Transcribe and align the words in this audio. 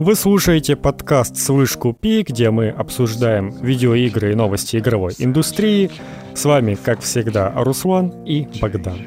Вы 0.00 0.14
слушаете 0.14 0.76
подкаст 0.76 1.36
«Слышь, 1.36 1.76
купи», 1.76 2.22
где 2.22 2.50
мы 2.50 2.70
обсуждаем 2.70 3.50
видеоигры 3.60 4.32
и 4.32 4.34
новости 4.34 4.78
игровой 4.78 5.14
индустрии. 5.18 5.90
С 6.34 6.46
вами, 6.46 6.74
как 6.74 7.02
всегда, 7.02 7.52
Руслан 7.54 8.24
и 8.24 8.48
Богдан. 8.62 8.98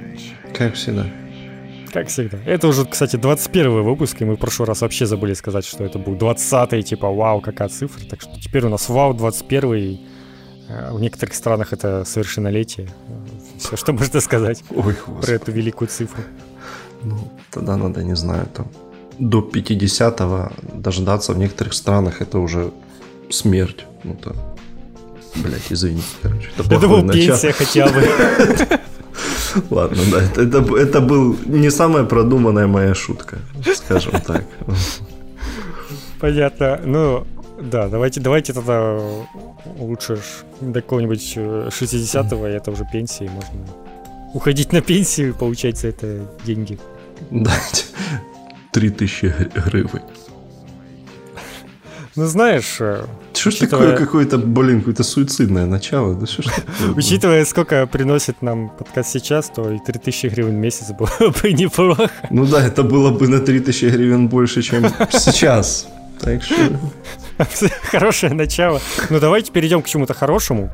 Как 0.54 0.76
всегда. 0.76 1.08
Как 1.92 2.10
всегда. 2.10 2.38
Это 2.46 2.68
уже, 2.68 2.86
кстати, 2.86 3.16
21 3.16 3.82
выпуск, 3.82 4.22
и 4.22 4.26
мы 4.26 4.36
в 4.36 4.40
прошлый 4.40 4.68
раз 4.68 4.82
вообще 4.82 5.08
забыли 5.08 5.34
сказать, 5.34 5.66
что 5.66 5.84
это 5.84 5.98
был 5.98 6.14
20-й, 6.14 6.84
типа, 6.84 7.10
вау, 7.10 7.42
какая 7.42 7.70
цифра. 7.70 8.06
Так 8.08 8.22
что 8.22 8.40
теперь 8.40 8.64
у 8.68 8.70
нас 8.70 8.88
вау 8.88 9.16
21 9.16 9.74
и 9.74 10.00
э, 10.70 10.94
в 10.94 11.02
некоторых 11.02 11.34
странах 11.34 11.74
это 11.74 12.06
совершеннолетие. 12.06 12.88
Все, 13.58 13.76
что 13.76 13.94
можно 13.94 14.20
сказать 14.22 14.64
Ой, 14.70 14.96
про 15.24 15.32
эту 15.32 15.52
великую 15.52 15.88
цифру. 15.88 16.22
Ну, 17.02 17.18
тогда 17.50 17.78
надо, 17.78 18.04
не 18.04 18.16
знаю, 18.16 18.46
там 18.54 18.68
до 19.20 19.40
50-го 19.40 20.52
дождаться 20.74 21.34
в 21.34 21.38
некоторых 21.38 21.74
странах 21.74 22.22
это 22.22 22.40
уже 22.40 22.72
смерть. 23.30 23.86
Ну, 24.04 24.16
то, 24.16 24.36
блять, 25.36 25.64
извините, 25.70 26.06
короче. 26.22 26.50
Это, 26.58 26.76
это 26.76 26.88
был 26.88 27.10
пенсия 27.10 27.52
хотя 27.52 27.88
бы. 27.88 28.04
Ладно, 29.70 30.02
да, 30.12 30.42
это, 30.42 30.60
это, 30.78 31.02
был 31.02 31.38
не 31.46 31.70
самая 31.70 32.04
продуманная 32.04 32.68
моя 32.68 32.96
шутка, 32.96 33.38
скажем 33.76 34.20
так. 34.22 34.44
Понятно. 36.20 36.80
Ну, 36.84 37.28
да, 37.62 37.88
давайте, 37.88 38.20
давайте 38.20 38.54
тогда 38.54 39.00
лучше 39.78 40.20
до 40.60 40.82
какого-нибудь 40.82 41.38
60-го, 41.38 42.48
и 42.48 42.52
это 42.52 42.72
уже 42.72 42.86
пенсии, 42.92 43.26
можно 43.26 43.60
уходить 44.34 44.74
на 44.74 44.82
пенсию 44.82 45.30
и 45.30 45.34
получать 45.34 45.78
за 45.78 45.90
это 45.90 46.28
деньги. 46.44 46.80
Да, 47.30 47.54
3000 48.74 49.36
гривен. 49.56 50.02
Ну, 52.16 52.26
знаешь... 52.26 52.78
Э, 52.80 53.06
что 53.34 53.50
ж 53.50 53.56
такое 53.56 53.98
какое-то, 53.98 54.38
блин, 54.38 54.80
какое-то 54.80 55.04
суицидное 55.04 55.66
начало? 55.66 56.14
Да 56.14 56.28
что 56.28 56.44
ж 56.44 56.46
Учитывая, 56.96 57.46
сколько 57.46 57.88
приносит 57.88 58.42
нам 58.42 58.70
подкаст 58.70 59.10
сейчас, 59.10 59.50
то 59.50 59.72
и 59.72 59.80
3000 59.80 60.28
гривен 60.28 60.52
в 60.52 60.60
месяц 60.60 60.92
было 60.92 61.10
бы 61.42 61.54
неплохо. 61.54 62.10
Ну 62.30 62.46
да, 62.46 62.66
это 62.66 62.84
было 62.84 63.10
бы 63.10 63.28
на 63.28 63.40
3000 63.40 63.86
гривен 63.86 64.28
больше, 64.28 64.62
чем 64.62 64.86
сейчас. 65.12 65.88
Так 66.20 66.44
что... 66.44 66.56
Хорошее 67.92 68.34
начало. 68.34 68.80
Ну, 69.10 69.20
давайте 69.20 69.52
перейдем 69.52 69.82
к 69.82 69.88
чему-то 69.88 70.14
хорошему. 70.14 70.70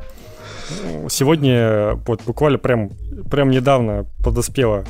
Сегодня, 1.09 1.95
вот 2.05 2.21
буквально 2.25 2.57
прям, 2.57 2.91
прям 3.31 3.49
недавно 3.49 4.05
подоспела 4.23 4.85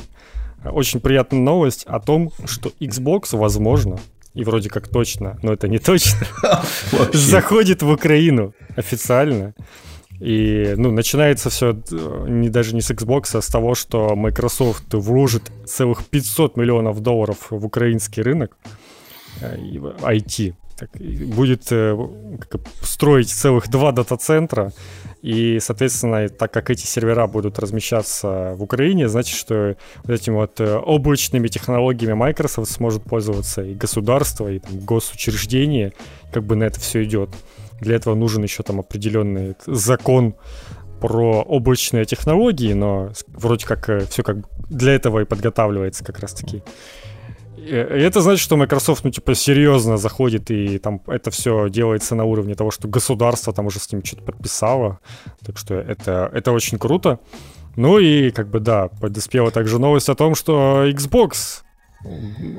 очень 0.64 1.00
приятная 1.00 1.40
новость 1.40 1.84
о 1.86 2.00
том, 2.00 2.32
что 2.44 2.70
Xbox, 2.80 3.36
возможно, 3.36 3.98
и 4.34 4.44
вроде 4.44 4.68
как 4.68 4.88
точно, 4.88 5.38
но 5.42 5.52
это 5.52 5.68
не 5.68 5.78
точно, 5.78 6.18
заходит 7.12 7.82
в 7.82 7.90
Украину 7.90 8.54
официально. 8.76 9.54
И, 10.20 10.74
ну, 10.76 10.90
начинается 10.90 11.48
все 11.48 11.72
э, 11.90 12.26
не, 12.28 12.50
даже 12.50 12.74
не 12.74 12.82
с 12.82 12.90
Xbox, 12.90 13.34
а 13.38 13.40
с 13.40 13.46
того, 13.46 13.74
что 13.74 14.14
Microsoft 14.14 14.92
вложит 14.92 15.50
целых 15.64 16.04
500 16.04 16.58
миллионов 16.58 17.00
долларов 17.00 17.46
в 17.48 17.64
украинский 17.64 18.22
рынок 18.22 18.58
IT. 19.40 20.54
Так, 20.80 20.90
будет 20.98 21.70
э, 21.72 21.94
строить 22.80 23.28
целых 23.28 23.68
два 23.68 23.92
дата-центра 23.92 24.72
и, 25.20 25.58
соответственно, 25.60 26.30
так 26.30 26.50
как 26.54 26.70
эти 26.70 26.86
сервера 26.86 27.26
будут 27.26 27.58
размещаться 27.58 28.54
в 28.56 28.62
Украине, 28.62 29.10
значит, 29.10 29.36
что 29.36 29.76
вот 30.04 30.10
этими 30.10 30.36
вот 30.36 30.58
э, 30.58 30.76
облачными 30.76 31.48
технологиями 31.48 32.14
Microsoft 32.14 32.70
сможет 32.70 33.02
пользоваться 33.02 33.62
и 33.62 33.74
государство, 33.74 34.48
и 34.50 34.60
там, 34.60 34.78
госучреждения, 34.78 35.92
как 36.32 36.44
бы 36.44 36.56
на 36.56 36.64
это 36.64 36.80
все 36.80 37.04
идет. 37.04 37.28
Для 37.82 37.96
этого 37.96 38.14
нужен 38.14 38.42
еще 38.42 38.62
там 38.62 38.80
определенный 38.80 39.56
закон 39.66 40.34
про 41.00 41.42
облачные 41.42 42.06
технологии, 42.06 42.72
но 42.72 43.12
вроде 43.28 43.66
как 43.66 43.90
э, 43.90 44.06
все 44.06 44.22
как 44.22 44.38
для 44.70 44.94
этого 44.94 45.20
и 45.20 45.24
подготавливается 45.26 46.04
как 46.04 46.20
раз-таки. 46.20 46.58
И 46.58 46.62
это 47.68 48.20
значит, 48.20 48.42
что 48.42 48.56
Microsoft, 48.56 49.04
ну, 49.04 49.10
типа, 49.10 49.34
серьезно 49.34 49.96
заходит, 49.96 50.50
и 50.50 50.78
там 50.78 51.00
это 51.06 51.30
все 51.30 51.68
делается 51.68 52.14
на 52.14 52.24
уровне 52.24 52.54
того, 52.54 52.70
что 52.70 52.88
государство 52.88 53.52
там 53.52 53.66
уже 53.66 53.78
с 53.78 53.92
ним 53.92 54.04
что-то 54.04 54.22
подписало. 54.22 55.00
Так 55.44 55.58
что 55.58 55.74
это, 55.74 56.30
это 56.32 56.52
очень 56.52 56.78
круто. 56.78 57.18
Ну 57.76 57.98
и, 57.98 58.30
как 58.30 58.48
бы, 58.48 58.60
да, 58.60 58.88
подоспела 58.88 59.50
также 59.50 59.78
новость 59.78 60.08
о 60.08 60.14
том, 60.14 60.34
что 60.34 60.86
Xbox 60.88 61.62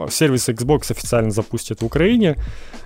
сервис 0.10 0.50
Xbox 0.50 0.92
официально 0.92 1.32
запустят 1.32 1.82
в 1.82 1.86
Украине. 1.86 2.38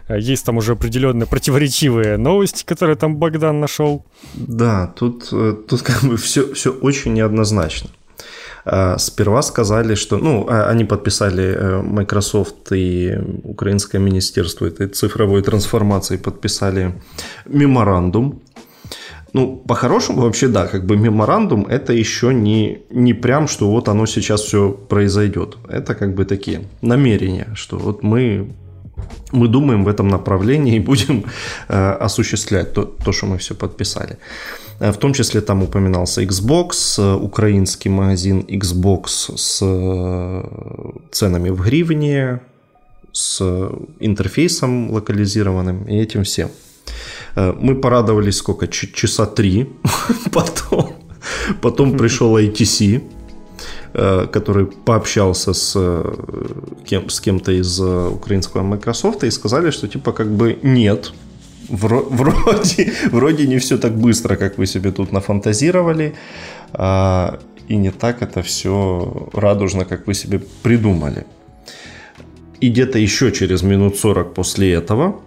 Есть 0.10 0.46
там 0.46 0.58
уже 0.58 0.74
определенные 0.74 1.28
противоречивые 1.28 2.18
новости, 2.18 2.64
которые 2.64 2.96
там 2.96 3.18
Богдан 3.18 3.60
нашел. 3.60 4.06
Да, 4.36 4.88
тут, 4.88 5.30
э, 5.32 5.56
тут 5.68 5.82
как 5.82 6.04
бы 6.04 6.18
все, 6.18 6.54
все 6.54 6.72
очень 6.72 7.14
неоднозначно. 7.14 7.90
А, 8.66 8.98
сперва 8.98 9.42
сказали, 9.42 9.96
что, 9.96 10.18
ну, 10.18 10.48
а, 10.50 10.70
они 10.70 10.86
подписали 10.86 11.44
э, 11.44 11.82
Microsoft 11.82 12.72
и 12.72 13.16
Украинское 13.44 14.02
министерство 14.02 14.66
этой 14.66 14.88
цифровой 14.88 15.44
трансформации 15.44 16.18
подписали 16.18 16.94
меморандум. 17.46 18.42
Ну, 19.34 19.58
по-хорошему, 19.68 20.22
вообще, 20.22 20.48
да, 20.48 20.66
как 20.66 20.86
бы 20.86 20.98
меморандум 20.98 21.68
это 21.68 21.94
еще 21.94 22.34
не, 22.34 22.80
не 22.90 23.14
прям, 23.14 23.48
что 23.48 23.70
вот 23.70 23.88
оно 23.88 24.08
сейчас 24.08 24.42
все 24.42 24.72
произойдет. 24.72 25.58
Это 25.70 25.94
как 25.94 26.16
бы 26.16 26.26
такие 26.26 26.62
намерения, 26.82 27.48
что 27.54 27.78
вот 27.78 28.04
мы 28.04 28.48
мы 29.32 29.48
думаем 29.48 29.84
в 29.84 29.90
этом 29.90 30.08
направлении 30.08 30.78
и 30.78 30.80
будем 30.80 31.26
э, 31.68 31.92
осуществлять 32.06 32.74
то, 32.74 32.84
то, 32.84 33.12
что 33.12 33.26
мы 33.26 33.38
все 33.38 33.54
подписали. 33.54 34.14
Э, 34.14 34.65
в 34.80 34.98
том 34.98 35.14
числе 35.14 35.42
там 35.42 35.64
упоминался 35.64 36.22
Xbox, 36.24 36.98
э, 36.98 37.16
украинский 37.16 37.90
магазин 37.90 38.46
Xbox 38.48 39.38
с 39.38 39.60
э, 39.62 40.44
ценами 41.12 41.50
в 41.50 41.62
гривне, 41.62 42.42
с 43.12 43.42
интерфейсом 44.00 44.92
локализированным 44.92 45.86
и 45.86 45.96
этим 45.96 46.24
всем. 46.24 46.50
Мы 47.36 47.76
порадовались 47.76 48.38
сколько? 48.38 48.68
Часа 48.68 49.26
три. 49.26 49.70
Потом, 50.32 50.96
потом 51.62 51.98
пришел 51.98 52.38
ITC, 52.38 53.02
который 54.32 54.66
пообщался 54.66 55.54
с, 55.54 56.04
кем, 56.86 57.10
с 57.10 57.22
кем-то 57.22 57.52
из 57.52 57.80
украинского 57.80 58.64
Microsoft 58.64 59.24
и 59.24 59.32
сказали, 59.32 59.72
что 59.72 59.88
типа 59.88 60.12
как 60.12 60.30
бы 60.30 60.60
нет, 60.62 61.14
вроде, 61.70 62.94
вроде 63.12 63.48
не 63.48 63.58
все 63.58 63.78
так 63.78 63.98
быстро, 63.98 64.36
как 64.36 64.58
вы 64.58 64.66
себе 64.66 64.92
тут 64.92 65.12
нафантазировали, 65.12 66.14
а, 66.74 67.40
и 67.68 67.78
не 67.78 67.92
так 67.92 68.22
это 68.22 68.42
все 68.42 69.30
радужно, 69.34 69.86
как 69.86 70.08
вы 70.08 70.14
себе 70.14 70.40
придумали. 70.64 71.26
И 72.62 72.70
где-то 72.70 73.00
еще 73.00 73.32
через 73.32 73.64
минут 73.64 73.98
40 73.98 74.34
после 74.34 74.74
этого 74.74 75.20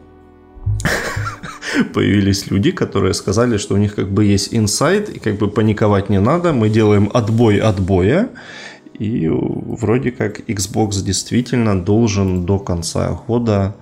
появились 1.94 2.50
люди, 2.50 2.70
которые 2.70 3.14
сказали, 3.14 3.58
что 3.58 3.74
у 3.74 3.78
них 3.78 3.94
как 3.94 4.10
бы 4.10 4.24
есть 4.24 4.54
инсайт, 4.54 5.08
и 5.08 5.18
как 5.18 5.38
бы 5.38 5.48
паниковать 5.48 6.08
не 6.10 6.20
надо, 6.20 6.52
мы 6.52 6.68
делаем 6.68 7.10
отбой 7.12 7.58
отбоя, 7.58 8.28
и 8.98 9.28
вроде 9.28 10.10
как 10.10 10.40
Xbox 10.40 11.02
действительно 11.04 11.80
должен 11.80 12.46
до 12.46 12.58
конца 12.58 13.20
года 13.26 13.74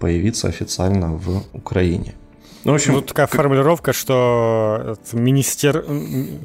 появиться 0.00 0.48
официально 0.48 1.12
в 1.12 1.44
Украине. 1.52 2.14
Ну, 2.64 2.72
в 2.72 2.74
общем, 2.76 2.92
ну, 2.94 3.02
такая 3.02 3.26
формулировка, 3.26 3.92
что 3.92 4.96
министер, 5.12 5.84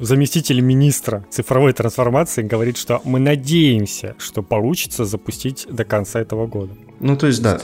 заместитель 0.00 0.60
министра 0.60 1.24
цифровой 1.30 1.72
трансформации 1.72 2.42
говорит, 2.42 2.76
что 2.76 3.00
мы 3.04 3.20
надеемся, 3.20 4.16
что 4.18 4.42
получится 4.42 5.04
запустить 5.04 5.66
до 5.70 5.84
конца 5.84 6.20
этого 6.20 6.48
года. 6.48 6.72
Ну, 6.98 7.16
то 7.16 7.28
есть, 7.28 7.40
да, 7.40 7.60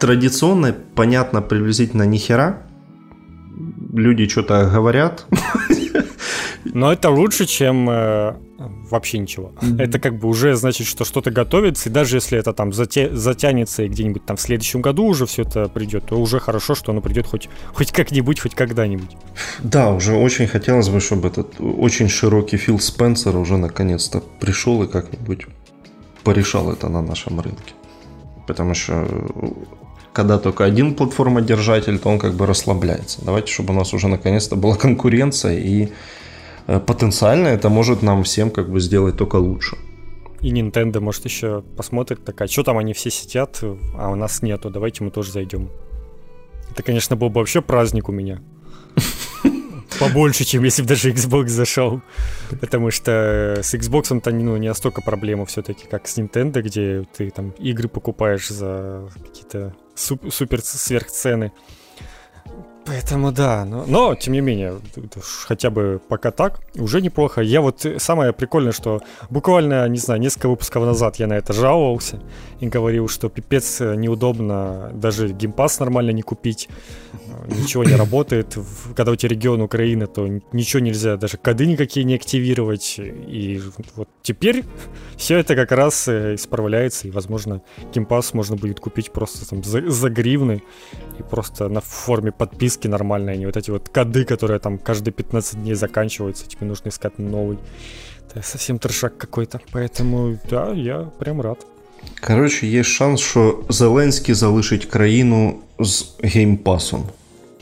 традиционно, 0.00 0.74
понятно, 0.94 1.42
приблизительно 1.42 2.04
ни 2.04 2.16
хера. 2.16 2.62
Люди 3.92 4.26
что-то 4.26 4.70
говорят. 4.72 5.26
Но 6.64 6.92
это 6.92 7.10
лучше, 7.10 7.44
чем 7.44 7.90
э, 7.90 8.36
вообще 8.58 9.18
ничего. 9.18 9.52
Mm-hmm. 9.60 9.82
Это 9.82 9.98
как 10.00 10.18
бы 10.18 10.28
уже 10.28 10.56
значит, 10.56 10.86
что 10.86 11.04
что-то 11.04 11.30
готовится, 11.30 11.88
и 11.88 11.92
даже 11.92 12.16
если 12.16 12.38
это 12.38 12.52
там 12.52 12.70
зате- 12.70 13.14
затянется 13.14 13.84
и 13.84 13.88
где-нибудь 13.88 14.24
там 14.26 14.36
в 14.36 14.40
следующем 14.40 14.80
году 14.80 15.04
уже 15.04 15.26
все 15.26 15.42
это 15.42 15.68
придет, 15.68 16.06
то 16.06 16.18
уже 16.18 16.40
хорошо, 16.40 16.74
что 16.74 16.90
оно 16.92 17.00
придет 17.00 17.26
хоть, 17.26 17.48
хоть 17.72 17.92
как-нибудь, 17.92 18.40
хоть 18.40 18.54
когда-нибудь. 18.54 19.16
Да, 19.60 19.92
уже 19.92 20.14
очень 20.14 20.48
хотелось 20.48 20.88
бы, 20.88 21.00
чтобы 21.00 21.28
этот 21.28 21.60
очень 21.60 22.08
широкий 22.08 22.56
Фил 22.56 22.80
Спенсер 22.80 23.36
уже 23.36 23.56
наконец-то 23.56 24.22
пришел 24.40 24.82
и 24.82 24.88
как-нибудь 24.88 25.46
порешал 26.24 26.72
это 26.72 26.88
на 26.88 27.00
нашем 27.00 27.40
рынке. 27.40 27.74
Потому 28.46 28.74
что 28.74 29.06
когда 30.12 30.38
только 30.38 30.64
один 30.64 30.94
платформодержатель, 30.94 31.98
то 32.00 32.08
он 32.08 32.18
как 32.18 32.34
бы 32.34 32.44
расслабляется. 32.46 33.20
Давайте, 33.24 33.52
чтобы 33.52 33.72
у 33.72 33.76
нас 33.76 33.94
уже 33.94 34.08
наконец-то 34.08 34.56
была 34.56 34.74
конкуренция 34.74 35.58
и 35.58 35.84
Э, 35.84 35.90
потенциально 36.68 37.48
это 37.48 37.68
может 37.68 38.02
нам 38.02 38.22
всем 38.24 38.50
как 38.50 38.70
бы 38.70 38.80
сделать 38.80 39.16
только 39.16 39.36
лучше. 39.36 39.76
И 40.40 40.52
Nintendo, 40.52 41.00
может, 41.00 41.24
еще 41.24 41.62
посмотрит, 41.76 42.24
такая, 42.24 42.48
что 42.48 42.62
там 42.62 42.78
они 42.78 42.92
все 42.92 43.10
сидят, 43.10 43.60
а 43.94 44.10
у 44.10 44.14
нас 44.14 44.42
нету, 44.42 44.70
давайте 44.70 45.02
мы 45.02 45.10
тоже 45.10 45.32
зайдем. 45.32 45.70
Это, 46.70 46.82
конечно, 46.82 47.16
был 47.16 47.28
бы 47.28 47.40
вообще 47.40 47.60
праздник 47.60 48.08
у 48.08 48.12
меня. 48.12 48.40
Побольше, 49.98 50.44
чем 50.44 50.62
если 50.62 50.82
бы 50.82 50.88
даже 50.88 51.10
Xbox 51.10 51.48
зашел. 51.48 52.02
Потому 52.60 52.92
что 52.92 53.58
с 53.62 53.74
Xbox-то 53.74 54.30
ну, 54.30 54.56
не 54.58 54.68
настолько 54.68 55.02
проблема 55.02 55.44
все-таки, 55.46 55.86
как 55.90 56.06
с 56.06 56.18
Nintendo, 56.18 56.62
где 56.62 57.04
ты 57.16 57.30
там 57.30 57.50
игры 57.58 57.88
покупаешь 57.88 58.48
за 58.48 59.08
какие-то 59.24 59.74
супер 59.96 60.60
сверхцены. 60.62 61.52
Поэтому 62.88 63.32
да, 63.32 63.66
но, 63.66 63.84
но 63.86 64.14
тем 64.14 64.32
не 64.32 64.40
менее, 64.40 64.80
хотя 65.46 65.68
бы 65.68 66.00
пока 66.08 66.30
так, 66.30 66.60
уже 66.74 67.02
неплохо. 67.02 67.42
Я 67.42 67.60
вот 67.60 67.84
самое 67.98 68.32
прикольное, 68.32 68.72
что 68.72 69.02
буквально, 69.28 69.86
не 69.88 69.98
знаю, 69.98 70.20
несколько 70.20 70.48
выпусков 70.48 70.84
назад 70.84 71.16
я 71.16 71.26
на 71.26 71.34
это 71.34 71.52
жаловался 71.52 72.18
и 72.60 72.66
говорил, 72.66 73.06
что 73.08 73.28
пипец 73.28 73.80
неудобно 73.80 74.90
даже 74.94 75.28
геймпас 75.28 75.80
нормально 75.80 76.12
не 76.12 76.22
купить, 76.22 76.70
ничего 77.46 77.84
не 77.84 77.94
работает. 77.94 78.56
Когда 78.96 79.12
у 79.12 79.16
тебя 79.16 79.30
регион 79.30 79.60
Украины, 79.60 80.06
то 80.06 80.26
ничего 80.52 80.80
нельзя, 80.80 81.16
даже 81.16 81.36
коды 81.36 81.66
никакие 81.66 82.04
не 82.04 82.14
активировать. 82.14 82.96
И 82.98 83.60
вот 83.96 84.08
теперь 84.22 84.64
все 85.16 85.38
это 85.38 85.54
как 85.54 85.72
раз 85.72 86.08
э, 86.08 86.34
исправляется, 86.34 87.08
и, 87.08 87.10
возможно, 87.10 87.62
геймпас 87.94 88.34
можно 88.34 88.56
будет 88.56 88.80
купить 88.80 89.10
просто 89.12 89.48
там 89.48 89.62
за, 89.64 89.90
за 89.90 90.10
гривны 90.10 90.62
и 91.18 91.22
просто 91.22 91.68
на 91.68 91.80
форме 91.80 92.32
подписки 92.32 92.88
нормальной, 92.88 93.34
а 93.34 93.36
не 93.36 93.46
вот 93.46 93.56
эти 93.56 93.70
вот 93.70 93.88
коды, 93.88 94.24
которые 94.24 94.60
там 94.60 94.78
каждые 94.78 95.12
15 95.12 95.62
дней 95.62 95.74
заканчиваются, 95.74 96.48
тебе 96.48 96.66
нужно 96.66 96.88
искать 96.88 97.18
новый. 97.18 97.58
Это 98.30 98.42
совсем 98.42 98.78
трешак 98.78 99.16
какой-то. 99.16 99.60
Поэтому, 99.72 100.38
да, 100.50 100.72
я 100.72 101.10
прям 101.18 101.40
рад. 101.40 101.66
Короче, 102.20 102.66
есть 102.66 102.90
шанс, 102.90 103.20
що 103.20 103.58
Зеленський 103.68 104.34
залишить 104.34 104.84
країну 104.84 105.58
з 105.78 106.06
геймпасом. 106.22 107.04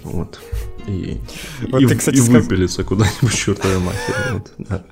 Вот. 0.06 0.40
И, 0.86 1.20
вот 1.70 1.82
и, 1.82 1.86
ты, 1.86 1.96
кстати, 1.96 2.16
и 2.16 2.20
сказ... 2.20 2.44
выпилится 2.44 2.84
куда-нибудь 2.84 3.34
чертовой 3.34 3.78
матери. 3.78 4.32
Вот, 4.32 4.52
да. 4.58 4.84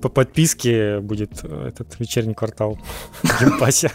По 0.00 0.08
подписке 0.08 1.00
будет 1.00 1.44
этот 1.44 1.98
вечерний 1.98 2.34
квартал 2.34 2.78
в 3.22 3.40
геймпасе. 3.40 3.90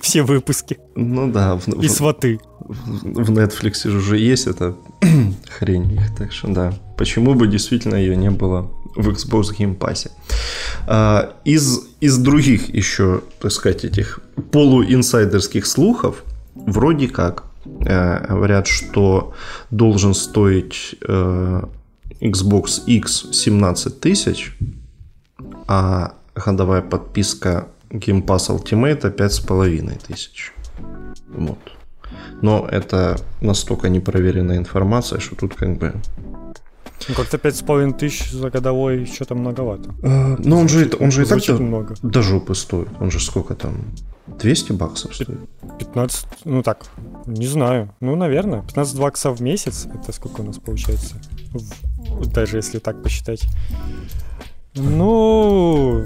Все 0.00 0.22
выпуски. 0.22 0.78
Ну 0.94 1.30
да. 1.30 1.56
В, 1.56 1.68
и 1.82 1.88
сваты. 1.88 2.40
В, 2.60 3.24
в 3.24 3.30
Netflix 3.30 3.86
уже 3.86 4.18
есть 4.18 4.46
эта 4.46 4.76
хрень 5.58 5.92
их, 5.92 6.16
так 6.16 6.32
что 6.32 6.48
да. 6.48 6.72
Почему 6.96 7.34
бы 7.34 7.46
действительно 7.46 7.96
ее 7.96 8.16
не 8.16 8.30
было 8.30 8.70
в 8.96 9.10
Xbox 9.10 9.54
Game 9.58 9.76
Pass? 9.76 10.10
А, 10.86 11.34
из, 11.44 11.80
из 12.00 12.16
других 12.16 12.74
еще, 12.74 13.22
так 13.40 13.52
сказать, 13.52 13.84
этих 13.84 14.20
полуинсайдерских 14.52 15.66
слухов, 15.66 16.24
вроде 16.54 17.08
как, 17.08 17.44
э, 17.44 17.53
говорят, 17.64 18.66
что 18.66 19.32
должен 19.70 20.14
стоить 20.14 20.96
э, 21.06 21.62
Xbox 22.20 22.84
X 22.86 23.26
17 23.32 24.00
тысяч, 24.00 24.56
а 25.66 26.14
годовая 26.34 26.82
подписка 26.82 27.68
Game 27.90 28.24
Pass 28.24 28.50
Ultimate 28.50 29.14
5,5 29.14 30.06
тысяч. 30.06 30.52
Вот. 31.28 31.58
Но 32.42 32.66
это 32.70 33.16
настолько 33.40 33.88
непроверенная 33.88 34.58
информация, 34.58 35.20
что 35.20 35.36
тут 35.36 35.54
как 35.54 35.78
бы... 35.78 35.94
Ну, 37.08 37.14
как-то 37.14 37.36
5,5 37.36 37.98
тысяч 37.98 38.30
за 38.30 38.50
годовой 38.50 39.06
что-то 39.06 39.34
многовато. 39.34 39.94
А, 40.02 40.36
ну, 40.38 40.58
он 40.58 40.68
же, 40.68 40.90
он 41.00 41.10
же 41.10 41.22
и 41.22 41.26
так 41.26 41.60
много. 41.60 41.94
до 42.02 42.22
жопы 42.22 42.54
стоит. 42.54 42.88
Он 43.00 43.10
же 43.10 43.20
сколько 43.20 43.54
там? 43.54 43.74
200 44.26 44.72
баксов 44.72 45.14
стоит? 45.14 45.38
15, 45.78 46.26
ну 46.44 46.62
так, 46.62 46.86
не 47.26 47.46
знаю. 47.46 47.94
Ну, 48.00 48.16
наверное, 48.16 48.62
15 48.62 48.98
баксов 48.98 49.38
в 49.38 49.42
месяц. 49.42 49.86
Это 49.86 50.12
сколько 50.12 50.40
у 50.40 50.44
нас 50.44 50.58
получается? 50.58 51.16
В, 51.52 52.26
даже 52.26 52.56
если 52.56 52.78
так 52.78 53.02
посчитать. 53.02 53.44
Ну, 54.74 56.04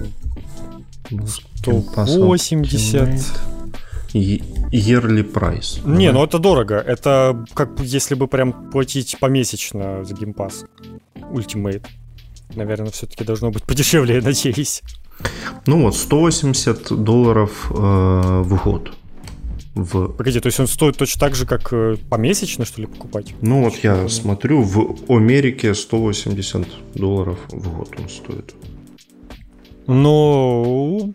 180. 1.11 3.09
Yearly 4.13 5.23
price. 5.23 5.87
Не, 5.87 6.13
ну 6.13 6.25
это 6.25 6.39
дорого. 6.39 6.77
Это 6.77 7.45
как 7.55 7.81
если 7.81 8.15
бы 8.15 8.27
прям 8.27 8.71
платить 8.71 9.17
помесячно 9.21 10.05
за 10.05 10.15
геймпас. 10.15 10.65
Ultimate. 11.15 11.87
Наверное, 12.55 12.91
все-таки 12.91 13.25
должно 13.25 13.51
быть 13.51 13.65
подешевле, 13.65 14.17
я 14.17 14.23
надеюсь. 14.23 14.83
Ну 15.67 15.83
вот, 15.83 15.97
180 15.97 17.03
долларов 17.03 17.71
э, 17.71 17.75
в 17.75 18.63
год. 18.65 18.93
В... 19.75 20.09
Погоди, 20.09 20.41
то 20.41 20.47
есть 20.47 20.59
он 20.59 20.67
стоит 20.67 20.97
точно 20.97 21.21
так 21.21 21.35
же, 21.35 21.47
как 21.47 21.73
э, 21.73 21.97
помесячно, 22.11 22.65
что 22.65 22.81
ли, 22.81 22.87
покупать? 22.87 23.35
Ну 23.43 23.65
вот 23.65 23.77
я 23.83 23.95
помню. 23.95 24.09
смотрю, 24.09 24.63
в 24.63 24.97
Америке 25.09 25.75
180 25.75 26.67
долларов 26.95 27.39
в 27.49 27.77
год 27.77 27.95
он 27.99 28.09
стоит. 28.09 28.55
Ну, 29.87 31.15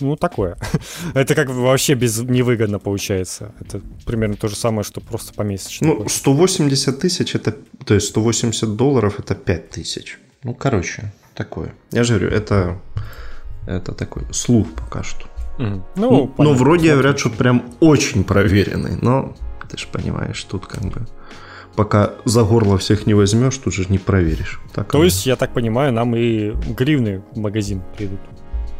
ну 0.00 0.16
такое. 0.16 0.56
Это 1.14 1.34
как 1.34 1.48
вообще 1.48 1.94
без 1.94 2.20
невыгодно 2.20 2.78
получается. 2.78 3.54
Это 3.60 3.80
примерно 4.04 4.36
то 4.36 4.48
же 4.48 4.56
самое, 4.56 4.84
что 4.84 5.00
просто 5.00 5.32
помесячно. 5.34 5.88
Ну, 5.88 6.08
180 6.08 7.00
тысяч, 7.00 7.34
это, 7.34 7.56
то 7.84 7.94
есть 7.94 8.08
180 8.08 8.76
долларов 8.76 9.18
это 9.18 9.34
5 9.34 9.70
тысяч. 9.70 10.18
Ну, 10.44 10.54
короче, 10.54 11.12
такое. 11.34 11.74
Я 11.90 12.04
же 12.04 12.18
говорю, 12.18 12.36
это, 12.36 12.80
это 13.66 13.92
такой 13.92 14.24
слух 14.32 14.68
пока 14.72 15.02
что. 15.02 15.26
Mm. 15.58 15.82
Ну, 15.96 16.34
ну, 16.38 16.44
но 16.44 16.54
вроде 16.54 16.92
говорят, 16.92 17.18
что 17.18 17.30
прям 17.30 17.62
очень 17.80 18.24
проверенный, 18.24 18.96
но 19.00 19.34
ты 19.70 19.76
же 19.78 19.86
понимаешь, 19.90 20.42
тут 20.44 20.66
как 20.66 20.82
бы 20.82 21.06
пока 21.76 22.12
за 22.24 22.44
горло 22.44 22.78
всех 22.78 23.06
не 23.06 23.14
возьмешь, 23.14 23.56
тут 23.58 23.74
же 23.74 23.86
не 23.88 23.98
проверишь. 23.98 24.60
Так 24.74 24.90
То 24.90 25.04
есть, 25.04 25.26
я 25.26 25.36
так 25.36 25.52
понимаю, 25.52 25.92
нам 25.92 26.16
и 26.16 26.52
гривны 26.76 27.22
в 27.32 27.38
магазин 27.38 27.82
придут. 27.96 28.20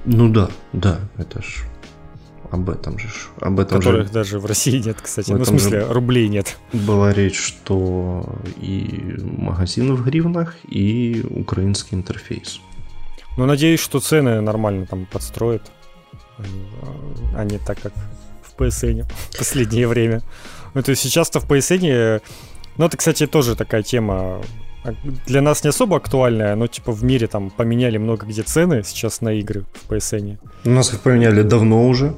Ну 0.05 0.29
да, 0.29 0.49
да, 0.73 1.00
это 1.17 1.43
ж 1.43 1.64
об 2.50 2.69
этом 2.69 2.99
же. 2.99 3.08
Об 3.40 3.61
этом 3.61 3.79
Которых 3.79 4.08
же, 4.08 4.12
даже 4.12 4.38
в 4.38 4.44
России 4.44 4.79
нет, 4.79 4.99
кстати. 5.00 5.32
В 5.32 5.38
ну, 5.38 5.44
в 5.44 5.46
смысле, 5.46 5.87
рублей 5.88 6.29
нет. 6.29 6.58
Была 6.73 7.12
речь, 7.12 7.40
что 7.40 8.37
и 8.61 9.17
магазин 9.23 9.94
в 9.94 10.05
гривнах, 10.05 10.56
и 10.69 11.25
украинский 11.31 11.96
интерфейс. 11.96 12.61
Ну, 13.37 13.46
надеюсь, 13.46 13.81
что 13.81 14.00
цены 14.00 14.40
нормально 14.40 14.87
там 14.87 15.06
подстроят, 15.06 15.70
а 17.37 17.44
не 17.44 17.58
так, 17.58 17.81
как 17.81 17.93
в 18.43 18.61
PSN 18.61 19.05
в 19.31 19.39
последнее 19.39 19.89
время. 19.89 20.22
Ну, 20.74 20.82
то 20.82 20.91
есть 20.91 21.03
сейчас-то 21.03 21.41
в 21.41 21.46
PSN 21.46 22.20
ну, 22.77 22.86
это, 22.86 22.96
кстати, 22.96 23.27
тоже 23.27 23.55
такая 23.55 23.82
тема 23.82 24.41
для 25.27 25.43
нас 25.43 25.62
не 25.62 25.70
особо 25.70 25.96
актуальная, 25.96 26.56
но 26.56 26.67
типа 26.67 26.91
в 26.93 27.05
мире 27.05 27.29
там 27.29 27.51
поменяли 27.51 27.98
много 27.98 28.27
где 28.27 28.43
цены 28.43 28.82
сейчас 28.84 29.20
на 29.20 29.34
игры 29.34 29.65
в 29.74 29.91
PSN. 29.91 30.39
У 30.65 30.70
нас 30.70 30.93
их 30.93 31.01
поменяли 31.01 31.43
давно 31.43 31.86
уже. 31.86 32.17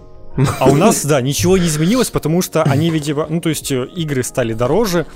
А 0.58 0.70
у 0.70 0.74
нас, 0.74 1.04
да, 1.04 1.20
ничего 1.20 1.58
не 1.58 1.66
изменилось, 1.66 2.10
потому 2.10 2.42
что 2.42 2.62
они, 2.64 2.90
видимо, 2.90 3.26
ну, 3.28 3.40
то 3.40 3.50
есть 3.50 3.70
э, 3.70 3.86
игры 3.94 4.24
стали 4.24 4.52
дороже, 4.52 5.06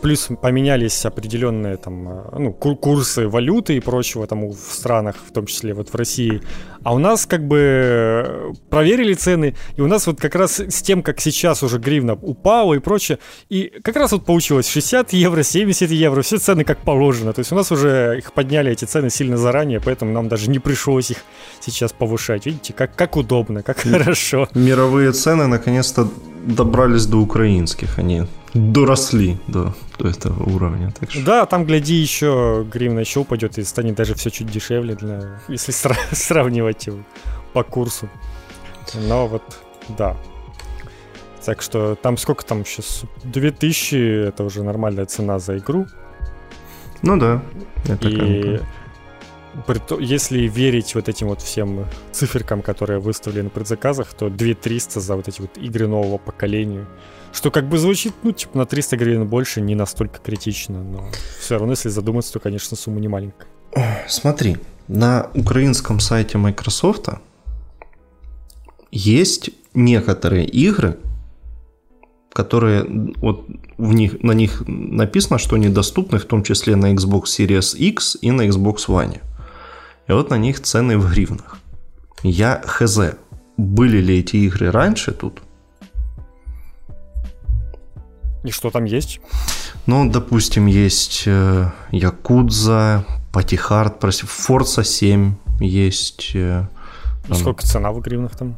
плюс 0.00 0.28
поменялись 0.40 1.04
определенные 1.04 1.76
там, 1.76 2.08
э, 2.08 2.38
ну, 2.38 2.52
курсы 2.52 3.28
валюты 3.28 3.76
и 3.76 3.80
прочего 3.80 4.26
там 4.26 4.48
в 4.48 4.56
странах, 4.56 5.16
в 5.28 5.32
том 5.32 5.46
числе 5.46 5.74
вот 5.74 5.90
в 5.90 5.94
России. 5.94 6.40
А 6.84 6.94
у 6.94 6.98
нас 6.98 7.26
как 7.26 7.46
бы 7.46 7.58
э, 7.58 8.52
проверили 8.70 9.12
цены, 9.12 9.54
и 9.76 9.82
у 9.82 9.86
нас 9.86 10.06
вот 10.06 10.20
как 10.20 10.34
раз 10.34 10.60
с 10.60 10.82
тем, 10.82 11.02
как 11.02 11.20
сейчас 11.20 11.62
уже 11.62 11.78
гривна 11.78 12.14
упала 12.14 12.74
и 12.74 12.78
прочее, 12.78 13.18
и 13.50 13.70
как 13.82 13.96
раз 13.96 14.12
вот 14.12 14.24
получилось 14.24 14.70
60 14.70 15.12
евро, 15.12 15.42
70 15.42 15.90
евро, 15.90 16.22
все 16.22 16.38
цены 16.38 16.64
как 16.64 16.78
положено. 16.78 17.32
То 17.34 17.40
есть 17.40 17.52
у 17.52 17.54
нас 17.54 17.70
уже 17.70 18.16
их 18.18 18.32
подняли, 18.32 18.72
эти 18.72 18.86
цены 18.86 19.10
сильно 19.10 19.36
заранее, 19.36 19.80
поэтому 19.80 20.12
нам 20.12 20.28
даже 20.28 20.48
не 20.48 20.60
пришлось 20.60 21.10
их 21.10 21.18
сейчас 21.60 21.92
повышать. 21.92 22.46
Видите, 22.46 22.72
как, 22.72 22.94
как 22.94 23.16
удобно, 23.16 23.62
как 23.62 23.80
хорошо. 23.80 24.48
Мировые 24.54 25.12
цены 25.12 25.46
наконец-то 25.46 26.08
добрались 26.46 27.06
до 27.06 27.18
украинских, 27.18 27.98
они 27.98 28.24
доросли 28.54 29.38
до, 29.46 29.74
до 29.98 30.08
этого 30.08 30.42
уровня. 30.44 30.92
Так 30.98 31.10
что... 31.10 31.24
Да, 31.24 31.46
там, 31.46 31.64
гляди, 31.64 31.94
еще 31.94 32.66
гривна 32.70 33.00
еще 33.00 33.20
упадет 33.20 33.58
и 33.58 33.64
станет 33.64 33.96
даже 33.96 34.14
все 34.14 34.30
чуть 34.30 34.50
дешевле, 34.50 34.94
для, 34.94 35.40
если 35.48 35.72
сра- 35.72 35.96
сравнивать 36.12 36.86
его 36.86 36.98
по 37.52 37.62
курсу. 37.62 38.08
Но 38.94 39.26
вот, 39.26 39.42
да. 39.96 40.16
Так 41.44 41.62
что 41.62 41.94
там 41.94 42.18
сколько 42.18 42.44
там 42.44 42.64
сейчас? 42.66 43.04
2000 43.24 44.28
это 44.28 44.44
уже 44.44 44.62
нормальная 44.62 45.06
цена 45.06 45.38
за 45.38 45.56
игру. 45.56 45.86
Ну 47.02 47.16
да. 47.18 47.42
Это 47.86 48.08
и 48.08 48.60
если 49.98 50.40
верить 50.40 50.94
вот 50.94 51.08
этим 51.08 51.28
вот 51.28 51.40
всем 51.40 51.86
циферкам, 52.12 52.62
которые 52.62 53.00
выставлены 53.00 53.44
на 53.44 53.50
предзаказах, 53.50 54.12
то 54.14 54.28
2300 54.28 55.00
за 55.00 55.16
вот 55.16 55.28
эти 55.28 55.40
вот 55.40 55.56
игры 55.56 55.88
нового 55.88 56.18
поколения. 56.18 56.86
Что 57.32 57.50
как 57.50 57.68
бы 57.68 57.78
звучит, 57.78 58.14
ну, 58.22 58.32
типа 58.32 58.58
на 58.58 58.66
300 58.66 58.96
гривен 58.96 59.26
больше, 59.26 59.60
не 59.60 59.74
настолько 59.74 60.18
критично, 60.18 60.82
но 60.82 61.08
все 61.40 61.56
равно, 61.58 61.72
если 61.72 61.88
задуматься, 61.88 62.32
то, 62.32 62.40
конечно, 62.40 62.76
сумма 62.76 63.00
не 63.00 63.08
маленькая. 63.08 63.46
Смотри, 64.08 64.56
на 64.88 65.30
украинском 65.34 66.00
сайте 66.00 66.38
Microsoft 66.38 67.10
есть 68.90 69.50
некоторые 69.74 70.46
игры, 70.46 70.98
которые 72.32 72.86
вот 73.16 73.46
в 73.76 73.92
них, 73.92 74.22
на 74.22 74.32
них 74.32 74.62
написано, 74.66 75.38
что 75.38 75.56
они 75.56 75.68
доступны 75.68 76.18
в 76.18 76.24
том 76.24 76.42
числе 76.42 76.76
на 76.76 76.94
Xbox 76.94 77.24
Series 77.24 77.76
X 77.76 78.16
и 78.20 78.30
на 78.30 78.46
Xbox 78.46 78.86
One. 78.88 79.20
И 80.06 80.12
вот 80.12 80.30
на 80.30 80.38
них 80.38 80.60
цены 80.60 80.96
в 80.98 81.10
гривнах. 81.10 81.58
Я 82.22 82.62
хз, 82.64 82.98
были 83.56 83.98
ли 83.98 84.20
эти 84.20 84.36
игры 84.36 84.70
раньше 84.70 85.12
тут? 85.12 85.42
И 88.44 88.50
что 88.50 88.70
там 88.70 88.84
есть? 88.84 89.20
Ну, 89.86 90.10
допустим, 90.10 90.66
есть 90.66 91.24
э, 91.26 91.70
Якудза, 91.90 93.04
Патихард, 93.32 93.98
прости, 94.00 94.26
Форца 94.26 94.84
7 94.84 95.34
есть. 95.60 96.30
Э, 96.34 96.66
И 97.28 97.34
сколько 97.34 97.62
цена 97.66 97.90
в 97.92 98.00
гривнах 98.00 98.36
там? 98.36 98.56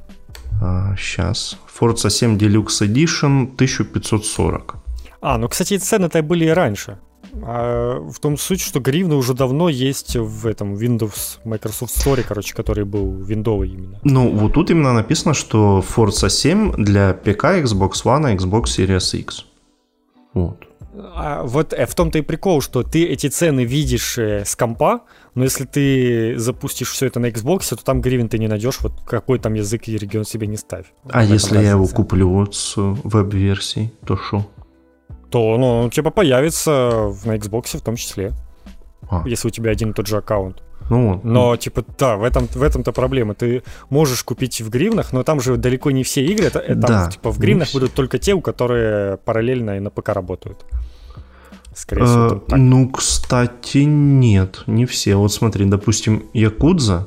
А, 0.63 0.95
сейчас. 0.97 1.57
Forza 1.81 2.11
7 2.11 2.37
Deluxe 2.37 2.83
Edition 2.87 3.47
1540. 3.55 4.77
А, 5.23 5.39
ну, 5.39 5.49
кстати, 5.49 5.79
цены-то 5.79 6.23
были 6.23 6.45
и 6.45 6.49
раньше. 6.51 6.99
А 7.43 8.01
в 8.01 8.19
том 8.19 8.37
суть, 8.37 8.61
что 8.61 8.81
гривны 8.81 9.15
уже 9.15 9.35
давно 9.35 9.69
есть 9.69 10.17
в 10.17 10.47
этом 10.47 10.75
Windows 10.75 11.39
Microsoft 11.45 11.97
Store, 11.97 12.23
короче, 12.27 12.55
который 12.55 12.85
был 12.85 13.23
виндовый 13.23 13.71
именно. 13.71 13.99
Ну, 14.03 14.31
вот 14.31 14.53
тут 14.55 14.71
именно 14.71 14.93
написано, 14.93 15.33
что 15.35 15.85
Forza 15.97 16.29
7 16.29 16.73
для 16.77 17.15
ПК, 17.15 17.45
Xbox 17.45 18.05
One 18.05 18.33
и 18.33 18.37
Xbox 18.37 18.65
Series 18.65 19.19
X. 19.21 19.45
Вот. 20.35 20.67
А 20.93 21.45
вот 21.45 21.73
э, 21.73 21.87
в 21.87 21.95
том-то 21.95 22.19
и 22.19 22.23
прикол, 22.23 22.61
что 22.61 22.83
ты 22.83 23.07
эти 23.07 23.29
цены 23.29 23.65
видишь 23.65 24.19
э, 24.19 24.45
с 24.45 24.57
компа, 24.57 25.03
но 25.35 25.45
если 25.45 25.65
ты 25.65 26.37
запустишь 26.39 26.91
все 26.91 27.07
это 27.07 27.21
на 27.21 27.27
Xbox, 27.27 27.71
то 27.71 27.85
там 27.85 28.01
гривен 28.01 28.29
ты 28.29 28.39
не 28.39 28.49
найдешь, 28.49 28.81
вот 28.81 28.93
какой 29.07 29.39
там 29.39 29.55
язык 29.55 29.87
и 29.87 29.97
регион 29.97 30.25
себе 30.25 30.47
не 30.47 30.57
ставь. 30.57 30.87
А 31.09 31.23
если 31.23 31.59
я 31.59 31.71
его 31.71 31.87
куплю 31.87 32.29
вот 32.29 32.57
с 32.57 32.75
веб-версией, 32.77 33.93
то 34.05 34.17
что? 34.17 34.47
То 35.31 35.57
ну, 35.59 35.89
типа 35.91 36.11
появится 36.11 37.15
на 37.25 37.37
Xbox 37.37 37.79
в 37.79 37.83
том 37.83 37.95
числе. 37.95 38.33
А. 39.09 39.23
Если 39.27 39.47
у 39.47 39.51
тебя 39.51 39.71
один 39.71 39.91
и 39.91 39.93
тот 39.93 40.09
же 40.09 40.17
аккаунт. 40.17 40.63
Ну, 40.91 41.21
но, 41.23 41.57
типа, 41.57 41.85
да, 41.99 42.17
в, 42.17 42.25
этом, 42.25 42.47
в 42.47 42.63
этом-то 42.63 42.93
проблема. 42.93 43.35
Ты 43.35 43.63
можешь 43.91 44.25
купить 44.25 44.61
в 44.61 44.69
гривнах, 44.69 45.13
но 45.13 45.23
там 45.23 45.41
же 45.41 45.57
далеко 45.57 45.93
не 45.93 46.03
все 46.03 46.25
игры. 46.25 46.47
Это, 46.47 46.59
это 46.59 46.75
да, 46.75 47.09
типа, 47.11 47.31
в 47.31 47.39
гривнах 47.39 47.73
будут 47.73 47.95
только 47.95 48.19
те, 48.19 48.35
у 48.35 48.41
которые 48.41 49.17
параллельно 49.17 49.77
и 49.77 49.81
на 49.81 49.91
ПК 49.91 50.09
работают. 50.09 50.67
Скорее 51.75 52.05
всего, 52.05 52.27
э, 52.27 52.41
так. 52.49 52.59
Ну, 52.59 52.89
кстати, 52.89 53.79
нет, 53.87 54.65
не 54.67 54.85
все. 54.85 55.15
Вот 55.15 55.33
смотри, 55.33 55.65
допустим, 55.65 56.25
Якудза 56.35 57.07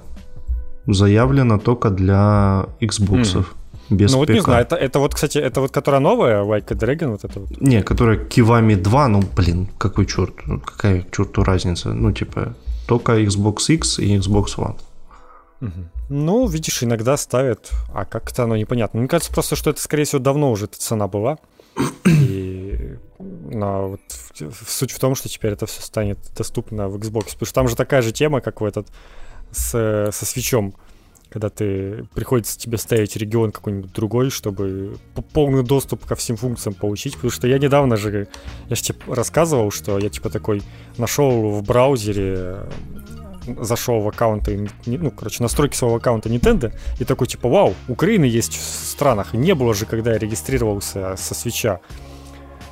заявлена 0.87 1.59
только 1.59 1.89
для 1.89 2.65
Xbox. 2.79 3.35
Mm. 3.35 3.45
Без 3.89 4.13
ну 4.13 4.19
вот 4.19 4.27
ПК. 4.27 4.33
не 4.33 4.41
знаю, 4.41 4.61
это, 4.61 4.77
это 4.77 4.99
вот, 4.99 5.13
кстати, 5.13 5.37
это 5.37 5.59
вот 5.59 5.71
которая 5.71 5.99
новая, 5.99 6.43
Like 6.43 6.71
a 6.71 6.75
Dragon, 6.75 7.11
вот 7.11 7.25
это 7.25 7.39
вот? 7.41 7.61
Не, 7.61 7.83
которая 7.83 8.17
Кивами 8.17 8.75
2, 8.75 9.07
ну, 9.09 9.23
блин, 9.35 9.67
какой 9.77 10.05
черт, 10.05 10.33
ну, 10.47 10.61
какая 10.61 11.01
к 11.01 11.11
черту 11.11 11.43
разница? 11.43 11.93
Ну, 11.93 12.13
типа, 12.13 12.55
только 12.87 13.19
Xbox 13.19 13.73
X 13.73 13.99
и 13.99 14.17
Xbox 14.17 14.57
One. 14.57 14.79
Угу. 15.61 15.89
Ну, 16.09 16.47
видишь, 16.47 16.83
иногда 16.83 17.15
ставят, 17.17 17.71
а 17.93 18.05
как-то 18.05 18.43
оно 18.43 18.57
непонятно. 18.57 18.99
Мне 18.99 19.07
кажется 19.07 19.33
просто, 19.33 19.55
что 19.55 19.69
это, 19.69 19.81
скорее 19.81 20.03
всего, 20.03 20.19
давно 20.19 20.51
уже 20.51 20.65
эта 20.65 20.77
цена 20.77 21.07
была. 21.07 21.37
И 22.05 22.97
но 23.53 23.89
вот 23.89 24.01
суть 24.67 24.91
в 24.91 24.99
том, 24.99 25.15
что 25.15 25.29
теперь 25.29 25.53
это 25.53 25.65
все 25.65 25.81
станет 25.81 26.19
доступно 26.35 26.89
в 26.89 26.97
Xbox. 26.97 27.33
Потому 27.33 27.45
что 27.45 27.53
там 27.53 27.67
же 27.67 27.75
такая 27.75 28.01
же 28.01 28.11
тема, 28.11 28.41
как 28.41 28.61
в 28.61 28.65
этот 28.65 28.87
с, 29.51 30.09
со 30.11 30.25
свечом. 30.25 30.75
Когда 31.33 31.49
ты 31.49 32.05
приходится 32.13 32.59
тебе 32.59 32.77
ставить 32.77 33.15
регион 33.15 33.51
какой-нибудь 33.51 33.91
другой, 33.91 34.29
чтобы 34.29 34.97
полный 35.33 35.63
доступ 35.63 36.05
ко 36.05 36.15
всем 36.15 36.37
функциям 36.37 36.75
получить. 36.75 37.15
Потому 37.15 37.31
что 37.31 37.47
я 37.47 37.57
недавно 37.57 37.97
же, 37.97 38.27
я 38.69 38.75
же 38.75 38.81
тебе 38.83 38.99
рассказывал, 39.07 39.71
что 39.71 39.97
я 39.97 40.09
типа 40.09 40.29
такой 40.29 40.61
нашел 40.99 41.49
в 41.49 41.63
браузере 41.63 42.59
зашел 43.59 43.99
в 43.99 44.07
аккаунты, 44.07 44.69
ну, 44.85 45.11
короче, 45.11 45.43
настройки 45.43 45.75
своего 45.75 45.97
аккаунта 45.97 46.29
Nintendo, 46.29 46.71
и 46.99 47.03
такой, 47.03 47.27
типа, 47.27 47.49
вау, 47.49 47.73
Украина 47.89 48.23
есть 48.23 48.53
в 48.53 48.87
странах. 48.87 49.33
Не 49.33 49.53
было 49.53 49.73
же, 49.73 49.85
когда 49.85 50.13
я 50.13 50.17
регистрировался 50.17 51.15
со 51.17 51.33
свеча. 51.33 51.81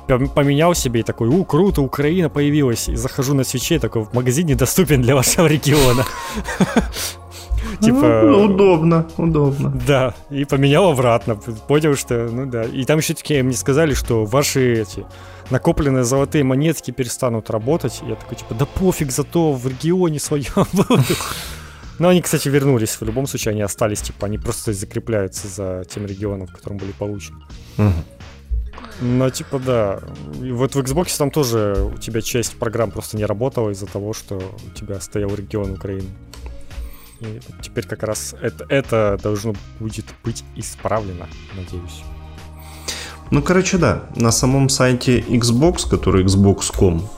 Поменял 0.06 0.74
себе 0.74 1.00
и 1.00 1.02
такой, 1.02 1.28
у, 1.28 1.44
круто, 1.44 1.82
Украина 1.82 2.30
появилась. 2.30 2.88
И 2.88 2.96
захожу 2.96 3.34
на 3.34 3.44
свече, 3.44 3.78
такой, 3.78 4.04
в 4.04 4.14
магазине 4.14 4.54
доступен 4.56 5.02
для 5.02 5.14
вашего 5.14 5.46
региона. 5.46 6.06
Типа... 7.80 8.22
Ну, 8.24 8.44
удобно, 8.44 9.06
удобно. 9.16 9.80
Да, 9.86 10.14
и 10.30 10.44
поменял 10.44 10.90
обратно. 10.90 11.36
Понял, 11.36 11.96
что, 11.96 12.28
ну 12.30 12.46
да. 12.46 12.64
И 12.64 12.84
там 12.84 12.98
еще 12.98 13.14
такие 13.14 13.42
мне 13.42 13.54
сказали, 13.54 13.94
что 13.94 14.24
ваши 14.24 14.82
эти 14.82 15.04
накопленные 15.50 16.04
золотые 16.04 16.44
монетки 16.44 16.90
перестанут 16.90 17.50
работать. 17.50 18.00
Я 18.06 18.16
такой, 18.16 18.36
типа, 18.36 18.54
да 18.54 18.66
пофиг, 18.66 19.10
зато 19.10 19.52
в 19.52 19.66
регионе 19.66 20.18
своем. 20.18 20.66
Но 21.98 22.08
они, 22.08 22.22
кстати, 22.22 22.48
вернулись. 22.48 23.00
В 23.00 23.02
любом 23.02 23.26
случае, 23.26 23.52
они 23.52 23.62
остались, 23.62 24.00
типа, 24.00 24.26
они 24.26 24.38
просто 24.38 24.72
закрепляются 24.72 25.46
за 25.48 25.84
тем 25.88 26.06
регионом, 26.06 26.46
в 26.46 26.52
котором 26.52 26.78
были 26.78 26.92
получены. 26.92 27.38
Угу. 27.78 27.92
Но, 29.02 29.30
типа, 29.30 29.58
да. 29.58 30.00
И 30.40 30.50
вот 30.52 30.74
в 30.74 30.78
Xbox 30.78 31.16
там 31.18 31.30
тоже 31.30 31.90
у 31.94 31.98
тебя 31.98 32.20
часть 32.20 32.56
программ 32.56 32.90
просто 32.90 33.16
не 33.16 33.24
работала 33.24 33.70
из-за 33.70 33.86
того, 33.86 34.12
что 34.12 34.36
у 34.36 34.70
тебя 34.74 35.00
стоял 35.00 35.34
регион 35.34 35.72
Украины. 35.72 36.08
И 37.22 37.40
теперь 37.62 37.86
как 37.86 38.02
раз 38.02 38.34
это, 38.40 38.66
это 38.68 39.18
должно 39.22 39.54
будет 39.78 40.06
быть 40.24 40.44
исправлено, 40.56 41.28
надеюсь. 41.56 42.02
Ну, 43.30 43.42
короче, 43.42 43.78
да. 43.78 44.02
На 44.16 44.32
самом 44.32 44.68
сайте 44.68 45.20
Xbox, 45.20 45.88
который 45.88 46.24
xbox.com, 46.24 47.08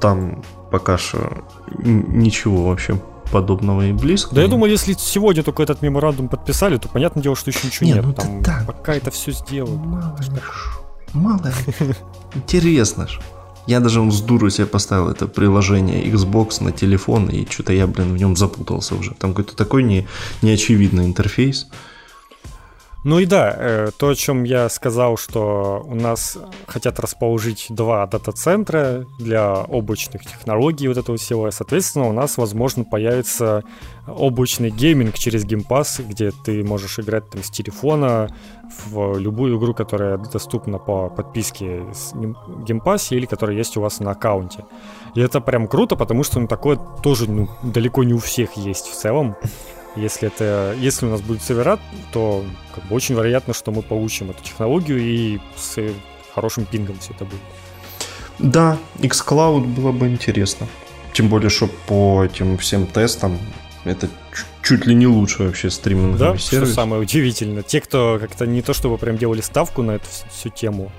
там 0.00 0.42
пока 0.70 0.98
что 0.98 1.44
ничего 1.78 2.68
вообще 2.68 3.00
подобного 3.30 3.86
и 3.86 3.92
близко. 3.92 4.34
Да 4.34 4.42
я 4.42 4.48
думаю, 4.48 4.72
если 4.72 4.94
сегодня 4.94 5.42
только 5.42 5.62
этот 5.62 5.82
меморандум 5.82 6.28
подписали, 6.28 6.78
то 6.78 6.88
понятное 6.88 7.22
дело, 7.22 7.36
что 7.36 7.50
еще 7.50 7.66
ничего 7.66 7.86
не, 7.86 7.92
нет. 7.92 8.04
Ну, 8.04 8.12
там, 8.12 8.42
да, 8.42 8.64
пока 8.66 8.94
это 8.94 9.10
все 9.10 9.30
сделают. 9.32 9.80
Мало 9.80 10.18
мало 11.12 11.44
ли. 11.44 11.94
Интересно 12.34 13.06
ж. 13.06 13.20
Я 13.70 13.78
даже 13.78 14.10
с 14.10 14.20
дуру 14.20 14.50
себе 14.50 14.66
поставил 14.66 15.08
это 15.10 15.28
приложение 15.28 16.04
Xbox 16.04 16.60
на 16.60 16.72
телефон, 16.72 17.28
и 17.28 17.48
что-то 17.48 17.72
я, 17.72 17.86
блин, 17.86 18.12
в 18.12 18.16
нем 18.16 18.36
запутался 18.36 18.96
уже. 18.96 19.14
Там 19.14 19.30
какой-то 19.30 19.54
такой 19.54 19.84
не, 19.84 20.08
неочевидный 20.42 21.04
интерфейс. 21.04 21.68
Ну 23.02 23.18
и 23.18 23.24
да, 23.24 23.54
э, 23.56 23.90
то, 23.96 24.10
о 24.10 24.14
чем 24.14 24.44
я 24.44 24.68
сказал, 24.68 25.16
что 25.16 25.82
у 25.86 25.94
нас 25.94 26.36
хотят 26.66 27.00
расположить 27.00 27.66
два 27.70 28.06
дата-центра 28.06 29.06
для 29.18 29.54
облачных 29.54 30.26
технологий 30.26 30.86
вот 30.86 30.98
этого 30.98 31.16
всего. 31.16 31.50
Соответственно, 31.50 32.08
у 32.08 32.12
нас, 32.12 32.36
возможно, 32.36 32.84
появится 32.84 33.64
облачный 34.06 34.70
гейминг 34.70 35.14
через 35.14 35.46
Pass, 35.46 36.04
где 36.06 36.30
ты 36.30 36.62
можешь 36.62 36.98
играть 36.98 37.28
там 37.30 37.42
с 37.42 37.48
телефона 37.48 38.28
в 38.86 39.16
любую 39.16 39.58
игру, 39.58 39.72
которая 39.72 40.18
доступна 40.18 40.78
по 40.78 41.08
подписке 41.08 41.84
с 41.94 42.12
Pass 42.12 43.16
или 43.16 43.24
которая 43.24 43.56
есть 43.56 43.78
у 43.78 43.80
вас 43.80 44.00
на 44.00 44.10
аккаунте. 44.10 44.66
И 45.14 45.22
это 45.22 45.40
прям 45.40 45.68
круто, 45.68 45.96
потому 45.96 46.22
что 46.22 46.38
ну, 46.38 46.46
такое 46.46 46.78
тоже 47.02 47.30
ну, 47.30 47.48
далеко 47.62 48.04
не 48.04 48.12
у 48.12 48.18
всех 48.18 48.58
есть 48.58 48.88
в 48.88 48.94
целом. 48.94 49.36
Если, 49.96 50.28
это, 50.28 50.74
если 50.78 51.06
у 51.06 51.10
нас 51.10 51.20
будет 51.20 51.42
сервера, 51.42 51.78
то 52.12 52.44
как 52.74 52.84
бы 52.84 52.94
очень 52.94 53.16
вероятно, 53.16 53.54
что 53.54 53.72
мы 53.72 53.82
получим 53.82 54.30
эту 54.30 54.42
технологию 54.42 55.00
и 55.00 55.40
с 55.56 55.76
хорошим 56.34 56.64
пингом 56.64 56.98
все 57.00 57.12
это 57.12 57.24
будет. 57.24 57.40
Да, 58.38 58.78
xCloud 58.98 59.64
было 59.64 59.92
бы 59.92 60.08
интересно. 60.08 60.66
Тем 61.12 61.28
более, 61.28 61.50
что 61.50 61.68
по 61.86 62.24
этим 62.24 62.56
всем 62.56 62.86
тестам 62.86 63.38
это 63.84 64.08
чуть 64.62 64.86
ли 64.86 64.94
не 64.94 65.06
лучше 65.06 65.44
вообще 65.44 65.70
стриминговый 65.70 66.18
да, 66.18 66.38
сервис. 66.38 66.68
что 66.68 66.74
самое 66.74 67.02
удивительное. 67.02 67.62
Те, 67.62 67.80
кто 67.80 68.18
как-то 68.20 68.46
не 68.46 68.62
то 68.62 68.72
чтобы 68.72 68.98
прям 68.98 69.18
делали 69.18 69.40
ставку 69.40 69.82
на 69.82 69.92
эту 69.92 70.06
всю 70.30 70.50
тему, 70.50 70.92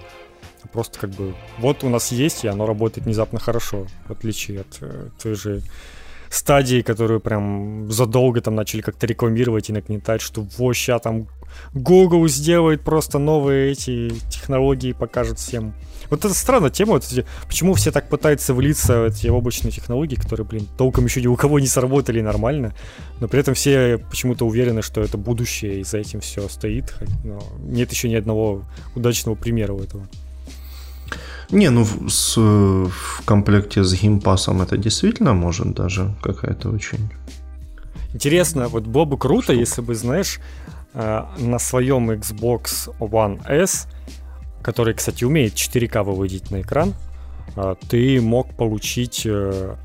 а 0.63 0.67
просто 0.67 1.00
как 1.00 1.12
бы 1.12 1.33
вот 1.60 1.83
у 1.83 1.89
нас 1.89 2.12
есть, 2.12 2.43
и 2.43 2.48
оно 2.48 2.65
работает 2.65 3.05
внезапно 3.05 3.39
хорошо, 3.39 3.88
в 4.07 4.12
отличие 4.12 4.62
от 4.62 4.77
э, 4.81 5.07
той 5.21 5.36
же 5.36 5.62
стадии, 6.31 6.81
которую 6.81 7.19
прям 7.19 7.91
задолго 7.91 8.41
там 8.41 8.55
начали 8.55 8.81
как-то 8.81 9.05
рекламировать 9.05 9.69
и 9.69 9.73
нагнетать, 9.73 10.21
что 10.21 10.47
вот 10.57 10.73
сейчас 10.73 11.01
там 11.01 11.27
Google 11.73 12.27
сделает 12.27 12.81
просто 12.81 13.19
новые 13.19 13.71
эти 13.71 14.09
технологии, 14.29 14.93
покажет 14.93 15.39
всем. 15.39 15.73
Вот 16.09 16.25
это 16.25 16.33
странная 16.33 16.69
тема, 16.69 16.93
вот, 16.93 17.05
почему 17.47 17.73
все 17.73 17.91
так 17.91 18.09
пытаются 18.09 18.53
влиться 18.53 19.00
в 19.00 19.05
эти 19.05 19.27
облачные 19.27 19.71
технологии, 19.71 20.15
которые, 20.15 20.45
блин, 20.45 20.67
толком 20.77 21.05
еще 21.05 21.21
ни 21.21 21.27
у 21.27 21.35
кого 21.38 21.59
не 21.59 21.67
сработали 21.67 22.19
нормально, 22.19 22.73
но 23.19 23.29
при 23.29 23.39
этом 23.39 23.53
все 23.53 23.97
почему-то 23.97 24.45
уверены, 24.45 24.81
что 24.81 25.01
это 25.01 25.17
будущее, 25.17 25.79
и 25.79 25.83
за 25.83 26.00
этим 26.00 26.19
все 26.19 26.47
стоит. 26.50 26.95
Но 27.23 27.41
нет 27.59 27.91
еще 27.91 28.09
ни 28.09 28.15
одного 28.15 28.63
удачного 28.95 29.35
примера 29.35 29.73
у 29.73 29.79
этого. 29.79 30.07
Не, 31.51 31.70
ну 31.70 31.86
с, 32.08 32.38
в 32.38 33.22
комплекте 33.25 33.84
с 33.84 33.93
геймпасом 33.93 34.62
это 34.62 34.77
действительно 34.77 35.34
может 35.34 35.74
даже 35.74 36.15
какая-то 36.22 36.70
очень... 36.70 37.10
Интересно, 38.13 38.67
вот 38.67 38.84
было 38.84 39.05
бы 39.05 39.17
круто, 39.17 39.43
Штука. 39.43 39.60
если 39.60 39.81
бы, 39.81 39.96
знаешь, 39.96 40.39
э, 40.93 41.24
на 41.38 41.60
своем 41.60 42.12
Xbox 42.12 42.93
One 43.00 43.41
S, 43.48 43.88
который, 44.62 44.93
кстати, 44.93 45.24
умеет 45.25 45.53
4К 45.53 46.03
выводить 46.03 46.51
на 46.51 46.62
экран, 46.62 46.93
э, 47.55 47.75
ты 47.89 48.22
мог 48.22 48.53
получить 48.55 49.25
э, 49.25 49.75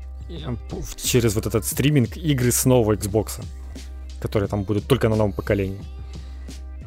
через 0.95 1.35
вот 1.35 1.47
этот 1.47 1.65
стриминг 1.65 2.17
игры 2.17 2.51
с 2.51 2.65
нового 2.65 2.95
Xbox, 2.95 3.41
которые 4.21 4.49
там 4.49 4.63
будут 4.63 4.85
только 4.85 5.09
на 5.09 5.15
новом 5.15 5.33
поколении. 5.33 5.79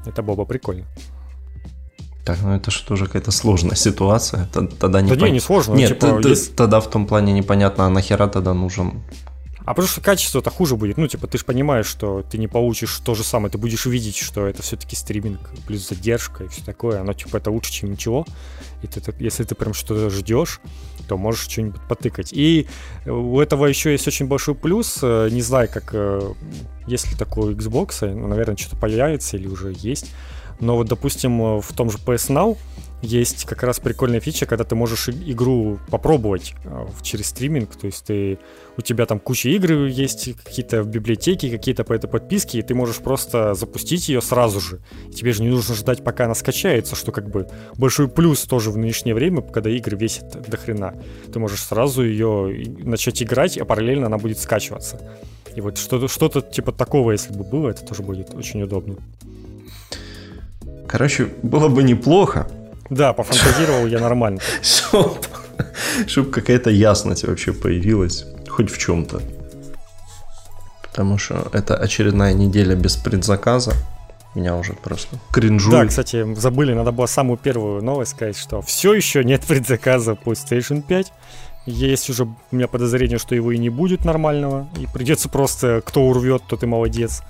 Это 0.06 0.22
было 0.22 0.36
бы 0.36 0.46
прикольно. 0.46 0.86
Так, 2.24 2.38
ну 2.42 2.54
это 2.54 2.70
же 2.70 2.84
тоже 2.84 3.06
какая-то 3.06 3.30
сложная 3.30 3.76
ситуация. 3.76 4.46
Тогда 4.52 5.00
не 5.00 5.10
да 5.10 5.16
пон... 5.16 5.24
не, 5.26 5.32
не 5.32 5.40
сложно. 5.40 5.74
Нет, 5.74 5.98
типа, 5.98 6.20
есть... 6.26 6.54
тогда 6.54 6.80
в 6.80 6.90
том 6.90 7.06
плане 7.06 7.32
непонятно, 7.32 7.86
а 7.86 7.88
нахера 7.88 8.28
тогда 8.28 8.54
нужен 8.54 9.02
а 9.70 9.74
потому 9.74 9.86
что 9.86 10.00
качество-то 10.00 10.50
хуже 10.50 10.74
будет. 10.74 10.96
Ну, 10.96 11.06
типа, 11.06 11.28
ты 11.28 11.38
же 11.38 11.44
понимаешь, 11.44 11.86
что 11.86 12.24
ты 12.28 12.38
не 12.38 12.48
получишь 12.48 12.98
то 13.04 13.14
же 13.14 13.22
самое. 13.22 13.52
Ты 13.52 13.58
будешь 13.58 13.86
видеть, 13.86 14.16
что 14.16 14.46
это 14.46 14.62
все-таки 14.62 14.96
стриминг, 14.96 15.50
плюс 15.66 15.88
задержка 15.88 16.42
и 16.42 16.48
все 16.48 16.64
такое. 16.64 17.00
Оно, 17.00 17.12
типа, 17.12 17.36
это 17.36 17.52
лучше, 17.52 17.70
чем 17.70 17.92
ничего. 17.92 18.26
И 18.82 18.88
ты, 18.88 19.00
если 19.20 19.44
ты 19.44 19.54
прям 19.54 19.72
что-то 19.72 20.10
ждешь, 20.10 20.60
то 21.06 21.16
можешь 21.16 21.48
что-нибудь 21.48 21.80
потыкать. 21.88 22.32
И 22.32 22.66
у 23.06 23.38
этого 23.38 23.66
еще 23.66 23.92
есть 23.92 24.08
очень 24.08 24.26
большой 24.26 24.56
плюс. 24.56 24.98
Э, 25.02 25.28
не 25.30 25.42
знаю, 25.42 25.68
как 25.72 25.90
э, 25.92 26.32
есть 26.88 27.10
ли 27.10 27.16
такой 27.16 27.54
Xbox, 27.54 28.12
ну, 28.12 28.26
наверное, 28.26 28.56
что-то 28.56 28.76
появится 28.76 29.36
или 29.36 29.46
уже 29.46 29.72
есть. 29.76 30.06
Но 30.60 30.76
вот, 30.76 30.88
допустим, 30.88 31.60
в 31.60 31.72
том 31.74 31.90
же 31.90 31.98
PS 31.98 32.28
Now 32.28 32.56
есть 33.02 33.46
как 33.46 33.62
раз 33.62 33.80
прикольная 33.80 34.20
фича, 34.20 34.46
когда 34.46 34.64
ты 34.64 34.74
можешь 34.74 35.08
игру 35.08 35.78
попробовать 35.90 36.54
э, 36.64 36.86
через 37.02 37.28
стриминг, 37.28 37.74
то 37.74 37.86
есть 37.86 38.04
ты, 38.04 38.38
у 38.76 38.82
тебя 38.82 39.06
там 39.06 39.18
куча 39.18 39.48
игр 39.48 39.86
есть, 39.86 40.34
какие-то 40.36 40.82
в 40.82 40.88
библиотеке, 40.88 41.50
какие-то 41.50 41.84
по 41.84 41.94
этой 41.94 42.08
подписке, 42.08 42.58
и 42.58 42.62
ты 42.62 42.74
можешь 42.74 42.98
просто 42.98 43.54
запустить 43.54 44.08
ее 44.08 44.20
сразу 44.20 44.60
же. 44.60 44.80
Тебе 45.14 45.32
же 45.32 45.42
не 45.42 45.48
нужно 45.48 45.74
ждать, 45.74 46.04
пока 46.04 46.26
она 46.26 46.34
скачается, 46.34 46.94
что 46.94 47.10
как 47.10 47.30
бы 47.30 47.48
большой 47.76 48.08
плюс 48.08 48.42
тоже 48.42 48.70
в 48.70 48.76
нынешнее 48.76 49.14
время, 49.14 49.40
когда 49.40 49.70
игры 49.70 49.96
весят 49.96 50.48
до 50.48 50.56
хрена. 50.58 50.94
Ты 51.32 51.38
можешь 51.38 51.62
сразу 51.62 52.04
ее 52.04 52.66
начать 52.84 53.22
играть, 53.22 53.56
а 53.56 53.64
параллельно 53.64 54.06
она 54.06 54.18
будет 54.18 54.38
скачиваться. 54.38 55.00
И 55.54 55.60
вот 55.60 55.78
что-то, 55.78 56.06
что-то 56.06 56.42
типа 56.42 56.70
такого, 56.72 57.12
если 57.12 57.32
бы 57.32 57.44
было, 57.44 57.70
это 57.70 57.84
тоже 57.84 58.02
будет 58.02 58.34
очень 58.34 58.62
удобно. 58.62 58.96
Короче, 60.90 61.28
было 61.42 61.68
бы 61.68 61.84
неплохо, 61.84 62.48
да, 62.90 63.12
пофантазировал 63.12 63.86
я 63.86 64.00
нормально. 64.00 64.40
Чтобы 66.06 66.30
какая-то 66.30 66.70
ясность 66.70 67.22
вообще 67.22 67.52
появилась, 67.52 68.26
хоть 68.48 68.72
в 68.72 68.76
чем-то. 68.76 69.22
Потому 70.82 71.16
что 71.16 71.48
это 71.52 71.76
очередная 71.76 72.32
неделя 72.32 72.74
без 72.74 72.96
предзаказа. 72.96 73.74
Меня 74.34 74.56
уже 74.56 74.72
просто 74.72 75.16
кринжует. 75.32 75.80
Да, 75.80 75.86
кстати, 75.86 76.34
забыли, 76.34 76.74
надо 76.74 76.90
было 76.90 77.06
самую 77.06 77.38
первую 77.38 77.82
новость 77.84 78.12
сказать, 78.12 78.36
что 78.36 78.60
все 78.60 78.92
еще 78.92 79.22
нет 79.22 79.42
предзаказа 79.42 80.12
PlayStation 80.12 80.82
5. 80.82 81.12
Есть 81.66 82.10
уже 82.10 82.24
у 82.24 82.36
меня 82.50 82.66
подозрение, 82.66 83.18
что 83.18 83.36
его 83.36 83.52
и 83.52 83.58
не 83.58 83.70
будет 83.70 84.04
нормального. 84.04 84.68
И 84.76 84.88
придется 84.92 85.28
просто, 85.28 85.82
кто 85.84 86.02
урвет, 86.02 86.42
тот 86.48 86.64
и 86.64 86.66
молодец. 86.66 87.22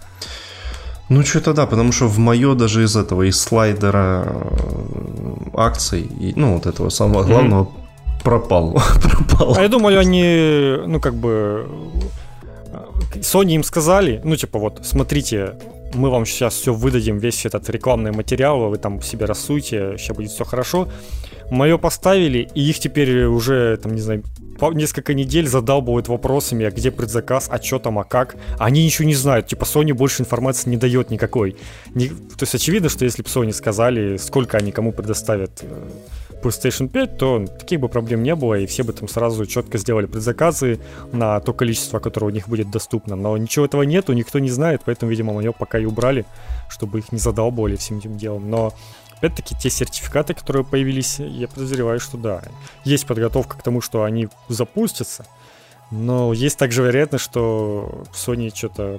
Ну, 1.11 1.25
что-то 1.25 1.53
да, 1.53 1.67
потому 1.67 1.93
что 1.93 2.07
в 2.07 2.19
мое 2.19 2.55
даже 2.55 2.85
из 2.85 2.97
этого, 2.97 3.29
из 3.29 3.41
слайдера 3.41 4.25
э, 4.27 5.51
акций, 5.55 6.03
и, 6.03 6.33
ну, 6.37 6.55
вот 6.55 6.67
этого 6.67 6.91
самого 6.91 7.25
главного, 7.25 7.65
mm-hmm. 7.65 8.23
пропал. 8.23 8.73
пропал. 9.03 9.55
А 9.57 9.63
я 9.63 9.69
думаю, 9.69 9.99
они, 9.99 10.77
ну, 10.87 11.01
как 11.01 11.15
бы, 11.15 11.67
Sony 13.17 13.55
им 13.55 13.65
сказали, 13.65 14.21
ну, 14.25 14.37
типа, 14.37 14.61
вот, 14.61 14.81
смотрите, 14.85 15.55
мы 15.95 16.11
вам 16.11 16.27
сейчас 16.27 16.55
все 16.55 16.73
выдадим, 16.73 17.19
весь 17.19 17.47
этот 17.47 17.69
рекламный 17.71 18.13
материал, 18.13 18.69
вы 18.69 18.79
там 18.79 19.03
себе 19.03 19.27
рассуйте, 19.27 19.97
сейчас 19.99 20.17
будет 20.17 20.31
все 20.31 20.45
хорошо. 20.45 20.89
Мое 21.51 21.79
поставили, 21.79 22.49
и 22.55 22.63
их 22.63 22.79
теперь 22.79 23.25
уже, 23.25 23.77
там, 23.83 23.95
не 23.95 24.01
знаю, 24.01 24.23
несколько 24.73 25.15
недель 25.15 25.49
задалбывают 25.49 26.09
вопросами, 26.09 26.67
а 26.67 26.71
где 26.71 26.91
предзаказ, 26.91 27.49
а 27.51 27.61
что 27.61 27.79
там, 27.79 27.99
а 27.99 28.05
как. 28.05 28.37
Они 28.59 28.85
ничего 28.85 29.09
не 29.09 29.15
знают, 29.15 29.47
типа 29.47 29.65
Sony 29.65 29.93
больше 29.93 30.23
информации 30.23 30.71
не 30.71 30.77
дает 30.77 31.11
никакой. 31.11 31.57
Не, 31.95 32.09
то 32.09 32.43
есть 32.43 32.55
очевидно, 32.55 32.89
что 32.89 33.05
если 33.05 33.23
бы 33.23 33.29
Sony 33.29 33.53
сказали, 33.53 34.17
сколько 34.17 34.59
они 34.59 34.71
кому 34.71 34.93
предоставят 34.93 35.63
э, 35.63 35.89
PlayStation 36.43 36.89
5, 36.89 37.19
то 37.19 37.47
таких 37.47 37.81
бы 37.81 37.89
проблем 37.89 38.23
не 38.23 38.35
было, 38.35 38.55
и 38.55 38.67
все 38.67 38.83
бы 38.83 38.93
там 38.93 39.09
сразу 39.09 39.47
четко 39.47 39.79
сделали 39.79 40.07
предзаказы 40.07 40.81
на 41.13 41.41
то 41.41 41.53
количество, 41.53 41.99
которое 41.99 42.27
у 42.27 42.31
них 42.31 42.49
будет 42.49 42.71
доступно. 42.71 43.17
Но 43.17 43.37
ничего 43.37 43.65
этого 43.65 43.83
нету, 43.83 44.13
никто 44.13 44.39
не 44.39 44.51
знает, 44.51 44.83
поэтому, 44.85 45.11
видимо, 45.11 45.33
на 45.35 45.41
него 45.41 45.53
пока 45.53 45.79
и 45.79 45.85
убрали, 45.85 46.25
чтобы 46.69 46.99
их 47.01 47.13
не 47.13 47.19
задалбывали 47.19 47.77
всем 47.77 47.99
этим 47.99 48.17
делом. 48.17 48.51
Но 48.51 48.73
опять-таки, 49.19 49.55
те 49.55 49.71
сертификаты, 49.71 50.35
которые 50.35 50.65
появились, 50.65 51.19
я 51.19 51.49
подозреваю, 51.49 52.01
что 52.01 52.17
да, 52.17 52.43
есть 52.85 53.07
подготовка 53.07 53.59
к 53.59 53.63
тому, 53.63 53.81
что 53.81 54.05
они 54.05 54.29
запустятся, 54.49 55.27
но 55.91 56.33
есть 56.33 56.57
также 56.57 56.83
вероятность, 56.83 57.25
что 57.25 58.05
Sony 58.13 58.55
что-то 58.55 58.99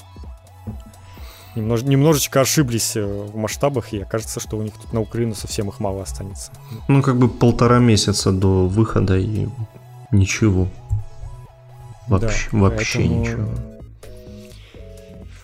немнож, 1.56 1.84
немножечко 1.84 2.42
ошиблись 2.42 2.96
э, 2.96 3.06
в 3.06 3.36
масштабах, 3.36 3.94
и 3.94 4.02
окажется, 4.02 4.40
что 4.40 4.58
у 4.58 4.62
них 4.62 4.74
тут 4.74 4.94
на 4.94 5.02
Украину 5.02 5.36
совсем 5.36 5.70
их 5.70 5.80
мало 5.80 6.04
останется. 6.04 6.52
Ну, 6.88 7.02
как 7.02 7.18
бы 7.18 7.30
полтора 7.30 7.80
месяца 7.80 8.32
до 8.32 8.68
выхода 8.68 9.18
и 9.18 9.48
ничего. 10.12 10.68
Вообще, 12.08 12.50
да, 12.52 12.58
вообще 12.58 13.00
поэтому... 13.00 13.20
ничего. 13.20 13.50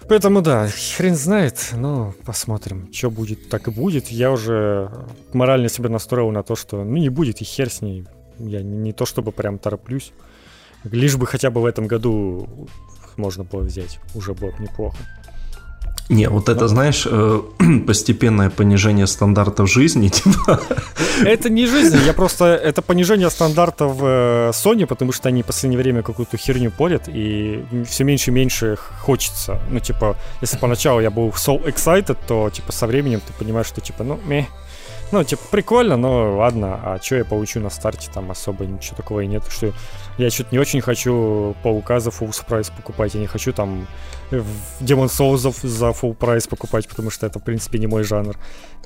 Поэтому 0.09 0.41
да, 0.41 0.69
хрен 0.95 1.15
знает, 1.15 1.71
но 1.73 2.13
посмотрим, 2.25 2.89
что 2.93 3.11
будет, 3.11 3.49
так 3.49 3.67
и 3.67 3.71
будет. 3.71 4.07
Я 4.07 4.31
уже 4.31 4.89
морально 5.33 5.67
себя 5.67 5.89
настроил 5.89 6.31
на 6.31 6.43
то, 6.43 6.55
что 6.55 6.83
ну 6.83 6.95
не 6.95 7.09
будет 7.09 7.41
и 7.41 7.43
хер 7.43 7.69
с 7.69 7.81
ней. 7.81 8.05
Я 8.39 8.61
не, 8.61 8.77
не 8.77 8.93
то 8.93 9.05
чтобы 9.05 9.33
прям 9.33 9.59
тороплюсь. 9.59 10.13
Лишь 10.85 11.17
бы 11.17 11.27
хотя 11.27 11.49
бы 11.49 11.61
в 11.61 11.65
этом 11.65 11.87
году 11.87 12.69
можно 13.17 13.43
было 13.43 13.61
взять, 13.61 13.99
уже 14.15 14.33
было 14.33 14.51
бы 14.51 14.63
неплохо. 14.63 14.97
Не, 16.09 16.29
вот 16.29 16.47
это, 16.47 16.67
знаешь, 16.67 17.05
э, 17.09 17.41
постепенное 17.87 18.49
понижение 18.49 19.07
стандартов 19.07 19.69
жизни, 19.69 20.07
типа. 20.13 20.61
Это 21.25 21.49
не 21.49 21.65
жизнь, 21.65 21.97
я 22.05 22.13
просто... 22.13 22.45
Это 22.45 22.81
понижение 22.81 23.29
стандартов 23.29 23.97
э, 24.01 24.51
Sony, 24.53 24.85
потому 24.85 25.11
что 25.11 25.29
они 25.29 25.43
в 25.43 25.45
последнее 25.45 25.81
время 25.81 26.03
какую-то 26.03 26.37
херню 26.37 26.71
порят, 26.71 27.09
и 27.09 27.63
все 27.85 28.05
меньше 28.05 28.31
и 28.31 28.33
меньше 28.33 28.77
хочется. 29.01 29.59
Ну, 29.69 29.79
типа, 29.79 30.15
если 30.41 30.57
поначалу 30.57 31.01
я 31.01 31.09
был 31.09 31.29
so 31.29 31.61
excited, 31.65 32.17
то, 32.27 32.49
типа, 32.49 32.71
со 32.71 32.87
временем 32.87 33.19
ты 33.19 33.33
понимаешь, 33.33 33.67
что, 33.67 33.81
типа, 33.81 34.03
ну, 34.03 34.19
мeh, 34.25 34.45
ну, 35.11 35.23
типа, 35.23 35.41
прикольно, 35.51 35.95
но 35.95 36.37
ладно, 36.37 36.79
а 36.83 36.99
что 37.01 37.15
я 37.15 37.25
получу 37.25 37.59
на 37.59 37.69
старте, 37.69 38.09
там 38.13 38.29
особо 38.29 38.65
ничего 38.65 38.97
такого 38.97 39.21
и 39.21 39.27
нет, 39.27 39.43
что 39.49 39.73
я 40.17 40.29
что-то 40.29 40.49
не 40.51 40.59
очень 40.59 40.81
хочу 40.81 41.55
Паука 41.63 41.99
за 41.99 42.09
full 42.09 42.33
прайс 42.47 42.69
покупать, 42.69 43.13
я 43.13 43.21
не 43.21 43.27
хочу 43.27 43.53
там 43.53 43.87
Demon 44.31 45.07
Souls 45.07 45.37
за, 45.65 45.87
full 45.87 46.13
прайс 46.13 46.47
покупать, 46.47 46.87
потому 46.87 47.09
что 47.09 47.25
это, 47.25 47.39
в 47.39 47.43
принципе, 47.43 47.79
не 47.79 47.87
мой 47.87 48.03
жанр. 48.03 48.35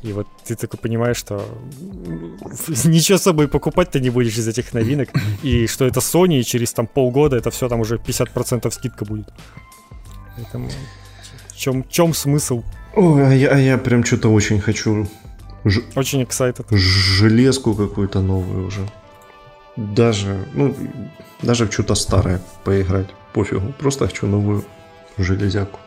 И 0.04 0.14
вот 0.14 0.28
ты 0.46 0.56
такой 0.56 0.80
понимаешь, 0.80 1.18
что 1.18 1.44
ничего 2.86 3.18
с 3.18 3.24
собой 3.24 3.48
покупать 3.48 3.92
ты 3.92 4.00
не 4.00 4.10
будешь 4.10 4.38
из 4.38 4.48
этих 4.48 4.74
новинок, 4.74 5.10
и 5.44 5.68
что 5.68 5.86
это 5.86 6.00
Sony, 6.02 6.40
и 6.40 6.44
через 6.44 6.74
там 6.74 6.86
полгода 6.86 7.38
это 7.38 7.50
все 7.50 7.68
там 7.68 7.80
уже 7.80 7.96
50% 7.96 8.70
скидка 8.72 9.06
будет. 9.06 9.32
Поэтому 10.36 10.70
чем, 11.56 11.88
чем 11.90 12.14
смысл? 12.14 12.64
Ой, 12.96 13.26
а 13.26 13.34
я, 13.34 13.50
а 13.50 13.58
я 13.58 13.78
прям 13.78 14.04
что-то 14.04 14.30
очень 14.30 14.60
хочу 14.60 15.08
Ж... 15.65 15.82
Очень 15.95 16.24
excited. 16.24 16.65
Железку 16.71 17.74
какую-то 17.74 18.21
новую 18.21 18.67
уже. 18.67 18.88
Даже, 19.76 20.45
ну, 20.54 20.76
даже 21.41 21.65
в 21.65 21.74
что-то 21.74 21.95
старое 21.95 22.41
поиграть. 22.63 23.08
Пофигу. 23.34 23.74
Просто 23.80 24.08
хочу 24.08 24.28
новую 24.28 24.65
железяку. 25.17 25.80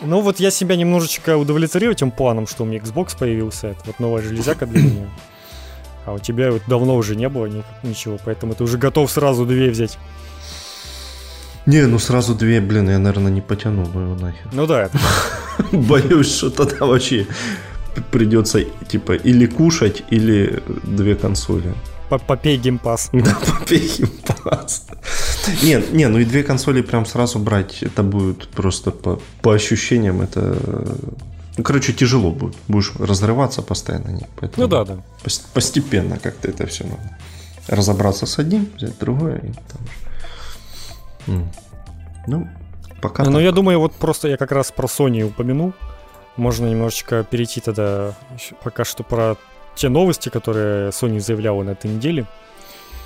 Ну 0.00 0.20
вот 0.20 0.40
я 0.40 0.50
себя 0.50 0.76
немножечко 0.76 1.36
удовлетворил 1.36 1.92
этим 1.92 2.10
планом, 2.10 2.46
что 2.46 2.64
у 2.64 2.66
меня 2.66 2.78
Xbox 2.78 3.16
появился. 3.18 3.68
Это 3.68 3.80
вот 3.84 4.00
новая 4.00 4.22
железяка 4.22 4.66
для 4.66 4.82
меня. 4.82 5.08
А 6.04 6.14
у 6.14 6.18
тебя 6.18 6.50
вот 6.50 6.62
давно 6.66 6.96
уже 6.96 7.14
не 7.14 7.28
было 7.28 7.48
ничего, 7.82 8.18
поэтому 8.24 8.54
ты 8.54 8.64
уже 8.64 8.76
готов 8.76 9.10
сразу 9.10 9.46
две 9.46 9.70
взять. 9.70 9.98
Не, 11.64 11.86
ну 11.86 12.00
сразу 12.00 12.34
две, 12.34 12.60
блин, 12.60 12.90
я, 12.90 12.98
наверное, 12.98 13.30
не 13.30 13.40
потяну 13.40 13.84
бы 13.84 14.02
его 14.02 14.14
нахер. 14.16 14.48
Ну 14.52 14.66
да. 14.66 14.84
Это... 14.84 14.98
Боюсь, 15.72 16.34
что 16.34 16.50
тогда 16.50 16.86
вообще 16.86 17.26
придется 18.10 18.64
типа 18.88 19.12
или 19.12 19.46
кушать, 19.46 20.02
или 20.10 20.62
две 20.84 21.14
консоли. 21.14 21.74
Попей 22.26 22.58
Game 22.58 22.81
Pass. 22.81 23.10
Да, 23.12 23.36
попей 23.46 23.78
Game 23.80 24.27
Pass. 24.27 24.86
Нет, 25.62 25.92
не, 25.92 26.08
ну 26.08 26.18
и 26.18 26.24
две 26.24 26.42
консоли 26.42 26.82
прям 26.82 27.06
сразу 27.06 27.38
брать, 27.38 27.82
это 27.82 28.02
будет 28.02 28.48
просто 28.48 28.90
по, 28.90 29.20
по 29.40 29.52
ощущениям, 29.52 30.20
это... 30.20 30.58
Ну, 31.58 31.64
короче, 31.64 31.92
тяжело 31.92 32.30
будет. 32.30 32.56
Будешь 32.68 32.92
разрываться 32.98 33.62
постоянно. 33.62 34.08
Нет, 34.08 34.28
поэтому 34.36 34.62
ну 34.62 34.68
да, 34.68 34.84
да. 34.84 34.98
Постепенно 35.52 36.18
как-то 36.18 36.48
это 36.48 36.66
все 36.66 36.84
надо. 36.84 37.18
Разобраться 37.68 38.26
с 38.26 38.38
одним, 38.38 38.68
взять 38.76 38.98
другое. 38.98 39.38
И 39.38 39.52
там... 41.26 41.48
Ну, 42.26 42.48
пока 43.02 43.24
Ну, 43.24 43.38
я 43.38 43.52
думаю, 43.52 43.80
вот 43.80 43.92
просто 43.92 44.28
я 44.28 44.36
как 44.36 44.52
раз 44.52 44.72
про 44.72 44.86
Sony 44.86 45.22
упомянул. 45.22 45.74
Можно 46.36 46.66
немножечко 46.66 47.24
перейти 47.24 47.60
тогда 47.60 48.14
пока 48.62 48.84
что 48.84 49.02
про 49.02 49.36
те 49.74 49.88
новости, 49.88 50.28
которые 50.28 50.90
Sony 50.90 51.20
заявляла 51.20 51.62
на 51.62 51.70
этой 51.70 51.90
неделе, 51.90 52.26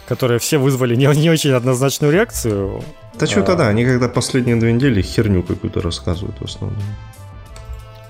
которые 0.07 0.39
все 0.39 0.59
вызвали 0.59 0.95
не, 0.95 1.07
не 1.17 1.31
очень 1.31 1.51
однозначную 1.51 2.13
реакцию. 2.13 2.83
Да 3.15 3.25
а... 3.25 3.27
что 3.27 3.43
тогда, 3.43 3.69
они 3.69 3.85
когда 3.85 4.09
последние 4.09 4.57
две 4.57 4.73
недели 4.73 5.03
херню 5.03 5.43
какую-то 5.43 5.81
рассказывают 5.81 6.37
в 6.41 6.45
основном. 6.45 6.83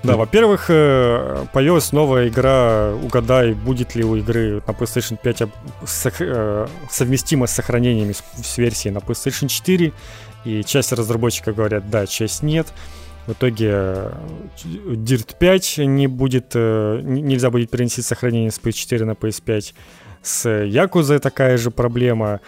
Да, 0.03 0.15
во-первых, 0.15 0.67
э, 0.69 1.45
появилась 1.51 1.91
новая 1.91 2.29
игра 2.29 2.93
«Угадай, 2.93 3.53
будет 3.53 3.95
ли 3.95 4.05
у 4.05 4.15
игры 4.15 4.61
на 4.65 4.71
PlayStation 4.71 5.17
5 5.21 5.41
э, 6.19 6.67
совместима 6.89 7.47
с 7.47 7.51
сохранениями 7.51 8.13
с 8.41 8.57
версией 8.57 8.93
на 8.93 8.99
PlayStation 8.99 9.47
4. 9.47 9.91
И 10.45 10.63
часть 10.63 10.93
разработчиков 10.93 11.55
говорят, 11.55 11.89
да, 11.89 12.05
часть 12.05 12.41
нет. 12.41 12.67
В 13.27 13.33
итоге 13.33 13.69
э, 13.71 14.11
Dirt 14.63 15.35
5 15.37 15.77
не 15.79 16.07
будет, 16.07 16.55
нельзя 16.55 17.51
будет 17.51 17.69
перенести 17.69 18.01
сохранение 18.01 18.51
с 18.51 18.59
PS4 18.59 19.05
на 19.05 19.11
PS5. 19.11 19.73
С 20.21 20.49
Якузой 20.49 21.19
такая 21.19 21.57
же 21.57 21.71
проблема. 21.71 22.41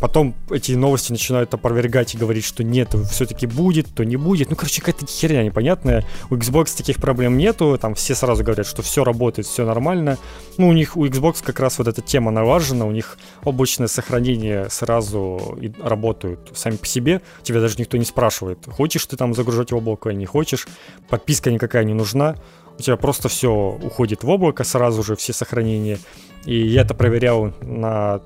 Потом 0.00 0.34
эти 0.50 0.72
новости 0.72 1.12
начинают 1.12 1.54
опровергать 1.54 2.14
и 2.14 2.18
говорить, 2.18 2.44
что 2.44 2.64
нет, 2.64 2.94
все-таки 3.10 3.46
будет, 3.46 3.86
то 3.94 4.04
не 4.04 4.16
будет. 4.16 4.50
Ну, 4.50 4.56
короче, 4.56 4.80
какая-то 4.80 5.06
херня 5.06 5.44
непонятная. 5.44 6.04
У 6.30 6.34
Xbox 6.34 6.76
таких 6.76 6.96
проблем 6.96 7.36
нету. 7.38 7.78
Там 7.80 7.94
все 7.94 8.14
сразу 8.14 8.42
говорят, 8.42 8.66
что 8.66 8.82
все 8.82 9.04
работает, 9.04 9.46
все 9.46 9.64
нормально. 9.64 10.18
Ну, 10.56 10.68
у 10.68 10.72
них, 10.72 10.96
у 10.96 11.06
Xbox 11.06 11.42
как 11.44 11.60
раз 11.60 11.78
вот 11.78 11.86
эта 11.86 12.02
тема 12.02 12.30
налажена. 12.30 12.86
У 12.86 12.90
них 12.90 13.18
облачное 13.44 13.86
сохранение 13.86 14.68
сразу 14.70 15.56
работают 15.80 16.52
сами 16.54 16.76
по 16.76 16.86
себе. 16.86 17.20
Тебя 17.42 17.60
даже 17.60 17.76
никто 17.78 17.96
не 17.96 18.04
спрашивает, 18.04 18.58
хочешь 18.66 19.06
ты 19.06 19.16
там 19.16 19.34
загружать 19.34 19.70
в 19.70 19.76
облако, 19.76 20.10
не 20.10 20.26
хочешь. 20.26 20.66
Подписка 21.08 21.50
никакая 21.50 21.84
не 21.84 21.94
нужна. 21.94 22.36
У 22.78 22.82
тебя 22.82 22.96
просто 22.96 23.28
все 23.28 23.50
уходит 23.82 24.22
в 24.22 24.28
облако, 24.28 24.64
сразу 24.64 25.02
же 25.02 25.16
все 25.16 25.32
сохранения. 25.32 25.98
И 26.44 26.56
я 26.56 26.82
это 26.82 26.94
проверял 26.94 27.52
на 27.60 28.20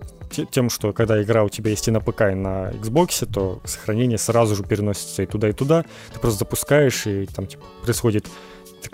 тем, 0.50 0.70
что 0.70 0.92
когда 0.92 1.22
игра 1.22 1.44
у 1.44 1.48
тебя 1.48 1.70
есть 1.70 1.88
и 1.88 1.90
на 1.90 2.00
ПК, 2.00 2.22
и 2.22 2.34
на 2.34 2.70
Xbox, 2.70 3.26
то 3.32 3.60
сохранение 3.64 4.18
сразу 4.18 4.54
же 4.54 4.64
переносится 4.64 5.22
и 5.22 5.26
туда, 5.26 5.48
и 5.48 5.52
туда. 5.52 5.84
Ты 6.12 6.20
просто 6.20 6.40
запускаешь, 6.40 7.06
и 7.06 7.26
там 7.26 7.46
типа, 7.46 7.64
происходит 7.82 8.26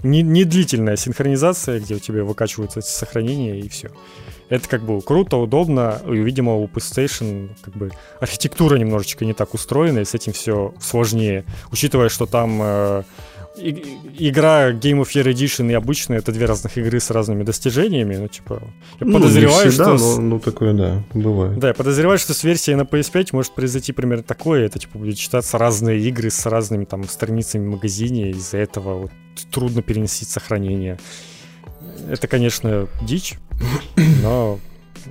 недлительная 0.02 0.96
синхронизация, 0.96 1.80
где 1.80 1.94
у 1.94 1.98
тебя 1.98 2.24
выкачиваются 2.24 2.80
эти 2.80 2.88
сохранения, 2.88 3.58
и 3.58 3.68
все. 3.68 3.90
Это 4.48 4.68
как 4.68 4.82
бы 4.82 5.00
круто, 5.02 5.36
удобно, 5.36 6.00
и, 6.06 6.16
видимо, 6.16 6.54
у 6.54 6.66
PlayStation 6.66 7.50
как 7.62 7.74
бы 7.74 7.90
архитектура 8.20 8.76
немножечко 8.76 9.24
не 9.24 9.34
так 9.34 9.54
устроена, 9.54 10.00
и 10.00 10.04
с 10.04 10.14
этим 10.14 10.32
все 10.32 10.74
сложнее. 10.80 11.44
Учитывая, 11.70 12.08
что 12.08 12.26
там 12.26 12.58
э, 12.62 13.02
игра 13.60 14.70
Game 14.70 15.00
of 15.00 15.08
Year 15.14 15.32
Edition 15.32 15.70
и 15.70 15.74
обычная 15.74 16.18
это 16.18 16.32
две 16.32 16.46
разных 16.46 16.76
игры 16.78 17.00
с 17.00 17.10
разными 17.10 17.42
достижениями. 17.42 18.16
Ну, 18.16 18.28
типа, 18.28 18.62
я 19.00 19.06
ну, 19.06 19.14
подозреваю, 19.14 19.70
всегда, 19.70 19.96
что. 19.96 20.16
Но, 20.16 20.20
ну, 20.20 20.40
такое, 20.40 20.72
да, 20.72 21.02
бывает. 21.14 21.58
Да, 21.58 21.68
я 21.68 21.74
подозреваю, 21.74 22.18
что 22.18 22.34
с 22.34 22.44
версией 22.44 22.76
на 22.76 22.82
PS5 22.82 23.28
может 23.32 23.52
произойти 23.54 23.92
примерно 23.92 24.24
такое. 24.24 24.66
Это 24.66 24.78
типа 24.78 24.98
будет 24.98 25.16
читаться 25.16 25.58
разные 25.58 26.00
игры 26.00 26.30
с 26.30 26.46
разными 26.46 26.84
там 26.84 27.04
страницами 27.04 27.66
в 27.66 27.70
магазине. 27.70 28.30
Из-за 28.30 28.58
этого 28.58 28.94
вот, 29.02 29.10
трудно 29.50 29.82
перенести 29.82 30.24
сохранение. 30.24 30.98
Это, 32.08 32.26
конечно, 32.26 32.88
дичь, 33.02 33.34
но 34.22 34.58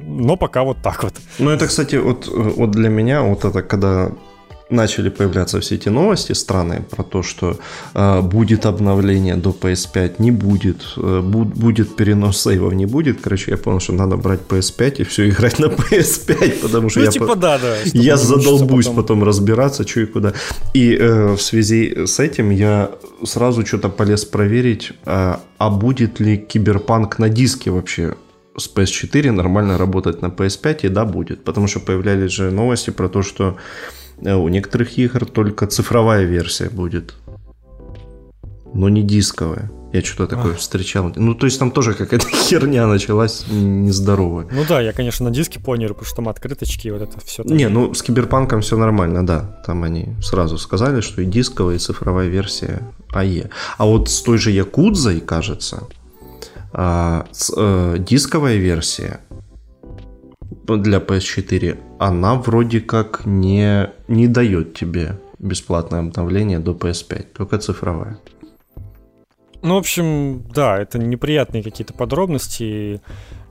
но 0.05 0.37
пока 0.37 0.63
вот 0.63 0.77
так 0.81 1.03
вот. 1.03 1.13
Ну, 1.39 1.49
это, 1.49 1.67
кстати, 1.67 1.95
вот, 1.95 2.27
вот 2.27 2.71
для 2.71 2.89
меня, 2.89 3.21
вот 3.23 3.45
это 3.45 3.63
когда 3.63 4.11
начали 4.69 5.09
появляться 5.09 5.59
все 5.59 5.75
эти 5.75 5.89
новости 5.89 6.33
странные 6.33 6.81
про 6.81 7.03
то, 7.03 7.23
что 7.23 7.57
э, 7.93 8.21
будет 8.21 8.65
обновление 8.65 9.35
до 9.35 9.49
PS5, 9.51 10.15
не 10.19 10.31
будет, 10.31 10.77
э, 10.97 10.99
бу- 10.99 11.45
будет 11.45 11.95
перенос 11.95 12.41
сейвов, 12.41 12.73
не 12.73 12.85
будет. 12.85 13.21
Короче, 13.21 13.51
я 13.51 13.57
понял, 13.57 13.79
что 13.79 13.93
надо 13.93 14.17
брать 14.17 14.41
PS5 14.49 15.01
и 15.01 15.03
все 15.03 15.29
играть 15.29 15.59
на 15.59 15.65
PS5, 15.67 16.61
потому 16.61 16.89
что 16.89 16.99
ну, 16.99 17.05
я, 17.05 17.11
типа, 17.11 17.27
по- 17.27 17.35
да, 17.35 17.57
да, 17.57 17.75
я 17.93 18.17
задолбусь 18.17 18.85
потом. 18.85 19.01
потом 19.03 19.23
разбираться, 19.23 19.87
что 19.87 20.01
и 20.01 20.05
куда. 20.05 20.33
И 20.73 20.95
э, 20.95 21.33
в 21.33 21.41
связи 21.41 22.05
с 22.05 22.19
этим 22.19 22.49
я 22.49 22.91
сразу 23.23 23.65
что-то 23.65 23.89
полез 23.89 24.25
проверить, 24.25 24.91
э, 25.05 25.35
а 25.57 25.69
будет 25.69 26.19
ли 26.19 26.37
киберпанк 26.37 27.19
на 27.19 27.29
диске 27.29 27.71
вообще 27.71 28.15
с 28.57 28.69
PS4 28.75 29.31
нормально 29.31 29.77
работать 29.77 30.21
на 30.21 30.27
PS5, 30.27 30.79
и 30.83 30.89
да, 30.89 31.05
будет. 31.05 31.43
Потому 31.43 31.67
что 31.67 31.79
появлялись 31.79 32.31
же 32.31 32.51
новости 32.51 32.89
про 32.89 33.07
то, 33.07 33.21
что 33.21 33.55
у 34.21 34.47
некоторых 34.47 34.97
игр 34.97 35.25
только 35.25 35.67
цифровая 35.67 36.23
версия 36.23 36.69
будет. 36.69 37.13
Но 38.73 38.89
не 38.89 39.03
дисковая. 39.03 39.71
Я 39.93 40.01
что-то 40.01 40.35
такое 40.35 40.53
Ах. 40.53 40.59
встречал. 40.59 41.13
Ну, 41.15 41.33
то 41.33 41.45
есть 41.45 41.59
там 41.59 41.71
тоже 41.71 41.93
какая-то 41.93 42.27
херня 42.31 42.87
началась 42.87 43.45
нездоровая. 43.49 44.47
Ну 44.51 44.65
да, 44.67 44.81
я, 44.81 44.91
конечно, 44.91 45.25
на 45.25 45.31
диске 45.33 45.59
понял, 45.59 45.89
потому 45.89 46.05
что 46.05 46.15
там 46.17 46.29
открыточки 46.29 46.87
и 46.87 46.91
вот 46.91 47.01
это 47.01 47.19
все. 47.25 47.43
Там... 47.43 47.55
Не, 47.55 47.69
ну 47.69 47.93
с 47.93 48.03
Киберпанком 48.03 48.61
все 48.61 48.77
нормально, 48.77 49.25
да. 49.25 49.61
Там 49.65 49.83
они 49.83 50.09
сразу 50.21 50.57
сказали, 50.57 51.01
что 51.01 51.21
и 51.21 51.25
дисковая, 51.25 51.75
и 51.75 51.79
цифровая 51.79 52.27
версия 52.27 52.81
АЕ. 53.11 53.49
А 53.77 53.85
вот 53.85 54.09
с 54.09 54.21
той 54.21 54.37
же 54.37 54.51
Якудзой, 54.51 55.21
кажется, 55.21 55.83
а, 56.73 57.25
э, 57.55 57.95
дисковая 57.99 58.57
версия 58.57 59.21
для 60.75 60.99
PS4, 60.99 61.77
она 61.99 62.35
вроде 62.35 62.81
как 62.81 63.25
не, 63.25 63.89
не 64.09 64.27
дает 64.27 64.73
тебе 64.73 65.17
бесплатное 65.39 66.01
обновление 66.01 66.59
до 66.59 66.71
PS5, 66.71 67.27
только 67.33 67.57
цифровая. 67.59 68.19
Ну, 69.61 69.75
в 69.75 69.77
общем, 69.77 70.43
да, 70.53 70.77
это 70.79 70.99
неприятные 70.99 71.63
какие-то 71.63 71.93
подробности. 71.93 73.01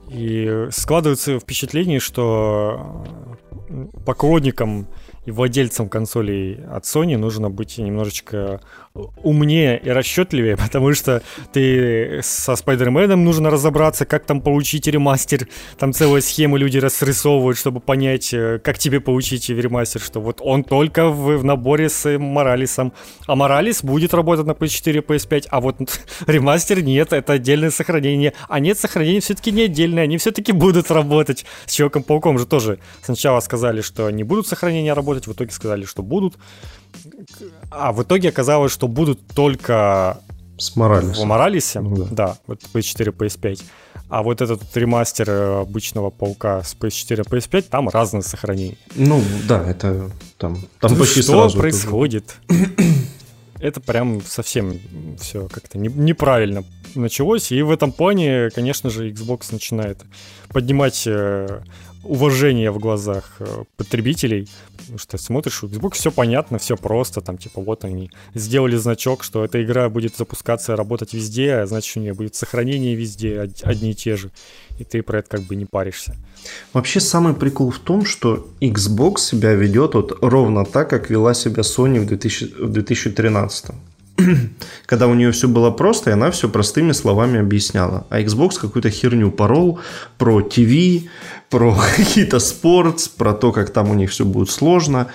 И 0.09 0.67
складывается 0.71 1.39
впечатление, 1.39 1.99
что 1.99 3.05
поклонникам 4.05 4.87
и 5.27 5.31
владельцам 5.31 5.89
консолей 5.89 6.57
от 6.71 6.85
Sony 6.85 7.17
нужно 7.17 7.49
быть 7.49 7.77
немножечко 7.77 8.61
умнее 9.23 9.79
и 9.79 9.89
расчетливее, 9.89 10.57
потому 10.65 10.93
что 10.93 11.21
ты 11.51 12.21
со 12.23 12.55
Спайдерменом 12.55 13.23
нужно 13.23 13.49
разобраться, 13.49 14.05
как 14.05 14.25
там 14.25 14.41
получить 14.41 14.87
ремастер. 14.87 15.47
Там 15.77 15.93
целая 15.93 16.21
схема 16.21 16.57
люди 16.57 16.77
рассрисовывают, 16.77 17.57
чтобы 17.57 17.79
понять, 17.79 18.33
э, 18.33 18.59
как 18.63 18.77
тебе 18.77 18.99
получить 18.99 19.49
ремастер, 19.49 20.01
что 20.01 20.19
вот 20.21 20.39
он 20.41 20.63
только 20.63 21.09
в, 21.09 21.37
в 21.37 21.43
наборе 21.43 21.89
с 21.89 22.17
Моралисом. 22.17 22.93
А 23.27 23.35
Моралис 23.35 23.83
будет 23.83 24.13
работать 24.13 24.45
на 24.45 24.51
PS4, 24.51 25.05
PS5, 25.05 25.47
а 25.49 25.61
вот 25.61 25.77
ремастер 26.27 26.81
нет, 26.81 27.13
это 27.13 27.33
отдельное 27.33 27.71
сохранение. 27.71 28.33
А 28.47 28.59
нет, 28.59 28.79
сохранение 28.79 29.21
все-таки 29.21 29.51
не 29.51 29.63
отдельное, 29.63 30.03
они 30.03 30.17
все-таки 30.17 30.51
будут 30.51 30.89
работать. 30.89 31.45
С 31.65 31.73
Человеком-пауком 31.73 32.39
же 32.39 32.45
тоже 32.45 32.79
сначала 33.01 33.39
сказали, 33.41 33.81
что 33.81 34.09
не 34.09 34.23
будут 34.23 34.47
сохранения 34.47 34.93
работать, 34.93 35.16
в 35.25 35.33
итоге 35.33 35.51
сказали, 35.51 35.85
что 35.85 36.03
будут. 36.03 36.35
А 37.71 37.91
в 37.91 38.03
итоге 38.03 38.29
оказалось, 38.29 38.71
что 38.71 38.87
будут 38.87 39.25
только 39.27 40.21
с 40.57 40.75
Моралисом. 40.75 41.23
В 41.23 41.27
Моралисе, 41.27 41.79
ну, 41.79 41.95
да. 41.95 42.05
да, 42.11 42.37
вот 42.47 42.61
PS4, 42.73 43.15
PS5. 43.15 43.61
А 44.09 44.23
вот 44.23 44.41
этот 44.41 44.61
ремастер 44.75 45.29
э, 45.29 45.61
обычного 45.61 46.09
паука 46.09 46.63
с 46.63 46.75
PS4 46.75 47.27
PS5, 47.27 47.61
там 47.63 47.89
разные 47.89 48.23
сохранения. 48.23 48.77
Ну, 48.95 49.21
да, 49.47 49.61
это 49.69 50.09
там, 50.37 50.57
там 50.79 50.93
ну, 50.93 50.97
почти 50.97 51.21
что 51.21 51.33
сразу. 51.33 51.59
происходит? 51.59 52.35
Это 53.59 53.81
прям 53.81 54.21
совсем 54.21 54.79
все 55.19 55.47
как-то 55.47 55.79
не, 55.79 55.89
неправильно 55.89 56.63
началось. 56.93 57.51
И 57.51 57.61
в 57.63 57.71
этом 57.71 57.91
плане, 57.91 58.49
конечно 58.51 58.91
же, 58.91 59.11
Xbox 59.11 59.47
начинает 59.51 59.99
поднимать 60.49 61.03
э, 61.07 61.61
уважение 62.03 62.71
в 62.71 62.79
глазах 62.79 63.35
э, 63.39 63.63
потребителей, 63.75 64.47
что 64.97 65.17
смотришь, 65.17 65.63
у 65.63 65.67
Xbox 65.67 65.95
все 65.95 66.11
понятно, 66.11 66.57
все 66.57 66.77
просто, 66.77 67.21
там 67.21 67.37
типа 67.37 67.61
вот 67.61 67.83
они 67.83 68.09
сделали 68.33 68.75
значок, 68.77 69.23
что 69.23 69.43
эта 69.43 69.63
игра 69.63 69.89
будет 69.89 70.15
запускаться 70.15 70.75
работать 70.75 71.13
везде, 71.13 71.55
а 71.55 71.65
значит 71.65 71.97
у 71.97 71.99
нее 71.99 72.13
будет 72.13 72.35
сохранение 72.35 72.95
везде, 72.95 73.49
одни 73.63 73.91
и 73.91 73.95
те 73.95 74.15
же, 74.15 74.31
и 74.79 74.83
ты 74.83 75.01
про 75.01 75.19
это 75.19 75.29
как 75.29 75.41
бы 75.41 75.55
не 75.55 75.65
паришься. 75.65 76.15
Вообще 76.73 76.99
самый 76.99 77.33
прикол 77.33 77.71
в 77.71 77.79
том, 77.79 78.05
что 78.05 78.47
Xbox 78.61 79.17
себя 79.17 79.53
ведет 79.53 79.95
вот 79.95 80.17
ровно 80.21 80.65
так, 80.65 80.89
как 80.89 81.09
вела 81.09 81.33
себя 81.33 81.63
Sony 81.63 81.99
в, 81.99 82.05
2000, 82.05 82.63
в 82.63 82.71
2013 82.71 83.75
когда 84.85 85.07
у 85.07 85.13
нее 85.13 85.31
все 85.31 85.47
было 85.47 85.71
просто, 85.71 86.09
и 86.09 86.13
она 86.13 86.31
все 86.31 86.49
простыми 86.49 86.91
словами 86.91 87.39
объясняла. 87.39 88.05
А 88.09 88.19
Xbox 88.21 88.59
какую-то 88.59 88.89
херню 88.89 89.31
порол 89.31 89.79
про 90.17 90.41
ТВ, 90.41 91.03
про 91.49 91.77
какие-то 91.95 92.39
спортс, 92.39 93.07
про 93.07 93.33
то, 93.33 93.51
как 93.51 93.71
там 93.71 93.91
у 93.91 93.93
них 93.93 94.11
все 94.11 94.25
будет 94.25 94.49
сложно. 94.49 95.07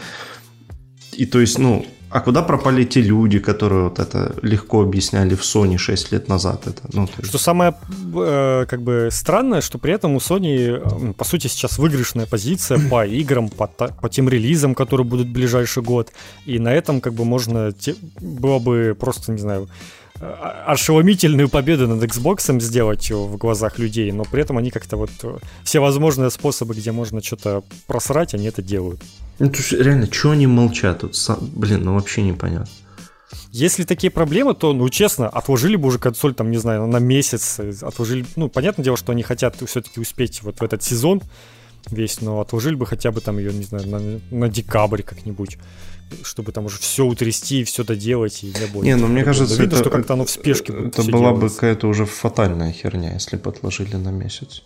И 1.13 1.27
то 1.27 1.41
есть, 1.41 1.59
ну, 1.59 1.85
а 2.13 2.21
куда 2.21 2.43
пропали 2.43 2.85
те 2.85 3.01
люди, 3.01 3.39
которые 3.39 3.85
вот 3.85 3.99
это 3.99 4.35
легко 4.43 4.83
объясняли 4.83 5.35
в 5.35 5.41
Sony 5.41 5.79
6 5.79 6.13
лет 6.13 6.29
назад? 6.29 6.67
Это, 6.67 6.83
ну, 6.93 7.09
есть... 7.19 7.29
Что 7.29 7.39
самое 7.39 7.75
э, 8.15 8.67
как 8.69 8.83
бы 8.83 9.09
странное, 9.11 9.63
что 9.63 9.79
при 9.79 9.95
этом 9.95 10.15
у 10.15 10.19
Sony, 10.19 11.11
э, 11.11 11.13
по 11.15 11.25
сути, 11.25 11.47
сейчас 11.47 11.79
выигрышная 11.79 12.27
позиция 12.27 12.79
по 12.91 13.07
играм, 13.21 13.49
по, 13.49 13.67
по 13.67 14.09
тем 14.11 14.29
релизам, 14.29 14.75
которые 14.75 15.07
будут 15.07 15.29
в 15.29 15.33
ближайший 15.33 15.83
год. 15.83 16.13
И 16.45 16.59
на 16.59 16.73
этом 16.73 17.01
как 17.01 17.15
бы 17.15 17.25
можно... 17.25 17.73
Те, 17.73 17.95
было 18.21 18.59
бы 18.59 18.95
просто, 18.99 19.33
не 19.33 19.39
знаю 19.39 19.69
ошеломительную 20.23 21.49
победу 21.49 21.89
над 21.89 22.03
Xbox 22.03 22.61
сделать 22.61 23.11
в 23.11 23.37
глазах 23.37 23.79
людей, 23.79 24.13
но 24.13 24.25
при 24.25 24.43
этом 24.43 24.59
они 24.59 24.71
как-то 24.71 24.97
вот 24.97 25.11
все 25.65 25.81
возможные 25.81 26.31
способы, 26.31 26.75
где 26.75 26.93
можно 26.93 27.23
что-то 27.23 27.65
просрать, 27.87 28.35
они 28.35 28.47
это 28.47 28.63
делают. 28.63 29.01
Ну, 29.39 29.51
то 29.51 29.59
есть, 29.59 29.73
реально, 29.73 30.13
что 30.13 30.31
они 30.31 30.47
молчат 30.47 31.01
тут? 31.01 31.17
Блин, 31.41 31.85
ну 31.85 31.95
вообще 31.95 32.23
непонятно. 32.23 32.69
Если 33.51 33.85
такие 33.85 34.11
проблемы, 34.11 34.55
то, 34.55 34.73
ну, 34.73 34.89
честно, 34.89 35.29
отложили 35.29 35.77
бы 35.77 35.89
уже 35.89 35.99
консоль, 35.99 36.35
там, 36.35 36.51
не 36.51 36.59
знаю, 36.59 36.87
на 36.87 36.99
месяц, 36.99 37.59
отложили, 37.83 38.25
ну, 38.37 38.49
понятное 38.49 38.85
дело, 38.85 38.97
что 38.97 39.13
они 39.13 39.23
хотят 39.23 39.57
все-таки 39.67 40.01
успеть 40.01 40.43
вот 40.43 40.61
в 40.61 40.63
этот 40.63 40.83
сезон 40.83 41.23
весь, 41.91 42.21
но 42.21 42.41
отложили 42.41 42.75
бы 42.75 42.87
хотя 42.87 43.11
бы 43.11 43.21
там 43.21 43.39
ее, 43.39 43.53
не 43.53 43.65
знаю, 43.65 43.89
на, 43.89 44.21
на 44.31 44.49
декабрь 44.49 45.03
как-нибудь 45.03 45.59
чтобы 46.23 46.53
там 46.53 46.67
уже 46.67 46.79
все 46.79 47.05
утрясти, 47.05 47.65
все 47.65 47.85
доделать 47.85 48.43
и 48.43 48.47
не 48.47 48.67
будет. 48.67 48.85
Не, 48.85 48.97
ну 48.97 49.07
мне 49.07 49.25
кажется, 49.25 49.55
видно, 49.55 49.75
это, 49.75 49.83
что 49.83 49.91
как-то 49.91 50.15
оно 50.15 50.25
в 50.25 50.31
спешке 50.31 50.73
Это 50.73 51.03
была 51.05 51.33
бы 51.33 51.49
какая-то 51.49 51.89
уже 51.89 52.05
фатальная 52.07 52.73
херня, 52.73 53.15
если 53.15 53.37
бы 53.37 53.51
отложили 53.51 53.97
на 53.97 54.11
месяц. 54.11 54.63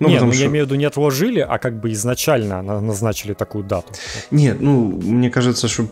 Ну, 0.00 0.08
Нет, 0.08 0.22
ну 0.22 0.32
что... 0.32 0.42
я 0.42 0.46
имею 0.46 0.64
в 0.64 0.68
виду 0.68 0.76
не 0.76 0.84
отложили, 0.84 1.40
а 1.40 1.58
как 1.58 1.80
бы 1.80 1.90
изначально 1.92 2.62
назначили 2.62 3.34
такую 3.34 3.64
дату. 3.64 3.92
Нет, 4.30 4.60
ну, 4.60 5.00
мне 5.02 5.28
кажется, 5.28 5.66
что 5.66 5.88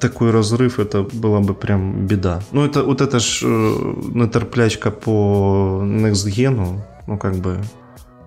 такой 0.00 0.30
разрыв, 0.30 0.78
это 0.78 1.02
была 1.02 1.40
бы 1.40 1.54
прям 1.54 2.06
беда. 2.06 2.42
Ну, 2.52 2.64
это 2.64 2.82
вот 2.82 3.00
это 3.00 3.20
ж 3.20 3.42
э, 3.42 3.46
натерплячка 4.14 4.90
по 4.90 5.82
Next 5.84 6.26
Gen, 6.26 6.80
ну, 7.06 7.18
как 7.18 7.36
бы, 7.36 7.60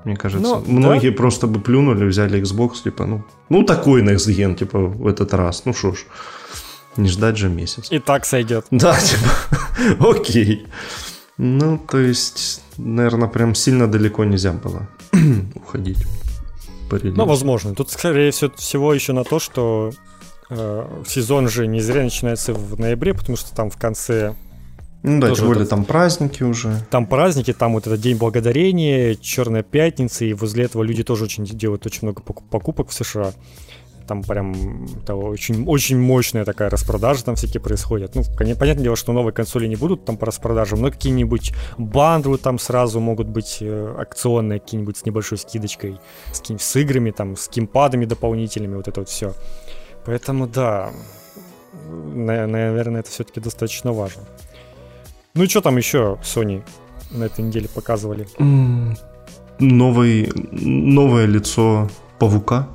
мне 0.03 0.15
кажется. 0.15 0.47
Ну, 0.47 0.63
Многие 0.65 1.09
да? 1.09 1.17
просто 1.17 1.47
бы 1.47 1.59
плюнули, 1.59 2.05
взяли 2.05 2.41
Xbox, 2.41 2.83
типа, 2.83 3.05
ну, 3.05 3.23
ну 3.49 3.63
такой 3.63 4.03
Next 4.03 4.27
Gen, 4.27 4.55
типа, 4.55 4.79
в 4.79 5.07
этот 5.07 5.33
раз. 5.33 5.65
Ну 5.65 5.73
что 5.73 5.93
ж, 5.93 6.05
не 6.97 7.09
ждать 7.09 7.37
же 7.37 7.49
месяц. 7.49 7.91
И 7.91 7.99
так 7.99 8.25
сойдет. 8.25 8.65
Да, 8.71 8.97
типа, 8.99 10.09
окей. 10.11 10.67
Ну, 11.37 11.77
то 11.77 11.99
есть, 11.99 12.63
наверное, 12.77 13.27
прям 13.27 13.55
сильно 13.55 13.87
далеко 13.87 14.25
нельзя 14.25 14.53
было 14.53 14.87
уходить. 15.55 16.05
Ну, 16.91 17.25
возможно. 17.25 17.75
Тут, 17.75 17.91
скорее 17.91 18.31
всего, 18.31 18.93
еще 18.93 19.13
на 19.13 19.23
то, 19.23 19.39
что 19.39 19.91
э, 20.49 21.03
сезон 21.05 21.49
же 21.49 21.67
не 21.67 21.81
зря 21.81 22.03
начинается 22.03 22.53
в 22.53 22.79
ноябре, 22.79 23.13
потому 23.13 23.37
что 23.37 23.53
там 23.53 23.69
в 23.69 23.77
конце 23.77 24.35
ну 25.03 25.19
да, 25.21 25.33
тем 25.33 25.45
более 25.45 25.65
там 25.65 25.85
праздники 25.85 26.43
уже. 26.43 26.85
Там 26.89 27.05
праздники, 27.05 27.53
там 27.53 27.73
вот 27.73 27.87
этот 27.87 28.01
День 28.01 28.17
Благодарения, 28.17 29.15
Черная 29.15 29.63
Пятница, 29.63 30.25
и 30.25 30.33
возле 30.33 30.65
этого 30.65 30.83
люди 30.83 31.03
тоже 31.03 31.25
очень 31.25 31.45
делают 31.45 31.85
очень 31.85 31.99
много 32.03 32.21
покупок 32.21 32.89
в 32.89 32.93
США. 32.93 33.31
Там 34.07 34.23
прям 34.23 34.85
это 35.03 35.15
очень, 35.15 35.65
очень 35.65 35.99
мощная 35.99 36.45
такая 36.45 36.69
распродажа 36.69 37.25
там 37.25 37.35
всякие 37.35 37.59
происходят. 37.61 38.15
Ну, 38.15 38.23
понятное 38.37 38.75
дело, 38.75 38.95
что 38.95 39.11
новые 39.11 39.33
консоли 39.33 39.67
не 39.67 39.75
будут 39.75 40.05
там 40.05 40.15
по 40.15 40.25
распродажам, 40.25 40.81
но 40.81 40.91
какие-нибудь 40.91 41.53
бандлы 41.77 42.37
там 42.37 42.57
сразу 42.57 43.01
могут 43.01 43.27
быть 43.27 43.57
э, 43.59 43.95
акционные, 43.97 44.61
какие-нибудь 44.61 44.97
с 44.97 45.05
небольшой 45.05 45.37
скидочкой, 45.37 45.99
с, 46.31 46.41
с 46.41 46.75
играми, 46.77 47.11
там, 47.11 47.35
с 47.35 47.49
кимпадами 47.49 48.05
дополнительными, 48.05 48.75
вот 48.77 48.87
это 48.87 49.01
вот 49.01 49.09
все. 49.09 49.33
Поэтому 50.05 50.47
да, 50.47 50.91
наверное, 51.85 53.01
это 53.01 53.11
все-таки 53.11 53.41
достаточно 53.41 53.91
важно. 53.91 54.23
Ну 55.37 55.43
и 55.43 55.47
что 55.47 55.61
там 55.61 55.77
еще 55.77 56.17
Sony 56.23 56.63
на 57.11 57.25
этой 57.25 57.45
неделе 57.45 57.69
показывали? 57.69 58.27
Новый, 59.59 60.31
новое 60.51 61.27
лицо 61.27 61.89
павука. 62.17 62.67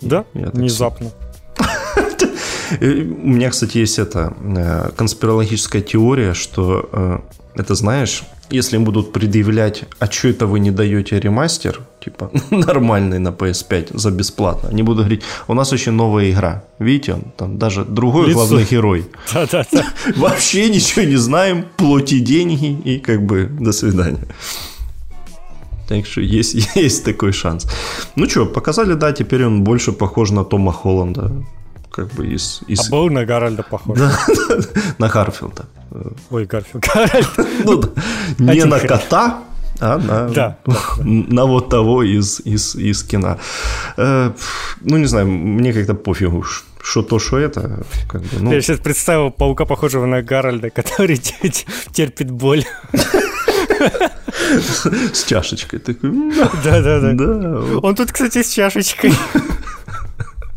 Да, 0.00 0.24
внезапно. 0.34 1.12
У 2.80 3.28
меня, 3.28 3.50
кстати, 3.50 3.78
есть 3.78 4.00
эта 4.00 4.34
э, 4.40 4.90
конспирологическая 4.96 5.80
теория, 5.80 6.34
что 6.34 6.88
э, 6.92 7.18
это 7.54 7.76
знаешь, 7.76 8.24
если 8.50 8.76
им 8.76 8.84
будут 8.84 9.12
предъявлять, 9.12 9.84
а 9.98 10.06
что 10.06 10.28
это 10.28 10.46
вы 10.46 10.60
не 10.60 10.70
даете 10.70 11.18
ремастер, 11.20 11.80
типа 12.04 12.30
нормальный 12.50 13.18
на 13.18 13.28
PS5 13.28 13.98
за 13.98 14.10
бесплатно, 14.10 14.68
они 14.68 14.82
будут 14.82 14.98
говорить, 14.98 15.22
у 15.48 15.54
нас 15.54 15.72
очень 15.72 15.92
новая 15.92 16.30
игра, 16.30 16.64
видите, 16.78 17.14
он 17.14 17.22
там 17.36 17.58
даже 17.58 17.84
другой 17.84 18.28
Лицо. 18.28 18.38
главный 18.38 18.64
герой. 18.64 19.06
Да-да-да. 19.34 19.84
Вообще 20.16 20.68
ничего 20.70 21.04
не 21.04 21.16
знаем, 21.16 21.64
плати 21.76 22.20
деньги 22.20 22.78
и 22.84 22.98
как 22.98 23.24
бы 23.26 23.48
до 23.60 23.72
свидания. 23.72 24.26
Так 25.88 26.06
что 26.06 26.20
есть, 26.20 26.54
есть 26.76 27.04
такой 27.04 27.32
шанс. 27.32 27.66
Ну 28.16 28.28
что, 28.28 28.46
показали, 28.46 28.94
да, 28.94 29.12
теперь 29.12 29.44
он 29.44 29.62
больше 29.62 29.92
похож 29.92 30.30
на 30.30 30.44
Тома 30.44 30.72
Холланда 30.72 31.32
как 31.96 32.12
бы 32.12 32.26
из... 32.26 32.60
из... 32.68 32.86
А 32.86 32.90
был 32.90 33.08
на 33.10 33.24
Гарольда 33.24 33.62
похож? 33.62 33.98
Да, 33.98 34.12
на 34.98 35.08
Гарфилда. 35.08 35.64
Ой, 36.30 36.44
Гарфилд. 36.44 36.84
Ну, 38.38 38.52
не 38.52 38.64
на 38.64 38.78
кота, 38.80 39.42
а 39.80 39.98
на, 39.98 40.28
да, 40.28 40.58
на 40.98 41.46
вот 41.46 41.70
того 41.70 42.02
из, 42.02 42.40
из, 42.40 42.74
из 42.74 43.02
кино. 43.02 43.38
Э, 43.96 44.32
ну, 44.82 44.96
не 44.98 45.06
знаю, 45.06 45.26
мне 45.26 45.72
как-то 45.72 45.94
пофигу, 45.94 46.44
что 46.82 47.02
то, 47.02 47.18
что 47.18 47.38
это. 47.38 47.84
Как 48.08 48.20
бы, 48.20 48.28
ну... 48.40 48.52
Я 48.52 48.60
сейчас 48.60 48.78
представил 48.78 49.30
паука, 49.30 49.64
похожего 49.64 50.06
на 50.06 50.22
Гарольда, 50.22 50.70
который 50.70 51.16
терпит 51.92 52.30
боль. 52.30 52.64
С 55.12 55.24
чашечкой 55.24 55.78
такой. 55.78 56.10
Да-да-да. 56.64 57.78
Он 57.82 57.94
тут, 57.94 58.12
кстати, 58.12 58.42
с 58.42 58.50
чашечкой. 58.50 59.12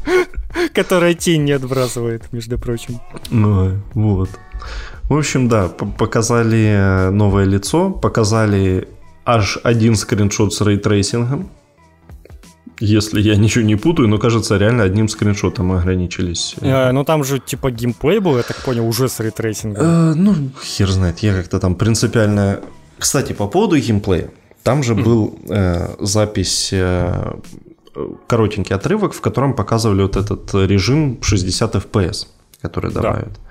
Которая 0.74 1.14
тень 1.14 1.44
не 1.44 1.52
отбрасывает, 1.52 2.32
между 2.32 2.58
прочим. 2.58 3.00
Ну, 3.30 3.80
вот. 3.94 4.30
В 5.04 5.18
общем, 5.18 5.48
да, 5.48 5.68
показали 5.68 7.08
э, 7.08 7.10
новое 7.10 7.46
лицо, 7.46 7.90
показали 7.90 8.88
аж 9.26 9.58
один 9.64 9.96
скриншот 9.96 10.54
с 10.54 10.62
рейтрейсингом. 10.62 11.50
Если 12.80 13.20
я 13.22 13.36
ничего 13.36 13.66
не 13.66 13.76
путаю, 13.76 14.08
но 14.08 14.18
кажется, 14.18 14.58
реально 14.58 14.84
одним 14.84 15.10
скриншотом 15.10 15.72
ограничились. 15.72 16.56
Э, 16.62 16.92
ну 16.92 17.04
там 17.04 17.24
же 17.24 17.40
типа 17.40 17.72
геймплей 17.72 18.20
был, 18.20 18.38
я 18.38 18.44
так 18.44 18.58
понял, 18.58 18.88
уже 18.88 19.10
с 19.10 19.20
рейтрейсингом. 19.20 19.84
Э, 19.84 20.14
ну, 20.14 20.36
хер 20.64 20.90
знает, 20.90 21.20
я 21.20 21.34
как-то 21.34 21.60
там 21.60 21.76
принципиально... 21.76 22.62
Кстати, 22.98 23.34
по 23.34 23.48
поводу 23.48 23.78
геймплея. 23.78 24.30
Там 24.64 24.84
же 24.84 24.94
был 24.94 25.40
э, 25.50 25.96
запись 26.00 26.70
э, 26.72 27.34
коротенький 28.28 28.76
отрывок, 28.76 29.14
в 29.14 29.22
котором 29.22 29.54
показывали 29.54 30.04
вот 30.04 30.16
этот 30.16 30.54
режим 30.54 31.20
60 31.22 31.76
FPS, 31.76 32.28
который 32.62 32.92
добавят. 32.92 33.34
Да. 33.34 33.50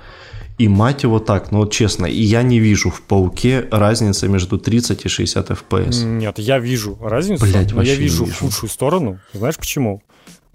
И 0.58 0.66
мать 0.66 1.04
его 1.04 1.20
так, 1.20 1.52
ну 1.52 1.58
вот 1.58 1.72
честно, 1.72 2.06
и 2.06 2.20
я 2.20 2.42
не 2.42 2.58
вижу 2.58 2.90
в 2.90 3.02
пауке 3.02 3.68
разницы 3.70 4.28
между 4.28 4.58
30 4.58 5.04
и 5.04 5.08
60 5.08 5.50
FPS. 5.50 6.04
Нет, 6.04 6.38
я 6.40 6.58
вижу 6.58 6.98
разницу, 7.00 7.44
Блять, 7.44 7.72
но 7.72 7.82
я 7.82 7.94
вижу, 7.94 8.24
вижу 8.24 8.36
худшую 8.40 8.68
сторону. 8.68 9.20
Знаешь 9.32 9.56
почему? 9.56 10.02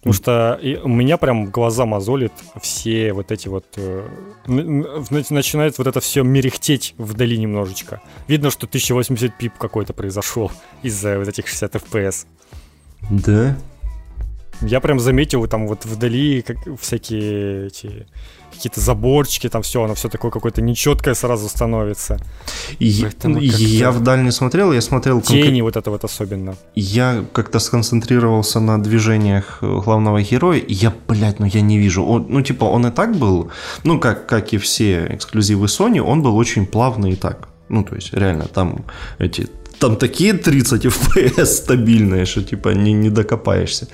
Потому 0.03 0.13
что 0.13 0.59
у 0.83 0.89
меня 0.89 1.15
прям 1.15 1.45
глаза 1.45 1.85
мозолит 1.85 2.33
все 2.61 3.13
вот 3.13 3.31
эти 3.31 3.47
вот... 3.47 3.63
Э, 3.77 4.05
начинает 4.45 5.77
вот 5.77 5.87
это 5.87 6.01
все 6.01 6.23
мерехтеть 6.23 6.93
вдали 6.97 7.37
немножечко. 7.37 8.01
Видно, 8.27 8.51
что 8.51 8.65
1080 8.65 9.37
пип 9.37 9.53
какой-то 9.57 9.93
произошел 9.93 10.51
из-за 10.81 11.17
вот 11.19 11.29
этих 11.29 11.47
60 11.47 11.75
FPS. 11.75 12.25
Да? 13.09 13.57
Я 14.63 14.79
прям 14.79 14.99
заметил 14.99 15.45
там 15.47 15.67
вот 15.67 15.85
вдали 15.85 16.41
как, 16.41 16.57
всякие 16.79 17.67
эти 17.67 18.07
какие-то 18.53 18.79
заборчики, 18.79 19.49
там 19.49 19.61
все, 19.61 19.83
оно 19.83 19.93
все 19.93 20.09
такое 20.09 20.31
какое-то 20.31 20.61
нечеткое 20.61 21.15
сразу 21.15 21.49
становится. 21.49 22.17
И, 22.79 23.07
я 23.39 23.91
вдаль 23.91 24.23
не 24.23 24.31
смотрел, 24.31 24.71
я 24.71 24.81
смотрел... 24.81 25.21
Тени 25.21 25.61
вот 25.61 25.75
это 25.75 25.89
вот 25.89 26.03
особенно. 26.03 26.55
Я 26.75 27.25
как-то 27.33 27.59
сконцентрировался 27.59 28.59
на 28.59 28.81
движениях 28.81 29.57
главного 29.61 30.21
героя, 30.21 30.59
и 30.59 30.73
я, 30.73 30.93
блядь, 31.07 31.39
ну 31.39 31.45
я 31.45 31.61
не 31.61 31.77
вижу. 31.77 32.03
Он, 32.05 32.25
ну 32.29 32.41
типа 32.41 32.65
он 32.65 32.87
и 32.87 32.91
так 32.91 33.15
был, 33.17 33.51
ну 33.83 33.99
как, 33.99 34.27
как 34.27 34.53
и 34.53 34.57
все 34.57 35.07
эксклюзивы 35.09 35.65
Sony, 35.65 35.99
он 35.99 36.21
был 36.21 36.37
очень 36.37 36.65
плавный 36.65 37.11
и 37.11 37.15
так. 37.15 37.49
Ну 37.69 37.83
то 37.83 37.95
есть 37.95 38.13
реально 38.13 38.45
там 38.45 38.85
эти 39.17 39.47
там 39.79 39.95
такие 39.95 40.33
30 40.33 40.85
FPS 40.85 41.45
стабильные, 41.45 42.25
что 42.25 42.43
типа 42.43 42.69
не, 42.69 42.93
не 42.93 43.09
докопаешься. 43.09 43.87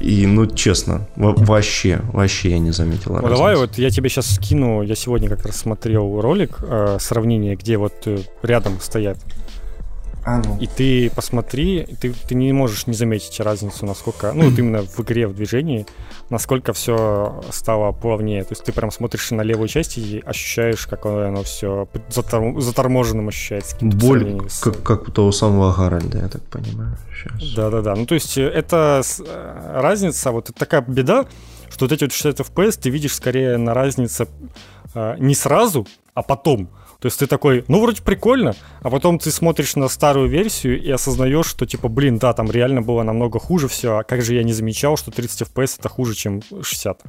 И, 0.00 0.26
ну, 0.26 0.46
честно, 0.46 1.08
вообще, 1.16 2.00
вообще 2.12 2.50
я 2.50 2.58
не 2.58 2.72
заметил. 2.72 3.14
Ну, 3.14 3.28
давай 3.28 3.56
вот 3.56 3.78
я 3.78 3.90
тебе 3.90 4.08
сейчас 4.08 4.34
скину, 4.34 4.82
я 4.82 4.94
сегодня 4.94 5.28
как 5.28 5.46
раз 5.46 5.56
смотрел 5.56 6.20
ролик, 6.20 6.58
э, 6.62 6.98
сравнение, 7.00 7.56
где 7.56 7.76
вот 7.76 7.94
э, 8.06 8.18
рядом 8.42 8.80
стоят 8.80 9.18
а, 10.24 10.42
ну. 10.44 10.58
И 10.60 10.66
ты 10.66 11.10
посмотри, 11.14 11.86
ты, 12.00 12.12
ты 12.12 12.34
не 12.34 12.52
можешь 12.52 12.86
не 12.86 12.94
заметить 12.94 13.40
разницу, 13.40 13.86
насколько, 13.86 14.32
ну, 14.32 14.50
вот 14.50 14.58
именно 14.58 14.82
в 14.82 15.00
игре, 15.00 15.26
в 15.26 15.34
движении, 15.34 15.86
насколько 16.30 16.72
все 16.72 17.42
стало 17.50 17.92
плавнее. 17.92 18.44
То 18.44 18.52
есть 18.52 18.64
ты 18.64 18.72
прям 18.72 18.90
смотришь 18.90 19.30
на 19.30 19.42
левую 19.42 19.68
часть 19.68 19.98
и 19.98 20.22
ощущаешь, 20.24 20.86
как 20.86 21.06
оно 21.06 21.42
все 21.42 21.88
заторм, 22.08 22.60
заторможенным 22.60 23.28
ощущается. 23.28 23.76
Боль, 23.80 24.40
с... 24.48 24.60
как, 24.60 24.82
как 24.82 25.08
у 25.08 25.12
того 25.12 25.32
самого 25.32 25.72
Гарольда, 25.72 26.18
я 26.18 26.28
так 26.28 26.42
понимаю. 26.42 26.96
Да-да-да. 27.56 27.94
Ну, 27.94 28.06
то 28.06 28.14
есть 28.14 28.36
э, 28.38 28.42
это 28.42 29.02
э, 29.20 29.80
разница, 29.80 30.30
вот 30.30 30.50
это 30.50 30.58
такая 30.58 30.82
беда, 30.82 31.26
что 31.70 31.84
вот 31.84 31.92
эти 31.92 32.04
вот 32.04 32.12
60 32.12 32.40
FPS 32.40 32.80
ты 32.80 32.90
видишь 32.90 33.14
скорее 33.14 33.56
на 33.56 33.74
разнице 33.74 34.28
э, 34.94 35.16
не 35.18 35.34
сразу, 35.34 35.86
а 36.14 36.22
потом. 36.22 36.68
То 37.00 37.06
есть 37.06 37.20
ты 37.20 37.28
такой, 37.28 37.64
ну, 37.68 37.80
вроде 37.80 38.02
прикольно, 38.02 38.54
а 38.80 38.90
потом 38.90 39.20
ты 39.20 39.30
смотришь 39.30 39.76
на 39.76 39.88
старую 39.88 40.28
версию 40.28 40.82
и 40.82 40.90
осознаешь, 40.90 41.46
что, 41.46 41.64
типа, 41.64 41.88
блин, 41.88 42.18
да, 42.18 42.32
там 42.32 42.50
реально 42.50 42.82
было 42.82 43.04
намного 43.04 43.38
хуже 43.38 43.68
все, 43.68 43.98
а 43.98 44.02
как 44.02 44.22
же 44.22 44.34
я 44.34 44.42
не 44.42 44.52
замечал, 44.52 44.96
что 44.96 45.12
30 45.12 45.42
FPS 45.42 45.76
это 45.78 45.88
хуже, 45.88 46.14
чем 46.14 46.42
60. 46.42 47.00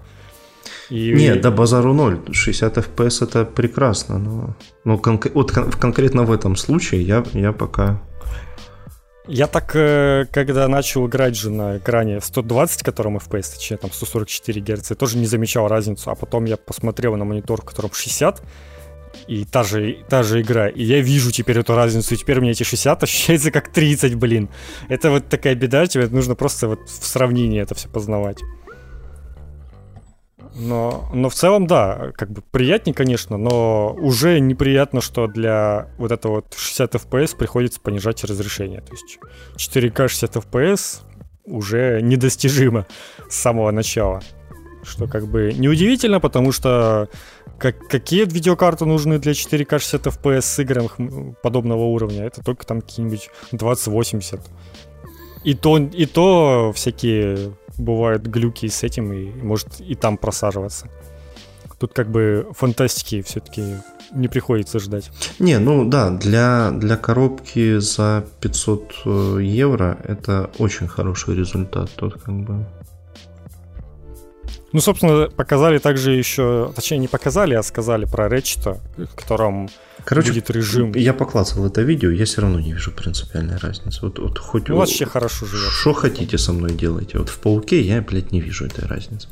И... 0.91 1.13
Нет, 1.13 1.41
да 1.41 1.49
базару 1.49 1.93
ноль. 1.93 2.21
60 2.31 2.77
FPS 2.77 3.23
это 3.23 3.45
прекрасно, 3.45 4.19
но, 4.19 4.55
но 4.83 4.99
кон- 4.99 5.19
вот 5.33 5.51
кон- 5.51 5.71
конкретно 5.71 6.23
в 6.23 6.31
этом 6.31 6.55
случае 6.55 7.01
я, 7.01 7.23
я 7.33 7.51
пока 7.51 7.99
я 9.31 9.45
так, 9.45 9.75
э, 9.75 10.25
когда 10.31 10.67
начал 10.67 11.07
играть 11.07 11.35
же 11.35 11.51
на 11.51 11.77
экране 11.77 12.19
120, 12.19 12.81
которым 12.81 13.17
FPS, 13.17 13.53
точнее 13.53 13.77
там 13.77 13.91
144 13.91 14.61
Гц, 14.61 14.91
тоже 14.97 15.17
не 15.17 15.27
замечал 15.27 15.67
разницу, 15.67 16.09
а 16.09 16.15
потом 16.15 16.45
я 16.45 16.57
посмотрел 16.57 17.15
на 17.15 17.25
монитор, 17.25 17.61
в 17.61 17.65
котором 17.65 17.91
60, 17.93 18.41
и 19.27 19.45
та 19.45 19.63
же, 19.63 19.97
та 20.09 20.23
же 20.23 20.41
игра, 20.41 20.69
и 20.69 20.83
я 20.83 21.01
вижу 21.01 21.31
теперь 21.31 21.59
эту 21.59 21.75
разницу, 21.75 22.13
и 22.13 22.17
теперь 22.17 22.39
у 22.39 22.41
меня 22.41 22.51
эти 22.51 22.63
60 22.63 23.03
ощущается 23.03 23.51
как 23.51 23.71
30, 23.71 24.15
блин. 24.15 24.49
Это 24.87 25.11
вот 25.11 25.29
такая 25.29 25.55
беда, 25.55 25.85
тебе 25.87 26.07
нужно 26.07 26.35
просто 26.35 26.67
вот 26.67 26.89
в 26.89 27.05
сравнении 27.05 27.61
это 27.61 27.75
все 27.75 27.89
познавать. 27.89 28.39
Но, 30.55 31.09
но 31.13 31.29
в 31.29 31.35
целом, 31.35 31.67
да, 31.67 32.11
как 32.15 32.31
бы 32.31 32.41
приятнее, 32.41 32.93
конечно, 32.93 33.37
но 33.37 33.95
уже 33.97 34.39
неприятно, 34.39 34.99
что 34.99 35.27
для 35.27 35.87
вот 35.97 36.11
этого 36.11 36.35
вот 36.35 36.55
60 36.57 36.95
FPS 36.95 37.37
приходится 37.37 37.79
понижать 37.79 38.23
разрешение. 38.23 38.81
То 38.81 38.91
есть 38.91 39.19
4К 39.55 40.07
60 40.07 40.35
FPS 40.35 41.01
уже 41.45 42.01
недостижимо 42.01 42.85
с 43.29 43.35
самого 43.35 43.71
начала. 43.71 44.21
Что 44.83 45.07
как 45.07 45.27
бы 45.27 45.53
неудивительно, 45.53 46.19
потому 46.19 46.51
что 46.51 47.09
как, 47.59 47.87
какие 47.87 48.25
видеокарты 48.25 48.85
нужны 48.85 49.19
для 49.19 49.33
4К 49.33 49.79
60 49.79 50.07
FPS 50.07 50.41
с 50.41 50.59
играми 50.59 51.35
подобного 51.43 51.83
уровня? 51.83 52.25
Это 52.25 52.41
только 52.43 52.65
там 52.65 52.81
какие-нибудь 52.81 53.29
2080. 53.51 54.39
И 55.43 55.53
то, 55.53 55.77
и 55.77 56.05
то 56.05 56.71
всякие 56.75 57.53
бывают 57.77 58.23
глюки 58.23 58.67
с 58.67 58.83
этим, 58.83 59.13
и 59.13 59.29
может 59.43 59.79
и 59.79 59.95
там 59.95 60.17
просаживаться. 60.17 60.87
Тут 61.77 61.93
как 61.93 62.09
бы 62.11 62.47
фантастики 62.51 63.21
все-таки 63.21 63.77
не 64.11 64.27
приходится 64.27 64.79
ждать. 64.79 65.11
Не, 65.39 65.59
ну 65.59 65.85
да, 65.85 66.09
для, 66.09 66.71
для 66.71 66.97
коробки 66.97 67.79
за 67.79 68.25
500 68.41 68.93
э, 69.05 69.39
евро 69.41 69.97
это 70.03 70.49
очень 70.57 70.87
хороший 70.87 71.35
результат. 71.35 71.89
Тут 71.95 72.21
как 72.21 72.35
бы 72.35 72.65
ну, 74.71 74.81
собственно, 74.81 75.29
показали 75.29 75.79
также 75.79 76.11
еще, 76.11 76.71
точнее, 76.75 76.99
не 76.99 77.07
показали, 77.07 77.55
а 77.55 77.63
сказали 77.63 78.05
про 78.05 78.27
Ratchet, 78.27 78.79
в 78.97 79.15
котором 79.15 79.69
Короче, 80.05 80.29
будет 80.29 80.49
режим. 80.51 80.91
Я 80.93 81.13
поклацал 81.13 81.65
это 81.65 81.81
видео, 81.81 82.11
я 82.11 82.25
все 82.25 82.41
равно 82.41 82.59
не 82.59 82.73
вижу 82.73 82.91
принципиальной 82.91 83.57
разницы. 83.57 83.99
Вот, 84.03 84.19
вот 84.19 84.37
хоть 84.37 84.67
ну, 84.67 84.77
вообще 84.77 85.05
хорошо 85.05 85.45
живет. 85.45 85.71
Что 85.71 85.93
хотите 85.93 86.37
со 86.37 86.53
мной 86.53 86.71
делайте. 86.71 87.17
Вот 87.17 87.29
в 87.29 87.39
пауке 87.39 87.81
я, 87.81 88.01
блядь, 88.01 88.31
не 88.31 88.41
вижу 88.41 88.65
этой 88.65 88.85
разницы. 88.85 89.27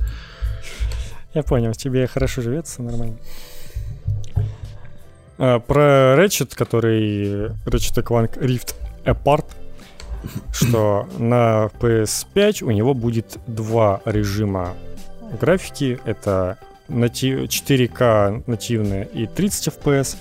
Я 1.34 1.44
понял, 1.44 1.74
тебе 1.74 2.08
хорошо 2.08 2.42
живется, 2.42 2.82
нормально. 2.82 3.18
А, 5.38 5.60
про 5.60 6.16
Ratchet, 6.18 6.56
который 6.56 7.50
Ratchet 7.66 8.04
Clank 8.04 8.40
Rift 8.40 8.74
Apart, 9.06 9.46
что 10.52 11.08
на 11.20 11.70
PS5 11.80 12.64
у 12.64 12.72
него 12.72 12.96
будет 12.96 13.38
два 13.46 14.02
режима 14.06 14.76
графики. 15.40 16.00
Это 16.06 16.58
4К 16.90 18.44
нативные 18.48 19.08
и 19.14 19.28
30 19.28 19.68
FPS. 19.68 20.16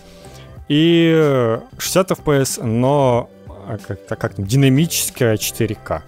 И 0.69 1.59
60 1.79 2.11
FPS, 2.11 2.65
но 2.65 3.31
а 3.67 3.79
как, 3.79 4.07
как 4.07 4.35
там, 4.35 4.47
динамическая 4.47 5.37
4К. 5.37 6.03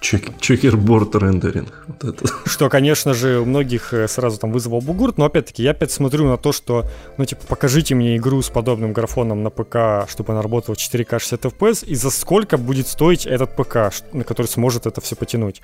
Чекерборд 0.00 1.16
рендеринг. 1.16 1.84
Вот 1.88 2.04
это. 2.04 2.26
Что, 2.44 2.68
конечно 2.68 3.12
же, 3.12 3.40
у 3.40 3.44
многих 3.44 3.92
э, 3.92 4.06
сразу 4.06 4.38
там 4.38 4.52
вызвало 4.52 4.80
бугурт, 4.80 5.18
но 5.18 5.24
опять-таки 5.24 5.62
я 5.62 5.72
опять 5.72 5.90
смотрю 5.90 6.26
на 6.26 6.36
то, 6.36 6.52
что, 6.52 6.84
ну, 7.18 7.24
типа, 7.24 7.42
покажите 7.48 7.94
мне 7.94 8.16
игру 8.16 8.40
с 8.40 8.48
подобным 8.48 8.92
графоном 8.92 9.42
на 9.42 9.50
ПК, 9.50 10.08
чтобы 10.08 10.32
она 10.32 10.42
работала 10.42 10.76
в 10.76 10.78
4К 10.78 11.18
60 11.18 11.46
FPS, 11.46 11.84
и 11.84 11.94
за 11.94 12.10
сколько 12.10 12.56
будет 12.56 12.86
стоить 12.86 13.26
этот 13.26 13.56
ПК, 13.56 13.92
на 14.12 14.22
который 14.22 14.46
сможет 14.46 14.86
это 14.86 15.00
все 15.00 15.16
потянуть. 15.16 15.60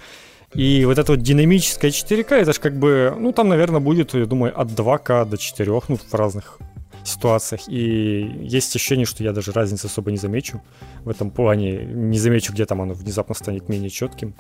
И 0.55 0.85
вот 0.85 0.99
это 0.99 1.13
вот 1.13 1.23
динамическое 1.23 1.91
4К, 1.91 2.35
это 2.35 2.53
же 2.53 2.61
как 2.61 2.79
бы, 2.79 3.15
ну, 3.19 3.33
там, 3.33 3.49
наверное, 3.49 3.81
будет, 3.81 4.15
я 4.15 4.27
думаю, 4.27 4.59
от 4.61 4.69
2К 4.69 5.25
до 5.25 5.39
4, 5.39 5.73
ну, 5.89 5.97
в 5.97 6.15
разных 6.15 6.59
ситуациях. 7.05 7.63
И 7.69 8.31
есть 8.43 8.77
ощущение, 8.77 9.07
что 9.07 9.25
я 9.25 9.33
даже 9.33 9.53
разницы 9.53 9.87
особо 9.87 10.11
не 10.11 10.19
замечу 10.19 10.61
в 11.05 11.09
этом 11.09 11.31
плане. 11.31 11.85
Не 11.85 12.19
замечу, 12.19 12.53
где 12.53 12.67
там 12.67 12.81
оно 12.81 12.95
внезапно 12.95 13.35
станет 13.35 13.69
менее 13.69 13.91
четким. 13.91 14.35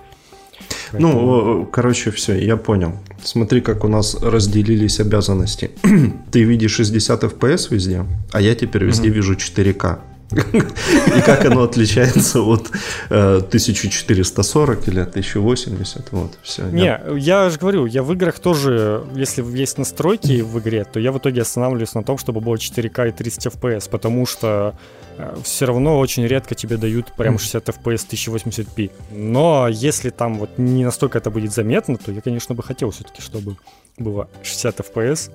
Ну, 0.92 1.66
короче, 1.72 2.10
все, 2.10 2.38
я 2.38 2.56
понял. 2.56 2.92
Смотри, 3.22 3.60
как 3.60 3.84
у 3.84 3.88
нас 3.88 4.14
разделились 4.14 5.00
обязанности. 5.00 5.70
Ты 6.30 6.44
видишь 6.44 6.74
60 6.74 7.24
FPS 7.24 7.68
везде, 7.70 8.04
а 8.30 8.40
я 8.40 8.54
теперь 8.54 8.84
везде 8.84 9.08
mm-hmm. 9.08 9.12
вижу 9.12 9.34
4К. 9.34 9.98
И 10.32 11.20
как 11.20 11.44
оно 11.44 11.62
отличается 11.62 12.40
от 12.42 12.70
1440 13.08 14.78
э, 14.78 14.90
или 14.90 15.00
1080, 15.00 16.12
вот, 16.12 16.38
все. 16.42 16.62
Не, 16.64 17.00
я 17.18 17.50
же 17.50 17.58
говорю, 17.58 17.86
я 17.86 18.02
в 18.02 18.12
играх 18.12 18.38
тоже, 18.38 19.04
если 19.14 19.42
есть 19.58 19.78
настройки 19.78 20.40
в 20.40 20.58
игре, 20.58 20.84
то 20.84 21.00
я 21.00 21.12
в 21.12 21.18
итоге 21.18 21.42
останавливаюсь 21.42 21.94
на 21.94 22.02
том, 22.02 22.18
чтобы 22.18 22.40
было 22.40 22.56
4К 22.56 23.08
и 23.08 23.12
30 23.12 23.46
FPS, 23.46 23.90
потому 23.90 24.26
что 24.26 24.74
э, 25.18 25.36
все 25.42 25.66
равно 25.66 25.98
очень 25.98 26.26
редко 26.26 26.54
тебе 26.54 26.76
дают 26.76 27.12
прям 27.16 27.38
60 27.38 27.68
FPS 27.68 28.06
1080p. 28.10 28.90
Но 29.10 29.68
если 29.68 30.10
там 30.10 30.38
вот 30.38 30.58
не 30.58 30.84
настолько 30.84 31.18
это 31.18 31.30
будет 31.30 31.52
заметно, 31.52 31.96
то 31.96 32.12
я, 32.12 32.20
конечно, 32.20 32.54
бы 32.54 32.62
хотел 32.62 32.90
все-таки, 32.90 33.22
чтобы 33.22 33.56
было 33.98 34.28
60 34.42 34.80
FPS. 34.80 35.30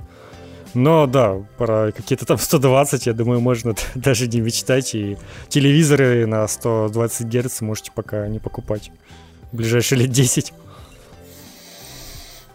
Но 0.73 1.07
да, 1.07 1.35
про 1.57 1.91
какие-то 1.91 2.25
там 2.25 2.37
120, 2.39 3.07
я 3.07 3.13
думаю, 3.13 3.39
можно 3.39 3.75
даже 3.95 4.27
не 4.27 4.41
мечтать. 4.41 4.95
И 4.95 5.17
телевизоры 5.49 6.25
на 6.25 6.47
120 6.47 7.27
Гц 7.27 7.61
можете 7.61 7.91
пока 7.91 8.27
не 8.27 8.39
покупать. 8.39 8.91
В 9.51 9.57
ближайшие 9.57 9.99
лет 9.99 10.11
10. 10.11 10.53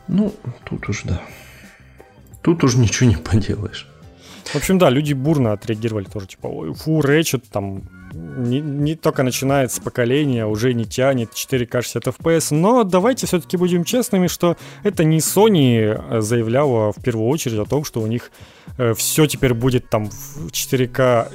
Ну, 0.08 0.34
тут 0.64 0.88
уж 0.88 1.02
да. 1.04 1.22
Тут 2.42 2.64
уж 2.64 2.74
ничего 2.74 3.08
не 3.08 3.16
поделаешь. 3.16 3.88
В 4.44 4.56
общем, 4.56 4.78
да, 4.78 4.90
люди 4.90 5.12
бурно 5.12 5.52
отреагировали 5.52 6.04
тоже, 6.04 6.26
типа, 6.26 6.48
ой, 6.48 6.74
фу, 6.74 7.00
Ratchet, 7.00 7.44
там, 7.50 7.84
не, 8.12 8.60
не 8.60 8.94
только 8.94 9.22
начинается 9.22 9.80
поколение, 9.80 10.46
уже 10.46 10.74
не 10.74 10.84
тянет 10.84 11.32
4К 11.32 11.82
60 11.82 12.06
FPS, 12.06 12.54
но 12.54 12.84
давайте 12.84 13.26
все-таки 13.26 13.56
будем 13.56 13.84
честными, 13.84 14.26
что 14.26 14.56
это 14.82 15.04
не 15.04 15.18
Sony 15.18 15.78
э, 15.78 16.20
заявляла 16.20 16.92
в 16.92 17.02
первую 17.02 17.28
очередь 17.28 17.58
о 17.58 17.64
том, 17.64 17.84
что 17.84 18.00
у 18.00 18.06
них 18.06 18.30
э, 18.78 18.94
все 18.94 19.26
теперь 19.26 19.54
будет 19.54 19.88
там 19.88 20.10
в 20.10 20.48
4К 20.48 21.30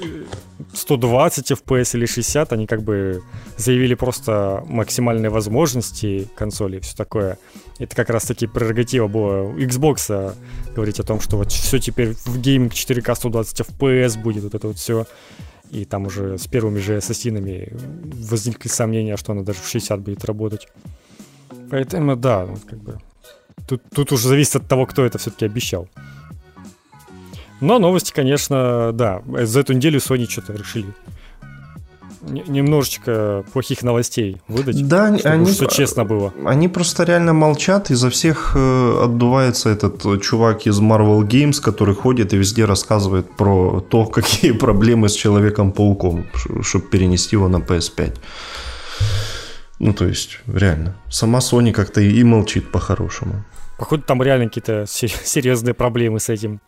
120 0.74 1.52
FPS 1.52 1.98
или 1.98 2.06
60, 2.06 2.54
они 2.54 2.68
как 2.68 2.84
бы 2.84 3.24
заявили 3.58 3.96
просто 3.96 4.64
максимальные 4.68 5.30
возможности 5.30 6.28
консоли 6.36 6.78
и 6.78 6.80
все 6.80 6.96
такое. 6.96 7.38
Это 7.80 7.96
как 7.96 8.10
раз 8.10 8.26
таки 8.26 8.48
прерогатива 8.48 9.08
была 9.08 9.44
у 9.44 9.58
Xbox 9.58 10.36
говорить 10.76 11.00
о 11.00 11.04
том, 11.04 11.20
что 11.22 11.38
вот 11.38 11.52
все 11.52 11.80
теперь 11.80 12.14
в 12.26 12.40
гейминг 12.40 12.74
4К 12.74 13.16
120 13.16 13.62
FPS 13.62 14.22
будет, 14.22 14.44
вот 14.44 14.56
это 14.56 14.68
вот 14.68 14.78
все 14.78 15.06
и 15.72 15.86
там 15.86 16.06
уже 16.06 16.38
с 16.38 16.48
первыми 16.48 16.80
же 16.80 16.98
ассасинами 16.98 17.74
возникли 18.30 18.70
сомнения, 18.70 19.18
что 19.18 19.34
она 19.34 19.44
даже 19.44 19.60
в 19.60 19.68
60 19.68 20.00
будет 20.00 20.26
работать. 20.26 20.68
Поэтому 21.70 22.16
да, 22.16 22.48
как 22.68 22.80
бы 22.80 23.00
тут, 23.68 23.82
тут 23.94 24.12
уже 24.12 24.28
зависит 24.28 24.56
от 24.58 24.68
того, 24.68 24.86
кто 24.86 25.06
это 25.06 25.18
все-таки 25.18 25.46
обещал. 25.46 25.88
Но 27.60 27.80
новости, 27.80 28.12
конечно, 28.14 28.92
да, 28.94 29.22
за 29.26 29.62
эту 29.62 29.74
неделю 29.74 30.00
Sony 30.00 30.28
что-то 30.30 30.54
решили 30.54 30.94
немножечко 32.28 33.44
плохих 33.54 33.84
новостей 33.84 34.42
выдать, 34.48 34.88
да, 34.88 35.18
чтобы 35.18 35.36
они, 35.36 35.52
что 35.52 35.66
честно 35.66 36.06
было. 36.06 36.34
Они 36.46 36.68
просто 36.68 37.04
реально 37.04 37.34
молчат, 37.34 37.92
и 37.92 37.96
за 37.96 38.10
всех 38.10 38.54
э, 38.56 39.04
отдувается 39.04 39.70
этот 39.70 40.06
э, 40.06 40.20
чувак 40.20 40.68
из 40.68 40.80
Marvel 40.80 41.22
Games, 41.22 41.62
который 41.62 41.96
ходит 41.96 42.34
и 42.34 42.38
везде 42.38 42.66
рассказывает 42.66 43.30
про 43.38 43.82
то, 43.82 44.06
какие 44.18 44.52
проблемы 44.52 45.10
с 45.10 45.14
Человеком-пауком, 45.14 46.26
чтобы 46.62 46.86
перенести 46.86 47.36
его 47.36 47.48
на 47.48 47.58
PS5. 47.58 48.16
Ну, 49.80 49.94
то 49.94 50.06
есть, 50.06 50.40
реально. 50.48 50.96
Сама 51.10 51.40
Sony 51.40 51.72
как-то 51.72 52.02
и 52.02 52.24
молчит 52.24 52.72
по-хорошему. 52.72 53.44
Походу, 53.78 54.04
там 54.04 54.24
реально 54.24 54.48
какие-то 54.48 54.86
серьезные 54.88 55.74
проблемы 55.74 56.20
с 56.20 56.30
этим. 56.30 56.60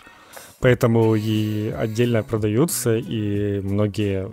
Поэтому 0.60 1.16
и 1.16 1.70
отдельно 1.70 2.22
продаются, 2.22 2.98
и 2.98 3.62
многие 3.62 4.30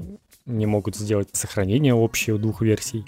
не 0.47 0.67
могут 0.67 0.97
сделать 0.97 1.29
сохранение 1.33 1.95
общее 1.95 2.35
у 2.35 2.39
двух 2.39 2.63
версий. 2.63 3.05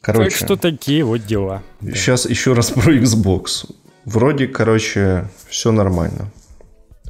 Короче, 0.00 0.30
так 0.30 0.38
что 0.38 0.56
такие 0.56 1.02
вот 1.02 1.24
дела. 1.24 1.62
Сейчас 1.80 2.24
да. 2.24 2.30
еще 2.30 2.52
раз 2.52 2.70
про 2.70 2.94
Xbox. 2.94 3.70
Вроде, 4.04 4.46
короче, 4.46 5.30
все 5.48 5.72
нормально. 5.72 6.30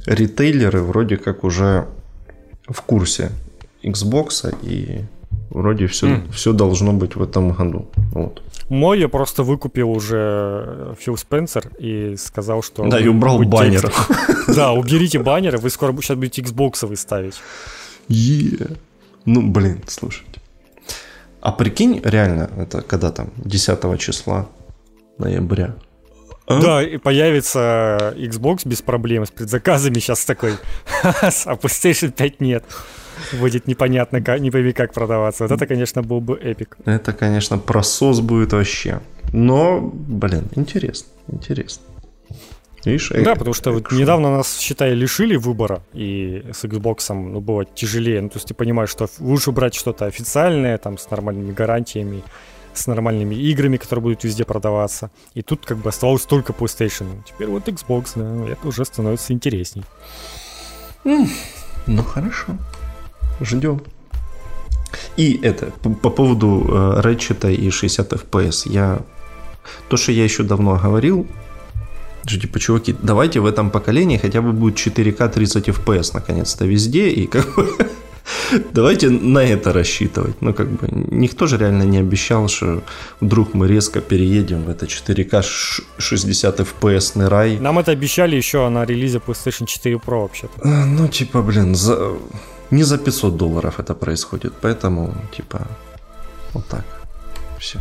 ритейлеры 0.05 0.81
вроде 0.81 1.17
как 1.17 1.43
уже 1.43 1.87
в 2.67 2.81
курсе 2.81 3.31
Xbox 3.83 4.55
и 4.61 5.01
вроде 5.49 5.87
все, 5.87 6.07
mm. 6.07 6.31
все 6.31 6.53
должно 6.53 6.93
быть 6.93 7.17
в 7.17 7.21
этом 7.21 7.51
году. 7.51 7.87
Вот. 8.13 8.41
Мой 8.69 8.99
я 8.99 9.09
просто 9.09 9.43
выкупил 9.43 9.91
уже 9.91 10.95
Фил 10.99 11.17
Спенсер 11.17 11.69
и 11.77 12.15
сказал, 12.17 12.63
что... 12.63 12.87
Да, 12.87 12.99
и 12.99 13.07
убрал 13.07 13.39
баннер. 13.43 13.91
Да, 14.47 14.71
уберите 14.71 15.19
баннеры, 15.19 15.57
вы 15.57 15.69
скоро 15.69 15.91
сейчас 15.97 16.17
будете 16.17 16.41
Xbox 16.41 16.95
ставить. 16.95 17.35
Yeah. 18.07 18.77
Ну, 19.25 19.41
блин, 19.41 19.81
слушайте. 19.87 20.39
А 21.41 21.51
прикинь, 21.51 22.01
реально, 22.03 22.49
это 22.57 22.81
когда 22.81 23.11
там, 23.11 23.31
10 23.37 23.99
числа 23.99 24.47
ноября. 25.17 25.75
А? 26.47 26.59
Да, 26.61 26.83
и 26.83 26.97
появится 26.97 28.13
Xbox 28.15 28.67
без 28.67 28.81
проблем 28.81 29.25
с 29.25 29.31
предзаказами 29.31 29.95
сейчас 29.95 30.25
такой, 30.25 30.53
а 31.03 31.55
PlayStation 31.55 32.11
5 32.11 32.41
нет. 32.41 32.63
Будет 33.39 33.67
непонятно, 33.67 34.21
как, 34.21 34.39
не 34.39 34.51
пойми, 34.51 34.73
как 34.73 34.93
продаваться. 34.93 35.43
Вот 35.43 35.51
это, 35.51 35.65
конечно, 35.65 36.03
был 36.03 36.19
бы 36.19 36.35
эпик. 36.37 36.77
Это, 36.85 37.13
конечно, 37.13 37.57
просос 37.57 38.19
будет 38.19 38.53
вообще. 38.53 38.99
Но, 39.31 39.79
блин, 39.81 40.43
интересно, 40.55 41.09
интересно. 41.31 41.83
Видишь, 42.85 43.09
да, 43.09 43.35
потому 43.35 43.53
что 43.53 43.71
вот 43.71 43.91
недавно 43.91 44.37
нас, 44.37 44.59
считай, 44.59 44.93
лишили 44.93 45.35
выбора, 45.35 45.81
и 45.93 46.45
с 46.53 46.63
Xbox 46.63 47.13
ну, 47.13 47.41
было 47.41 47.65
тяжелее. 47.65 48.21
Ну, 48.21 48.29
то 48.29 48.37
есть 48.37 48.47
ты 48.47 48.53
понимаешь, 48.53 48.89
что 48.89 49.07
лучше 49.19 49.51
брать 49.51 49.73
что-то 49.73 50.05
официальное, 50.05 50.77
там, 50.77 50.97
с 50.97 51.09
нормальными 51.09 51.51
гарантиями, 51.51 52.23
с 52.73 52.87
нормальными 52.87 53.35
играми, 53.35 53.77
которые 53.77 54.03
будут 54.03 54.23
везде 54.23 54.45
продаваться. 54.45 55.09
И 55.33 55.41
тут 55.41 55.65
как 55.65 55.77
бы 55.77 55.89
оставалось 55.89 56.25
только 56.25 56.53
PlayStation. 56.53 57.23
Теперь 57.25 57.47
вот 57.47 57.67
Xbox, 57.67 58.11
да, 58.15 58.51
это 58.51 58.67
уже 58.67 58.85
становится 58.85 59.33
интересней. 59.33 59.83
Mm, 61.03 61.29
ну, 61.87 62.03
хорошо. 62.03 62.57
Ждем. 63.41 63.81
И 65.17 65.39
это, 65.41 65.71
по, 65.81 65.89
по 65.89 66.09
поводу 66.09 66.65
э, 66.67 67.01
Ratchet 67.01 67.53
и 67.53 67.69
60 67.69 68.13
FPS. 68.13 68.71
Я... 68.71 68.99
То, 69.89 69.97
что 69.97 70.11
я 70.11 70.23
еще 70.23 70.43
давно 70.43 70.77
говорил, 70.77 71.27
что 72.25 72.39
типа, 72.39 72.59
чуваки, 72.59 72.95
давайте 73.03 73.39
в 73.39 73.45
этом 73.45 73.69
поколении 73.69 74.17
хотя 74.17 74.41
бы 74.41 74.51
будет 74.51 74.75
4К 74.75 75.29
30 75.29 75.69
FPS 75.69 76.11
наконец-то 76.13 76.65
везде, 76.65 77.09
и 77.09 77.27
как 77.27 77.55
бы 77.55 77.67
давайте 78.73 79.09
на 79.09 79.39
это 79.39 79.73
рассчитывать. 79.73 80.41
Ну, 80.41 80.53
как 80.53 80.67
бы, 80.67 80.87
никто 81.11 81.47
же 81.47 81.57
реально 81.57 81.83
не 81.83 81.99
обещал, 81.99 82.47
что 82.47 82.81
вдруг 83.21 83.53
мы 83.53 83.67
резко 83.67 84.01
переедем 84.01 84.63
в 84.63 84.69
это 84.69 84.85
4К 84.85 85.43
60 85.97 86.59
FPS 86.59 87.27
рай. 87.27 87.59
Нам 87.59 87.79
это 87.79 87.91
обещали 87.91 88.35
еще 88.35 88.69
на 88.69 88.85
релизе 88.85 89.19
PlayStation 89.19 89.65
4 89.65 89.95
Pro 89.95 90.21
вообще-то. 90.21 90.61
А, 90.63 90.85
ну, 90.85 91.07
типа, 91.07 91.41
блин, 91.41 91.75
за... 91.75 91.97
не 92.71 92.83
за 92.83 92.97
500 92.97 93.37
долларов 93.37 93.79
это 93.79 93.93
происходит, 93.93 94.53
поэтому, 94.61 95.13
типа, 95.35 95.67
вот 96.53 96.65
так. 96.67 96.85
Все. 97.59 97.79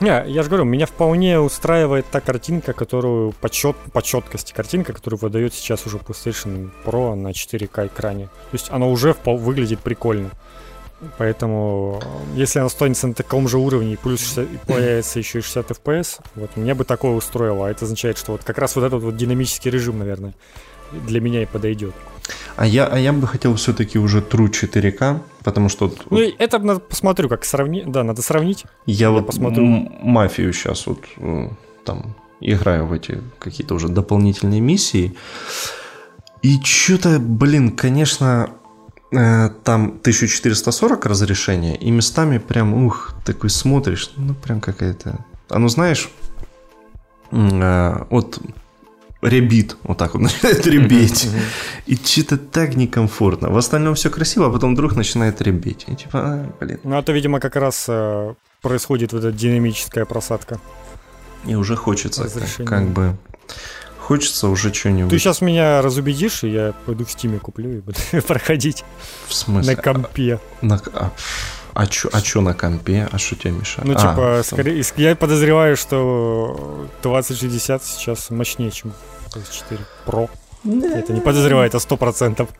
Не, 0.00 0.24
я 0.28 0.42
же 0.42 0.48
говорю, 0.48 0.64
меня 0.64 0.86
вполне 0.86 1.38
устраивает 1.38 2.06
та 2.10 2.20
картинка, 2.20 2.72
которую 2.72 3.32
по, 3.32 3.50
чет, 3.50 3.76
по 3.92 4.00
четкости 4.02 4.54
картинка, 4.54 4.94
которую 4.94 5.20
выдает 5.20 5.52
сейчас 5.52 5.86
уже 5.86 5.98
PlayStation 5.98 6.70
Pro 6.86 7.14
на 7.14 7.28
4К 7.28 7.86
экране. 7.86 8.26
То 8.26 8.54
есть 8.54 8.70
она 8.70 8.86
уже 8.86 9.14
выглядит 9.24 9.80
прикольно. 9.80 10.30
Поэтому, 11.18 12.00
если 12.34 12.58
она 12.58 12.66
останется 12.66 13.08
на 13.08 13.14
таком 13.14 13.48
же 13.48 13.58
уровне, 13.58 13.94
и 13.94 13.96
плюс 13.96 14.20
60, 14.20 14.44
и 14.44 14.56
появится 14.66 15.18
еще 15.18 15.38
и 15.38 15.42
60 15.42 15.70
FPS, 15.70 16.20
вот 16.34 16.56
мне 16.56 16.74
бы 16.74 16.84
такое 16.84 17.12
устроило. 17.12 17.66
А 17.66 17.70
это 17.70 17.84
означает, 17.84 18.18
что 18.18 18.32
вот 18.32 18.44
как 18.44 18.58
раз 18.58 18.76
вот 18.76 18.84
этот 18.84 19.02
вот 19.02 19.16
динамический 19.16 19.70
режим, 19.70 19.98
наверное, 19.98 20.34
для 20.92 21.20
меня 21.20 21.42
и 21.42 21.46
подойдет. 21.46 21.94
А 22.56 22.66
я, 22.66 22.86
а 22.86 22.98
я 22.98 23.12
бы 23.12 23.26
хотел 23.26 23.54
все-таки 23.54 23.98
уже 23.98 24.20
True 24.20 24.50
4К, 24.50 25.20
потому 25.44 25.68
что... 25.68 25.92
Ну, 26.10 26.18
это 26.18 26.58
надо 26.58 26.80
посмотрю, 26.80 27.28
как 27.28 27.44
сравнить. 27.44 27.90
Да, 27.90 28.04
надо 28.04 28.22
сравнить. 28.22 28.64
Я, 28.86 29.06
я 29.06 29.10
вот 29.10 29.26
посмотрю. 29.26 29.64
мафию 29.64 30.52
сейчас 30.52 30.86
вот 30.86 31.04
э, 31.16 31.48
там 31.84 32.14
играю 32.40 32.86
в 32.86 32.92
эти 32.92 33.22
какие-то 33.38 33.74
уже 33.74 33.88
дополнительные 33.88 34.60
миссии. 34.60 35.14
И 36.42 36.60
что-то, 36.62 37.18
блин, 37.18 37.70
конечно, 37.72 38.50
э, 39.12 39.50
там 39.64 39.98
1440 40.00 41.06
разрешения, 41.06 41.76
и 41.76 41.90
местами 41.90 42.38
прям, 42.38 42.84
ух, 42.86 43.14
такой 43.24 43.50
смотришь, 43.50 44.10
ну 44.16 44.34
прям 44.34 44.60
какая-то... 44.60 45.24
А 45.48 45.58
ну 45.58 45.68
знаешь, 45.68 46.10
э, 47.30 48.04
вот 48.10 48.40
рябит, 49.22 49.76
вот 49.82 49.98
так 49.98 50.14
вот 50.14 50.20
начинает 50.22 50.66
рябить. 50.66 51.28
И 51.86 51.96
что-то 51.96 52.38
так 52.38 52.74
некомфортно. 52.74 53.50
В 53.50 53.56
остальном 53.56 53.94
все 53.94 54.10
красиво, 54.10 54.46
а 54.46 54.50
потом 54.50 54.74
вдруг 54.74 54.96
начинает 54.96 55.40
рябить. 55.42 55.84
И 55.88 55.94
типа, 55.94 56.18
а, 56.18 56.52
блин. 56.60 56.80
Ну, 56.84 56.98
это, 56.98 57.12
видимо, 57.12 57.40
как 57.40 57.56
раз 57.56 57.86
э, 57.88 58.34
происходит 58.62 59.12
вот 59.12 59.24
эта 59.24 59.36
динамическая 59.36 60.04
просадка. 60.04 60.60
И 61.46 61.54
уже 61.54 61.76
хочется 61.76 62.28
как, 62.28 62.66
как 62.66 62.88
бы... 62.88 63.16
Хочется 63.98 64.48
уже 64.48 64.74
что-нибудь. 64.74 65.10
Ты 65.10 65.20
сейчас 65.20 65.40
меня 65.40 65.82
разубедишь, 65.82 66.42
и 66.42 66.48
я 66.48 66.74
пойду 66.84 67.04
в 67.04 67.10
стиме 67.12 67.38
куплю 67.38 67.78
и 67.78 67.80
буду 67.80 67.98
проходить. 68.26 68.84
В 69.28 69.34
смысле? 69.34 69.76
На 69.76 69.80
компе. 69.80 70.40
На... 70.62 70.80
А, 71.74 71.82
а 71.82 71.86
чё, 71.86 72.08
а 72.12 72.20
чё 72.20 72.40
на 72.40 72.54
компе? 72.54 73.08
А 73.10 73.18
что 73.18 73.36
тебе 73.36 73.52
мешает? 73.52 73.86
Ну, 73.88 73.94
типа, 73.94 74.38
а, 74.38 74.42
скорее, 74.44 74.82
я 74.96 75.16
подозреваю, 75.16 75.76
что 75.76 76.88
2060 77.02 77.84
сейчас 77.84 78.30
мощнее, 78.30 78.70
чем 78.70 78.92
PS4 79.34 79.80
Pro. 80.06 80.28
Да. 80.62 80.98
Это 80.98 81.12
не 81.14 81.20
это 81.66 81.78
сто 81.78 81.96
процентов. 81.96 82.50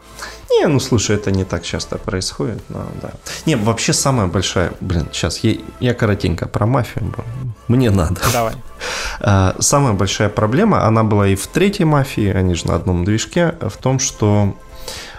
Не, 0.51 0.67
ну 0.67 0.81
слушай, 0.81 1.17
это 1.17 1.31
не 1.31 1.45
так 1.45 1.63
часто 1.63 1.99
происходит, 1.99 2.63
но 2.71 2.87
да. 3.03 3.11
Не, 3.45 3.57
вообще 3.57 3.93
самая 3.93 4.27
большая, 4.27 4.73
блин, 4.81 5.09
сейчас 5.13 5.39
я, 5.41 5.57
я 5.81 5.93
коротенько 5.93 6.49
про 6.49 6.67
мафию, 6.67 7.15
мне 7.69 7.91
надо. 7.91 8.21
Давай. 8.33 8.55
А, 9.23 9.55
самая 9.59 9.93
большая 9.93 10.31
проблема, 10.31 10.87
она 10.87 11.05
была 11.05 11.29
и 11.29 11.35
в 11.35 11.47
третьей 11.49 11.85
мафии, 11.85 12.29
они 12.29 12.55
же 12.55 12.67
на 12.67 12.75
одном 12.77 13.05
движке, 13.05 13.55
в 13.61 13.77
том, 13.77 13.99
что 13.99 14.57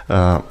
а, 0.08 0.42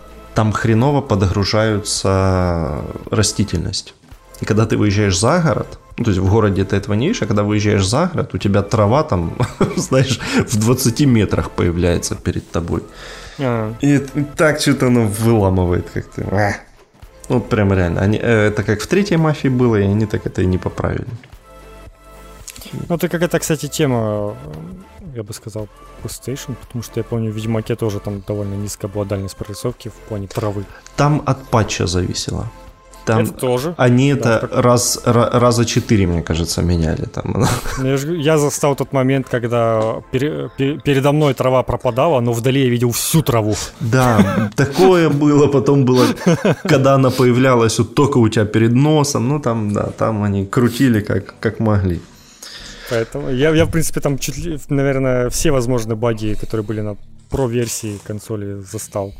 там 0.41 0.51
хреново 0.53 1.01
подгружаются 1.01 2.81
растительность. 3.11 3.93
И 4.41 4.45
когда 4.45 4.65
ты 4.65 4.75
выезжаешь 4.75 5.19
за 5.19 5.39
город, 5.39 5.77
ну, 5.97 6.05
то 6.05 6.09
есть 6.09 6.19
в 6.19 6.27
городе 6.27 6.65
ты 6.65 6.77
этого 6.77 6.95
не 6.95 7.09
видишь, 7.09 7.21
а 7.21 7.27
когда 7.27 7.43
выезжаешь 7.43 7.85
за 7.85 8.07
город, 8.07 8.33
у 8.33 8.39
тебя 8.39 8.63
трава 8.63 9.03
там, 9.03 9.37
знаешь, 9.75 10.19
в 10.47 10.57
20 10.57 11.01
метрах 11.01 11.51
появляется 11.51 12.15
перед 12.15 12.49
тобой. 12.49 12.81
А. 13.37 13.71
И 13.81 13.99
так 14.35 14.59
что-то 14.59 14.87
оно 14.87 15.05
выламывает 15.05 15.91
как-то. 15.93 16.23
А. 16.31 16.53
Ну, 17.29 17.35
вот 17.35 17.49
прям 17.49 17.71
реально. 17.73 18.01
Они, 18.01 18.17
э, 18.17 18.47
это 18.47 18.63
как 18.63 18.81
в 18.81 18.87
третьей 18.87 19.17
мафии 19.17 19.49
было, 19.49 19.75
и 19.75 19.83
они 19.83 20.07
так 20.07 20.25
это 20.25 20.41
и 20.41 20.47
не 20.47 20.57
поправили. 20.57 21.05
Ну, 22.89 22.95
это 22.95 23.09
какая-то, 23.09 23.37
кстати, 23.37 23.67
тема, 23.67 24.35
я 25.16 25.24
бы 25.24 25.34
сказал, 25.34 25.68
PlayStation, 26.03 26.55
потому 26.55 26.84
что 26.84 26.99
я 26.99 27.03
помню, 27.03 27.32
в 27.32 27.36
Ведьмаке 27.36 27.76
тоже 27.76 27.99
там 27.99 28.22
довольно 28.28 28.55
низкая 28.55 28.91
была 28.91 29.05
дальность 29.05 29.36
прорисовки 29.36 29.89
в 29.89 30.07
плане 30.07 30.28
травы. 30.28 30.66
Там 30.95 31.22
от 31.26 31.43
патча 31.49 31.88
зависело. 31.88 32.47
Там 33.05 33.24
это 33.24 33.34
тоже. 33.34 33.74
Они 33.78 34.14
да, 34.14 34.20
это 34.20 34.47
так... 34.47 34.64
раз, 34.64 35.01
раза 35.05 35.66
четыре, 35.66 36.07
мне 36.07 36.22
кажется, 36.22 36.62
меняли 36.62 37.05
там. 37.05 37.45
Ну, 37.78 37.88
я, 37.88 37.95
я 37.95 38.38
застал 38.38 38.76
тот 38.76 38.93
момент, 38.93 39.28
когда 39.30 40.01
пер, 40.12 40.51
пер, 40.57 40.82
передо 40.82 41.12
мной 41.12 41.34
трава 41.34 41.64
пропадала, 41.64 42.22
но 42.22 42.34
вдали 42.34 42.64
я 42.64 42.70
видел 42.70 42.91
всю 42.91 43.22
траву. 43.22 43.55
Да, 43.80 44.51
такое 44.55 45.09
было. 45.09 45.47
Потом 45.47 45.86
было, 45.86 46.05
когда 46.64 46.93
она 46.95 47.09
появлялась 47.09 47.80
вот 47.80 47.95
только 47.95 48.20
у 48.20 48.30
тебя 48.30 48.45
перед 48.45 48.74
носом. 48.74 49.28
Ну 49.28 49.39
там, 49.39 49.74
да, 49.74 49.89
там 49.97 50.24
они 50.24 50.45
крутили 50.45 51.01
как, 51.01 51.36
как 51.39 51.59
могли. 51.59 52.01
Поэтому 52.91 53.29
я, 53.29 53.55
я, 53.55 53.65
в 53.65 53.71
принципе, 53.71 54.01
там 54.01 54.17
чуть 54.17 54.37
ли, 54.37 54.59
наверное, 54.67 55.29
все 55.29 55.51
возможные 55.51 55.95
баги, 55.95 56.35
которые 56.35 56.65
были 56.65 56.81
на 56.81 56.97
про-версии 57.29 57.97
консоли, 58.03 58.61
застал. 58.71 59.13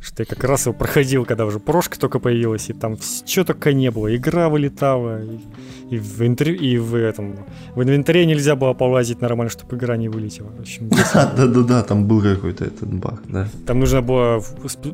Что 0.00 0.22
я 0.22 0.26
как 0.26 0.42
раз 0.44 0.66
его 0.66 0.74
проходил, 0.74 1.24
когда 1.24 1.44
уже 1.44 1.58
прошка 1.58 1.98
только 1.98 2.18
появилась, 2.18 2.70
и 2.70 2.72
там 2.72 2.96
что 3.26 3.44
только 3.44 3.72
не 3.72 3.90
было. 3.90 4.14
Игра 4.14 4.48
вылетала, 4.48 5.22
и, 5.22 5.40
и, 5.90 5.98
в, 5.98 6.22
интер... 6.26 6.50
и 6.50 6.78
в 6.78 6.94
этом... 6.94 7.36
В 7.74 7.82
инвентаре 7.82 8.24
нельзя 8.24 8.56
было 8.56 8.72
полазить 8.72 9.20
нормально, 9.20 9.50
чтобы 9.50 9.76
игра 9.76 9.96
не 9.96 10.08
вылетела. 10.08 10.48
В 10.48 10.60
общем, 10.60 10.88
Да-да-да, 11.14 11.82
там 11.82 12.06
был 12.06 12.22
какой-то 12.22 12.64
этот 12.64 12.92
баг, 12.92 13.20
да. 13.28 13.48
Там 13.66 13.80
нужно 13.80 14.00
было 14.00 14.42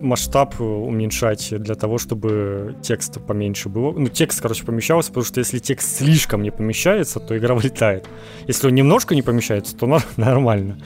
масштаб 0.00 0.60
уменьшать 0.60 1.54
для 1.62 1.74
того, 1.74 1.98
чтобы 1.98 2.76
текст 2.82 3.20
поменьше 3.20 3.68
было. 3.68 3.92
Ну, 3.92 4.08
текст, 4.08 4.40
короче, 4.40 4.64
помещался, 4.64 5.10
потому 5.10 5.24
что 5.24 5.40
если 5.40 5.58
текст 5.58 5.98
слишком 5.98 6.42
не 6.42 6.50
помещается, 6.50 7.20
то 7.20 7.36
игра 7.38 7.54
вылетает. 7.54 8.08
Если 8.48 8.66
он 8.66 8.74
немножко 8.74 9.14
не 9.14 9.22
помещается, 9.22 9.76
то 9.76 10.00
нормально. 10.16 10.78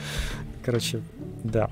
Короче, 0.63 1.01
да. 1.43 1.69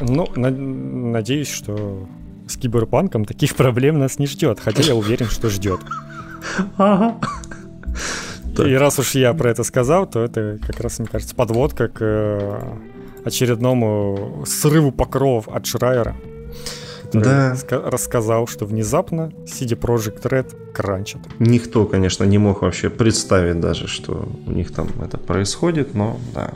Ну, 0.00 0.28
на- 0.36 0.50
надеюсь, 0.50 1.50
что 1.50 2.06
с 2.48 2.56
киберпанком 2.56 3.24
таких 3.24 3.54
проблем 3.56 3.98
нас 3.98 4.18
не 4.18 4.26
ждет, 4.26 4.60
хотя 4.60 4.82
я 4.82 4.94
уверен, 4.94 5.26
что 5.26 5.48
ждет. 5.48 5.80
Ага. 6.76 7.18
И 8.58 8.72
раз 8.74 8.98
уж 8.98 9.14
я 9.14 9.34
про 9.34 9.50
это 9.50 9.64
сказал, 9.64 10.06
то 10.06 10.20
это 10.20 10.58
как 10.66 10.80
раз, 10.80 10.98
мне 10.98 11.08
кажется, 11.08 11.34
подводка 11.34 11.88
к 11.88 11.98
э, 12.00 12.60
очередному 13.24 14.44
срыву 14.46 14.92
покровов 14.92 15.48
от 15.48 15.66
Шрайера. 15.66 16.16
Да. 17.12 17.56
рассказал, 17.70 18.46
что 18.46 18.66
внезапно 18.66 19.32
CD 19.44 19.78
Project 19.78 20.22
Red 20.22 20.72
кранчит. 20.72 21.20
Никто, 21.38 21.86
конечно, 21.86 22.24
не 22.24 22.38
мог 22.38 22.62
вообще 22.62 22.90
представить 22.90 23.60
даже, 23.60 23.86
что 23.86 24.28
у 24.46 24.50
них 24.50 24.72
там 24.72 24.88
это 25.02 25.16
происходит, 25.18 25.94
но 25.94 26.18
да. 26.34 26.52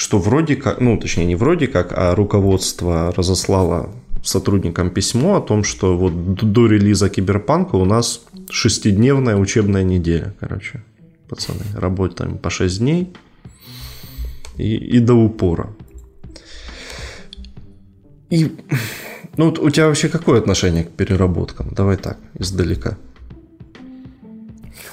Что 0.00 0.18
вроде 0.18 0.56
как, 0.56 0.80
ну 0.80 0.96
точнее 0.96 1.26
не 1.26 1.36
вроде 1.36 1.66
как, 1.66 1.92
а 1.94 2.14
руководство 2.14 3.12
разослало 3.14 3.90
сотрудникам 4.24 4.88
письмо 4.88 5.36
о 5.36 5.42
том, 5.42 5.62
что 5.62 5.94
вот 5.94 6.36
до 6.36 6.66
релиза 6.68 7.10
Киберпанка 7.10 7.76
у 7.76 7.84
нас 7.84 8.22
шестидневная 8.48 9.36
учебная 9.36 9.82
неделя, 9.82 10.34
короче, 10.40 10.82
пацаны, 11.28 11.60
работаем 11.74 12.38
по 12.38 12.48
6 12.48 12.78
дней 12.78 13.12
и, 14.56 14.74
и 14.74 15.00
до 15.00 15.12
упора. 15.12 15.68
И 18.30 18.56
ну, 19.36 19.48
у 19.48 19.68
тебя 19.68 19.88
вообще 19.88 20.08
какое 20.08 20.38
отношение 20.38 20.84
к 20.84 20.92
переработкам? 20.92 21.74
Давай 21.74 21.98
так, 21.98 22.16
издалека. 22.38 22.96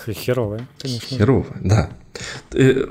Херовое, 0.05 0.68
конечно. 0.78 1.18
Херовое, 1.18 1.58
да. 1.62 1.91
Э, 2.51 2.88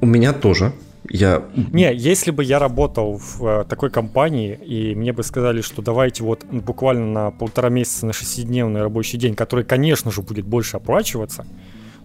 у 0.00 0.06
меня 0.06 0.32
тоже. 0.32 0.72
Я... 1.10 1.44
Не, 1.72 1.94
если 1.94 2.30
бы 2.30 2.44
я 2.44 2.58
работал 2.58 3.18
в 3.18 3.44
э, 3.44 3.64
такой 3.64 3.90
компании, 3.90 4.58
и 4.64 4.94
мне 4.94 5.12
бы 5.12 5.22
сказали, 5.22 5.60
что 5.60 5.82
давайте 5.82 6.22
вот 6.22 6.44
буквально 6.44 7.06
на 7.06 7.30
полтора 7.30 7.68
месяца 7.68 8.06
на 8.06 8.12
шестидневный 8.12 8.82
рабочий 8.82 9.18
день, 9.18 9.34
который, 9.34 9.64
конечно 9.64 10.10
же, 10.10 10.22
будет 10.22 10.46
больше 10.46 10.76
оплачиваться, 10.76 11.46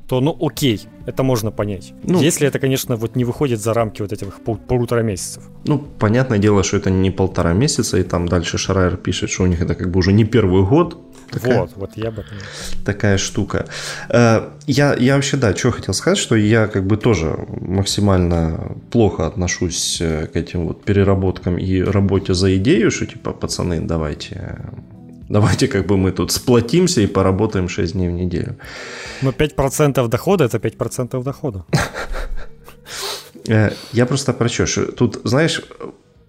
то, 0.08 0.20
ну, 0.20 0.38
окей, 0.42 0.82
это 1.06 1.24
можно 1.24 1.52
понять. 1.52 1.94
Ну, 2.04 2.20
Если 2.20 2.46
это, 2.46 2.60
конечно, 2.60 2.98
вот 2.98 3.16
не 3.16 3.24
выходит 3.24 3.62
за 3.62 3.74
рамки 3.74 4.02
вот 4.02 4.12
этих 4.12 4.42
пол- 4.42 4.58
полутора 4.58 5.04
месяцев. 5.04 5.44
Ну, 5.66 5.80
понятное 5.80 6.38
дело, 6.38 6.64
что 6.64 6.78
это 6.78 6.90
не 6.92 7.12
полтора 7.12 7.54
месяца, 7.54 7.98
и 7.98 8.04
там 8.04 8.28
дальше 8.28 8.58
Шрайер 8.58 8.98
пишет, 8.98 9.30
что 9.30 9.44
у 9.44 9.48
них 9.48 9.62
это 9.62 9.74
как 9.74 9.90
бы 9.90 10.00
уже 10.00 10.12
не 10.12 10.26
первый 10.26 10.64
год. 10.66 10.98
Такая, 11.32 11.60
вот, 11.62 11.72
вот 11.76 11.92
я 11.96 12.12
бы. 12.12 12.26
Такая 12.86 13.18
штука. 13.18 13.66
Э, 14.10 14.50
я, 14.68 14.94
я 14.96 15.16
вообще, 15.16 15.38
да, 15.38 15.56
что 15.56 15.72
хотел 15.72 15.94
сказать, 15.94 16.18
что 16.18 16.36
я 16.36 16.68
как 16.68 16.86
бы 16.86 16.98
тоже 16.98 17.38
максимально 17.62 18.76
плохо 18.92 19.28
отношусь 19.28 20.02
э, 20.02 20.28
к 20.28 20.36
этим 20.36 20.68
вот 20.68 20.84
переработкам 20.84 21.58
и 21.58 21.82
работе 21.82 22.34
за 22.34 22.56
идею, 22.58 22.92
что 22.92 23.06
типа, 23.06 23.32
пацаны, 23.32 23.80
давайте 23.80 24.58
Давайте 25.32 25.68
как 25.70 25.86
бы 25.86 25.96
мы 25.96 26.12
тут 26.12 26.32
сплотимся 26.32 27.00
и 27.00 27.08
поработаем 27.08 27.70
6 27.70 27.94
дней 27.94 28.10
в 28.10 28.12
неделю. 28.12 28.58
Но 29.22 29.32
5% 29.32 30.08
дохода– 30.10 30.44
это 30.46 30.58
5% 30.58 31.24
дохода. 31.24 31.64
Э, 33.48 33.72
я 33.94 34.06
просто 34.06 34.34
про 34.34 34.50
что? 34.50 34.92
Тут, 34.92 35.22
знаешь, 35.24 35.64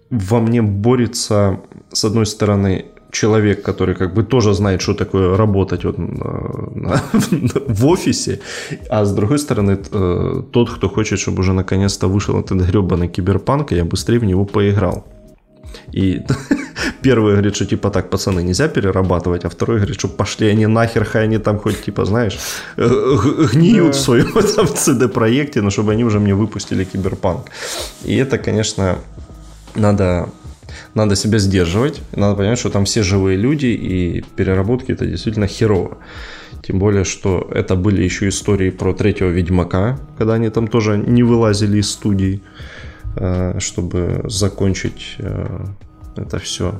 во 0.09 0.39
мне 0.39 0.61
борется, 0.61 1.59
с 1.91 2.05
одной 2.05 2.25
стороны, 2.25 2.85
человек, 3.13 3.61
который 3.61 3.95
как 3.95 4.13
бы 4.13 4.23
тоже 4.23 4.53
знает, 4.53 4.81
что 4.81 4.93
такое 4.93 5.37
работать 5.37 5.85
вот 5.85 5.97
на, 5.97 7.01
в 7.67 7.85
офисе, 7.85 8.39
а 8.89 9.05
с 9.05 9.13
другой 9.13 9.37
стороны, 9.37 9.77
э, 9.91 10.43
тот, 10.51 10.69
кто 10.69 10.89
хочет, 10.89 11.19
чтобы 11.19 11.39
уже 11.39 11.53
наконец-то 11.53 12.07
вышел 12.07 12.39
этот 12.39 12.67
гребаный 12.69 13.07
киберпанк, 13.07 13.71
и 13.71 13.75
я 13.75 13.85
быстрее 13.85 14.19
в 14.19 14.25
него 14.25 14.45
поиграл. 14.45 15.05
И 15.93 16.21
первый 17.01 17.33
говорит, 17.33 17.55
что 17.55 17.65
типа 17.65 17.89
так, 17.89 18.09
пацаны, 18.09 18.43
нельзя 18.43 18.67
перерабатывать, 18.67 19.45
а 19.45 19.49
второй 19.49 19.77
говорит, 19.77 19.99
что 19.99 20.07
пошли 20.07 20.47
они 20.47 20.67
нахер, 20.67 21.05
хай 21.05 21.23
они 21.23 21.37
там 21.37 21.59
хоть 21.59 21.85
типа, 21.85 22.05
знаешь, 22.05 22.39
э, 22.77 22.89
гниют 23.53 23.95
в 23.95 23.99
своем 23.99 24.31
там 24.55 24.65
CD-проекте, 24.65 25.61
но 25.61 25.69
чтобы 25.69 25.91
они 25.91 26.03
уже 26.03 26.19
мне 26.19 26.33
выпустили 26.33 26.83
киберпанк. 26.83 27.45
И 28.05 28.15
это, 28.15 28.37
конечно, 28.37 28.97
надо 29.75 30.29
надо 30.93 31.15
себя 31.15 31.39
сдерживать, 31.39 32.01
надо 32.15 32.35
понимать, 32.35 32.59
что 32.59 32.69
там 32.69 32.85
все 32.85 33.03
живые 33.03 33.37
люди, 33.37 33.67
и 33.67 34.23
переработки 34.35 34.91
это 34.91 35.05
действительно 35.05 35.47
херово. 35.47 35.97
Тем 36.61 36.79
более, 36.79 37.03
что 37.03 37.49
это 37.53 37.75
были 37.75 38.03
еще 38.03 38.29
истории 38.29 38.69
про 38.69 38.93
третьего 38.93 39.29
Ведьмака, 39.29 39.99
когда 40.17 40.35
они 40.35 40.49
там 40.49 40.67
тоже 40.67 40.97
не 40.97 41.23
вылазили 41.23 41.79
из 41.79 41.91
студий. 41.91 42.41
Э, 43.15 43.59
чтобы 43.59 44.23
закончить 44.27 45.15
э, 45.19 45.65
это 46.15 46.39
все. 46.39 46.79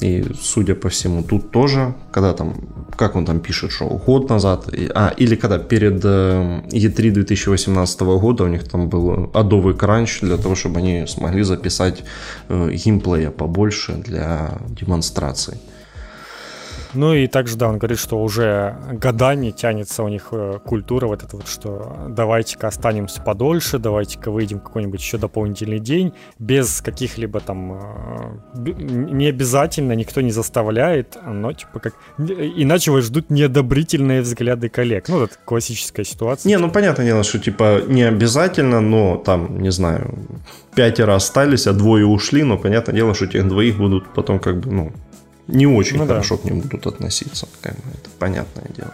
И, 0.00 0.26
судя 0.40 0.74
по 0.74 0.88
всему, 0.88 1.22
тут 1.22 1.52
тоже, 1.52 1.94
когда 2.10 2.32
там, 2.32 2.56
как 2.96 3.16
он 3.16 3.24
там 3.24 3.40
пишет, 3.40 3.72
что 3.72 3.86
год 3.86 4.28
назад, 4.30 4.68
а, 4.94 5.12
или 5.16 5.36
когда 5.36 5.58
перед 5.58 6.04
E3 6.04 7.08
э, 7.08 7.10
2018 7.10 8.00
года 8.00 8.44
у 8.44 8.48
них 8.48 8.68
там 8.68 8.88
был 8.88 9.30
адовый 9.34 9.74
кранч 9.74 10.20
для 10.20 10.36
того, 10.36 10.54
чтобы 10.54 10.78
они 10.78 11.06
смогли 11.06 11.42
записать 11.42 12.02
геймплея 12.48 13.30
побольше 13.30 13.92
для 13.92 14.58
демонстраций. 14.68 15.54
Ну 16.96 17.14
и 17.14 17.26
также, 17.26 17.56
да, 17.56 17.68
он 17.68 17.78
говорит, 17.78 17.98
что 17.98 18.22
уже 18.22 18.76
годами 18.92 19.50
тянется 19.50 20.02
у 20.02 20.08
них 20.08 20.28
э, 20.32 20.58
культура 20.64 21.06
вот 21.06 21.22
эта 21.22 21.36
вот, 21.36 21.46
что 21.46 22.06
давайте-ка 22.08 22.68
останемся 22.68 23.20
подольше, 23.20 23.78
давайте-ка 23.78 24.30
выйдем 24.30 24.60
какой-нибудь 24.60 25.00
еще 25.00 25.18
дополнительный 25.18 25.78
день, 25.78 26.12
без 26.38 26.80
каких-либо 26.80 27.40
там... 27.40 27.72
Э, 27.72 28.72
не 28.76 29.26
обязательно, 29.26 29.92
никто 29.92 30.20
не 30.20 30.30
заставляет, 30.30 31.16
но 31.24 31.52
типа 31.52 31.80
как... 31.80 31.94
Иначе 32.18 32.90
вас 32.90 33.04
ждут 33.04 33.30
неодобрительные 33.30 34.22
взгляды 34.22 34.68
коллег. 34.68 35.08
Ну, 35.08 35.22
это 35.22 35.34
классическая 35.44 36.04
ситуация. 36.04 36.48
Не, 36.48 36.58
ну 36.58 36.70
понятное 36.70 37.06
дело, 37.06 37.22
что 37.22 37.38
типа 37.38 37.82
не 37.86 38.02
обязательно, 38.02 38.80
но 38.80 39.16
там, 39.16 39.60
не 39.60 39.70
знаю, 39.70 40.14
пятеро 40.74 41.14
остались, 41.14 41.66
а 41.66 41.72
двое 41.72 42.06
ушли, 42.06 42.42
но 42.42 42.58
понятное 42.58 42.94
дело, 42.94 43.14
что 43.14 43.26
тех 43.26 43.46
двоих 43.48 43.76
будут 43.76 44.08
потом 44.14 44.38
как 44.38 44.60
бы, 44.60 44.70
ну, 44.70 44.92
не 45.48 45.66
очень 45.66 45.98
ну, 45.98 46.06
хорошо 46.06 46.36
да. 46.36 46.42
к 46.42 46.44
ним 46.44 46.60
будут 46.60 46.86
относиться. 46.86 47.48
Как 47.60 47.74
бы, 47.74 47.82
это 47.94 48.10
понятное 48.18 48.66
дело. 48.76 48.92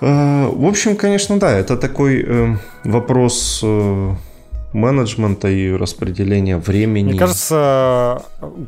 Э, 0.00 0.46
в 0.52 0.66
общем, 0.66 0.96
конечно, 0.96 1.38
да, 1.38 1.52
это 1.52 1.76
такой 1.76 2.24
э, 2.26 2.56
вопрос 2.84 3.60
э, 3.62 4.14
менеджмента 4.72 5.48
и 5.48 5.72
распределения 5.72 6.56
времени. 6.56 7.10
Мне 7.10 7.18
кажется, 7.18 8.22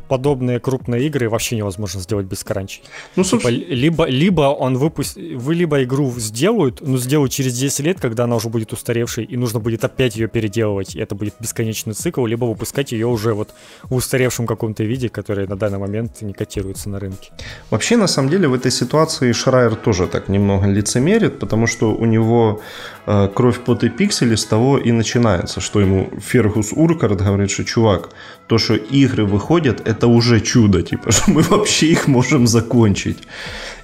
подобные 0.07 0.59
крупные 0.59 1.07
игры 1.07 1.29
вообще 1.29 1.57
невозможно 1.57 2.01
сделать 2.01 2.25
без 2.25 2.43
кранчей. 2.43 2.83
Ну, 3.15 3.23
собственно... 3.23 3.55
типа, 3.57 3.71
либо, 3.71 4.05
либо 4.05 4.41
он 4.41 4.77
выпустит, 4.77 5.17
вы 5.35 5.55
либо 5.55 5.83
игру 5.83 6.11
сделают, 6.17 6.81
но 6.81 6.97
сделают 6.97 7.31
через 7.31 7.57
10 7.57 7.79
лет, 7.85 7.99
когда 7.99 8.25
она 8.25 8.35
уже 8.35 8.49
будет 8.49 8.73
устаревшей, 8.73 9.23
и 9.23 9.37
нужно 9.37 9.59
будет 9.59 9.83
опять 9.83 10.15
ее 10.15 10.27
переделывать, 10.27 10.95
и 10.95 10.99
это 10.99 11.15
будет 11.15 11.35
бесконечный 11.39 11.93
цикл, 11.93 12.25
либо 12.25 12.45
выпускать 12.45 12.91
ее 12.91 13.07
уже 13.07 13.33
вот 13.33 13.49
в 13.83 13.95
устаревшем 13.95 14.47
каком-то 14.47 14.83
виде, 14.83 15.09
который 15.09 15.47
на 15.47 15.55
данный 15.55 15.79
момент 15.79 16.21
не 16.21 16.33
котируется 16.33 16.89
на 16.89 16.99
рынке. 16.99 17.31
Вообще, 17.69 17.97
на 17.97 18.07
самом 18.07 18.29
деле, 18.29 18.47
в 18.47 18.53
этой 18.53 18.71
ситуации 18.71 19.31
Шрайер 19.31 19.75
тоже 19.75 20.07
так 20.07 20.29
немного 20.29 20.67
лицемерит, 20.67 21.39
потому 21.39 21.67
что 21.67 21.93
у 21.93 22.05
него 22.05 22.61
э, 23.05 23.29
кровь, 23.33 23.59
пот 23.59 23.83
и 23.83 23.89
пиксели 23.89 24.35
с 24.35 24.45
того 24.45 24.77
и 24.77 24.91
начинается, 24.91 25.61
что 25.61 25.81
ему 25.81 25.94
Фергус 26.19 26.73
Уркард 26.73 27.21
говорит, 27.21 27.51
что 27.51 27.63
чувак, 27.63 28.09
то, 28.47 28.57
что 28.57 28.75
игры 28.75 29.25
выходят, 29.25 29.87
это 29.87 30.07
уже 30.07 30.39
чудо, 30.39 30.81
типа, 30.81 31.11
что 31.11 31.31
мы 31.31 31.41
вообще 31.41 31.87
их 31.87 32.07
можем 32.07 32.47
закончить. 32.47 33.17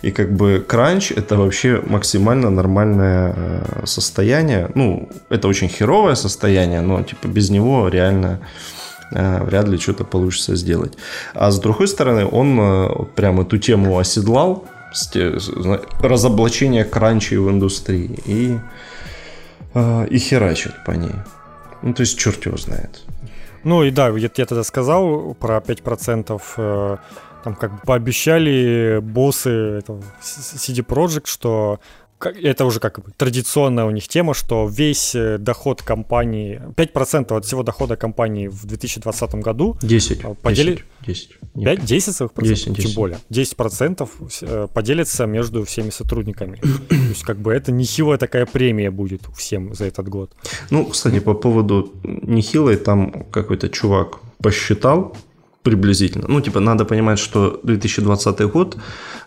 И 0.04 0.12
как 0.12 0.32
бы 0.34 0.66
кранч 0.68 1.12
это 1.12 1.36
вообще 1.36 1.82
максимально 1.88 2.50
нормальное 2.50 3.34
э, 3.36 3.86
состояние. 3.86 4.70
Ну, 4.76 5.10
это 5.30 5.48
очень 5.48 5.70
херовое 5.70 6.16
состояние, 6.16 6.82
но 6.82 7.04
типа 7.04 7.28
без 7.28 7.50
него 7.50 7.90
реально 7.90 8.40
э, 9.12 9.44
вряд 9.44 9.68
ли 9.68 9.78
что-то 9.78 10.04
получится 10.04 10.56
сделать. 10.56 10.98
А 11.34 11.52
с 11.52 11.60
другой 11.60 11.88
стороны, 11.88 12.26
он 12.26 12.60
э, 12.60 12.90
прям 13.16 13.42
эту 13.42 13.58
тему 13.58 13.98
оседлал, 14.00 14.66
разоблачение 16.02 16.84
кранчей 16.84 17.38
в 17.38 17.50
индустрии 17.50 18.20
и, 18.26 18.58
и 20.10 20.18
херачит 20.18 20.74
по 20.86 20.92
ней. 20.92 21.14
Ну, 21.82 21.94
то 21.94 22.02
есть 22.02 22.18
черт 22.18 22.46
его 22.46 22.58
знает. 22.58 23.04
Ну 23.64 23.84
и 23.84 23.92
да, 23.92 24.10
я, 24.10 24.30
я 24.36 24.46
тогда 24.46 24.64
сказал 24.64 25.36
про 25.36 25.58
5%, 25.58 26.42
э, 26.58 26.98
там 27.44 27.56
как 27.56 27.72
бы 27.74 27.80
пообещали 27.86 29.00
боссы 29.02 29.50
этого 29.50 30.04
CD 30.22 30.86
Projekt, 30.86 31.28
что 31.28 31.80
это 32.26 32.66
уже 32.66 32.80
как 32.80 33.04
бы 33.04 33.12
традиционная 33.18 33.86
у 33.86 33.92
них 33.92 34.08
тема, 34.08 34.34
что 34.34 34.68
весь 34.68 35.16
э, 35.16 35.38
доход 35.38 35.82
компании, 35.82 36.62
5% 36.76 37.36
от 37.36 37.46
всего 37.46 37.64
дохода 37.64 37.96
компании 37.96 38.48
в 38.48 38.66
2020 38.66 39.36
году 39.36 39.78
10, 39.82 40.38
подели... 40.42 40.84
10, 41.06 41.30
10. 41.30 41.64
5, 41.64 41.86
10 41.86 42.16
целых 42.16 42.34
процентов, 42.34 42.66
10, 42.66 42.74
10. 42.74 42.90
тем 42.90 42.96
более. 42.96 43.18
10 43.30 43.56
процентов 43.56 44.10
э, 44.42 44.68
поделится 44.74 45.26
между 45.26 45.64
всеми 45.66 45.90
сотрудниками. 45.90 46.58
То 46.90 46.96
есть 46.96 47.24
как 47.24 47.38
бы 47.38 47.54
это 47.54 47.72
нехилая 47.72 48.18
такая 48.18 48.46
премия 48.46 48.92
будет 48.92 49.22
всем 49.36 49.74
за 49.74 49.86
этот 49.86 50.08
год. 50.10 50.32
Ну, 50.70 50.86
кстати, 50.86 51.20
по 51.20 51.34
поводу 51.34 51.94
нехилой, 52.04 52.78
там 52.78 53.26
какой-то 53.32 53.70
чувак 53.70 54.20
посчитал 54.42 55.16
приблизительно. 55.64 56.28
Ну, 56.28 56.42
типа, 56.42 56.60
надо 56.60 56.86
понимать, 56.86 57.20
что 57.20 57.60
2020 57.64 58.42
год, 58.52 58.78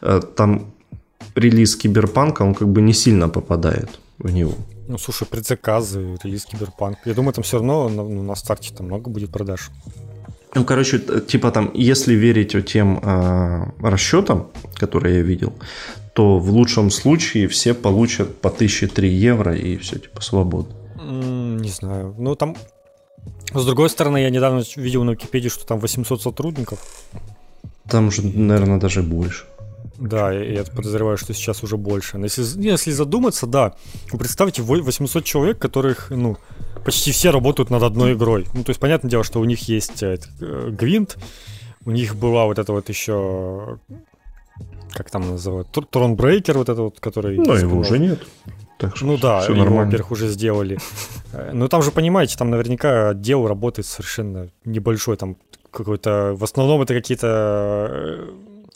э, 0.02 0.20
там 0.36 0.74
релиз 1.34 1.76
Киберпанка, 1.76 2.42
он 2.42 2.54
как 2.54 2.68
бы 2.68 2.82
не 2.82 2.92
сильно 2.92 3.28
попадает 3.28 4.00
в 4.18 4.30
него. 4.32 4.54
Ну, 4.88 4.98
слушай, 4.98 5.26
предзаказы, 5.26 6.18
релиз 6.22 6.44
Киберпанк. 6.44 6.98
Я 7.04 7.14
думаю, 7.14 7.32
там 7.32 7.42
все 7.42 7.56
равно 7.56 7.88
на, 7.88 8.02
ну, 8.02 8.22
на 8.22 8.34
старте 8.34 8.74
там 8.74 8.86
много 8.86 9.10
будет 9.10 9.30
продаж. 9.30 9.70
Ну, 10.54 10.64
короче, 10.64 10.98
типа 10.98 11.50
там, 11.50 11.70
если 11.74 12.14
верить 12.14 12.54
тем 12.66 13.00
э, 13.02 13.64
расчетам, 13.80 14.50
которые 14.74 15.16
я 15.16 15.22
видел, 15.22 15.52
то 16.14 16.38
в 16.38 16.50
лучшем 16.50 16.90
случае 16.90 17.48
все 17.48 17.74
получат 17.74 18.40
по 18.40 18.48
1003 18.48 19.08
евро 19.08 19.54
и 19.56 19.76
все, 19.78 19.98
типа, 19.98 20.20
свободно. 20.20 20.74
Не 21.02 21.70
знаю. 21.70 22.14
Ну, 22.18 22.36
там... 22.36 22.56
С 23.52 23.64
другой 23.64 23.88
стороны, 23.88 24.18
я 24.18 24.30
недавно 24.30 24.62
видел 24.76 25.04
на 25.04 25.12
Википедии, 25.12 25.48
что 25.48 25.66
там 25.66 25.80
800 25.80 26.22
сотрудников. 26.22 26.78
Там 27.88 28.10
же, 28.10 28.22
наверное, 28.22 28.78
даже 28.78 29.02
больше. 29.02 29.44
Да, 29.98 30.32
я 30.32 30.64
подозреваю, 30.64 31.16
что 31.16 31.34
сейчас 31.34 31.62
уже 31.62 31.76
больше. 31.76 32.18
Но 32.18 32.24
если, 32.24 32.42
если 32.60 32.90
задуматься, 32.90 33.46
да, 33.46 33.74
представьте 34.10 34.62
800 34.62 35.24
человек, 35.24 35.58
которых, 35.58 36.10
ну, 36.10 36.36
почти 36.84 37.12
все 37.12 37.30
работают 37.30 37.70
над 37.70 37.82
одной 37.82 38.14
игрой. 38.14 38.46
Ну, 38.54 38.64
то 38.64 38.70
есть, 38.70 38.80
понятное 38.80 39.10
дело, 39.10 39.24
что 39.24 39.40
у 39.40 39.44
них 39.44 39.68
есть 39.68 40.02
э, 40.02 40.18
Гвинт, 40.40 41.16
у 41.84 41.90
них 41.90 42.16
была 42.16 42.46
вот 42.46 42.58
эта 42.58 42.72
вот 42.72 42.88
еще 42.88 43.78
как 44.92 45.10
там 45.10 45.28
называют, 45.28 45.68
Тронбрейкер 45.90 46.56
вот 46.56 46.68
этот 46.68 46.78
вот, 46.78 47.00
который... 47.00 47.36
Ну, 47.36 47.52
его 47.54 47.78
уже 47.78 47.98
нет. 47.98 48.20
Так 48.78 48.96
что 48.96 49.06
ну 49.06 49.18
да, 49.18 49.40
все 49.40 49.52
его, 49.52 49.76
во-первых, 49.76 50.12
уже 50.12 50.28
сделали. 50.28 50.78
Э, 51.32 51.50
ну 51.52 51.68
там 51.68 51.82
же, 51.82 51.90
понимаете, 51.90 52.36
там 52.36 52.50
наверняка 52.50 53.10
отдел 53.10 53.46
работает 53.46 53.86
совершенно 53.86 54.48
небольшой, 54.64 55.16
там 55.16 55.36
какой-то... 55.70 56.34
В 56.36 56.44
основном 56.44 56.82
это 56.82 56.94
какие-то 56.94 57.88
э, 57.90 58.30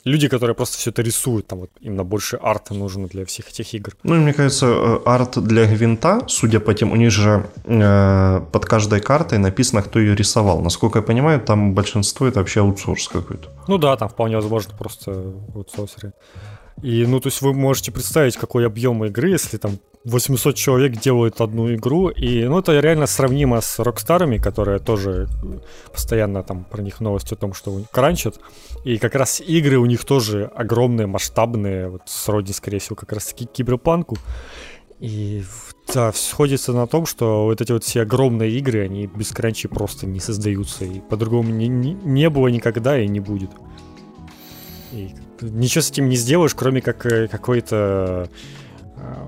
люди, 0.05 0.27
которые 0.27 0.55
просто 0.55 0.77
все 0.77 0.89
это 0.89 1.01
рисуют, 1.01 1.47
там 1.47 1.59
вот 1.59 1.69
именно 1.81 2.03
больше 2.03 2.39
арта 2.41 2.73
нужно 2.73 3.07
для 3.07 3.25
всех 3.25 3.49
этих 3.49 3.73
игр. 3.73 3.93
Ну, 4.03 4.15
мне 4.15 4.33
кажется, 4.33 4.65
э, 4.65 4.99
арт 5.05 5.43
для 5.43 5.65
Гвинта, 5.65 6.21
судя 6.27 6.59
по 6.59 6.73
тем, 6.73 6.91
у 6.91 6.95
них 6.95 7.11
же 7.11 7.49
э, 7.65 8.41
под 8.51 8.65
каждой 8.65 9.01
картой 9.01 9.37
написано, 9.37 9.81
кто 9.81 9.99
ее 9.99 10.15
рисовал. 10.15 10.61
Насколько 10.61 10.99
я 10.99 11.03
понимаю, 11.03 11.39
там 11.39 11.73
большинство 11.73 12.27
это 12.27 12.39
вообще 12.39 12.61
аутсорс 12.61 13.07
какой-то. 13.07 13.49
Ну 13.67 13.77
да, 13.77 13.95
там 13.95 14.09
вполне 14.09 14.35
возможно 14.35 14.73
просто 14.77 15.33
аутсорсеры. 15.55 16.13
И, 16.81 17.05
ну, 17.05 17.19
то 17.19 17.27
есть 17.27 17.41
вы 17.41 17.53
можете 17.53 17.91
представить, 17.91 18.37
какой 18.37 18.65
объем 18.65 19.03
игры, 19.03 19.29
если 19.29 19.57
там 19.57 19.79
800 20.05 20.55
человек 20.55 20.93
делают 20.93 21.41
одну 21.41 21.73
игру, 21.73 22.09
и, 22.09 22.45
ну, 22.45 22.59
это 22.59 22.79
реально 22.79 23.05
сравнимо 23.05 23.59
с 23.59 23.79
Рокстарами, 23.79 24.37
которые 24.37 24.79
тоже 24.79 25.27
постоянно 25.91 26.41
там 26.41 26.63
про 26.63 26.81
них 26.81 27.01
новости 27.01 27.33
о 27.33 27.37
том, 27.37 27.53
что 27.53 27.81
кранчат, 27.91 28.39
и 28.85 28.97
как 28.97 29.15
раз 29.15 29.41
игры 29.41 29.77
у 29.77 29.85
них 29.85 30.05
тоже 30.05 30.49
огромные, 30.55 31.07
масштабные, 31.07 31.89
вот 31.89 32.03
сродни, 32.05 32.53
скорее 32.53 32.79
всего, 32.79 32.95
как 32.95 33.11
раз 33.11 33.25
таки 33.25 33.45
киберпанку, 33.45 34.17
и 34.99 35.43
да, 35.93 36.13
сходится 36.13 36.71
на 36.71 36.87
том, 36.87 37.05
что 37.05 37.45
вот 37.45 37.61
эти 37.61 37.71
вот 37.71 37.83
все 37.83 38.01
огромные 38.01 38.51
игры, 38.51 38.85
они 38.85 39.07
без 39.07 39.31
кранчи 39.31 39.67
просто 39.67 40.07
не 40.07 40.19
создаются, 40.21 40.85
и 40.85 41.01
по-другому 41.01 41.49
не, 41.49 41.67
не, 41.67 41.93
не 41.93 42.29
было 42.29 42.47
никогда 42.47 42.99
и 42.99 43.07
не 43.07 43.19
будет. 43.19 43.51
И 44.93 45.13
ничего 45.41 45.81
с 45.81 45.91
этим 45.91 46.09
не 46.09 46.15
сделаешь, 46.15 46.55
кроме 46.55 46.81
как 46.81 47.05
э, 47.05 47.27
какой-то 47.27 48.29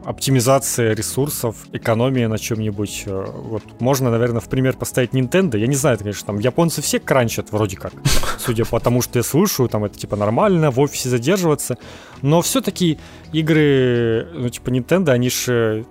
оптимизация 0.06 0.94
ресурсов, 0.94 1.56
экономия 1.72 2.28
на 2.28 2.38
чем-нибудь. 2.38 3.04
Э, 3.06 3.26
вот 3.28 3.64
можно, 3.80 4.10
наверное, 4.10 4.42
в 4.42 4.50
пример 4.50 4.76
поставить 4.76 5.12
Nintendo. 5.12 5.58
Я 5.58 5.68
не 5.68 5.76
знаю, 5.76 5.98
конечно, 5.98 6.26
там 6.26 6.40
японцы 6.40 6.82
все 6.82 7.00
кранчат 7.00 7.52
вроде 7.52 7.78
как, 7.78 7.94
судя 8.40 8.66
по 8.66 8.80
тому, 8.80 9.02
что 9.02 9.20
я 9.20 9.24
слушаю, 9.24 9.70
там 9.70 9.86
это 9.86 9.98
типа 9.98 10.16
нормально, 10.16 10.72
в 10.72 10.80
офисе 10.80 11.10
задерживаться. 11.10 11.78
Но 12.22 12.42
все-таки 12.42 13.00
игры, 13.32 14.28
ну 14.34 14.50
типа 14.50 14.70
Nintendo, 14.70 15.12
они 15.12 15.30
же 15.30 15.86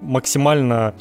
максимально 0.00 0.94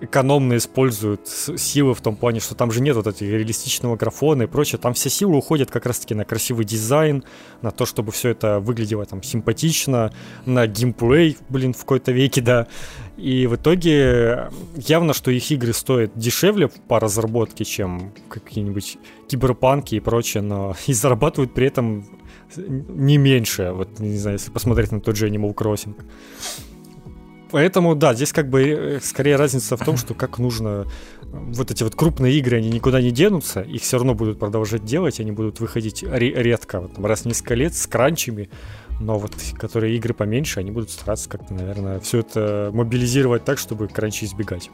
экономно 0.00 0.56
используют 0.56 1.28
силы 1.28 1.94
в 1.94 2.00
том 2.00 2.16
плане, 2.16 2.40
что 2.40 2.54
там 2.54 2.72
же 2.72 2.80
нет 2.80 2.96
вот 2.96 3.06
этих 3.06 3.22
реалистичного 3.22 3.96
графона 3.96 4.44
и 4.44 4.46
прочее. 4.46 4.78
Там 4.78 4.94
все 4.94 5.10
силы 5.10 5.36
уходят 5.36 5.70
как 5.70 5.86
раз-таки 5.86 6.14
на 6.14 6.24
красивый 6.24 6.64
дизайн, 6.64 7.24
на 7.62 7.70
то, 7.70 7.86
чтобы 7.86 8.12
все 8.12 8.30
это 8.30 8.60
выглядело 8.60 9.04
там 9.04 9.22
симпатично, 9.22 10.12
на 10.46 10.66
геймплей, 10.66 11.36
блин, 11.48 11.74
в 11.74 11.78
какой-то 11.78 12.12
веке, 12.12 12.40
да. 12.40 12.66
И 13.16 13.46
в 13.46 13.56
итоге 13.56 14.48
явно, 14.76 15.12
что 15.12 15.30
их 15.30 15.50
игры 15.50 15.74
стоят 15.74 16.12
дешевле 16.14 16.68
по 16.88 16.98
разработке, 16.98 17.64
чем 17.64 18.12
какие-нибудь 18.30 18.96
киберпанки 19.28 19.96
и 19.96 20.00
прочее, 20.00 20.42
но 20.42 20.74
и 20.86 20.92
зарабатывают 20.92 21.52
при 21.52 21.66
этом 21.66 22.06
не 22.56 23.18
меньше. 23.18 23.72
Вот, 23.72 24.00
не 24.00 24.16
знаю, 24.16 24.38
если 24.38 24.50
посмотреть 24.50 24.92
на 24.92 25.00
тот 25.00 25.16
же 25.16 25.28
Animal 25.28 25.54
Crossing. 25.54 25.94
Поэтому, 27.50 27.94
да, 27.94 28.14
здесь 28.14 28.32
как 28.32 28.48
бы 28.48 28.62
э, 28.62 29.00
скорее 29.02 29.36
разница 29.36 29.76
в 29.76 29.84
том, 29.84 29.96
что 29.96 30.14
как 30.14 30.38
нужно 30.38 30.86
э, 31.22 31.26
вот 31.30 31.70
эти 31.70 31.82
вот 31.82 31.94
крупные 31.94 32.34
игры, 32.38 32.58
они 32.58 32.70
никуда 32.70 33.00
не 33.00 33.10
денутся, 33.10 33.60
их 33.60 33.82
все 33.82 33.96
равно 33.96 34.14
будут 34.14 34.38
продолжать 34.38 34.84
делать, 34.84 35.20
они 35.20 35.32
будут 35.32 35.60
выходить 35.60 36.02
редко, 36.02 36.80
вот, 36.80 36.94
там, 36.94 37.06
раз 37.06 37.22
в 37.22 37.24
несколько 37.26 37.54
лет 37.54 37.74
с 37.74 37.86
кранчами, 37.86 38.50
но 39.00 39.18
вот 39.18 39.32
которые 39.58 39.96
игры 39.96 40.14
поменьше, 40.14 40.60
они 40.60 40.70
будут 40.70 40.90
стараться 40.90 41.28
как-то, 41.28 41.54
наверное, 41.54 42.00
все 42.00 42.20
это 42.20 42.70
мобилизировать 42.72 43.44
так, 43.44 43.58
чтобы 43.58 43.88
кранчи 43.88 44.24
избегать. 44.24 44.70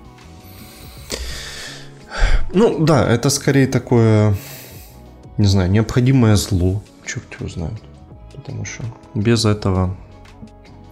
Ну 2.53 2.85
да, 2.85 3.07
это 3.09 3.31
скорее 3.31 3.66
такое, 3.66 4.37
не 5.39 5.47
знаю, 5.47 5.70
необходимое 5.70 6.37
зло, 6.37 6.83
черт 7.05 7.27
его 7.39 7.49
знает. 7.49 7.81
Потому 8.35 8.64
что 8.64 8.85
без 9.14 9.45
этого 9.45 9.97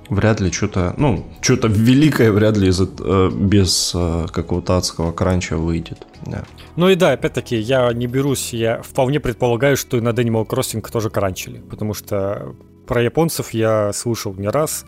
вряд 0.09 0.41
ли 0.41 0.51
что-то, 0.51 0.95
ну, 0.97 1.25
что-то 1.41 1.69
великое 1.69 2.33
вряд 2.33 2.57
ли 2.57 2.69
из, 2.69 2.81
э, 2.81 3.31
без 3.33 3.93
э, 3.95 4.27
какого-то 4.33 4.77
адского 4.77 5.13
кранча 5.13 5.57
выйдет. 5.57 6.07
Да. 6.27 6.45
Ну 6.77 6.89
и 6.89 6.95
да, 6.95 7.13
опять-таки, 7.13 7.57
я 7.57 7.93
не 7.93 8.07
берусь, 8.07 8.53
я 8.53 8.83
вполне 8.83 9.21
предполагаю, 9.21 9.77
что 9.77 9.97
и 9.97 10.01
над 10.01 10.19
Animal 10.19 10.47
Crossing 10.47 10.89
тоже 10.91 11.11
кранчили, 11.11 11.59
потому 11.59 11.95
что 11.95 12.55
про 12.87 13.03
японцев 13.03 13.51
я 13.55 13.93
слышал 13.93 14.35
не 14.35 14.49
раз, 14.49 14.85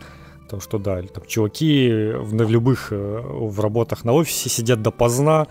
то, 0.49 0.59
что 0.59 0.77
да, 0.77 1.01
там 1.01 1.25
чуваки 1.25 2.11
в, 2.15 2.35
в 2.35 2.49
любых 2.49 2.87
э, 2.91 3.21
в 3.23 3.59
работах 3.59 4.05
на 4.05 4.13
офисе 4.13 4.49
сидят 4.49 4.81
допоздна, 4.81 5.47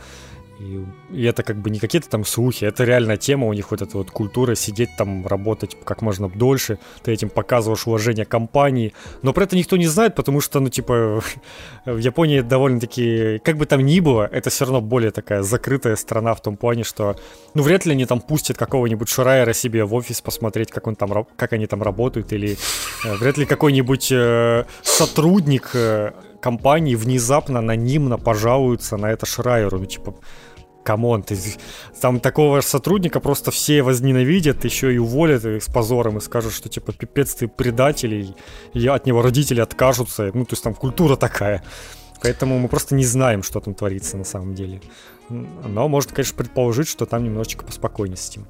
и, 0.59 0.85
и 1.11 1.25
это 1.25 1.43
как 1.43 1.57
бы 1.57 1.71
не 1.71 1.79
какие-то 1.79 2.09
там 2.09 2.25
слухи, 2.25 2.65
это 2.65 2.85
реальная 2.85 3.17
тема, 3.17 3.47
у 3.47 3.53
них 3.53 3.71
вот 3.71 3.83
эта 3.83 3.97
вот 3.97 4.11
культура 4.11 4.55
сидеть 4.55 4.91
там, 4.97 5.27
работать 5.27 5.77
как 5.85 6.03
можно 6.03 6.29
дольше, 6.29 6.79
ты 7.03 7.13
этим 7.13 7.29
показываешь 7.29 7.87
уважение 7.87 8.25
компании, 8.25 8.93
но 9.23 9.33
про 9.33 9.45
это 9.45 9.57
никто 9.57 9.77
не 9.77 9.87
знает, 9.87 10.15
потому 10.15 10.41
что, 10.41 10.61
ну, 10.61 10.69
типа, 10.69 11.21
в 11.85 11.99
Японии 11.99 12.41
довольно-таки, 12.41 13.41
как 13.45 13.57
бы 13.57 13.67
там 13.67 13.85
ни 13.85 14.01
было, 14.01 14.29
это 14.31 14.51
все 14.51 14.65
равно 14.65 14.81
более 14.81 15.11
такая 15.11 15.43
закрытая 15.43 15.97
страна 15.97 16.35
в 16.35 16.41
том 16.41 16.57
плане, 16.57 16.85
что, 16.85 17.17
ну, 17.55 17.63
вряд 17.63 17.85
ли 17.87 17.93
они 17.93 18.07
там 18.07 18.21
пустят 18.21 18.57
какого-нибудь 18.57 19.09
Шрайера 19.09 19.53
себе 19.53 19.85
в 19.85 19.95
офис 19.95 20.21
посмотреть, 20.21 20.71
как, 20.71 20.87
он 20.87 20.97
там, 20.97 21.27
как 21.37 21.53
они 21.53 21.67
там 21.67 21.83
работают, 21.83 22.33
или 22.33 22.57
э, 23.05 23.15
вряд 23.17 23.37
ли 23.37 23.47
какой-нибудь 23.47 24.11
э, 24.11 24.65
сотрудник 24.83 25.71
э, 25.75 26.13
компании 26.41 26.95
внезапно 26.95 27.59
анонимно 27.59 28.19
пожалуются 28.19 28.97
на 28.97 29.11
это 29.11 29.27
Шрайеру. 29.27 29.79
Ну, 29.79 29.87
типа, 29.87 30.15
come 30.87 31.07
on, 31.07 31.23
ты, 31.23 31.37
там 32.01 32.21
такого 32.21 32.61
сотрудника 32.61 33.21
просто 33.21 33.51
все 33.51 33.83
возненавидят, 33.83 34.65
еще 34.65 34.95
и 34.95 34.99
уволят 34.99 35.45
с 35.45 35.67
позором 35.67 36.19
и 36.19 36.21
скажут, 36.21 36.53
что 36.53 36.69
типа 36.69 36.93
пипец 36.93 37.35
ты 37.35 37.49
предатель, 37.49 38.35
и 38.73 38.87
от 38.87 39.07
него 39.07 39.23
родители 39.23 39.61
откажутся. 39.61 40.31
Ну, 40.33 40.45
то 40.45 40.53
есть 40.53 40.63
там 40.63 40.75
культура 40.75 41.17
такая. 41.17 41.63
Поэтому 42.23 42.59
мы 42.59 42.69
просто 42.69 42.95
не 42.95 43.05
знаем, 43.05 43.43
что 43.43 43.61
там 43.61 43.75
творится 43.75 44.17
на 44.17 44.25
самом 44.25 44.55
деле. 44.55 44.81
Но 45.29 45.89
можно, 45.89 46.15
конечно, 46.15 46.37
предположить, 46.37 46.89
что 46.89 47.05
там 47.05 47.25
немножечко 47.25 47.65
поспокойнее 47.65 48.17
с 48.17 48.31
этим. 48.31 48.47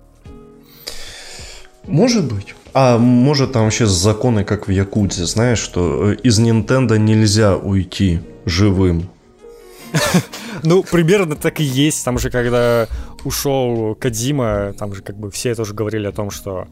Может 1.87 2.33
быть. 2.33 2.55
А 2.75 2.99
может 2.99 3.53
там 3.53 3.65
вообще 3.65 3.87
законы, 3.87 4.45
как 4.45 4.69
в 4.69 4.71
Якудзе, 4.71 5.25
знаешь, 5.25 5.59
что 5.59 6.11
э, 6.11 6.17
из 6.17 6.39
Nintendo 6.39 6.99
нельзя 6.99 7.57
уйти 7.57 8.21
живым. 8.45 9.09
Ну, 10.63 10.83
примерно 10.83 11.37
так 11.37 11.61
и 11.61 11.65
есть. 11.65 12.05
Там 12.05 12.19
же, 12.19 12.31
когда 12.31 12.89
ушел 13.25 13.95
Кадима, 13.95 14.73
там 14.79 14.95
же 14.95 15.03
как 15.03 15.17
бы 15.17 15.31
все 15.31 15.55
тоже 15.55 15.75
говорили 15.75 16.07
о 16.07 16.13
том, 16.13 16.31
что 16.31 16.67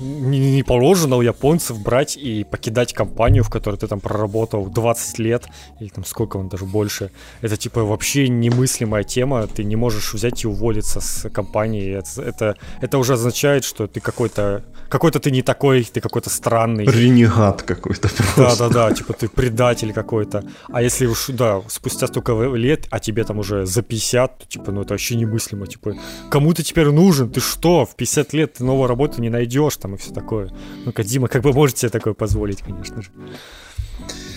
не, 0.00 0.38
не 0.38 0.62
положено 0.62 1.16
у 1.16 1.22
японцев 1.22 1.80
брать 1.80 2.16
и 2.16 2.44
покидать 2.44 2.92
компанию, 2.92 3.42
в 3.42 3.50
которой 3.50 3.76
ты 3.76 3.86
там 3.86 4.00
проработал 4.00 4.66
20 4.66 5.18
лет, 5.18 5.48
или 5.80 5.88
там 5.88 6.04
сколько 6.04 6.36
он 6.36 6.48
даже 6.48 6.64
больше. 6.64 7.10
Это 7.40 7.56
типа 7.56 7.84
вообще 7.84 8.28
немыслимая 8.28 9.04
тема, 9.04 9.46
ты 9.46 9.64
не 9.64 9.76
можешь 9.76 10.14
взять 10.14 10.44
и 10.44 10.48
уволиться 10.48 11.00
с 11.00 11.28
компании. 11.30 11.98
Это, 11.98 12.22
это, 12.22 12.56
это 12.80 12.98
уже 12.98 13.14
означает, 13.14 13.64
что 13.64 13.86
ты 13.86 14.00
какой-то 14.00 14.64
какой-то 14.90 15.20
ты 15.20 15.30
не 15.30 15.42
такой, 15.42 15.84
ты 15.84 16.00
какой-то 16.00 16.30
странный. 16.30 16.84
Ренегат 16.84 17.62
какой-то 17.62 18.08
просто. 18.08 18.58
Да-да-да, 18.58 18.92
типа 18.92 19.12
ты 19.12 19.28
предатель 19.28 19.92
какой-то. 19.92 20.44
А 20.68 20.82
если 20.82 21.06
уж, 21.06 21.26
да, 21.28 21.62
спустя 21.68 22.08
столько 22.08 22.32
лет, 22.54 22.86
а 22.90 22.98
тебе 22.98 23.24
там 23.24 23.38
уже 23.38 23.66
за 23.66 23.82
50, 23.82 24.38
то, 24.38 24.46
типа, 24.46 24.72
ну 24.72 24.82
это 24.82 24.94
вообще 24.94 25.14
немыслимо. 25.14 25.66
Типа, 25.66 25.94
кому 26.30 26.52
ты 26.54 26.62
теперь 26.64 26.90
нужен? 26.90 27.30
Ты 27.30 27.40
что, 27.40 27.86
в 27.86 27.94
50 27.94 28.32
лет 28.32 28.54
ты 28.54 28.64
новую 28.64 28.88
работу 28.88 29.22
не 29.22 29.29
найдешь 29.30 29.76
там 29.76 29.94
и 29.94 29.96
все 29.96 30.12
такое. 30.12 30.50
Ну, 30.84 30.92
Кадима 30.92 31.28
как 31.28 31.42
бы 31.42 31.52
может 31.52 31.78
себе 31.78 31.90
такое 31.90 32.14
позволить, 32.14 32.62
конечно 32.62 33.02
же. 33.02 33.10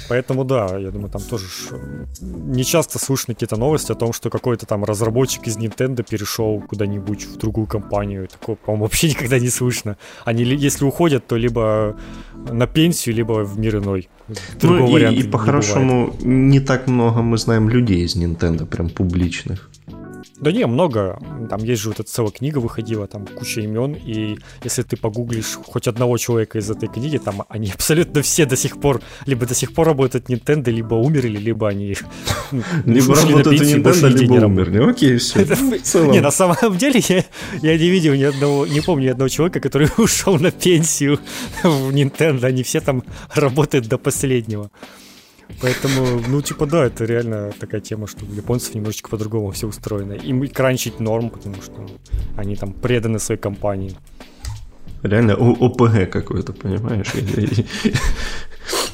Поэтому 0.09 0.43
да, 0.43 0.77
я 0.77 0.91
думаю, 0.91 1.09
там 1.09 1.21
тоже 1.21 1.45
не 2.21 2.63
часто 2.63 2.99
слышны 2.99 3.33
какие-то 3.33 3.55
новости 3.55 3.91
о 3.91 3.95
том, 3.95 4.13
что 4.13 4.29
какой-то 4.29 4.65
там 4.65 4.83
разработчик 4.83 5.47
из 5.47 5.57
Nintendo 5.57 6.05
перешел 6.07 6.61
куда-нибудь 6.61 7.25
в 7.25 7.37
другую 7.37 7.67
компанию. 7.67 8.27
Такого, 8.27 8.55
по-моему, 8.55 8.83
вообще 8.85 9.09
никогда 9.09 9.39
не 9.39 9.49
слышно. 9.49 9.97
Они, 10.25 10.43
если 10.43 10.85
уходят, 10.85 11.25
то 11.27 11.37
либо 11.37 11.97
на 12.51 12.67
пенсию, 12.67 13.15
либо 13.15 13.43
в 13.43 13.57
мир 13.57 13.77
иной. 13.77 14.09
Другого 14.59 14.99
ну, 14.99 15.11
и, 15.11 15.15
и 15.15 15.23
по-хорошему 15.23 16.15
не, 16.21 16.27
не 16.27 16.59
так 16.59 16.87
много 16.87 17.21
мы 17.21 17.37
знаем 17.37 17.69
людей 17.69 18.05
из 18.05 18.15
Nintendo, 18.15 18.65
прям 18.65 18.89
публичных. 18.89 19.69
Да 20.43 20.51
не, 20.51 20.65
много. 20.65 21.19
Там 21.49 21.63
есть 21.63 21.81
же 21.81 21.89
вот 21.89 22.01
эта 22.01 22.09
целая 22.09 22.31
книга 22.31 22.57
выходила, 22.57 23.07
там 23.07 23.25
куча 23.25 23.61
имен, 23.61 23.93
и 23.93 24.37
если 24.63 24.83
ты 24.83 24.97
погуглишь 24.97 25.57
хоть 25.65 25.87
одного 25.87 26.17
человека 26.17 26.57
из 26.57 26.69
этой 26.69 26.89
книги, 26.89 27.17
там 27.17 27.43
они 27.47 27.71
абсолютно 27.71 28.21
все 28.21 28.45
до 28.45 28.57
сих 28.57 28.81
пор, 28.81 29.01
либо 29.25 29.45
до 29.45 29.55
сих 29.55 29.73
пор 29.73 29.87
работают 29.87 30.29
Nintendo, 30.29 30.69
либо 30.69 30.95
умерли, 30.95 31.37
либо 31.37 31.69
они 31.69 31.95
ну, 32.51 32.61
либо 32.85 33.15
работают 33.15 33.61
Nintendo, 33.61 34.09
либо 34.09 34.33
умерли. 34.45 34.89
Окей, 34.89 35.17
все. 35.17 35.39
Не, 36.11 36.19
на 36.19 36.31
самом 36.31 36.77
деле 36.77 37.01
я, 37.07 37.23
я 37.61 37.77
не 37.77 37.89
видел 37.89 38.13
ни 38.13 38.23
одного, 38.23 38.67
не 38.67 38.81
помню 38.81 39.05
ни 39.05 39.09
одного 39.11 39.29
человека, 39.29 39.61
который 39.61 39.87
ушел 39.97 40.37
на 40.39 40.51
пенсию 40.51 41.19
в 41.63 41.89
Nintendo. 41.91 42.45
Они 42.45 42.63
все 42.63 42.81
там 42.81 43.03
работают 43.33 43.87
до 43.87 43.97
последнего. 43.97 44.69
Поэтому, 45.62 46.22
ну, 46.28 46.41
типа, 46.41 46.66
да, 46.66 46.86
это 46.86 47.06
реально 47.06 47.51
такая 47.60 47.82
тема, 47.82 48.08
что 48.08 48.26
у 48.26 48.34
японцев 48.34 48.76
немножечко 48.76 49.10
по-другому 49.10 49.51
все 49.51 49.68
устроено. 49.68 50.14
Им 50.14 50.43
и 50.43 50.47
кранчить 50.47 50.99
норм, 50.99 51.30
потому 51.30 51.62
что 51.62 51.88
они 52.38 52.56
там 52.56 52.74
преданы 52.74 53.20
своей 53.20 53.39
компании. 53.39 53.95
Реально 55.04 55.36
ОПГ 55.36 56.10
какой-то, 56.10 56.54
понимаешь? 56.54 57.14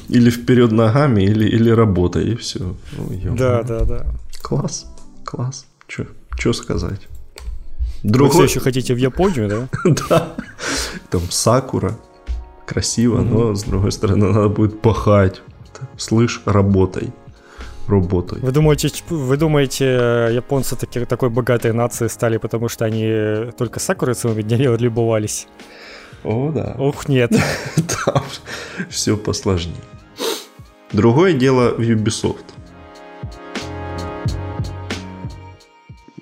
Или, 0.08 0.30
вперед 0.30 0.72
ногами, 0.72 1.22
или, 1.22 1.48
или 1.48 1.70
работа, 1.70 2.20
и 2.20 2.34
все. 2.34 2.74
Ну, 2.96 3.36
да, 3.36 3.62
да, 3.62 3.84
да. 3.84 4.06
Класс, 4.42 4.86
класс. 5.24 5.66
Что 5.86 6.52
сказать? 6.52 7.08
Другой... 8.02 8.28
Вы 8.28 8.34
все 8.34 8.44
еще 8.44 8.60
хотите 8.60 8.94
в 8.94 8.98
Японию, 8.98 9.48
да? 9.48 9.68
да. 10.08 10.34
Там 11.10 11.22
сакура. 11.30 11.96
Красиво, 12.66 13.20
но 13.20 13.54
с 13.54 13.64
другой 13.64 13.92
стороны 13.92 14.32
надо 14.32 14.48
будет 14.48 14.80
пахать 14.80 15.42
слышь, 15.96 16.42
работай. 16.44 17.12
Работай. 17.88 18.38
Вы 18.40 18.52
думаете, 18.52 18.90
вы 19.08 19.36
думаете, 19.36 20.28
японцы 20.32 20.76
таки, 20.76 21.04
такой 21.04 21.28
богатой 21.28 21.72
нацией 21.72 22.08
стали, 22.08 22.36
потому 22.36 22.68
что 22.68 22.84
они 22.84 23.50
только 23.58 23.80
сакуры 23.80 24.14
целыми 24.14 24.42
днями 24.42 24.76
любовались? 24.76 25.48
О, 26.22 26.52
да. 26.52 26.76
Ух, 26.78 27.08
нет. 27.08 27.30
Там 28.04 28.22
все 28.88 29.16
посложнее. 29.16 29.74
Другое 30.92 31.32
дело 31.32 31.70
в 31.70 31.80
Ubisoft. 31.80 32.44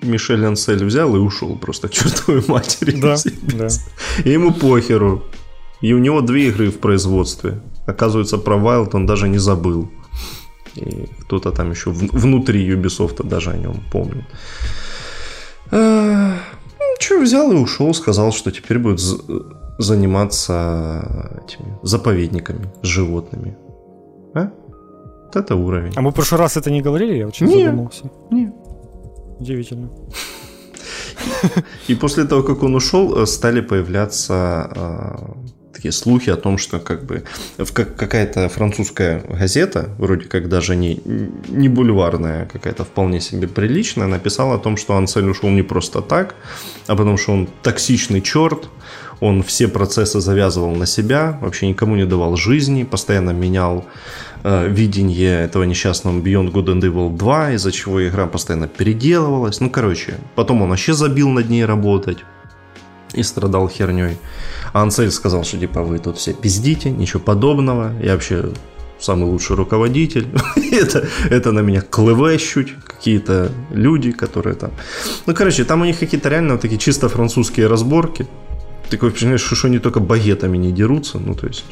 Мишель 0.01 0.45
Ансель 0.45 0.83
взял 0.85 1.15
и 1.15 1.19
ушел 1.19 1.57
просто 1.57 1.89
чертовой 1.89 2.43
матери. 2.47 2.99
Да, 2.99 3.15
да. 3.41 3.67
И 4.23 4.31
ему 4.31 4.53
похеру. 4.53 5.23
И 5.81 5.93
у 5.93 5.97
него 5.97 6.21
две 6.21 6.49
игры 6.49 6.71
в 6.71 6.79
производстве. 6.79 7.61
Оказывается, 7.89 8.37
про 8.37 8.55
Wild 8.55 8.89
он 8.93 9.05
даже 9.05 9.27
не 9.29 9.39
забыл. 9.39 9.89
И 10.75 11.07
кто-то 11.21 11.51
там 11.51 11.71
еще 11.71 11.89
внутри 11.91 12.69
Ubisoft 12.69 13.27
даже 13.27 13.51
о 13.51 13.57
нем 13.57 13.83
помнит. 13.91 14.25
А, 15.71 16.35
ну, 16.79 16.85
что, 16.99 17.19
взял 17.19 17.51
и 17.51 17.55
ушел, 17.55 17.93
сказал, 17.93 18.31
что 18.31 18.51
теперь 18.51 18.79
будет 18.79 18.99
заниматься 19.79 21.41
этими 21.45 21.77
заповедниками 21.83 22.69
с 22.83 22.87
животными. 22.87 23.57
А? 24.35 24.51
Вот 25.25 25.35
это 25.35 25.55
уровень. 25.55 25.93
А 25.95 26.01
мы 26.01 26.11
в 26.11 26.13
прошлый 26.13 26.39
раз 26.39 26.57
это 26.57 26.71
не 26.71 26.81
говорили? 26.81 27.17
Я 27.17 27.27
очень 27.27 27.47
не, 27.47 27.65
задумался. 27.65 28.11
Не. 28.31 28.51
Удивительно. 29.39 29.89
И 31.87 31.95
после 31.95 32.25
того, 32.25 32.43
как 32.43 32.63
он 32.63 32.75
ушел, 32.75 33.17
э, 33.17 33.25
стали 33.25 33.61
появляться 33.61 34.33
а, 34.35 35.37
такие 35.79 35.93
слухи 35.93 36.29
о 36.29 36.35
том, 36.35 36.57
что 36.57 36.79
как 36.79 37.05
бы 37.05 37.23
какая-то 37.73 38.49
французская 38.49 39.21
газета, 39.21 39.89
вроде 39.97 40.25
как 40.25 40.49
даже 40.49 40.75
не, 40.75 40.99
не 41.47 41.69
бульварная, 41.69 42.45
какая-то 42.47 42.83
вполне 42.83 43.21
себе 43.21 43.47
приличная, 43.47 44.07
написала 44.07 44.55
о 44.55 44.57
том, 44.57 44.75
что 44.75 44.97
Ансель 44.97 45.29
ушел 45.29 45.49
не 45.49 45.63
просто 45.63 46.01
так, 46.01 46.35
а 46.87 46.95
потому 46.97 47.17
что 47.17 47.31
он 47.31 47.47
токсичный 47.63 48.21
черт, 48.21 48.69
он 49.21 49.41
все 49.41 49.69
процессы 49.69 50.19
завязывал 50.19 50.75
на 50.75 50.85
себя, 50.85 51.39
вообще 51.41 51.67
никому 51.69 51.95
не 51.95 52.05
давал 52.05 52.35
жизни, 52.35 52.83
постоянно 52.83 53.31
менял 53.31 53.85
э, 54.43 54.67
видение 54.67 55.45
этого 55.45 55.63
несчастного 55.63 56.19
Beyond 56.19 56.51
Good 56.51 56.65
and 56.65 56.81
Evil 56.81 57.15
2, 57.15 57.51
из-за 57.53 57.71
чего 57.71 58.05
игра 58.05 58.27
постоянно 58.27 58.67
переделывалась. 58.67 59.61
Ну, 59.61 59.69
короче, 59.69 60.15
потом 60.35 60.61
он 60.61 60.69
вообще 60.69 60.91
забил 60.91 61.29
над 61.29 61.49
ней 61.49 61.63
работать 61.63 62.17
и 63.13 63.23
страдал 63.23 63.67
херней. 63.69 64.17
А 64.73 64.81
Ансель 64.81 65.11
сказал, 65.11 65.43
что 65.43 65.57
типа 65.57 65.83
вы 65.83 65.99
тут 65.99 66.17
все 66.17 66.33
пиздите, 66.33 66.91
ничего 66.91 67.19
подобного, 67.19 67.93
я 68.01 68.13
вообще 68.13 68.51
самый 68.99 69.25
лучший 69.25 69.55
руководитель. 69.55 70.27
это, 70.71 71.07
это 71.29 71.51
на 71.51 71.61
меня 71.61 71.81
клывещут 71.81 72.69
какие-то 72.85 73.51
люди, 73.71 74.11
которые 74.11 74.55
там... 74.55 74.71
Ну, 75.25 75.33
короче, 75.33 75.63
там 75.63 75.81
у 75.81 75.85
них 75.85 75.99
какие-то 75.99 76.29
реально 76.29 76.53
вот 76.53 76.61
такие 76.61 76.79
чисто 76.79 77.09
французские 77.09 77.67
разборки. 77.67 78.27
Такое 78.89 79.09
впечатление, 79.09 79.37
что, 79.37 79.67
они 79.67 79.79
только 79.79 79.99
багетами 79.99 80.57
не 80.57 80.71
дерутся. 80.71 81.19
Ну, 81.19 81.35
то 81.35 81.47
есть, 81.47 81.65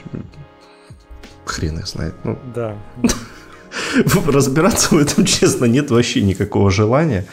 хрен 1.45 1.79
их 1.79 1.87
знает. 1.87 2.13
Ну, 2.23 2.37
да. 2.55 2.75
Разбираться 4.27 4.95
в 4.95 4.97
этом, 4.97 5.25
честно, 5.25 5.65
нет 5.65 5.91
вообще 5.91 6.21
никакого 6.21 6.71
желания. 6.71 7.25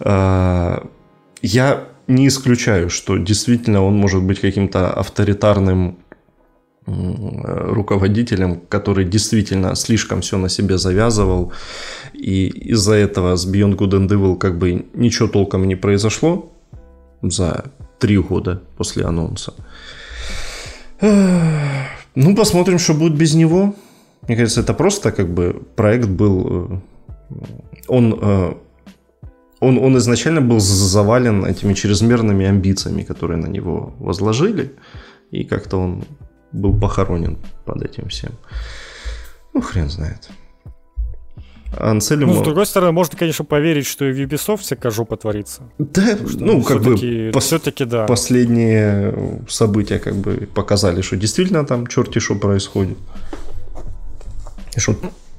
А, 0.00 0.86
я 1.42 1.88
не 2.10 2.26
исключаю, 2.26 2.90
что 2.90 3.16
действительно 3.16 3.82
он 3.84 3.96
может 3.96 4.22
быть 4.22 4.40
каким-то 4.40 4.92
авторитарным 4.92 5.98
руководителем, 6.86 8.60
который 8.68 9.04
действительно 9.04 9.76
слишком 9.76 10.20
все 10.20 10.38
на 10.38 10.48
себе 10.48 10.78
завязывал, 10.78 11.52
и 12.12 12.48
из-за 12.48 12.94
этого 12.94 13.36
с 13.36 13.46
Beyond 13.46 13.76
Good 13.76 13.90
and 13.90 14.08
Evil 14.08 14.36
как 14.36 14.58
бы 14.58 14.86
ничего 14.94 15.28
толком 15.28 15.68
не 15.68 15.76
произошло 15.76 16.52
за 17.22 17.64
три 17.98 18.18
года 18.18 18.62
после 18.76 19.04
анонса. 19.04 19.54
Ну, 21.00 22.36
посмотрим, 22.36 22.78
что 22.78 22.94
будет 22.94 23.14
без 23.14 23.34
него. 23.34 23.74
Мне 24.26 24.36
кажется, 24.36 24.60
это 24.60 24.74
просто 24.74 25.12
как 25.12 25.32
бы 25.32 25.62
проект 25.76 26.08
был... 26.08 26.80
Э, 27.30 27.36
он 27.88 28.18
э, 28.20 28.54
он, 29.60 29.78
он 29.78 29.96
изначально 29.98 30.40
был 30.40 30.58
завален 30.60 31.44
этими 31.44 31.74
чрезмерными 31.74 32.46
амбициями, 32.46 33.02
которые 33.02 33.38
на 33.38 33.46
него 33.46 33.94
возложили, 33.98 34.72
и 35.30 35.44
как-то 35.44 35.76
он 35.76 36.04
был 36.52 36.78
похоронен 36.78 37.38
под 37.64 37.82
этим 37.82 38.08
всем. 38.08 38.32
Ну, 39.54 39.60
хрен 39.60 39.88
знает. 39.88 40.30
Анцелю... 41.78 42.26
Ну, 42.26 42.40
с 42.40 42.44
другой 42.44 42.66
стороны, 42.66 42.92
можно, 42.92 43.16
конечно, 43.16 43.44
поверить, 43.44 43.86
что 43.86 44.04
и 44.04 44.12
в 44.12 44.18
Ubisoft 44.18 44.58
всякая 44.58 44.90
жопа 44.90 45.16
творится. 45.16 45.62
Да, 45.78 46.18
ну, 46.34 46.62
как 46.62 46.82
бы, 46.82 47.30
пос... 47.32 47.44
все-таки 47.44 47.84
да. 47.84 48.06
Последние 48.06 49.40
события 49.48 49.98
как 49.98 50.16
бы 50.16 50.48
показали, 50.52 51.00
что 51.02 51.16
действительно 51.16 51.64
там 51.64 51.86
черти 51.86 52.18
что 52.18 52.34
происходит. 52.34 52.98
И 54.74 54.80
что 54.80 54.96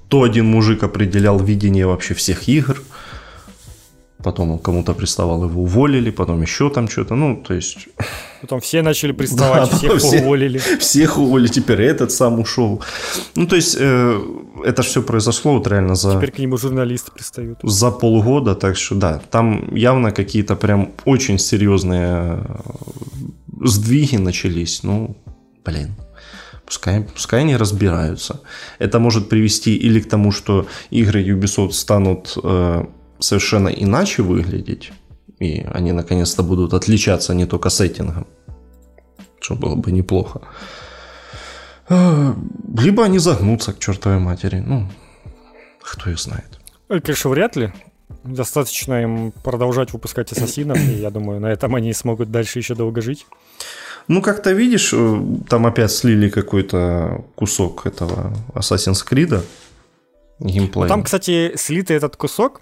то 0.07 0.23
один 0.23 0.45
мужик 0.45 0.83
определял 0.83 1.39
видение 1.39 1.85
вообще 1.85 2.13
всех 2.13 2.47
игр, 2.47 2.81
потом 4.23 4.51
он 4.51 4.59
кому-то 4.59 4.93
приставал, 4.93 5.43
его 5.43 5.61
уволили, 5.61 6.11
потом 6.11 6.41
еще 6.41 6.69
там 6.69 6.87
что-то, 6.87 7.15
ну, 7.15 7.35
то 7.35 7.53
есть... 7.53 7.87
Потом 8.41 8.59
все 8.59 8.81
начали 8.81 9.11
приставать, 9.11 9.69
да, 9.69 9.77
всех 9.77 9.97
все, 9.97 10.21
уволили. 10.21 10.57
Всех 10.79 11.19
уволили, 11.19 11.47
теперь 11.47 11.81
этот 11.81 12.11
сам 12.11 12.39
ушел. 12.39 12.81
Ну, 13.35 13.45
то 13.45 13.55
есть, 13.55 13.77
э, 13.79 14.19
это 14.65 14.81
все 14.81 15.03
произошло 15.03 15.53
вот 15.53 15.67
реально 15.67 15.93
за... 15.93 16.15
Теперь 16.15 16.31
к 16.31 16.39
нему 16.39 16.57
журналисты 16.57 17.11
пристают. 17.11 17.59
За 17.61 17.91
полгода, 17.91 18.55
так 18.55 18.77
что 18.77 18.95
да, 18.95 19.21
там 19.29 19.75
явно 19.75 20.11
какие-то 20.11 20.55
прям 20.55 20.91
очень 21.05 21.37
серьезные 21.37 22.39
э, 22.43 23.67
сдвиги 23.67 24.17
начались, 24.17 24.83
ну, 24.83 25.15
блин. 25.63 25.95
Пускай, 26.65 27.01
пускай 27.01 27.41
они 27.41 27.57
разбираются. 27.57 28.39
Это 28.79 28.97
может 28.99 29.29
привести 29.29 29.75
или 29.75 29.99
к 29.99 30.09
тому, 30.09 30.31
что 30.31 30.67
игры 30.89 31.21
Ubisoft 31.21 31.73
станут 31.73 32.37
э, 32.41 32.85
совершенно 33.21 33.69
иначе 33.69 34.21
выглядеть, 34.23 34.91
и 35.39 35.65
они 35.73 35.91
наконец-то 35.91 36.43
будут 36.43 36.73
отличаться 36.73 37.33
не 37.33 37.45
только 37.45 37.69
сеттингом, 37.69 38.27
что 39.39 39.55
было 39.55 39.75
бы 39.75 39.91
неплохо. 39.91 40.41
А, 41.89 42.35
либо 42.77 43.03
они 43.03 43.19
загнутся 43.19 43.73
к 43.73 43.79
чертовой 43.79 44.19
матери. 44.19 44.63
Ну, 44.65 44.87
кто 45.81 46.09
их 46.09 46.19
знает. 46.19 46.59
Конечно, 46.87 47.29
вряд 47.29 47.55
ли. 47.55 47.73
Достаточно 48.23 49.01
им 49.01 49.31
продолжать 49.43 49.93
выпускать 49.93 50.31
ассасинов, 50.31 50.77
и 50.77 50.93
я 51.01 51.09
думаю, 51.09 51.39
на 51.39 51.47
этом 51.47 51.73
они 51.75 51.93
смогут 51.93 52.29
дальше 52.29 52.59
еще 52.59 52.75
долго 52.75 53.01
жить. 53.01 53.25
Ну, 54.07 54.21
как-то 54.21 54.51
видишь, 54.51 54.91
э, 54.93 55.21
там 55.49 55.65
опять 55.65 55.91
слили 55.91 56.29
какой-то 56.29 57.23
кусок 57.35 57.85
этого 57.85 58.33
Assassin's 58.53 59.05
Creed 59.09 59.41
геймплеем. 60.39 60.89
Там, 60.89 61.03
кстати, 61.03 61.53
слитый 61.55 61.97
этот 61.97 62.15
кусок, 62.15 62.61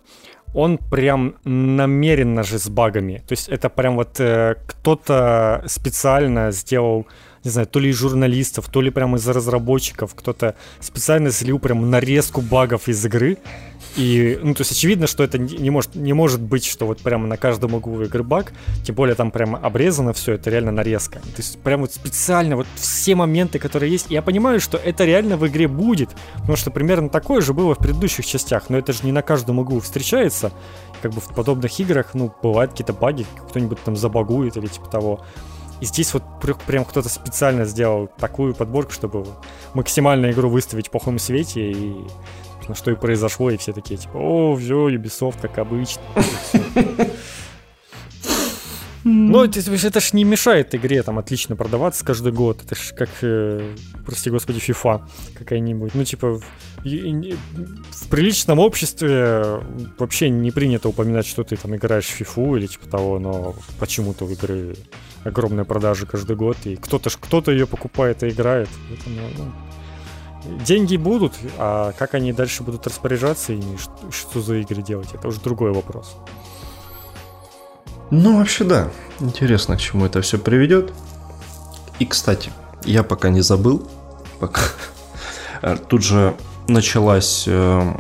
он 0.54 0.78
прям 0.78 1.36
намеренно 1.44 2.44
же 2.44 2.58
с 2.58 2.70
багами. 2.70 3.24
То 3.28 3.34
есть 3.34 3.50
это 3.50 3.70
прям 3.70 3.96
вот 3.96 4.20
э, 4.20 4.56
кто-то 4.66 5.64
специально 5.68 6.52
сделал, 6.52 7.06
не 7.44 7.52
знаю, 7.52 7.68
то 7.68 7.80
ли 7.80 7.90
из 7.90 7.96
журналистов, 7.96 8.70
то 8.70 8.82
ли 8.82 8.90
прям 8.90 9.16
из 9.16 9.28
разработчиков, 9.28 10.14
кто-то 10.16 10.56
специально 10.80 11.32
слил 11.32 11.60
прям 11.60 11.90
нарезку 11.90 12.42
багов 12.42 12.88
из 12.88 13.06
игры, 13.06 13.38
и, 13.96 14.40
ну, 14.42 14.54
то 14.54 14.62
есть 14.62 14.72
очевидно, 14.72 15.08
что 15.08 15.24
это 15.24 15.38
не 15.38 15.70
может, 15.70 15.96
не 15.96 16.14
может 16.14 16.42
быть, 16.42 16.66
что 16.66 16.86
вот 16.86 17.00
прямо 17.00 17.28
на 17.28 17.38
каждом 17.38 17.74
углу 17.74 18.04
игры 18.04 18.24
баг, 18.24 18.54
тем 18.84 18.96
более 18.96 19.16
там 19.16 19.32
прямо 19.32 19.58
обрезано 19.58 20.14
все, 20.14 20.34
это 20.34 20.50
реально 20.50 20.72
нарезка. 20.72 21.20
То 21.20 21.38
есть 21.38 21.60
прям 21.60 21.82
вот 21.82 21.94
специально 21.94 22.56
вот 22.56 22.68
все 22.76 23.16
моменты, 23.16 23.58
которые 23.58 23.92
есть. 23.92 24.08
Я 24.10 24.22
понимаю, 24.22 24.60
что 24.60 24.78
это 24.78 25.06
реально 25.06 25.38
в 25.38 25.48
игре 25.48 25.68
будет, 25.68 26.10
потому 26.36 26.56
что 26.56 26.72
примерно 26.72 27.10
такое 27.10 27.42
же 27.42 27.54
было 27.54 27.74
в 27.74 27.80
предыдущих 27.80 28.26
частях, 28.26 28.70
но 28.70 28.78
это 28.78 28.94
же 28.94 29.00
не 29.04 29.12
на 29.12 29.22
каждом 29.22 29.60
углу 29.60 29.80
встречается. 29.80 30.52
Как 31.02 31.14
бы 31.14 31.22
в 31.22 31.34
подобных 31.34 31.80
играх, 31.80 32.14
ну, 32.14 32.34
бывают 32.44 32.72
какие-то 32.72 32.94
баги, 32.94 33.26
кто-нибудь 33.50 33.82
там 33.84 33.96
забагует 33.96 34.58
или 34.58 34.68
типа 34.68 34.88
того. 34.88 35.22
И 35.82 35.86
здесь 35.86 36.14
вот 36.14 36.24
прям 36.66 36.86
кто-то 36.86 37.10
специально 37.10 37.66
сделал 37.66 38.08
такую 38.08 38.54
подборку, 38.54 38.92
чтобы 38.92 39.26
максимально 39.74 40.32
игру 40.32 40.50
выставить 40.50 40.88
в 40.88 40.92
плохом 40.92 41.20
свете 41.20 41.72
и 41.72 41.96
собственно, 42.70 42.76
что 42.76 42.92
и 42.92 42.96
произошло, 42.96 43.50
и 43.50 43.58
все 43.58 43.74
такие, 43.74 43.98
типа, 43.98 44.18
о, 44.18 44.56
все, 44.56 44.90
Ubisoft, 44.90 45.42
как 45.42 45.58
обычно. 45.58 46.02
Ну, 49.06 49.46
это, 49.46 50.00
ж 50.02 50.14
не 50.14 50.26
мешает 50.26 50.76
игре 50.76 51.02
там 51.04 51.20
отлично 51.20 51.56
продаваться 51.56 52.04
каждый 52.04 52.34
год. 52.34 52.62
Это 52.64 52.76
ж 52.76 52.94
как, 52.96 53.10
э, 53.22 53.76
прости 54.06 54.30
господи, 54.30 54.60
FIFA 54.60 55.02
какая-нибудь. 55.36 55.96
Ну, 55.96 56.04
типа, 56.04 56.34
в, 56.34 56.44
в 56.84 58.10
приличном 58.10 58.60
обществе 58.60 59.62
вообще 59.98 60.30
не 60.30 60.52
принято 60.52 60.90
упоминать, 60.90 61.26
что 61.26 61.44
ты 61.44 61.56
там 61.56 61.76
играешь 61.76 62.08
в 62.08 62.22
FIFA 62.22 62.58
или 62.58 62.68
типа 62.68 62.90
того, 62.90 63.20
но 63.20 63.56
почему-то 63.80 64.26
в 64.26 64.34
игры 64.34 64.76
огромные 65.24 65.66
продажи 65.66 66.06
каждый 66.06 66.36
год, 66.36 66.58
и 66.66 66.76
кто-то 66.76 67.10
кто-то 67.10 67.52
ее 67.52 67.68
покупает 67.68 68.24
и 68.24 68.30
играет. 68.30 68.70
Это, 68.92 69.10
ну, 69.10 69.52
деньги 70.66 70.98
будут, 70.98 71.34
а 71.58 71.94
как 71.94 72.14
они 72.14 72.34
дальше 72.34 72.64
будут 72.64 72.88
распоряжаться 72.88 73.54
и 73.54 73.62
что, 73.78 74.12
что 74.12 74.42
за 74.42 74.56
игры 74.56 74.82
делать, 74.82 75.10
это 75.14 75.28
уже 75.28 75.40
другой 75.42 75.72
вопрос. 75.72 76.16
Ну, 78.12 78.38
вообще 78.38 78.64
да. 78.64 78.90
Интересно, 79.20 79.78
к 79.78 79.80
чему 79.80 80.06
это 80.06 80.22
все 80.22 80.38
приведет. 80.38 80.94
И, 82.00 82.06
кстати, 82.06 82.52
я 82.84 83.04
пока 83.04 83.30
не 83.30 83.42
забыл, 83.42 83.88
пока 84.40 84.62
тут 85.90 86.04
же 86.04 86.36
началась, 86.68 87.44
э, 87.48 87.94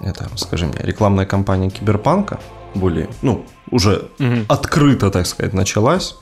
это, 0.00 0.28
скажи 0.36 0.66
мне, 0.66 0.78
рекламная 0.78 1.26
кампания 1.26 1.70
Киберпанка, 1.70 2.40
более, 2.74 3.08
ну, 3.22 3.44
уже 3.70 4.08
угу. 4.18 4.44
открыто, 4.48 5.10
так 5.10 5.26
сказать, 5.26 5.54
началась. 5.54 6.16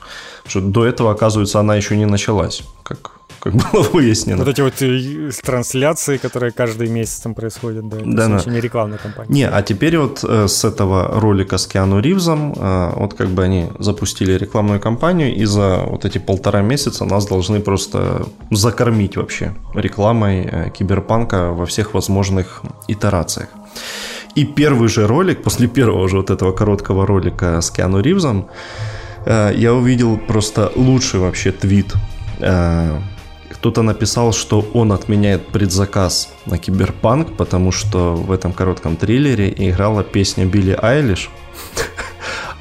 Что 0.45 0.59
до 0.59 0.85
этого, 0.85 1.11
оказывается, 1.11 1.59
она 1.59 1.75
еще 1.75 1.95
не 1.95 2.05
началась, 2.05 2.63
как 2.83 3.11
как 3.43 3.53
было 3.73 3.83
выяснено. 3.93 4.37
Вот 4.37 4.47
эти 4.47 4.61
вот 4.61 4.81
э, 4.81 5.31
трансляции, 5.43 6.17
которые 6.17 6.51
каждый 6.51 6.87
месяц 6.87 7.19
там 7.19 7.33
происходят, 7.35 7.89
да, 7.89 7.97
да, 8.05 8.27
да. 8.27 8.51
не 8.51 8.61
рекламная 8.61 8.97
кампания. 8.97 9.33
Не, 9.33 9.49
а 9.49 9.61
теперь 9.61 9.97
вот 9.97 10.23
э, 10.23 10.47
с 10.47 10.63
этого 10.63 11.19
ролика 11.19 11.57
с 11.57 11.67
Киану 11.67 11.99
Ривзом, 11.99 12.53
э, 12.53 12.93
вот 12.95 13.15
как 13.15 13.27
бы 13.27 13.43
они 13.43 13.67
запустили 13.79 14.37
рекламную 14.37 14.79
кампанию, 14.79 15.35
и 15.35 15.45
за 15.45 15.83
вот 15.85 16.05
эти 16.05 16.19
полтора 16.19 16.61
месяца 16.61 17.03
нас 17.05 17.27
должны 17.27 17.59
просто 17.59 18.25
закормить 18.51 19.17
вообще 19.17 19.53
рекламой 19.73 20.71
киберпанка 20.71 21.51
во 21.51 21.65
всех 21.65 21.93
возможных 21.93 22.61
итерациях. 22.87 23.49
И 24.35 24.45
первый 24.45 24.89
же 24.89 25.07
ролик, 25.07 25.43
после 25.43 25.67
первого 25.67 26.07
же 26.09 26.17
вот 26.17 26.29
этого 26.29 26.51
короткого 26.51 27.05
ролика 27.05 27.61
с 27.61 27.69
Киану 27.71 28.01
Ривзом, 28.01 28.47
я 29.25 29.73
увидел 29.73 30.17
просто 30.17 30.71
лучший 30.75 31.19
вообще 31.19 31.51
твит 31.51 31.93
кто-то 33.63 33.81
написал, 33.81 34.33
что 34.33 34.65
он 34.73 34.91
отменяет 34.91 35.47
предзаказ 35.47 36.29
на 36.45 36.57
Киберпанк, 36.57 37.37
потому 37.37 37.71
что 37.71 38.13
в 38.13 38.33
этом 38.33 38.51
коротком 38.51 38.97
триллере 38.97 39.53
играла 39.55 40.03
песня 40.03 40.45
Билли 40.45 40.77
Айлиш. 40.81 41.29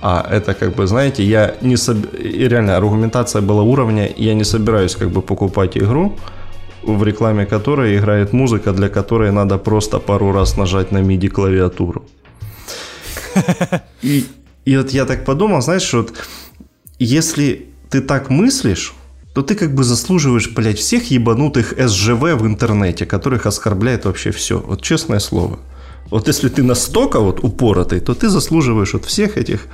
А 0.04 0.26
это 0.30 0.54
как 0.54 0.74
бы, 0.74 0.86
знаете, 0.86 1.24
я 1.24 1.54
не 1.60 1.76
соб... 1.76 1.96
Реально 2.12 2.76
аргументация 2.76 3.42
была 3.42 3.62
уровня, 3.62 4.10
я 4.16 4.34
не 4.34 4.44
собираюсь 4.44 4.96
как 4.96 5.10
бы 5.10 5.22
покупать 5.22 5.76
игру, 5.76 6.16
в 6.82 7.04
рекламе 7.04 7.46
которой 7.46 7.96
играет 7.96 8.32
музыка, 8.32 8.72
для 8.72 8.88
которой 8.88 9.32
надо 9.32 9.58
просто 9.58 9.98
пару 9.98 10.32
раз 10.32 10.56
нажать 10.56 10.92
на 10.92 10.98
MIDI 10.98 11.28
клавиатуру. 11.28 12.04
И, 14.02 14.26
и 14.64 14.76
вот 14.76 14.90
я 14.90 15.04
так 15.04 15.24
подумал, 15.24 15.62
знаешь, 15.62 15.92
вот 15.94 16.12
если 16.98 17.68
ты 17.90 18.00
так 18.00 18.30
мыслишь, 18.30 18.94
то 19.34 19.42
ты 19.42 19.54
как 19.54 19.74
бы 19.74 19.84
заслуживаешь, 19.84 20.50
блядь, 20.50 20.78
всех 20.78 21.10
ебанутых 21.10 21.74
СЖВ 21.78 22.34
в 22.34 22.46
интернете, 22.46 23.06
которых 23.06 23.46
оскорбляет 23.46 24.04
вообще 24.04 24.30
все. 24.30 24.58
Вот 24.58 24.82
честное 24.82 25.20
слово. 25.20 25.58
Вот 26.10 26.28
если 26.28 26.48
ты 26.48 26.62
настолько 26.62 27.20
вот 27.20 27.40
упоротый, 27.42 28.00
то 28.00 28.14
ты 28.14 28.28
заслуживаешь 28.28 28.94
от 28.94 29.04
всех 29.04 29.38
этих 29.38 29.66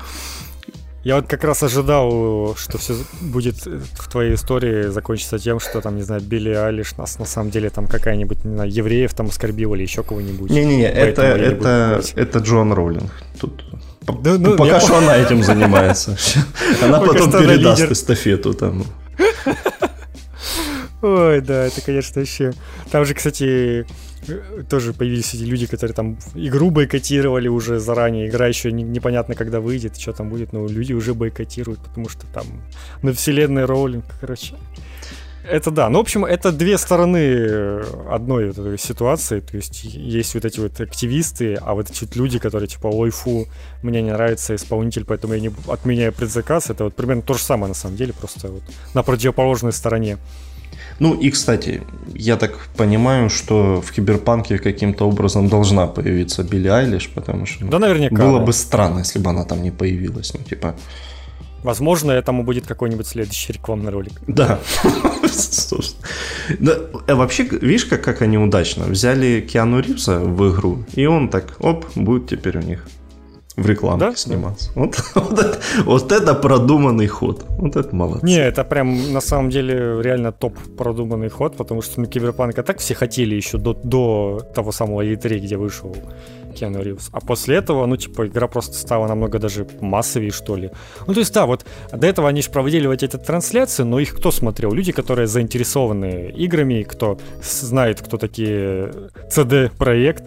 я 1.09 1.17
вот 1.17 1.27
как 1.27 1.43
раз 1.43 1.63
ожидал, 1.63 2.55
что 2.55 2.77
все 2.77 2.95
будет 3.23 3.65
в 3.65 4.11
твоей 4.11 4.35
истории 4.35 4.89
закончиться 4.89 5.39
тем, 5.39 5.59
что 5.59 5.81
там, 5.81 5.97
не 5.97 6.03
знаю, 6.03 6.21
Билли 6.21 6.51
Алиш 6.51 6.99
нас 6.99 7.19
на 7.19 7.25
самом 7.25 7.51
деле 7.51 7.71
там 7.71 7.87
какая-нибудь, 7.87 8.45
не 8.45 8.55
знаю, 8.55 8.71
евреев 8.71 9.15
там 9.15 9.29
оскорбил 9.29 9.73
или 9.73 9.85
еще 9.85 10.03
кого-нибудь. 10.03 10.51
Не-не-не, 10.51 10.87
это, 10.87 11.23
это, 11.23 12.03
это 12.15 12.39
Джон 12.41 12.75
Роулинг. 12.75 13.11
Тут 13.41 13.65
да, 14.21 14.37
ну, 14.37 14.59
пока 14.59 14.81
что 14.81 14.99
она 14.99 15.17
этим 15.17 15.43
занимается. 15.43 16.15
Она 16.83 17.01
потом 17.01 17.33
передаст 17.33 17.91
эстафету 17.91 18.53
там. 18.53 18.85
Ой, 21.01 21.41
да, 21.41 21.65
это, 21.65 21.81
конечно, 21.81 22.21
вообще... 22.21 22.53
Там 22.91 23.07
же, 23.07 23.15
кстати, 23.15 23.87
тоже 24.69 24.93
появились 24.93 25.35
эти 25.35 25.45
люди, 25.45 25.67
которые 25.67 25.95
там 25.95 26.19
игру 26.35 26.71
бойкотировали 26.71 27.49
уже 27.49 27.79
заранее. 27.79 28.29
Игра 28.29 28.47
еще 28.47 28.73
не, 28.73 28.83
непонятно, 28.83 29.35
когда 29.35 29.61
выйдет, 29.61 29.99
что 29.99 30.13
там 30.13 30.31
будет, 30.31 30.53
но 30.53 30.67
люди 30.67 30.93
уже 30.93 31.15
бойкотируют, 31.15 31.81
потому 31.81 32.09
что 32.09 32.27
там 32.27 32.45
на 33.03 33.13
вселенной 33.13 33.65
роулинг, 33.65 34.05
короче. 34.21 34.55
Это 35.51 35.71
да. 35.71 35.89
Ну, 35.89 35.99
в 35.99 36.03
общем, 36.03 36.25
это 36.25 36.53
две 36.53 36.77
стороны 36.77 37.81
одной 38.11 38.49
вот 38.49 38.59
этой 38.59 38.79
ситуации. 38.79 39.41
То 39.41 39.57
есть 39.57 39.83
есть 39.85 40.35
вот 40.35 40.45
эти 40.45 40.61
вот 40.61 40.79
активисты, 40.81 41.55
а 41.55 41.75
вот 41.75 41.91
эти 41.91 42.05
вот 42.05 42.17
люди, 42.17 42.39
которые 42.39 42.69
типа, 42.69 42.89
ой, 42.89 43.11
фу, 43.11 43.47
мне 43.83 44.03
не 44.03 44.11
нравится 44.11 44.55
исполнитель, 44.55 45.05
поэтому 45.05 45.35
я 45.35 45.41
не 45.41 45.51
отменяю 45.69 46.13
предзаказ. 46.13 46.69
Это 46.69 46.85
вот 46.85 46.95
примерно 46.95 47.23
то 47.23 47.35
же 47.35 47.41
самое 47.41 47.69
на 47.69 47.75
самом 47.75 47.97
деле, 47.97 48.13
просто 48.13 48.49
вот 48.49 48.63
на 48.95 49.03
противоположной 49.03 49.73
стороне. 49.73 50.19
Ну 50.99 51.15
и, 51.15 51.31
кстати, 51.31 51.83
я 52.15 52.37
так 52.37 52.59
понимаю, 52.77 53.31
что 53.31 53.81
в 53.81 53.93
Киберпанке 53.93 54.59
каким-то 54.59 55.09
образом 55.09 55.49
должна 55.49 55.87
появиться 55.87 56.43
Билли 56.43 56.69
Айлиш, 56.69 57.09
потому 57.15 57.47
что 57.47 57.67
да, 57.67 57.79
наверняка, 57.79 58.17
было 58.17 58.41
да. 58.41 58.47
бы 58.47 58.53
странно, 58.53 59.01
если 59.01 59.21
бы 59.21 59.31
она 59.31 59.45
там 59.45 59.63
не 59.63 59.71
появилась. 59.71 60.35
Ну, 60.35 60.41
типа... 60.41 60.75
Возможно, 61.63 62.13
этому 62.13 62.45
будет 62.45 62.67
какой-нибудь 62.67 63.07
следующий 63.07 63.53
рекламный 63.53 63.91
ролик. 63.91 64.13
Да. 64.27 64.61
а 67.07 67.15
вообще, 67.15 67.45
видишь, 67.45 67.85
как, 67.85 68.03
как 68.03 68.23
они 68.23 68.39
удачно 68.39 68.85
взяли 68.85 69.41
Киану 69.41 69.81
Ривза 69.81 70.21
в 70.21 70.53
игру, 70.53 70.85
и 70.95 71.07
он 71.07 71.29
так, 71.29 71.57
оп, 71.61 71.87
будет 71.97 72.29
теперь 72.29 72.59
у 72.59 72.63
них 72.63 72.87
в 73.59 73.67
рекламке 73.67 74.07
да? 74.07 74.17
сниматься. 74.17 74.71
Вот, 74.75 74.97
вот, 75.15 75.39
это, 75.39 75.59
вот 75.85 76.13
это 76.13 76.35
продуманный 76.35 77.07
ход. 77.07 77.45
Вот 77.49 77.77
это 77.77 77.95
молодцы. 77.95 78.27
Не, 78.27 78.39
это 78.39 78.65
прям 78.65 79.13
на 79.13 79.21
самом 79.21 79.51
деле 79.51 80.01
реально 80.03 80.33
топ 80.33 80.55
продуманный 80.77 81.29
ход, 81.29 81.57
потому 81.57 81.83
что 81.83 82.01
на 82.01 82.07
Киберпанка 82.07 82.63
так 82.63 82.79
все 82.79 82.95
хотели 82.95 83.35
еще 83.35 83.59
до, 83.59 83.75
до 83.75 84.41
того 84.55 84.73
самого 84.73 85.05
E3, 85.05 85.39
где 85.39 85.57
вышел 85.57 85.95
Киану 86.55 86.83
Ривз. 86.83 87.11
А 87.13 87.21
после 87.21 87.57
этого, 87.57 87.87
ну, 87.87 87.97
типа, 87.97 88.27
игра 88.27 88.49
просто 88.49 88.75
стала 88.75 89.07
намного 89.07 89.39
даже 89.39 89.67
массовее, 89.81 90.31
что 90.31 90.57
ли. 90.57 90.71
Ну, 91.07 91.15
то 91.15 91.21
есть, 91.21 91.35
да, 91.35 91.47
вот 91.47 91.65
до 91.93 92.07
этого 92.07 92.29
они 92.29 92.43
же 92.43 92.51
проводили 92.51 92.87
вот 92.87 93.03
эти 93.03 93.17
трансляции, 93.17 93.85
но 93.85 94.01
их 94.01 94.15
кто 94.15 94.31
смотрел? 94.31 94.73
Люди, 94.73 94.93
которые 94.93 95.27
заинтересованы 95.27 96.33
играми, 96.37 96.83
кто 96.83 97.19
знает, 97.43 98.01
кто 98.01 98.17
такие 98.17 98.93
CD-проект, 99.31 100.25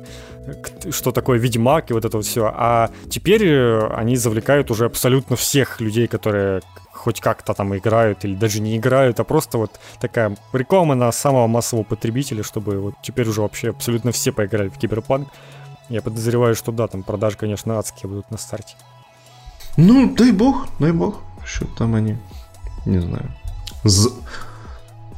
что 0.92 1.12
такое 1.12 1.40
Ведьмак 1.40 1.92
и 1.92 1.94
вот 1.94 2.06
это 2.06 2.18
вот 2.18 2.26
все. 2.26 2.52
А 2.54 2.90
теперь 3.10 3.46
э, 3.46 3.88
они 3.96 4.16
завлекают 4.16 4.72
уже 4.72 4.86
абсолютно 4.86 5.36
всех 5.36 5.80
людей, 5.82 6.08
которые 6.08 6.62
хоть 7.02 7.20
как-то 7.20 7.54
там 7.54 7.76
играют 7.76 8.26
или 8.26 8.36
даже 8.36 8.62
не 8.62 8.78
играют, 8.78 9.20
а 9.20 9.24
просто 9.24 9.58
вот 9.58 9.80
такая 10.00 10.38
реклама 10.54 10.96
на 10.96 11.12
самого 11.12 11.48
массового 11.48 11.84
потребителя, 11.84 12.44
чтобы 12.44 12.78
вот 12.80 12.94
теперь 13.02 13.28
уже 13.28 13.42
вообще 13.42 13.70
абсолютно 13.70 14.12
все 14.12 14.32
поиграли 14.32 14.70
в 14.70 14.78
Киберпанк. 14.78 15.28
Я 15.90 16.02
подозреваю, 16.02 16.56
что 16.56 16.72
да, 16.72 16.88
там 16.88 17.04
продажи, 17.04 17.38
конечно, 17.38 17.80
адские 17.80 18.10
будут 18.10 18.32
на 18.32 18.38
старте. 18.38 18.76
Ну, 19.78 20.14
дай 20.16 20.32
бог, 20.32 20.68
дай 20.80 20.92
бог, 20.92 21.22
что 21.46 21.66
там 21.66 21.96
они, 21.96 22.18
не 22.86 23.00
знаю, 23.00 23.32
З... 23.84 24.10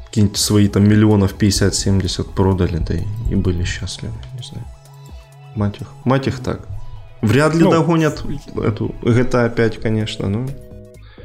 какие-нибудь 0.05 0.37
свои 0.37 0.67
там 0.67 0.87
миллионов 0.87 1.35
50-70 1.35 2.33
продали, 2.33 2.77
да 2.77 2.93
и, 2.93 3.03
и 3.29 3.35
были 3.35 3.63
счастливы, 3.65 4.13
не 4.35 4.43
знаю. 4.43 4.65
Мать 5.55 5.81
их, 5.81 5.87
мать 6.03 6.27
их 6.27 6.39
так. 6.39 6.67
Вряд 7.21 7.55
ли 7.55 7.63
ну, 7.63 7.71
догонят 7.71 8.23
эту 8.55 8.93
GTA 9.01 9.49
5, 9.53 9.79
конечно, 9.79 10.27
но... 10.27 10.45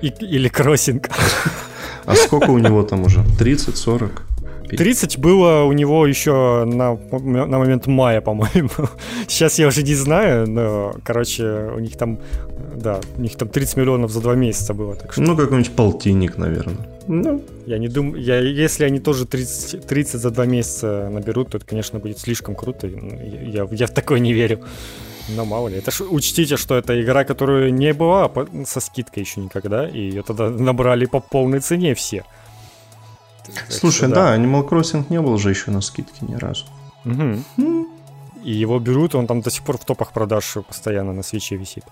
И, 0.01 0.09
или 0.09 0.49
кроссинг. 0.49 1.09
А 2.05 2.15
сколько 2.15 2.51
у 2.51 2.59
него 2.59 2.83
там 2.85 3.05
уже? 3.05 3.25
30, 3.39 3.77
40? 3.77 4.23
30 4.69 5.19
было 5.19 5.65
у 5.65 5.73
него 5.73 6.07
еще 6.07 6.65
на, 6.65 6.95
на 6.95 7.59
момент 7.59 7.87
мая, 7.87 8.21
по-моему. 8.21 8.71
Сейчас 9.27 9.59
я 9.59 9.67
уже 9.67 9.83
не 9.83 9.95
знаю, 9.95 10.49
но, 10.49 10.95
короче, 11.05 11.71
у 11.75 11.79
них 11.81 11.97
там, 11.97 12.19
да, 12.77 13.01
у 13.17 13.21
них 13.21 13.37
там 13.37 13.49
30 13.49 13.77
миллионов 13.77 14.11
за 14.11 14.21
два 14.21 14.35
месяца 14.35 14.75
было. 14.75 14.95
Так 14.95 15.13
что... 15.13 15.23
Ну, 15.23 15.37
какой-нибудь 15.37 15.75
полтинник, 15.75 16.37
наверное. 16.37 16.87
Ну, 17.09 17.43
я 17.67 17.79
не 17.79 17.89
думаю, 17.89 18.23
я, 18.23 18.39
если 18.39 18.85
они 18.85 19.01
тоже 19.01 19.25
30, 19.27 19.87
30 19.87 20.21
за 20.21 20.31
два 20.31 20.45
месяца 20.45 21.09
наберут, 21.11 21.51
то 21.51 21.57
это, 21.57 21.67
конечно, 21.67 21.99
будет 21.99 22.19
слишком 22.19 22.55
круто. 22.55 22.87
Я, 22.87 23.63
я, 23.63 23.69
я 23.71 23.87
в 23.87 23.91
такое 23.91 24.21
не 24.21 24.35
верю. 24.35 24.61
Но 25.37 25.45
мало 25.45 25.69
ли. 25.69 25.77
Это 25.79 25.91
ж 25.91 26.03
учтите, 26.03 26.57
что 26.57 26.77
это 26.77 27.01
игра, 27.03 27.25
которую 27.25 27.73
не 27.75 27.93
была 27.93 28.31
со 28.67 28.81
скидкой 28.81 29.23
еще 29.23 29.41
никогда, 29.41 29.89
и 29.89 29.99
ее 29.99 30.23
тогда 30.23 30.51
набрали 30.51 31.07
по 31.07 31.21
полной 31.21 31.61
цене 31.61 31.95
все. 31.95 32.25
Слушай, 33.69 34.09
да. 34.09 34.37
Animal 34.37 34.69
Crossing 34.69 35.07
не 35.09 35.21
был 35.21 35.39
же 35.39 35.51
еще 35.51 35.71
на 35.71 35.81
скидке 35.81 36.27
ни 36.27 36.35
разу. 36.35 36.67
Угу. 37.05 37.87
И 38.45 38.53
его 38.53 38.79
берут, 38.79 39.15
он 39.15 39.27
там 39.27 39.41
до 39.41 39.51
сих 39.51 39.63
пор 39.65 39.79
в 39.79 39.85
топах 39.85 40.13
продаж 40.13 40.59
постоянно 40.67 41.13
на 41.13 41.23
свече 41.23 41.57
висит. 41.57 41.85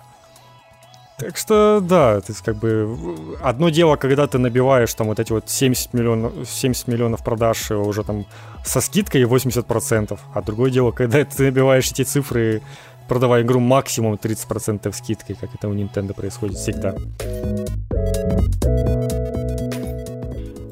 Так 1.19 1.39
что, 1.39 1.81
да, 1.83 2.21
то 2.21 2.33
есть 2.33 2.43
как 2.43 2.57
бы 2.57 2.97
одно 3.41 3.71
дело, 3.71 3.97
когда 3.97 4.27
ты 4.27 4.37
набиваешь 4.37 4.93
там 4.93 5.07
вот 5.07 5.19
эти 5.19 5.33
вот 5.33 5.49
70 5.49 5.95
миллионов, 5.95 6.33
70 6.47 6.89
миллионов 6.89 7.25
продаж 7.25 7.71
уже 7.71 8.05
там 8.05 8.27
со 8.65 8.83
скидкой 8.83 9.23
80%, 9.23 10.19
а 10.35 10.43
другое 10.43 10.71
дело, 10.71 10.91
когда 10.91 11.25
ты 11.25 11.45
набиваешь 11.45 11.91
эти 11.91 12.03
цифры, 12.03 12.61
продавая 13.09 13.43
игру 13.43 13.61
максимум 13.61 14.15
30% 14.15 14.93
скидкой, 14.93 15.37
как 15.37 15.55
это 15.55 15.69
у 15.69 15.75
Nintendo 15.75 16.13
происходит 16.13 16.59
всегда. 16.59 16.95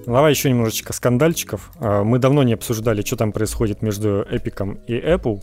Давай 0.06 0.32
еще 0.32 0.50
немножечко 0.50 0.92
скандальчиков. 0.92 1.72
А, 1.80 2.04
мы 2.04 2.18
давно 2.18 2.42
не 2.42 2.52
обсуждали, 2.52 3.02
что 3.02 3.16
там 3.16 3.32
происходит 3.32 3.80
между 3.80 4.22
Epic 4.30 4.78
и 4.86 4.94
Apple. 4.94 5.42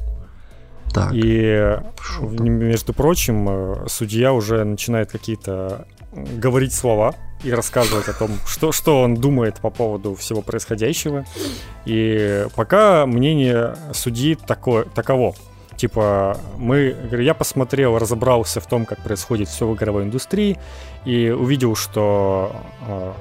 Так. 0.93 1.11
И, 1.13 1.77
между 2.19 2.93
прочим, 2.93 3.47
э, 3.49 3.85
судья 3.87 4.33
уже 4.33 4.63
начинает 4.63 5.11
какие-то 5.11 5.87
говорить 6.11 6.73
слова 6.73 7.15
и 7.43 7.51
рассказывать 7.51 8.09
о 8.09 8.13
том, 8.13 8.31
что, 8.45 8.71
что 8.71 9.01
он 9.01 9.15
думает 9.15 9.59
по 9.61 9.69
поводу 9.69 10.15
всего 10.15 10.41
происходящего. 10.41 11.25
И 11.85 12.45
пока 12.55 13.05
мнение 13.05 13.75
судьи 13.93 14.35
такое, 14.35 14.85
таково. 14.85 15.33
Типа, 15.77 16.37
мы, 16.57 16.95
я 17.11 17.33
посмотрел, 17.33 17.97
разобрался 17.97 18.59
в 18.59 18.67
том, 18.67 18.85
как 18.85 18.99
происходит 18.99 19.47
все 19.47 19.65
в 19.67 19.75
игровой 19.75 20.03
индустрии, 20.03 20.59
и 21.05 21.29
увидел, 21.29 21.75
что 21.75 22.55
э, 22.87 23.13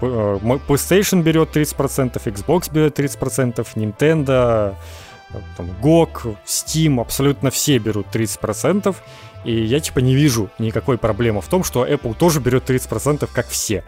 Э, 0.00 0.38
PlayStation 0.68 1.22
берет 1.22 1.56
30%, 1.56 2.20
Xbox 2.24 2.72
берет 2.72 2.98
30%, 2.98 3.66
Nintendo, 3.74 4.74
там, 5.56 5.70
GOG, 5.82 6.36
Steam, 6.46 7.00
абсолютно 7.00 7.50
все 7.50 7.78
берут 7.78 8.06
30%. 8.12 8.94
И 9.44 9.64
я 9.64 9.80
типа 9.80 10.00
не 10.00 10.14
вижу 10.14 10.50
никакой 10.58 10.98
проблемы 10.98 11.40
в 11.40 11.48
том, 11.48 11.64
что 11.64 11.86
Apple 11.86 12.14
тоже 12.14 12.40
берет 12.40 12.68
30%, 12.68 13.28
как 13.32 13.48
все 13.48 13.84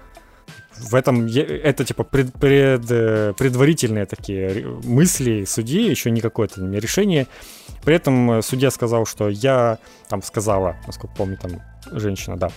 в 0.80 0.94
этом 0.94 1.26
это 1.26 1.84
типа 1.84 2.04
пред, 2.04 2.32
пред, 2.32 2.90
э, 2.90 3.34
предварительные 3.36 4.06
такие 4.06 4.66
мысли 4.84 5.44
судьи, 5.44 5.88
еще 5.88 6.10
не 6.10 6.20
какое-то 6.20 6.60
решение. 6.60 7.26
При 7.84 7.94
этом 7.94 8.30
э, 8.32 8.42
судья 8.42 8.70
сказал, 8.70 9.06
что 9.06 9.28
я 9.28 9.78
там 10.08 10.22
сказала, 10.22 10.76
насколько 10.86 11.14
помню, 11.16 11.36
там 11.36 11.60
женщина, 11.90 12.36
да. 12.36 12.50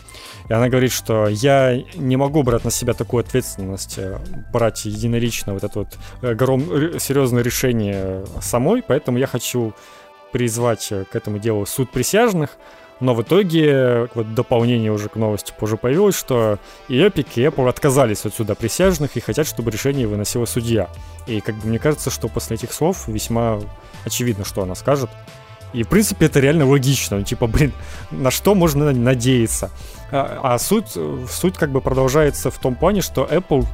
И 0.49 0.53
она 0.53 0.69
говорит, 0.69 0.91
что 0.91 1.27
я 1.27 1.81
не 1.95 2.17
могу 2.17 2.43
брать 2.43 2.63
на 2.63 2.71
себя 2.71 2.93
такую 2.93 3.21
ответственность, 3.21 3.95
э, 3.97 4.17
брать 4.51 4.85
единолично 4.85 5.53
вот 5.53 5.63
это 5.63 5.79
вот 5.79 5.97
огром... 6.21 6.99
серьезное 6.99 7.43
решение 7.43 8.25
самой, 8.41 8.83
поэтому 8.83 9.17
я 9.17 9.27
хочу 9.27 9.73
призвать 10.31 10.87
к 11.11 11.15
этому 11.15 11.39
делу 11.39 11.65
суд 11.65 11.91
присяжных, 11.91 12.57
но 12.99 13.13
в 13.13 13.21
итоге, 13.21 14.07
вот 14.15 14.33
дополнение 14.33 14.91
уже 14.91 15.09
к 15.09 15.15
новости 15.15 15.53
позже 15.57 15.77
появилось, 15.77 16.15
что 16.15 16.57
Epic, 16.87 17.27
и 17.35 17.41
Apple 17.41 17.67
отказались 17.67 18.25
от 18.25 18.33
суда 18.33 18.55
присяжных 18.55 19.17
и 19.17 19.19
хотят, 19.19 19.45
чтобы 19.45 19.71
решение 19.71 20.07
выносила 20.07 20.45
судья. 20.45 20.89
И 21.27 21.41
как 21.41 21.55
бы 21.55 21.67
мне 21.67 21.79
кажется, 21.79 22.09
что 22.09 22.29
после 22.29 22.55
этих 22.55 22.71
слов 22.71 23.07
весьма 23.07 23.59
очевидно, 24.05 24.45
что 24.45 24.61
она 24.61 24.75
скажет. 24.75 25.09
И, 25.73 25.83
в 25.83 25.87
принципе, 25.87 26.27
это 26.27 26.39
реально 26.39 26.67
логично. 26.67 27.17
Ну, 27.17 27.23
типа, 27.23 27.47
блин, 27.47 27.73
на 28.11 28.31
что 28.31 28.55
можно 28.55 28.91
надеяться? 28.91 29.71
А, 30.11 30.39
а 30.43 30.59
суть, 30.59 30.97
суть 31.29 31.57
как 31.57 31.71
бы 31.71 31.81
продолжается 31.81 32.51
в 32.51 32.59
том 32.59 32.75
плане, 32.75 33.01
что 33.01 33.25
Apple 33.25 33.65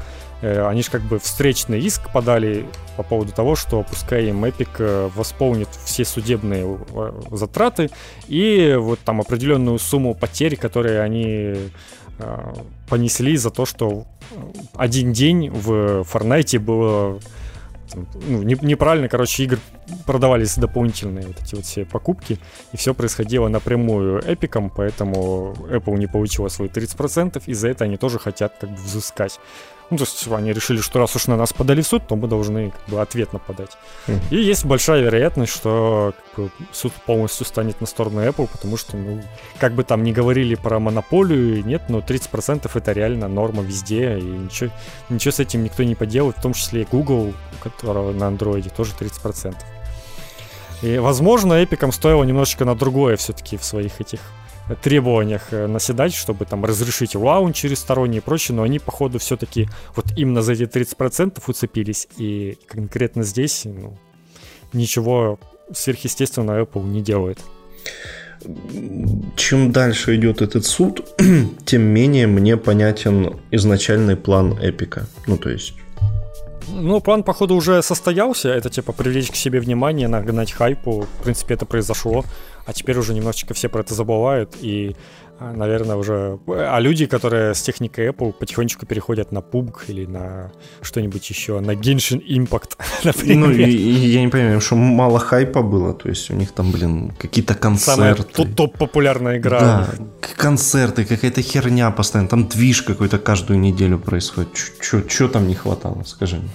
Э, 0.42 0.68
они 0.68 0.82
же 0.84 0.90
как 0.90 1.02
бы 1.02 1.20
встречный 1.20 1.80
иск 1.80 2.12
подали 2.12 2.66
по 2.96 3.04
поводу 3.04 3.32
того, 3.32 3.56
что 3.56 3.84
пускай 3.84 4.28
им 4.28 4.46
Epic 4.46 4.70
э, 4.80 5.10
восполнит 5.14 5.68
все 5.84 6.06
судебные 6.06 6.78
э, 6.94 7.22
затраты 7.32 7.90
и 8.28 8.76
вот 8.80 9.00
там 9.00 9.20
определенную 9.20 9.80
сумму 9.80 10.16
потерь, 10.16 10.56
которые 10.56 11.02
они 11.02 11.56
понесли 12.90 13.38
за 13.38 13.50
то, 13.50 13.66
что 13.66 14.04
один 14.76 15.14
день 15.14 15.50
в 15.50 16.02
Fortnite 16.02 16.60
было 16.60 17.18
ну, 17.96 18.44
не, 18.44 18.58
неправильно, 18.62 19.10
короче, 19.10 19.44
игр 19.44 19.60
продавались 20.06 20.56
дополнительные 20.56 21.28
вот 21.28 21.42
эти 21.42 21.56
вот 21.56 21.66
все 21.66 21.86
покупки, 21.86 22.40
и 22.72 22.78
все 22.78 22.94
происходило 22.94 23.48
напрямую 23.48 24.22
эпиком, 24.26 24.70
поэтому 24.70 25.56
Apple 25.70 25.98
не 25.98 26.08
получила 26.08 26.48
свои 26.50 26.70
30%, 26.70 27.44
и 27.46 27.54
за 27.54 27.70
это 27.70 27.86
они 27.86 27.98
тоже 27.98 28.20
хотят 28.20 28.56
как 28.60 28.70
бы 28.70 28.76
взыскать. 28.76 29.40
Ну, 29.90 29.98
то 29.98 30.04
есть 30.04 30.28
они 30.28 30.54
решили, 30.54 30.82
что 30.82 31.00
раз 31.00 31.16
уж 31.16 31.28
на 31.28 31.36
нас 31.36 31.52
подали 31.52 31.82
в 31.82 31.88
суд, 31.88 32.08
то 32.08 32.16
мы 32.16 32.28
должны 32.28 32.72
как 32.72 32.94
бы 32.94 33.02
ответно 33.02 33.40
подать. 33.40 33.72
Mm. 34.08 34.20
И 34.30 34.36
есть 34.38 34.66
большая 34.66 35.02
вероятность, 35.02 35.52
что 35.52 36.14
как 36.36 36.46
бы, 36.46 36.52
суд 36.72 36.94
полностью 37.06 37.46
станет 37.46 37.82
на 37.82 37.88
сторону 37.88 38.22
Apple, 38.22 38.48
потому 38.52 38.78
что, 38.78 38.96
ну, 38.98 39.22
как 39.58 39.74
бы 39.74 39.84
там 39.84 40.04
ни 40.04 40.12
говорили 40.12 40.54
про 40.54 40.80
монополию, 40.80 41.66
нет, 41.66 41.84
но 41.90 42.00
30% 42.00 42.70
это 42.72 42.92
реально 42.92 43.28
норма 43.28 43.64
везде, 43.64 44.20
и 44.20 44.24
ничего, 44.24 44.70
ничего 45.10 45.32
с 45.32 45.40
этим 45.40 45.64
никто 45.64 45.84
не 45.84 45.96
поделает, 45.96 46.38
в 46.38 46.42
том 46.42 46.54
числе 46.54 46.84
и 46.84 46.88
Google, 46.90 47.34
у 47.34 47.64
которого 47.64 48.14
на 48.14 48.28
андроиде 48.28 48.70
тоже 48.70 48.94
30%. 49.00 49.56
И, 50.82 50.98
возможно, 50.98 51.64
эпикам 51.64 51.92
стоило 51.92 52.24
немножечко 52.24 52.64
на 52.64 52.76
другое 52.76 53.18
все-таки 53.18 53.58
в 53.58 53.64
своих 53.64 54.00
этих 54.00 54.22
требованиях 54.76 55.48
э, 55.52 55.68
наседать, 55.68 56.14
чтобы 56.14 56.46
там 56.46 56.66
разрешить 56.66 57.16
лаун 57.16 57.54
через 57.54 57.80
сторонние 57.80 58.20
и 58.20 58.24
прочее, 58.24 58.56
но 58.56 58.64
они, 58.64 58.80
походу, 58.80 59.20
все-таки 59.20 59.68
вот 59.96 60.06
именно 60.18 60.42
за 60.42 60.54
эти 60.54 60.64
30% 60.64 61.42
уцепились, 61.48 62.08
и 62.18 62.58
конкретно 62.68 63.24
здесь 63.24 63.66
ну, 63.66 63.98
ничего 64.74 65.40
сверхъестественного 65.74 66.64
Apple 66.64 66.84
не 66.86 67.02
делает. 67.02 67.40
Чем 69.36 69.72
дальше 69.72 70.16
идет 70.16 70.42
этот 70.42 70.66
суд, 70.66 71.06
тем 71.66 71.82
менее 71.82 72.28
мне 72.28 72.56
понятен 72.56 73.40
изначальный 73.52 74.16
план 74.16 74.58
Эпика. 74.62 75.08
Ну, 75.28 75.38
то 75.38 75.50
есть 75.50 75.74
ну, 76.72 77.02
план, 77.02 77.24
походу, 77.24 77.56
уже 77.56 77.82
состоялся. 77.82 78.50
Это, 78.50 78.70
типа, 78.70 78.94
привлечь 78.94 79.32
к 79.32 79.36
себе 79.36 79.60
внимание, 79.60 80.08
нагнать 80.08 80.52
хайпу. 80.52 81.02
В 81.20 81.24
принципе, 81.24 81.56
это 81.56 81.66
произошло 81.66 82.24
а 82.70 82.74
теперь 82.74 83.00
уже 83.00 83.16
немножечко 83.16 83.56
все 83.56 83.68
про 83.68 83.82
это 83.82 83.96
забывают, 83.96 84.56
и, 84.62 84.96
а, 85.40 85.54
наверное, 85.54 85.96
уже... 85.96 86.38
А 86.48 86.80
люди, 86.80 87.08
которые 87.08 87.56
с 87.56 87.62
техникой 87.64 88.10
Apple 88.10 88.32
потихонечку 88.32 88.86
переходят 88.86 89.32
на 89.32 89.40
PUBG 89.40 89.86
или 89.88 90.06
на 90.06 90.52
что-нибудь 90.84 91.28
еще, 91.32 91.60
на 91.62 91.72
Genshin 91.72 92.22
Impact, 92.24 92.78
например. 93.04 93.48
Ну, 93.48 93.52
и, 93.52 93.64
и 93.64 94.10
я 94.12 94.22
не 94.22 94.28
понимаю, 94.28 94.62
что 94.62 94.76
мало 94.76 95.18
хайпа 95.18 95.64
было, 95.64 95.94
то 95.96 96.10
есть 96.10 96.30
у 96.30 96.36
них 96.36 96.52
там, 96.52 96.72
блин, 96.72 97.12
какие-то 97.18 97.56
концерты. 97.56 98.02
Самая 98.02 98.16
топ-популярная 98.56 99.40
игра. 99.40 99.60
Да, 99.60 99.90
концерты, 100.38 101.06
какая-то 101.06 101.42
херня 101.42 101.90
постоянно, 101.90 102.30
там 102.30 102.48
движ 102.48 102.84
какой-то 102.84 103.18
каждую 103.18 103.60
неделю 103.60 103.98
происходит. 103.98 104.50
Что 104.80 105.28
там 105.28 105.48
не 105.48 105.56
хватало, 105.56 106.04
скажи 106.06 106.36
мне? 106.36 106.50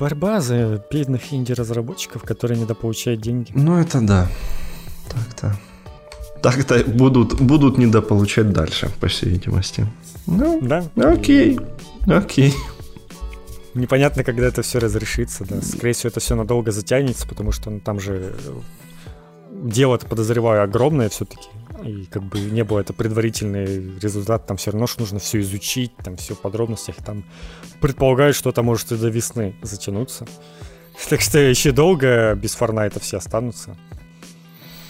Борьба 0.00 0.40
за 0.40 0.84
бедных 0.90 1.32
инди-разработчиков, 1.32 2.22
которые 2.22 2.58
недополучают 2.58 3.20
деньги. 3.20 3.52
Ну, 3.54 3.78
это 3.78 4.00
да. 4.00 4.28
Так-то. 5.14 5.56
Так-то 6.42 6.82
будут, 6.84 7.40
будут 7.40 7.78
недополучать 7.78 8.52
дальше, 8.52 8.90
по 9.00 9.06
всей 9.08 9.30
видимости. 9.30 9.86
Ну, 10.26 10.60
да. 10.60 10.84
Окей. 10.96 11.58
Окей. 12.06 12.54
Непонятно, 13.74 14.24
когда 14.24 14.46
это 14.46 14.62
все 14.62 14.78
разрешится, 14.78 15.44
да. 15.48 15.62
Скорее 15.62 15.92
всего, 15.92 16.08
это 16.08 16.20
все 16.20 16.34
надолго 16.34 16.72
затянется, 16.72 17.26
потому 17.26 17.52
что 17.52 17.70
ну, 17.70 17.80
там 17.80 18.00
же 18.00 18.34
дело, 19.50 19.98
подозреваю, 19.98 20.62
огромное 20.62 21.08
все-таки. 21.08 21.48
и 21.84 22.06
как 22.06 22.22
бы 22.24 22.40
не 22.40 22.64
было 22.64 22.80
это 22.80 22.92
предварительный 22.92 23.98
результат, 23.98 24.46
там 24.46 24.56
все 24.56 24.72
равно 24.72 24.86
что 24.86 25.00
нужно 25.00 25.20
все 25.20 25.40
изучить, 25.40 25.96
там 25.96 26.16
все 26.16 26.34
в 26.34 26.40
подробностях, 26.40 26.96
там 26.96 27.24
предполагают, 27.80 28.36
что 28.36 28.50
это 28.50 28.62
может 28.62 28.92
и 28.92 28.96
до 28.96 29.08
весны 29.08 29.54
затянуться. 29.62 30.26
Так 31.08 31.22
что 31.22 31.38
еще 31.38 31.72
долго 31.72 32.34
без 32.34 32.54
Fortnite 32.54 33.00
все 33.00 33.16
останутся. 33.16 33.76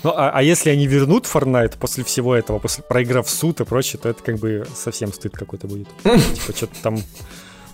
Ну, 0.05 0.11
а, 0.11 0.33
а 0.35 0.43
если 0.43 0.71
они 0.71 0.87
вернут 0.87 1.27
Fortnite 1.27 1.79
после 1.79 2.03
всего 2.03 2.35
этого, 2.35 2.59
после 2.59 2.83
проиграв 2.83 3.31
суд 3.31 3.61
и 3.61 3.65
прочее, 3.65 4.01
то 4.03 4.09
это 4.09 4.23
как 4.23 4.39
бы 4.39 4.67
совсем 4.75 5.13
стыд 5.13 5.33
какой-то 5.33 5.69
будет. 5.69 5.89
Типа 6.03 6.57
что-то 6.57 6.75
там 6.83 6.99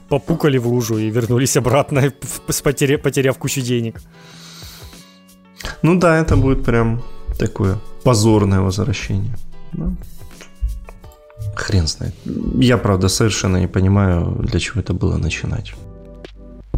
попукали 0.09 0.59
в 0.59 0.67
лужу 0.67 0.99
и 0.99 1.11
вернулись 1.11 1.57
обратно, 1.57 2.13
потеряв, 2.65 3.03
потеряв 3.03 3.39
кучу 3.39 3.61
денег. 3.61 4.01
Ну 5.83 5.99
да, 5.99 6.19
это 6.19 6.37
будет 6.37 6.65
прям 6.65 7.03
такое 7.39 7.79
позорное 8.05 8.61
возвращение. 8.61 9.37
Да. 9.73 9.91
Хрен 11.55 11.87
знает. 11.87 12.15
Я, 12.61 12.79
правда, 12.79 13.09
совершенно 13.09 13.59
не 13.59 13.69
понимаю, 13.69 14.37
для 14.41 14.61
чего 14.61 14.81
это 14.81 14.95
было 14.95 15.17
начинать. 15.17 15.75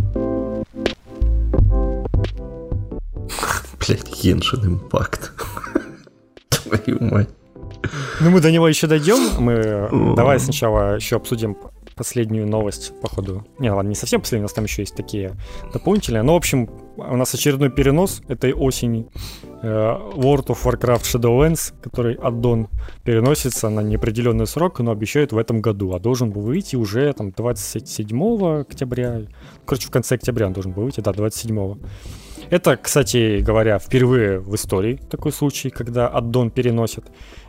Блять, 3.78 4.22
Геншин 4.22 4.66
Импакт. 4.66 5.32
Твою 6.70 6.98
мать. 7.00 7.28
Ну, 8.20 8.30
мы 8.30 8.40
до 8.40 8.50
него 8.50 8.68
еще 8.68 8.86
дойдем. 8.86 9.42
Мы 9.42 10.14
давай 10.14 10.38
сначала 10.38 10.96
еще 10.96 11.16
обсудим 11.16 11.56
последнюю 12.00 12.48
новость, 12.48 12.98
походу. 13.02 13.44
Не, 13.58 13.70
ладно, 13.70 13.90
не 13.90 13.94
совсем 13.94 14.20
последнюю, 14.22 14.44
у 14.44 14.48
нас 14.48 14.54
там 14.54 14.64
еще 14.64 14.80
есть 14.80 14.94
такие 14.94 15.36
дополнительные. 15.70 16.22
Но, 16.22 16.32
в 16.32 16.36
общем, 16.36 16.70
у 16.96 17.16
нас 17.16 17.34
очередной 17.34 17.68
перенос 17.68 18.22
этой 18.26 18.54
осени. 18.54 19.06
Э, 19.62 19.98
World 20.14 20.46
of 20.46 20.64
Warcraft 20.64 21.02
Shadowlands, 21.02 21.74
который 21.82 22.14
аддон 22.14 22.68
переносится 23.04 23.68
на 23.68 23.80
неопределенный 23.80 24.46
срок, 24.46 24.80
но 24.80 24.92
обещают 24.92 25.32
в 25.32 25.38
этом 25.38 25.60
году, 25.60 25.92
а 25.92 25.98
должен 25.98 26.30
был 26.30 26.40
выйти 26.40 26.74
уже 26.74 27.12
там 27.12 27.32
27 27.32 28.60
октября. 28.60 29.20
Короче, 29.66 29.88
в 29.88 29.90
конце 29.90 30.14
октября 30.14 30.46
он 30.46 30.54
должен 30.54 30.72
был 30.72 30.84
выйти, 30.84 31.00
да, 31.00 31.12
27. 31.12 31.76
Это, 32.50 32.76
кстати 32.76 33.40
говоря, 33.40 33.78
впервые 33.78 34.40
в 34.40 34.54
истории 34.56 35.00
такой 35.08 35.30
случай, 35.30 35.70
когда 35.70 36.08
аддон 36.08 36.50
переносит. 36.50 37.04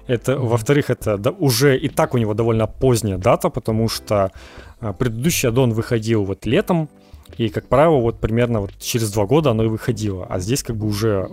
Это, 0.06 0.38
во-вторых, 0.38 0.92
это 0.92 1.18
да, 1.18 1.32
уже 1.32 1.76
и 1.76 1.90
так 1.90 2.14
у 2.14 2.18
него 2.20 2.34
довольно 2.36 2.68
поздняя 2.68 3.18
дата, 3.18 3.50
потому 3.50 3.90
что 3.90 4.32
а, 4.80 4.94
предыдущий 4.94 5.50
аддон 5.50 5.74
выходил 5.74 6.24
вот 6.24 6.46
летом, 6.46 6.88
и, 7.38 7.50
как 7.50 7.68
правило, 7.68 7.98
вот 7.98 8.20
примерно 8.20 8.62
вот 8.62 8.72
через 8.80 9.12
два 9.12 9.26
года 9.26 9.52
оно 9.52 9.64
и 9.64 9.68
выходило. 9.68 10.26
А 10.30 10.40
здесь 10.40 10.64
как 10.64 10.76
бы 10.76 10.88
уже 10.88 11.30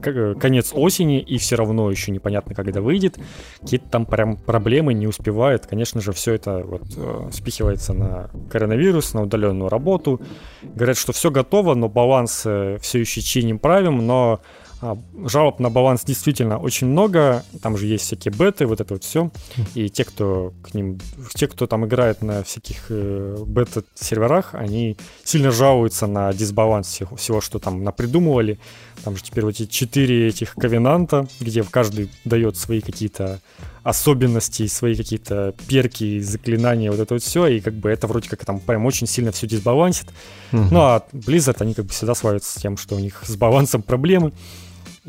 конец 0.00 0.72
осени, 0.74 1.20
и 1.20 1.38
все 1.38 1.56
равно 1.56 1.90
еще 1.90 2.12
непонятно, 2.12 2.54
когда 2.54 2.80
выйдет. 2.80 3.18
Какие-то 3.60 3.88
там 3.88 4.06
прям 4.06 4.36
проблемы 4.36 4.94
не 4.94 5.06
успевают. 5.06 5.66
Конечно 5.66 6.00
же, 6.00 6.12
все 6.12 6.34
это 6.34 6.62
вот 6.64 6.82
э, 6.96 7.30
спихивается 7.32 7.92
на 7.92 8.30
коронавирус, 8.50 9.14
на 9.14 9.22
удаленную 9.22 9.68
работу. 9.68 10.20
Говорят, 10.62 10.96
что 10.96 11.12
все 11.12 11.30
готово, 11.30 11.74
но 11.74 11.88
баланс 11.88 12.42
э, 12.44 12.78
все 12.80 13.00
еще 13.00 13.20
чиним 13.20 13.58
правим, 13.58 14.06
но 14.06 14.40
жалоб 14.80 15.58
на 15.60 15.70
баланс 15.70 16.04
действительно 16.04 16.58
очень 16.58 16.86
много. 16.86 17.44
Там 17.62 17.76
же 17.76 17.86
есть 17.86 18.04
всякие 18.04 18.32
беты, 18.32 18.66
вот 18.66 18.80
это 18.80 18.94
вот 18.94 19.04
все. 19.04 19.30
И 19.74 19.88
те, 19.88 20.04
кто 20.04 20.52
к 20.62 20.74
ним, 20.74 20.98
те, 21.34 21.48
кто 21.48 21.66
там 21.66 21.86
играет 21.86 22.22
на 22.22 22.42
всяких 22.42 22.86
э, 22.90 23.36
бета-серверах, 23.46 24.54
они 24.54 24.96
сильно 25.24 25.50
жалуются 25.50 26.06
на 26.06 26.32
дисбаланс 26.32 26.88
всего, 26.88 27.16
всего, 27.16 27.40
что 27.40 27.58
там 27.58 27.82
напридумывали. 27.82 28.58
Там 29.04 29.16
же 29.16 29.22
теперь 29.22 29.44
вот 29.44 29.54
эти 29.54 29.66
четыре 29.66 30.28
этих 30.28 30.54
ковенанта, 30.54 31.26
где 31.40 31.62
каждый 31.62 32.10
дает 32.24 32.56
свои 32.56 32.80
какие-то 32.80 33.40
особенности, 33.82 34.66
свои 34.66 34.94
какие-то 34.94 35.54
перки, 35.66 36.20
заклинания, 36.20 36.90
вот 36.90 37.00
это 37.00 37.14
вот 37.14 37.22
все, 37.22 37.46
и 37.46 37.60
как 37.60 37.74
бы 37.74 37.88
это 37.88 38.06
вроде 38.06 38.28
как 38.28 38.44
там 38.44 38.60
прям 38.60 38.84
очень 38.86 39.06
сильно 39.06 39.32
все 39.32 39.46
дисбалансит. 39.46 40.08
Угу. 40.52 40.62
Ну 40.70 40.80
а 40.80 41.04
Blizzard, 41.12 41.56
они 41.60 41.74
как 41.74 41.86
бы 41.86 41.92
всегда 41.92 42.14
славятся 42.14 42.60
тем, 42.60 42.76
что 42.76 42.96
у 42.96 42.98
них 42.98 43.22
с 43.26 43.36
балансом 43.36 43.82
проблемы. 43.82 44.32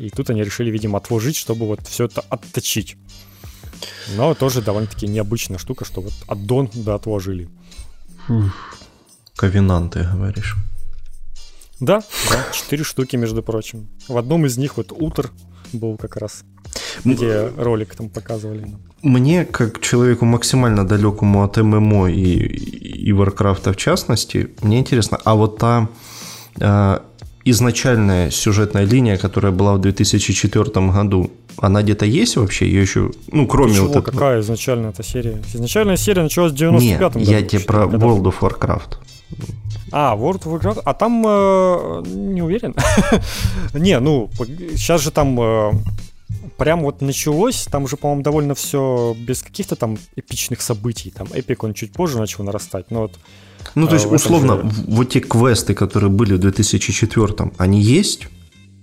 И 0.00 0.08
тут 0.08 0.30
они 0.30 0.42
решили, 0.42 0.70
видимо, 0.70 0.96
отложить, 0.96 1.36
чтобы 1.36 1.66
вот 1.66 1.86
все 1.86 2.06
это 2.06 2.22
отточить. 2.30 2.96
Но 4.16 4.34
тоже 4.34 4.62
довольно-таки 4.62 5.06
необычная 5.06 5.58
штука, 5.58 5.84
что 5.84 6.00
вот 6.00 6.14
аддон 6.26 6.70
да 6.72 6.94
отложили. 6.94 7.50
Ковенанты, 9.36 10.08
говоришь. 10.10 10.56
Да, 11.80 12.02
да, 12.30 12.46
четыре 12.52 12.82
штуки, 12.82 13.16
между 13.16 13.42
прочим. 13.42 13.88
В 14.08 14.16
одном 14.16 14.46
из 14.46 14.56
них 14.56 14.78
вот 14.78 14.90
утр 14.90 15.30
был 15.74 15.98
как 15.98 16.16
раз, 16.16 16.44
где 17.04 17.52
ролик 17.58 17.94
там 17.94 18.08
показывали. 18.08 18.74
Мне, 19.02 19.44
как 19.44 19.82
человеку 19.82 20.24
максимально 20.24 20.86
далекому 20.86 21.44
от 21.44 21.58
MMO 21.58 22.08
и, 22.08 22.36
и 23.08 23.12
Варкрафта 23.12 23.74
в 23.74 23.76
частности, 23.76 24.48
мне 24.62 24.78
интересно, 24.78 25.18
а 25.24 25.34
вот 25.34 25.58
та 25.58 25.88
а, 26.58 27.02
изначальная 27.44 28.30
сюжетная 28.30 28.84
линия, 28.84 29.16
которая 29.16 29.52
была 29.52 29.74
в 29.74 29.80
2004 29.80 30.90
году, 30.90 31.30
она 31.58 31.82
где-то 31.82 32.06
есть 32.06 32.36
вообще? 32.36 32.66
Ее 32.66 32.82
еще, 32.82 33.10
ну, 33.32 33.46
кроме 33.46 33.74
Чего, 33.74 33.86
вот 33.86 33.96
этого... 33.96 34.04
какая 34.04 34.40
изначальная 34.40 34.90
эта 34.90 35.02
серия? 35.02 35.42
Изначальная 35.54 35.96
серия 35.96 36.22
началась 36.22 36.52
в 36.52 36.56
95 36.56 37.12
году. 37.14 37.18
я 37.30 37.42
тебе 37.42 37.60
про 37.60 37.84
World 37.84 38.22
of 38.22 38.34
Warcraft. 38.40 38.98
А, 39.92 40.16
World 40.16 40.42
of 40.44 40.60
Warcraft, 40.60 40.82
а 40.84 40.94
там 40.94 41.24
э, 41.26 42.02
не 42.06 42.42
уверен. 42.42 42.74
не, 43.74 43.98
ну, 43.98 44.30
сейчас 44.76 45.02
же 45.02 45.10
там 45.10 45.40
э, 45.40 45.72
прям 46.56 46.82
вот 46.82 47.00
началось, 47.00 47.66
там 47.70 47.84
уже, 47.84 47.96
по-моему, 47.96 48.22
довольно 48.22 48.54
все 48.54 49.16
без 49.18 49.42
каких-то 49.42 49.76
там 49.76 49.98
эпичных 50.16 50.60
событий. 50.60 51.10
Там 51.10 51.26
эпик 51.32 51.64
он 51.64 51.74
чуть 51.74 51.92
позже 51.92 52.18
начал 52.18 52.44
нарастать, 52.44 52.90
но 52.90 53.02
вот 53.02 53.18
ну, 53.74 53.86
то 53.86 53.94
есть, 53.94 54.06
а, 54.06 54.08
условно, 54.08 54.56
же... 54.56 54.62
вот 54.88 55.10
те 55.10 55.20
квесты, 55.20 55.74
которые 55.74 56.10
были 56.10 56.34
в 56.34 56.38
2004 56.38 57.52
они 57.58 57.80
есть? 57.80 58.28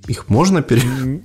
Их 0.08 0.30
можно 0.30 0.62
пере... 0.62 0.82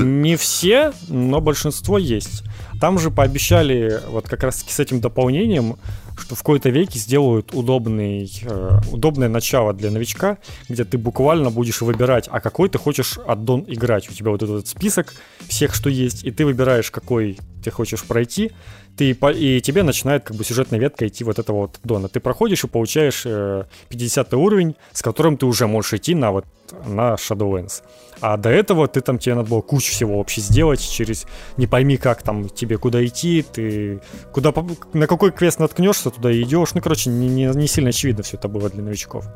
Не 0.00 0.36
все, 0.36 0.92
но 1.08 1.40
большинство 1.40 1.98
есть. 1.98 2.42
Там 2.80 2.98
же 2.98 3.10
пообещали 3.10 4.00
вот 4.08 4.28
как 4.28 4.42
раз 4.42 4.64
с 4.66 4.80
этим 4.80 5.00
дополнением, 5.00 5.76
что 6.18 6.34
в 6.34 6.38
какой-то 6.38 6.70
веке 6.70 6.98
сделают 6.98 7.54
удобный, 7.54 8.30
э, 8.42 8.80
удобное 8.90 9.28
начало 9.28 9.72
для 9.72 9.90
новичка, 9.90 10.38
где 10.68 10.84
ты 10.84 10.98
буквально 10.98 11.50
будешь 11.50 11.80
выбирать, 11.80 12.28
а 12.30 12.40
какой 12.40 12.68
ты 12.68 12.78
хочешь 12.78 13.18
аддон 13.26 13.64
играть. 13.68 14.10
У 14.10 14.14
тебя 14.14 14.30
вот 14.30 14.42
этот 14.42 14.66
список 14.66 15.14
всех, 15.48 15.74
что 15.74 15.88
есть, 15.88 16.24
и 16.24 16.32
ты 16.32 16.44
выбираешь, 16.44 16.90
какой 16.90 17.38
ты 17.62 17.70
хочешь 17.70 18.02
пройти, 18.02 18.50
ты, 18.96 19.10
и 19.10 19.60
тебе 19.60 19.82
начинает 19.82 20.24
как 20.24 20.36
бы 20.36 20.44
сюжетная 20.44 20.78
ветка 20.78 21.06
идти 21.06 21.24
вот 21.24 21.38
этого 21.38 21.62
вот 21.62 21.80
дона. 21.84 22.08
Ты 22.08 22.20
проходишь 22.20 22.64
и 22.64 22.68
получаешь 22.68 23.22
э, 23.24 23.64
50 23.88 24.34
уровень, 24.34 24.76
с 24.92 25.02
которым 25.02 25.36
ты 25.36 25.46
уже 25.46 25.66
можешь 25.66 25.94
идти 25.94 26.14
на 26.14 26.32
вот 26.32 26.44
на 26.86 27.14
Shadowlands. 27.14 27.82
А 28.20 28.36
до 28.36 28.50
этого 28.50 28.88
ты 28.88 29.00
там 29.00 29.18
тебе 29.18 29.34
надо 29.34 29.50
было 29.50 29.60
кучу 29.60 29.92
всего 29.92 30.18
вообще 30.18 30.40
сделать 30.40 30.80
через 30.80 31.26
не 31.56 31.66
пойми 31.66 31.96
как 31.96 32.22
там 32.22 32.48
тебе 32.48 32.78
куда 32.78 33.04
идти, 33.04 33.42
ты 33.42 34.00
куда 34.32 34.54
на 34.92 35.06
какой 35.06 35.32
квест 35.32 35.58
наткнешься, 35.58 36.10
туда 36.10 36.30
и 36.30 36.42
идешь. 36.42 36.74
Ну, 36.74 36.80
короче, 36.80 37.10
не, 37.10 37.28
не, 37.28 37.46
не 37.46 37.66
сильно 37.66 37.90
очевидно 37.90 38.22
все 38.22 38.36
это 38.36 38.48
было 38.48 38.70
для 38.70 38.82
новичков. 38.82 39.26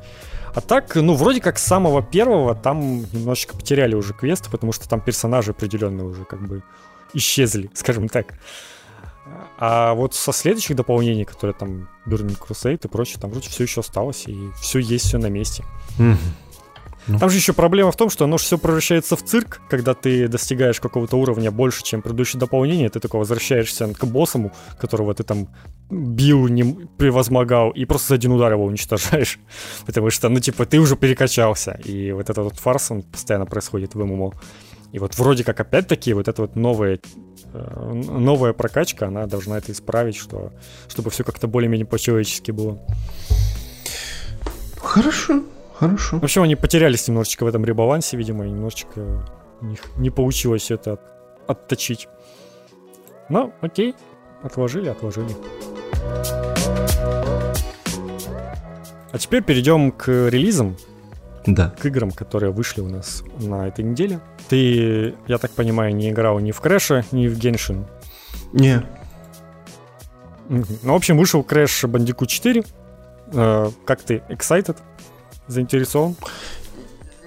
А 0.55 0.61
так, 0.61 0.95
ну, 0.95 1.15
вроде 1.15 1.41
как 1.41 1.59
с 1.59 1.65
самого 1.65 2.03
первого 2.03 2.55
там 2.55 3.01
немножечко 3.13 3.57
потеряли 3.57 3.95
уже 3.95 4.15
квесты, 4.15 4.51
потому 4.51 4.73
что 4.73 4.89
там 4.89 5.01
персонажи 5.01 5.51
определенные 5.51 6.07
уже 6.07 6.25
как 6.25 6.47
бы 6.47 6.63
исчезли, 7.13 7.71
скажем 7.75 8.09
так. 8.09 8.35
А 9.59 9.95
вот 9.95 10.15
со 10.15 10.33
следующих 10.33 10.77
дополнений, 10.77 11.25
которые 11.25 11.55
там 11.55 11.89
Burning 12.07 12.39
Crusade 12.39 12.81
и 12.85 12.89
прочее, 12.89 13.19
там 13.21 13.31
вроде 13.31 13.49
все 13.49 13.65
еще 13.65 13.81
осталось, 13.81 14.25
и 14.27 14.51
все 14.61 14.79
есть, 14.79 15.07
все 15.07 15.19
на 15.19 15.29
месте. 15.29 15.65
Mm-hmm. 15.99 17.19
Там 17.21 17.31
же 17.31 17.37
еще 17.37 17.53
проблема 17.53 17.93
в 17.93 17.97
том, 17.97 18.11
что 18.11 18.25
оно 18.25 18.37
же 18.37 18.45
все 18.45 18.59
превращается 18.59 19.15
в 19.17 19.23
цирк, 19.23 19.61
когда 19.71 19.95
ты 19.95 20.27
достигаешь 20.27 20.81
какого-то 20.81 21.17
уровня 21.17 21.51
больше, 21.53 21.85
чем 21.85 22.03
предыдущее 22.03 22.41
дополнение, 22.41 22.89
ты 22.89 22.99
только 22.99 23.17
возвращаешься 23.17 23.95
к 23.95 24.05
боссу, 24.05 24.51
которого 24.79 25.15
ты 25.15 25.23
там 25.23 25.49
бил, 25.89 26.49
не 26.49 26.65
превозмогал, 26.99 27.71
и 27.71 27.85
просто 27.85 28.09
за 28.09 28.15
один 28.17 28.33
удар 28.33 28.53
его 28.53 28.65
уничтожаешь. 28.65 29.39
Потому 29.87 30.11
что, 30.11 30.29
ну, 30.29 30.41
типа, 30.41 30.67
ты 30.67 30.81
уже 30.81 30.97
перекачался. 30.97 31.81
И 31.85 32.11
вот 32.11 32.29
этот 32.29 32.45
вот 32.45 32.57
фарс, 32.59 32.91
он 32.91 33.03
постоянно 33.03 33.47
происходит 33.47 33.95
в 33.95 34.05
ММО. 34.05 34.33
И 34.97 34.99
вот 34.99 35.15
вроде 35.19 35.45
как 35.45 35.61
опять-таки 35.61 36.15
вот 36.15 36.27
эта 36.27 36.41
вот 36.41 36.57
новая, 36.57 36.99
э, 37.53 37.93
новая 37.93 38.55
прокачка, 38.55 39.09
она 39.09 39.27
должна 39.27 39.59
это 39.59 39.71
исправить, 39.73 40.17
что, 40.17 40.55
чтобы 40.89 41.11
все 41.11 41.23
как-то 41.23 41.47
более-менее 41.47 41.85
по-человечески 41.85 42.51
было. 42.51 42.79
Хорошо, 44.79 45.43
хорошо. 45.75 46.19
В 46.19 46.25
общем, 46.25 46.45
они 46.45 46.57
потерялись 46.57 47.07
немножечко 47.09 47.45
в 47.45 47.47
этом 47.47 47.63
ребалансе, 47.67 48.17
видимо, 48.17 48.47
и 48.47 48.51
немножечко 48.51 49.23
у 49.61 49.67
них 49.67 49.81
не 49.99 50.09
получилось 50.09 50.71
это 50.71 50.99
отточить. 51.47 52.09
Но 53.29 53.53
окей, 53.61 53.95
отложили, 54.43 54.89
отложили. 54.89 55.37
А 59.13 59.19
теперь 59.19 59.43
перейдем 59.43 59.93
к 59.93 60.09
релизам. 60.31 60.75
Да. 61.47 61.71
к 61.81 61.87
играм, 61.87 62.11
которые 62.11 62.51
вышли 62.53 62.81
у 62.81 62.89
нас 62.89 63.23
на 63.39 63.69
этой 63.69 63.85
неделе. 63.85 64.21
Ты, 64.49 65.15
я 65.29 65.39
так 65.39 65.51
понимаю, 65.53 65.95
не 65.95 66.11
играл 66.11 66.39
ни 66.41 66.51
в 66.51 66.61
Крэша, 66.61 67.05
ни 67.13 67.29
в 67.29 67.39
Геншин. 67.39 67.87
Не. 68.53 68.83
Ну, 70.49 70.63
в 70.83 70.95
общем, 70.95 71.19
вышел 71.19 71.43
Crash 71.43 71.89
Bandicoot 71.89 72.27
4. 72.27 72.65
Э, 73.33 73.71
Как 73.85 74.03
ты, 74.03 74.23
excited? 74.29 74.77
Заинтересован? 75.49 76.17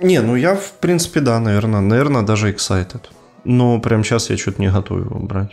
не, 0.02 0.22
ну 0.22 0.36
я 0.36 0.56
в 0.56 0.72
принципе 0.80 1.20
да, 1.20 1.40
наверное, 1.40 1.82
наверное 1.82 2.22
даже 2.22 2.52
excited. 2.52 3.02
Но 3.44 3.80
прямо 3.80 4.04
сейчас 4.04 4.30
я 4.30 4.38
что-то 4.38 4.62
не 4.62 4.70
готов 4.72 5.00
его 5.00 5.20
брать. 5.20 5.52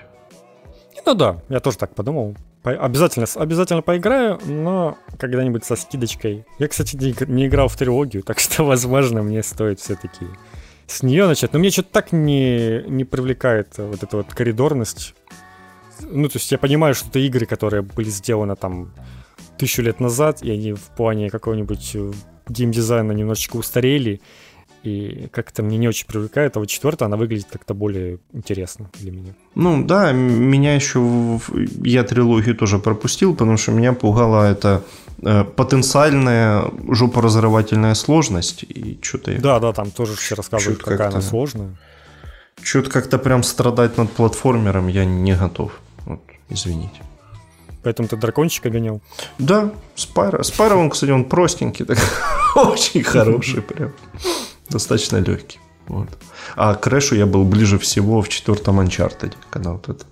Ну 1.05 1.15
да, 1.15 1.41
я 1.49 1.61
тоже 1.61 1.79
так 1.79 1.95
подумал. 1.95 2.37
По- 2.67 2.73
Обязательно, 2.73 3.27
обязательно 3.37 3.81
поиграю, 3.81 4.41
но 4.45 4.99
когда-нибудь 5.21 5.65
со 5.65 5.77
скидочкой. 5.77 6.45
Я, 6.59 6.67
кстати, 6.67 6.97
не, 6.97 7.15
не 7.33 7.47
играл 7.47 7.69
в 7.69 7.77
трилогию, 7.77 8.23
так 8.27 8.41
что, 8.41 8.65
возможно, 8.65 9.23
мне 9.23 9.45
стоит 9.45 9.79
все-таки 9.79 10.27
с 10.89 11.05
нее 11.05 11.29
начать. 11.29 11.53
Но 11.53 11.61
мне 11.61 11.71
что-то 11.71 11.91
так 11.93 12.11
не, 12.11 12.83
не 12.89 13.05
привлекает 13.05 13.79
вот 13.79 14.03
эта 14.03 14.17
вот 14.17 14.35
коридорность. 14.35 15.15
Ну, 16.01 16.29
то 16.29 16.39
есть 16.39 16.51
я 16.51 16.59
понимаю, 16.59 16.97
что 16.97 17.09
это 17.09 17.21
игры, 17.21 17.47
которые 17.47 17.83
были 17.83 18.09
сделаны 18.11 18.57
там 18.57 18.93
тысячу 19.59 19.83
лет 19.83 20.01
назад, 20.01 20.43
и 20.43 20.51
они 20.51 20.73
в 20.73 20.89
плане 20.97 21.31
какого-нибудь 21.31 21.93
э, 21.95 22.13
геймдизайна 22.49 23.13
немножечко 23.13 23.59
устарели, 23.59 24.21
и 24.87 25.29
как-то 25.29 25.63
мне 25.63 25.79
не 25.79 25.89
очень 25.89 26.07
привлекает, 26.07 26.57
а 26.57 26.61
вот 26.61 26.69
четвертая, 26.69 27.07
она 27.07 27.17
выглядит 27.17 27.47
как-то 27.51 27.75
более 27.75 28.19
интересно 28.33 28.91
для 28.95 29.11
меня. 29.11 29.35
Ну 29.55 29.85
да, 29.85 30.13
меня 30.13 30.75
еще... 30.75 31.41
Я 31.83 32.05
трилогию 32.05 32.55
тоже 32.57 32.79
пропустил, 32.79 33.33
потому 33.35 33.57
что 33.57 33.73
меня 33.73 33.93
пугала 33.93 34.51
эта 34.51 34.83
э, 35.23 35.45
потенциальная 35.45 36.65
жопоразрывательная 36.89 37.95
сложность. 37.95 38.63
И 38.65 38.99
что-то. 39.03 39.41
Да, 39.41 39.59
да, 39.61 39.73
там 39.73 39.91
тоже 39.91 40.15
все 40.15 40.35
рассказывают, 40.35 40.83
какая 40.83 41.09
она 41.09 41.17
как-то- 41.17 41.29
сложная. 41.29 41.77
Что-то 42.63 42.91
как-то 42.91 43.19
прям 43.19 43.43
страдать 43.43 43.99
над 43.99 44.11
платформером 44.13 44.89
я 44.89 45.05
не 45.05 45.35
готов. 45.35 45.73
Вот, 46.07 46.21
извините. 46.49 47.03
Поэтому 47.83 48.09
ты 48.09 48.17
дракончика 48.17 48.69
гонял. 48.69 49.01
Да, 49.39 49.71
Спайро. 49.95 50.43
Спайро, 50.43 50.77
он, 50.77 50.91
кстати, 50.91 51.13
он 51.13 51.25
простенький, 51.25 51.85
так, 51.87 51.99
очень 52.57 53.05
хороший 53.05 53.63
прям. 53.63 53.93
Достаточно 54.71 55.19
легкий. 55.19 55.61
Вот. 55.89 56.09
А 56.57 56.75
к 56.75 56.81
Крэшу 56.83 57.15
я 57.15 57.27
был 57.27 57.45
ближе 57.45 57.79
всего 57.79 58.21
в 58.21 58.29
четвертом 58.29 58.81
Uncharted, 58.81 59.35
когда 59.51 59.73
вот 59.73 59.89
это... 59.89 60.05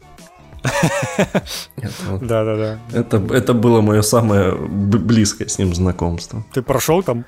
Да, 2.23 2.45
да, 2.45 2.57
да. 2.57 2.79
это, 2.93 3.17
это 3.35 3.53
было 3.53 3.83
мое 3.83 4.03
самое 4.03 4.55
близкое 4.55 5.47
с 5.47 5.59
ним 5.59 5.75
знакомство. 5.75 6.45
Ты 6.55 6.63
прошел 6.63 7.03
там? 7.03 7.25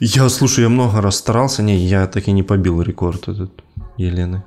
Я, 0.00 0.28
слушай, 0.28 0.62
я 0.62 0.68
много 0.68 1.00
раз 1.00 1.16
старался, 1.16 1.62
не, 1.62 1.76
я 1.76 2.06
так 2.06 2.28
и 2.28 2.32
не 2.32 2.42
побил 2.42 2.82
рекорд 2.82 3.28
этот 3.28 3.50
Елены. 3.96 4.42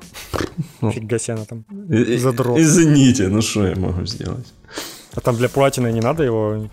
Ну. 0.81 0.91
Фига 0.91 1.19
себе 1.19 1.35
она 1.35 1.45
там. 1.45 1.65
Э, 1.89 1.95
э, 1.95 2.17
Задрот. 2.17 2.59
Извините, 2.59 3.27
ну 3.29 3.41
что 3.41 3.65
я 3.65 3.75
могу 3.75 4.05
сделать? 4.05 4.53
А 5.15 5.21
там 5.21 5.35
для 5.37 5.49
платины 5.49 5.91
не 5.91 6.01
надо 6.01 6.23
его... 6.23 6.69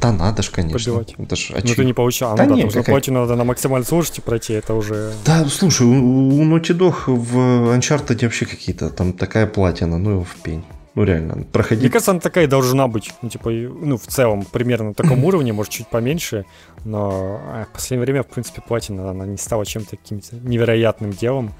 Да 0.00 0.12
надо 0.12 0.42
ж, 0.42 0.50
конечно. 0.50 0.78
Побивать. 0.78 1.14
Это 1.18 1.36
ж 1.36 1.48
Ну 1.50 1.56
очевидно. 1.58 1.74
ты 1.76 1.84
не 1.84 1.92
получал. 1.92 2.36
Да 2.36 2.44
ну 2.44 2.50
да, 2.50 2.54
не, 2.56 2.62
потому 2.62 2.70
что 2.70 2.80
какая- 2.80 2.92
платину 2.94 3.20
надо 3.20 3.36
на 3.36 3.44
максимальной 3.44 3.86
сложности 3.86 4.20
пройти, 4.20 4.52
это 4.52 4.74
уже... 4.74 5.12
Да, 5.24 5.44
слушай, 5.46 5.86
у, 5.86 5.90
у 5.92 6.44
Naughty 6.44 6.76
Dog 6.76 6.94
в 7.06 7.36
Uncharted 7.76 8.22
вообще 8.22 8.46
какие-то, 8.46 8.90
там 8.90 9.12
такая 9.12 9.46
платина, 9.46 9.98
ну 9.98 10.10
его 10.10 10.24
в 10.24 10.36
пень. 10.36 10.64
Ну 10.94 11.04
реально, 11.04 11.34
Мне 11.36 11.44
проходить... 11.44 11.92
кажется, 11.92 12.12
она 12.12 12.20
такая 12.20 12.46
должна 12.46 12.88
быть. 12.88 13.12
Ну, 13.20 13.28
типа, 13.28 13.50
ну, 13.50 13.98
в 13.98 14.06
целом, 14.06 14.46
примерно 14.46 14.88
на 14.88 14.94
таком 14.94 15.24
уровне, 15.26 15.52
может, 15.52 15.70
чуть 15.70 15.88
поменьше. 15.88 16.46
Но 16.84 17.38
а, 17.44 17.66
в 17.66 17.72
последнее 17.74 18.06
время, 18.06 18.22
в 18.22 18.28
принципе, 18.28 18.62
платина, 18.62 19.10
она 19.10 19.26
не 19.26 19.36
стала 19.36 19.66
чем-то 19.66 19.98
каким-то 19.98 20.36
невероятным 20.36 21.10
делом. 21.12 21.52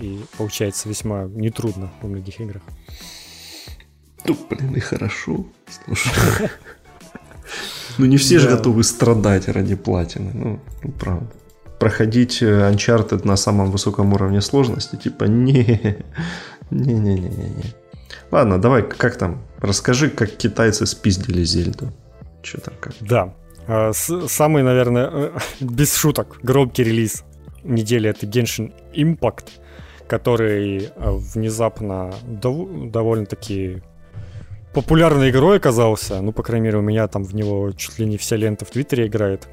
И 0.00 0.20
получается 0.36 0.88
весьма 0.88 1.24
нетрудно 1.26 1.90
во 2.02 2.08
многих 2.08 2.40
играх. 2.40 2.62
Ну, 4.24 4.36
блин, 4.50 4.74
и 4.74 4.80
хорошо. 4.80 5.46
Слушай. 5.84 6.12
Ну 7.98 8.06
не 8.06 8.16
все 8.16 8.38
же 8.38 8.48
готовы 8.48 8.82
страдать 8.84 9.48
ради 9.48 9.74
платины, 9.74 10.30
ну, 10.34 10.60
ну, 10.84 10.92
правда. 10.92 11.26
Проходить 11.78 12.42
э, 12.42 12.70
Uncharted 12.70 13.26
на 13.26 13.36
самом 13.36 13.70
высоком 13.70 14.12
уровне 14.12 14.40
сложности, 14.40 14.96
типа, 14.96 15.24
не, 15.24 15.96
не-не-не-не. 16.70 17.74
Ладно, 18.30 18.58
давай, 18.58 18.82
как 18.82 19.16
там, 19.16 19.42
расскажи, 19.60 20.08
как 20.08 20.30
китайцы 20.30 20.86
спиздили 20.86 21.44
Зельду. 21.44 21.92
Что 22.42 22.60
там, 22.60 22.74
как? 22.80 22.92
Да. 23.00 23.34
А, 23.66 23.92
Самый, 23.92 24.62
наверное, 24.62 25.10
э, 25.12 25.30
без 25.60 25.94
шуток, 25.94 26.38
громкий 26.42 26.84
релиз 26.84 27.24
недели 27.64 28.08
это 28.08 28.26
Genshin 28.26 28.72
Impact, 28.94 29.48
который 30.08 30.84
э, 30.84 31.10
внезапно 31.34 32.12
дов- 32.26 32.90
довольно-таки 32.90 33.82
популярной 34.72 35.30
игрой 35.30 35.56
оказался. 35.58 36.20
Ну, 36.20 36.32
по 36.32 36.42
крайней 36.42 36.66
мере, 36.66 36.78
у 36.78 36.82
меня 36.82 37.06
там 37.08 37.24
в 37.24 37.34
него 37.34 37.72
чуть 37.72 37.98
ли 37.98 38.06
не 38.06 38.16
вся 38.16 38.36
лента 38.36 38.64
в 38.64 38.70
Твиттере 38.70 39.06
играет. 39.06 39.48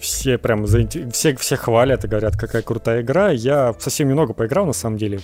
Все 0.00 0.38
прям 0.38 0.64
заинте- 0.64 1.10
все, 1.10 1.34
все 1.36 1.56
хвалят 1.56 2.04
и 2.04 2.08
говорят, 2.08 2.36
какая 2.36 2.62
крутая 2.62 3.02
игра. 3.02 3.30
Я 3.30 3.74
совсем 3.78 4.08
немного 4.08 4.32
поиграл, 4.32 4.66
на 4.66 4.72
самом 4.72 4.96
деле. 4.96 5.20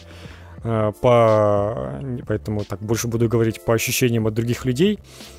Э, 0.65 0.93
По... 1.01 2.01
Поэтому 2.27 2.65
так 2.65 2.81
больше 2.81 3.07
буду 3.07 3.29
говорить 3.29 3.65
по 3.65 3.75
ощущениям 3.75 4.27
от 4.27 4.35
других 4.35 4.65
людей, 4.65 4.99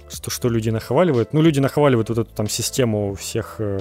что, 0.10 0.30
что 0.32 0.50
люди 0.50 0.70
нахваливают. 0.70 1.34
Ну, 1.34 1.42
люди 1.42 1.60
нахваливают 1.60 2.10
вот 2.10 2.20
эту 2.20 2.32
там 2.34 2.48
систему 2.48 3.16
всех 3.16 3.56
э, 3.60 3.80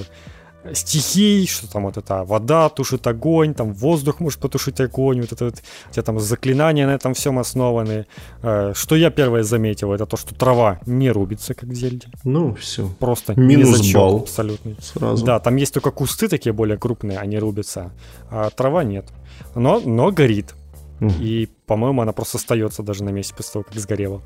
стихий, 0.72 1.46
что 1.46 1.70
там 1.70 1.84
вот 1.84 1.96
эта 1.96 2.24
вода 2.24 2.68
тушит 2.68 3.06
огонь, 3.06 3.54
там 3.54 3.72
воздух 3.74 4.20
может 4.20 4.40
потушить 4.40 4.80
огонь, 4.80 5.20
вот 5.20 5.32
это 5.32 5.44
вот, 5.46 5.54
у 5.90 5.92
тебя 5.92 6.02
там 6.02 6.18
заклинания 6.20 6.86
на 6.86 6.94
этом 6.94 7.12
всем 7.14 7.38
основаны. 7.38 8.06
Э, 8.42 8.72
Что 8.74 8.96
я 8.96 9.10
первое 9.10 9.42
заметил, 9.42 9.92
это 9.92 10.06
то, 10.06 10.16
что 10.16 10.34
трава 10.34 10.80
не 10.86 11.10
рубится, 11.10 11.54
как 11.54 11.68
в 11.68 11.74
Зельде. 11.74 12.08
Ну, 12.24 12.54
все, 12.54 12.88
Просто 12.98 13.38
Минус 13.38 13.68
ни 13.68 13.74
зачем 13.76 14.00
балл. 14.00 14.16
абсолютно. 14.18 14.74
сразу. 14.80 15.24
Да, 15.24 15.38
там 15.40 15.56
есть 15.56 15.74
только 15.74 15.90
кусты 15.90 16.28
такие 16.28 16.52
более 16.52 16.78
крупные, 16.78 17.18
они 17.18 17.38
рубятся, 17.38 17.90
а 18.30 18.50
трава 18.50 18.84
нет. 18.84 19.06
Но, 19.54 19.80
но 19.80 20.10
горит. 20.12 20.54
Мгм. 21.00 21.14
И, 21.20 21.48
по-моему, 21.66 22.02
она 22.02 22.12
просто 22.12 22.38
остается 22.38 22.82
даже 22.82 23.02
на 23.04 23.10
месте 23.10 23.34
после 23.36 23.52
того, 23.54 23.64
как 23.64 23.78
сгорела. 23.80 24.22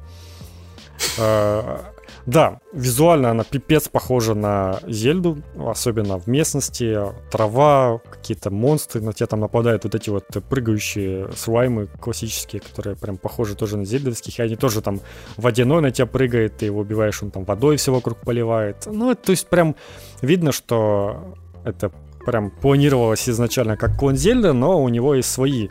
Э, 2.28 2.30
Да, 2.30 2.60
визуально 2.74 3.30
она 3.30 3.42
пипец 3.42 3.88
похожа 3.88 4.34
на 4.34 4.80
Зельду, 4.86 5.38
особенно 5.58 6.18
в 6.18 6.26
местности. 6.26 6.98
Трава, 7.30 8.00
какие-то 8.10 8.50
монстры, 8.50 9.00
на 9.00 9.14
тебя 9.14 9.26
там 9.26 9.40
нападают 9.40 9.84
вот 9.84 9.94
эти 9.94 10.10
вот 10.10 10.26
прыгающие 10.48 11.30
слаймы 11.34 11.86
классические, 11.86 12.60
которые 12.60 12.96
прям 12.96 13.16
похожи 13.16 13.54
тоже 13.54 13.78
на 13.78 13.86
зельдовских. 13.86 14.38
И 14.38 14.42
они 14.42 14.56
тоже 14.56 14.82
там 14.82 15.00
водяной 15.38 15.80
на 15.80 15.90
тебя 15.90 16.06
прыгает, 16.06 16.58
ты 16.58 16.66
его 16.66 16.80
убиваешь, 16.80 17.22
он 17.22 17.30
там 17.30 17.44
водой 17.44 17.76
все 17.76 17.92
вокруг 17.92 18.18
поливает. 18.18 18.86
Ну, 18.86 19.14
то 19.14 19.30
есть 19.30 19.48
прям 19.48 19.74
видно, 20.20 20.52
что 20.52 21.34
это 21.64 21.90
прям 22.26 22.50
планировалось 22.50 23.26
изначально 23.28 23.78
как 23.78 23.96
клон 23.98 24.16
Зельда, 24.16 24.52
но 24.52 24.82
у 24.82 24.88
него 24.90 25.14
есть 25.14 25.30
свои 25.30 25.68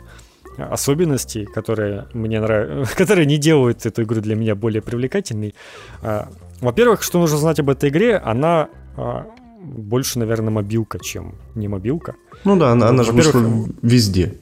особенности, 0.58 1.44
которые 1.44 2.06
мне 2.12 2.40
нравятся, 2.40 2.96
которые 2.96 3.26
не 3.26 3.38
делают 3.38 3.86
эту 3.86 4.02
игру 4.02 4.20
для 4.20 4.34
меня 4.34 4.54
более 4.54 4.82
привлекательной. 4.82 5.54
Во-первых, 6.60 7.02
что 7.02 7.18
нужно 7.18 7.38
знать 7.38 7.60
об 7.60 7.70
этой 7.70 7.90
игре, 7.90 8.16
она 8.16 8.68
а, 8.96 9.26
больше, 9.60 10.18
наверное, 10.18 10.50
мобилка, 10.50 10.98
чем 10.98 11.34
не 11.54 11.68
мобилка. 11.68 12.14
Ну 12.44 12.56
да, 12.56 12.72
она, 12.72 12.88
она 12.88 13.02
же 13.02 13.12
вышла 13.12 13.42
везде. 13.82 14.34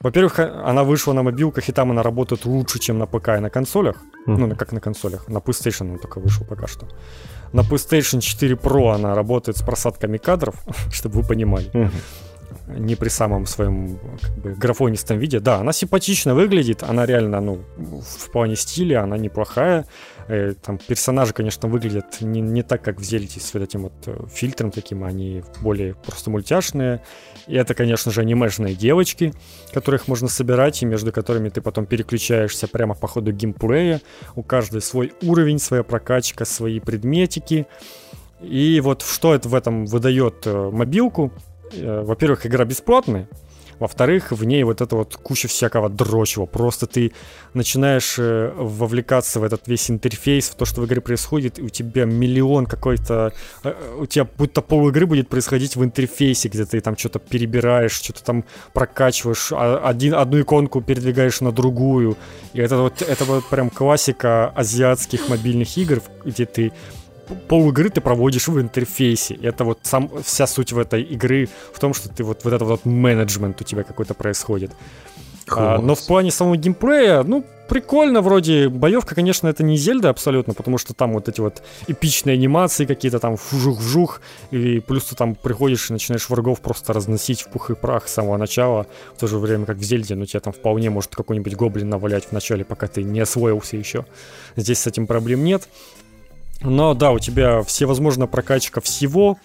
Во-первых, 0.00 0.40
она 0.40 0.82
вышла 0.82 1.12
на 1.12 1.22
мобилках, 1.22 1.68
и 1.68 1.72
там 1.72 1.90
она 1.90 2.02
работает 2.02 2.44
лучше, 2.44 2.78
чем 2.78 2.98
на 2.98 3.06
ПК 3.06 3.28
и 3.28 3.40
на 3.40 3.50
консолях. 3.50 3.96
Мгм. 4.26 4.48
Ну, 4.48 4.56
как 4.56 4.72
на 4.72 4.80
консолях. 4.80 5.28
На 5.28 5.38
PlayStation 5.38 5.92
он 5.92 5.98
только 5.98 6.20
вышел 6.20 6.44
пока 6.46 6.66
что. 6.66 6.88
На 7.52 7.60
PlayStation 7.60 8.20
4 8.20 8.54
Pro 8.54 8.94
она 8.94 9.14
работает 9.14 9.58
с 9.58 9.62
просадками 9.62 10.18
кадров, 10.18 10.54
чтобы 10.92 11.20
вы 11.20 11.28
понимали. 11.28 11.70
Мгм. 11.72 11.90
не 12.78 12.96
при 12.96 13.08
самом 13.10 13.46
своем 13.46 13.98
как 14.20 14.38
бы, 14.38 14.52
графонистом 14.54 15.18
виде. 15.18 15.40
Да, 15.40 15.58
она 15.58 15.72
симпатично 15.72 16.34
выглядит, 16.34 16.82
она 16.82 17.06
реально, 17.06 17.40
ну, 17.40 17.60
в 17.76 18.30
плане 18.30 18.56
стиля 18.56 19.02
она 19.02 19.18
неплохая. 19.18 19.84
Э, 20.28 20.54
там 20.60 20.78
персонажи, 20.78 21.32
конечно, 21.32 21.68
выглядят 21.68 22.20
не, 22.20 22.40
не 22.40 22.62
так, 22.62 22.82
как 22.82 23.00
в 23.00 23.04
Зельде 23.04 23.40
с 23.40 23.52
вот 23.54 23.62
этим 23.62 23.82
вот 23.82 23.92
э, 24.06 24.24
фильтром 24.32 24.70
таким, 24.70 25.04
они 25.04 25.42
более 25.60 25.94
просто 25.94 26.30
мультяшные. 26.30 27.02
И 27.46 27.54
это, 27.54 27.74
конечно 27.74 28.12
же, 28.12 28.20
анимешные 28.20 28.74
девочки, 28.74 29.32
которых 29.72 30.08
можно 30.08 30.28
собирать, 30.28 30.82
и 30.82 30.86
между 30.86 31.12
которыми 31.12 31.48
ты 31.48 31.60
потом 31.60 31.86
переключаешься 31.86 32.68
прямо 32.68 32.94
по 32.94 33.08
ходу 33.08 33.32
геймплея. 33.32 34.00
У 34.36 34.42
каждой 34.42 34.80
свой 34.80 35.12
уровень, 35.22 35.58
своя 35.58 35.82
прокачка, 35.82 36.44
свои 36.44 36.80
предметики. 36.80 37.66
И 38.40 38.80
вот 38.80 39.02
что 39.02 39.34
это 39.34 39.48
в 39.48 39.54
этом 39.54 39.86
выдает 39.86 40.46
э, 40.46 40.70
мобилку? 40.70 41.32
Во-первых, 41.74 42.44
игра 42.44 42.66
бесплатная. 42.66 43.28
Во-вторых, 43.78 44.32
в 44.32 44.44
ней 44.44 44.64
вот 44.64 44.80
это 44.80 44.96
вот 44.96 45.16
куча 45.16 45.48
всякого 45.48 45.88
дрочего. 45.88 46.46
Просто 46.46 46.86
ты 46.86 47.12
начинаешь 47.54 48.16
э, 48.18 48.52
вовлекаться 48.56 49.40
в 49.40 49.44
этот 49.44 49.66
весь 49.68 49.90
интерфейс, 49.90 50.50
в 50.50 50.54
то, 50.54 50.64
что 50.64 50.80
в 50.80 50.86
игре 50.86 51.00
происходит, 51.00 51.58
и 51.58 51.62
у 51.62 51.68
тебя 51.68 52.04
миллион 52.04 52.66
какой-то... 52.66 53.32
Э, 53.64 53.74
у 53.98 54.06
тебя 54.06 54.26
будто 54.38 54.62
пол 54.62 54.88
игры 54.88 55.06
будет 55.06 55.28
происходить 55.28 55.76
в 55.76 55.84
интерфейсе, 55.84 56.48
где 56.48 56.64
ты 56.64 56.80
там 56.80 56.96
что-то 56.96 57.18
перебираешь, 57.18 57.92
что-то 57.92 58.22
там 58.22 58.44
прокачиваешь, 58.72 59.52
а, 59.52 59.78
один, 59.84 60.14
одну 60.14 60.40
иконку 60.40 60.80
передвигаешь 60.80 61.40
на 61.40 61.52
другую. 61.52 62.16
И 62.52 62.60
это 62.60 62.76
вот, 62.76 63.02
это 63.02 63.24
вот 63.24 63.44
прям 63.48 63.70
классика 63.70 64.48
азиатских 64.48 65.28
мобильных 65.28 65.76
игр, 65.76 66.02
где 66.24 66.46
ты 66.46 66.72
пол 67.32 67.70
игры 67.70 67.90
ты 67.90 68.00
проводишь 68.00 68.48
в 68.48 68.60
интерфейсе. 68.60 69.34
Это 69.42 69.64
вот 69.64 69.80
сам, 69.82 70.10
вся 70.22 70.46
суть 70.46 70.72
в 70.72 70.78
этой 70.78 71.02
игры 71.02 71.48
в 71.72 71.78
том, 71.78 71.94
что 71.94 72.08
ты 72.08 72.24
вот, 72.24 72.44
вот 72.44 72.52
этот 72.52 72.68
вот 72.68 72.84
менеджмент 72.84 73.60
у 73.60 73.64
тебя 73.64 73.82
какой-то 73.82 74.14
происходит. 74.14 74.70
А, 75.50 75.78
но 75.78 75.94
в 75.94 76.06
плане 76.06 76.30
самого 76.30 76.56
геймплея, 76.56 77.22
ну, 77.22 77.44
прикольно 77.68 78.20
вроде. 78.20 78.68
Боевка, 78.68 79.14
конечно, 79.14 79.48
это 79.48 79.62
не 79.62 79.76
Зельда 79.76 80.10
абсолютно, 80.10 80.54
потому 80.54 80.78
что 80.78 80.94
там 80.94 81.12
вот 81.14 81.28
эти 81.28 81.40
вот 81.40 81.62
эпичные 81.86 82.34
анимации 82.34 82.84
какие-то 82.84 83.18
там 83.18 83.36
вжух-вжух, 83.36 84.20
и 84.50 84.80
плюс 84.80 85.04
ты 85.04 85.16
там 85.16 85.34
приходишь 85.34 85.90
и 85.90 85.92
начинаешь 85.92 86.28
врагов 86.28 86.60
просто 86.60 86.92
разносить 86.92 87.42
в 87.42 87.48
пух 87.48 87.70
и 87.70 87.74
прах 87.74 88.08
с 88.08 88.12
самого 88.12 88.36
начала, 88.36 88.86
в 89.16 89.20
то 89.20 89.26
же 89.26 89.38
время 89.38 89.64
как 89.64 89.78
в 89.78 89.82
Зельде, 89.82 90.14
ну 90.14 90.26
тебе 90.26 90.40
там 90.40 90.52
вполне 90.52 90.90
может 90.90 91.14
какой-нибудь 91.14 91.56
гоблин 91.56 91.88
навалять 91.88 92.26
в 92.26 92.32
начале, 92.32 92.64
пока 92.64 92.86
ты 92.86 93.02
не 93.02 93.20
освоился 93.20 93.76
еще. 93.76 94.04
Здесь 94.56 94.80
с 94.80 94.86
этим 94.86 95.06
проблем 95.06 95.44
нет. 95.44 95.68
Но 96.62 96.94
да, 96.94 97.10
у 97.12 97.18
тебя 97.18 97.62
всевозможная 97.62 98.26
прокачка 98.26 98.80
всего, 98.80 99.38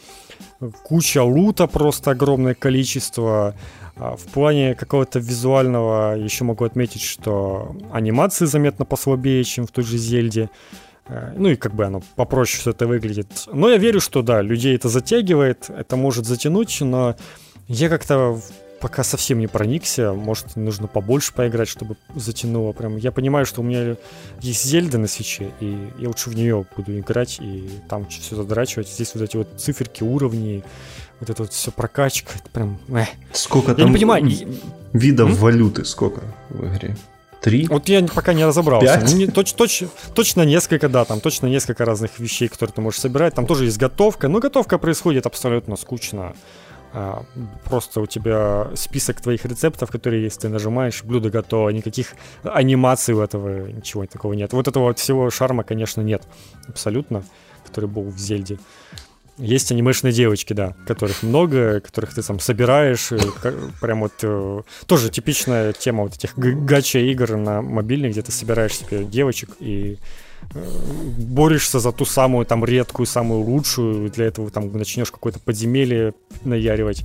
куча 0.84 1.24
лута 1.24 1.68
просто 1.68 2.12
огромное 2.12 2.54
количество. 2.54 3.56
А 3.96 4.16
в 4.16 4.26
плане 4.26 4.76
какого-то 4.76 5.18
визуального 5.20 6.16
еще 6.16 6.44
могу 6.44 6.66
отметить, 6.66 7.02
что 7.02 7.76
анимации 7.92 8.46
заметно 8.46 8.86
послабее, 8.86 9.44
чем 9.44 9.66
в 9.66 9.72
той 9.72 9.84
же 9.84 9.98
Зельде. 9.98 10.52
Э, 11.08 11.34
ну 11.36 11.50
и 11.50 11.56
как 11.56 11.74
бы 11.74 11.86
оно 11.86 12.04
попроще 12.16 12.62
все 12.62 12.72
это 12.72 12.86
выглядит. 12.86 13.48
Но 13.52 13.70
я 13.70 13.78
верю, 13.78 14.00
что 14.00 14.22
да, 14.22 14.42
людей 14.42 14.76
это 14.76 14.90
затягивает, 14.90 15.70
это 15.70 15.96
может 15.96 16.26
затянуть, 16.26 16.80
но 16.82 17.16
я 17.68 17.90
как-то 17.90 18.40
пока 18.80 19.04
совсем 19.04 19.40
не 19.40 19.48
проникся. 19.48 20.14
Может, 20.14 20.56
нужно 20.56 20.88
побольше 20.88 21.34
поиграть, 21.34 21.68
чтобы 21.68 21.96
затянуло. 22.16 22.72
Прям 22.74 22.98
я 22.98 23.12
понимаю, 23.12 23.46
что 23.46 23.62
у 23.62 23.64
меня 23.64 23.96
есть 24.42 24.66
Зельда 24.66 24.98
на 24.98 25.08
свече, 25.08 25.52
и 25.60 25.90
я 25.98 26.08
лучше 26.08 26.30
в 26.30 26.36
нее 26.36 26.66
буду 26.76 26.98
играть 27.00 27.40
и 27.40 27.70
там 27.90 28.08
все 28.08 28.36
задрачивать. 28.36 28.90
Здесь 28.90 29.12
вот 29.14 29.24
эти 29.24 29.38
вот 29.38 29.48
циферки, 29.58 30.04
уровни, 30.04 30.64
вот 31.20 31.30
это 31.30 31.44
вот 31.44 31.52
все 31.52 31.72
прокачка, 31.72 32.34
это 32.36 32.50
прям... 32.50 32.80
Эх. 32.90 33.08
Сколько 33.34 33.72
я 33.72 33.76
там 33.76 33.88
не 33.88 33.94
понимаю. 33.94 34.26
видов 34.94 35.30
М? 35.30 35.36
валюты, 35.36 35.86
сколько 35.86 36.22
в 36.50 36.66
игре? 36.66 36.96
Три? 37.42 37.68
Вот 37.68 37.88
я 37.88 38.04
пока 38.04 38.34
не 38.34 38.46
разобрался. 38.46 39.04
Ну, 39.08 39.16
не, 39.16 39.28
точ, 39.28 39.54
точ, 39.54 39.84
точно 40.16 40.42
несколько, 40.42 40.90
да, 40.90 41.06
там 41.06 41.20
точно 41.20 41.46
несколько 41.48 41.86
разных 41.86 42.18
вещей, 42.20 42.48
которые 42.48 42.74
ты 42.74 42.82
можешь 42.82 43.00
собирать. 43.00 43.36
Там 43.36 43.46
тоже 43.46 43.66
есть 43.66 43.78
готовка. 43.78 44.28
Но 44.28 44.40
готовка 44.40 44.80
происходит 44.80 45.28
абсолютно 45.28 45.76
скучно. 45.76 46.34
А, 46.94 47.24
просто 47.66 48.02
у 48.02 48.06
тебя 48.06 48.70
список 48.76 49.22
твоих 49.22 49.46
рецептов, 49.46 49.92
которые 49.92 50.24
есть, 50.24 50.42
ты 50.42 50.50
нажимаешь, 50.50 51.04
блюдо 51.04 51.30
готово, 51.30 51.70
никаких 51.70 52.14
анимаций 52.44 53.14
у 53.14 53.20
этого, 53.20 53.68
ничего 53.68 54.06
такого 54.06 54.34
нет. 54.34 54.54
Вот 54.54 54.68
этого 54.68 54.86
вот 54.86 55.00
всего 55.00 55.30
шарма, 55.30 55.64
конечно, 55.64 56.02
нет 56.02 56.24
абсолютно, 56.68 57.24
который 57.66 57.90
был 57.90 58.04
в 58.04 58.18
Зельде. 58.18 58.58
Есть 59.38 59.72
анимешные 59.72 60.12
девочки, 60.14 60.54
да, 60.54 60.76
которых 60.88 61.22
много, 61.22 61.80
которых 61.80 62.16
ты 62.16 62.24
там 62.24 62.40
собираешь, 62.40 63.10
прям 63.80 64.02
вот 64.02 64.14
э, 64.24 64.62
тоже 64.88 65.12
типичная 65.12 65.74
тема 65.74 66.04
вот 66.04 66.16
этих 66.16 66.36
гача 66.36 66.98
игр 66.98 67.36
на 67.36 67.62
мобильных, 67.62 68.14
где 68.14 68.24
ты 68.24 68.32
собираешь 68.32 68.76
себе 68.76 69.04
девочек 69.04 69.50
и 69.60 70.00
борешься 71.18 71.80
за 71.80 71.92
ту 71.92 72.06
самую 72.06 72.46
там 72.46 72.64
редкую, 72.64 73.06
самую 73.06 73.42
лучшую, 73.42 74.10
для 74.10 74.26
этого 74.26 74.50
там 74.50 74.72
начнешь 74.72 75.12
какое-то 75.12 75.40
подземелье 75.40 76.14
наяривать. 76.44 77.04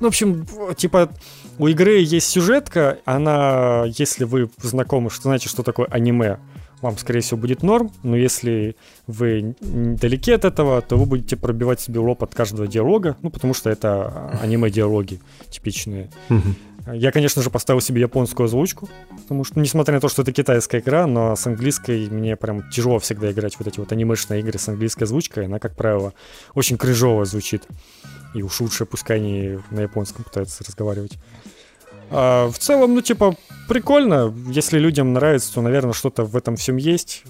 Ну, 0.00 0.06
в 0.06 0.08
общем, 0.08 0.46
типа, 0.76 1.10
у 1.58 1.66
игры 1.66 1.98
есть 2.00 2.28
сюжетка, 2.28 2.98
она, 3.04 3.84
если 3.86 4.24
вы 4.24 4.50
знакомы, 4.58 5.10
что 5.10 5.24
значит, 5.24 5.50
что 5.50 5.62
такое 5.62 5.86
аниме, 5.86 6.38
вам, 6.80 6.96
скорее 6.96 7.20
всего, 7.20 7.40
будет 7.40 7.62
норм, 7.62 7.90
но 8.04 8.16
если 8.16 8.76
вы 9.08 9.56
далеки 9.60 10.30
от 10.30 10.44
этого, 10.44 10.80
то 10.80 10.96
вы 10.96 11.06
будете 11.06 11.36
пробивать 11.36 11.80
себе 11.80 11.98
лоб 11.98 12.22
от 12.22 12.34
каждого 12.34 12.68
диалога, 12.68 13.16
ну, 13.22 13.30
потому 13.30 13.54
что 13.54 13.68
это 13.70 14.38
аниме-диалоги 14.40 15.20
типичные. 15.50 16.10
Я, 16.94 17.12
конечно 17.12 17.42
же, 17.42 17.50
поставил 17.50 17.80
себе 17.80 18.00
японскую 18.00 18.46
озвучку, 18.46 18.88
потому 19.22 19.44
что, 19.44 19.60
несмотря 19.60 19.94
на 19.94 20.00
то, 20.00 20.08
что 20.08 20.22
это 20.22 20.32
китайская 20.32 20.80
игра, 20.80 21.06
но 21.06 21.36
с 21.36 21.46
английской 21.46 22.08
мне 22.08 22.36
прям 22.36 22.68
тяжело 22.70 22.98
всегда 22.98 23.30
играть 23.30 23.58
вот 23.58 23.68
эти 23.68 23.78
вот 23.78 23.92
анимешные 23.92 24.40
игры 24.40 24.58
с 24.58 24.68
английской 24.68 25.04
озвучкой. 25.04 25.46
Она, 25.46 25.58
как 25.58 25.76
правило, 25.76 26.14
очень 26.54 26.78
крыжово 26.78 27.24
звучит. 27.24 27.66
И 28.34 28.42
уж 28.42 28.60
лучше 28.60 28.84
пускай 28.84 29.18
они 29.18 29.58
на 29.70 29.80
японском 29.80 30.24
пытаются 30.24 30.64
разговаривать. 30.64 31.18
А, 32.10 32.48
в 32.50 32.58
целом, 32.58 32.94
ну, 32.94 33.00
типа, 33.00 33.36
прикольно. 33.68 34.34
Если 34.48 34.78
людям 34.78 35.12
нравится, 35.12 35.52
то, 35.52 35.60
наверное, 35.60 35.92
что-то 35.92 36.24
в 36.24 36.36
этом 36.36 36.56
всем 36.56 36.76
есть. 36.76 37.24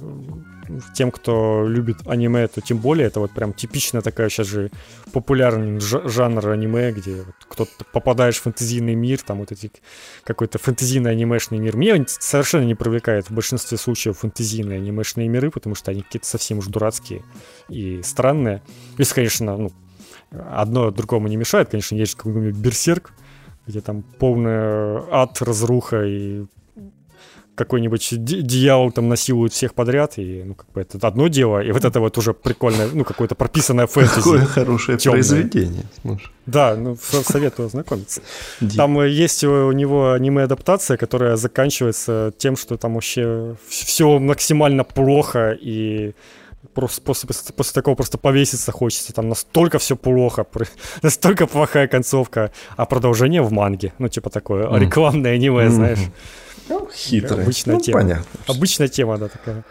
Тем, 0.95 1.11
кто 1.11 1.67
любит 1.67 1.97
аниме, 2.07 2.47
то 2.47 2.61
тем 2.61 2.79
более. 2.79 3.07
Это 3.07 3.21
вот 3.21 3.33
прям 3.33 3.55
типичная 3.55 4.03
такая 4.03 4.29
сейчас 4.29 4.47
же 4.47 4.71
популярный 5.13 5.81
жанр 5.81 6.51
аниме, 6.51 6.93
где 6.93 7.23
вот 7.23 7.35
кто-то 7.49 7.85
попадаешь 7.93 8.37
в 8.37 8.43
фэнтезийный 8.43 8.95
мир, 8.95 9.21
там 9.23 9.39
вот 9.39 9.51
эти 9.51 9.73
какой-то 10.25 10.59
фэнтезийный 10.59 11.11
анимешный 11.11 11.59
мир. 11.59 11.75
Меня 11.77 12.05
совершенно 12.07 12.65
не 12.65 12.75
привлекает 12.75 13.31
в 13.31 13.35
большинстве 13.35 13.79
случаев 13.79 14.19
фэнтезийные 14.19 14.79
анимешные 14.79 15.27
миры, 15.29 15.51
потому 15.51 15.75
что 15.75 15.91
они 15.91 16.03
какие-то 16.03 16.27
совсем 16.27 16.59
уж 16.59 16.67
дурацкие 16.67 17.23
и 17.71 18.03
странные. 18.03 18.63
Если, 18.99 19.15
конечно, 19.15 19.57
ну, 19.57 19.73
одно 20.31 20.91
другому 20.91 21.29
не 21.29 21.37
мешает, 21.37 21.71
конечно, 21.71 21.97
есть 21.97 22.15
какой-нибудь 22.15 22.57
берсерк, 22.57 23.13
где 23.69 23.81
там 23.81 24.03
полная 24.03 25.05
ад, 25.11 25.41
разруха 25.43 26.05
и 26.05 26.47
какой-нибудь 27.55 28.25
дьявол 28.25 28.93
там 28.93 29.09
насилует 29.09 29.53
всех 29.53 29.75
подряд, 29.75 30.17
и, 30.17 30.45
ну, 30.45 30.55
как 30.55 30.71
бы 30.71 30.81
это 30.81 31.05
одно 31.07 31.27
дело, 31.29 31.61
и 31.61 31.73
вот 31.73 31.85
это 31.85 31.99
вот 32.01 32.17
уже 32.17 32.33
прикольное, 32.33 32.89
ну, 32.93 33.05
какое-то 33.05 33.35
прописанное 33.35 33.87
фэнтези. 33.89 34.15
Какое 34.15 34.45
хорошее 34.45 34.97
темное. 34.97 35.17
произведение, 35.17 35.85
слушай. 36.01 36.31
Да, 36.47 36.77
ну, 36.77 36.97
советую 36.97 37.67
ознакомиться. 37.67 38.23
Там 38.77 39.05
есть 39.05 39.45
у 39.45 39.73
него 39.73 40.13
аниме-адаптация, 40.13 40.97
которая 40.97 41.37
заканчивается 41.37 42.33
тем, 42.39 42.57
что 42.57 42.77
там 42.77 42.95
вообще 42.95 43.57
все 43.69 44.19
максимально 44.21 44.85
плохо, 44.85 45.51
и 45.61 46.15
просто 46.79 47.03
после, 47.03 47.29
после 47.57 47.73
такого 47.73 47.95
просто 47.95 48.19
повеситься 48.19 48.73
хочется. 48.73 49.13
Там 49.13 49.29
настолько 49.29 49.79
все 49.79 49.97
плохо, 49.97 50.47
настолько 51.03 51.47
плохая 51.47 51.89
концовка, 51.89 52.51
а 52.77 52.87
продолжение 52.87 53.43
в 53.43 53.53
манге. 53.53 53.93
Ну, 53.99 54.09
типа 54.09 54.31
такое 54.31 54.67
mm. 54.67 54.79
рекламное 54.79 55.35
аниме, 55.35 55.65
mm-hmm. 55.65 55.71
знаешь. 55.71 55.99
Ну, 56.69 56.89
хитрое. 56.95 57.43
Обычная 57.43 57.75
ну, 57.75 57.81
тема. 57.81 58.01
Понятно. 58.01 58.27
Обычная 58.47 58.89
тема, 58.89 59.19
да, 59.19 59.29
такая. 59.29 59.65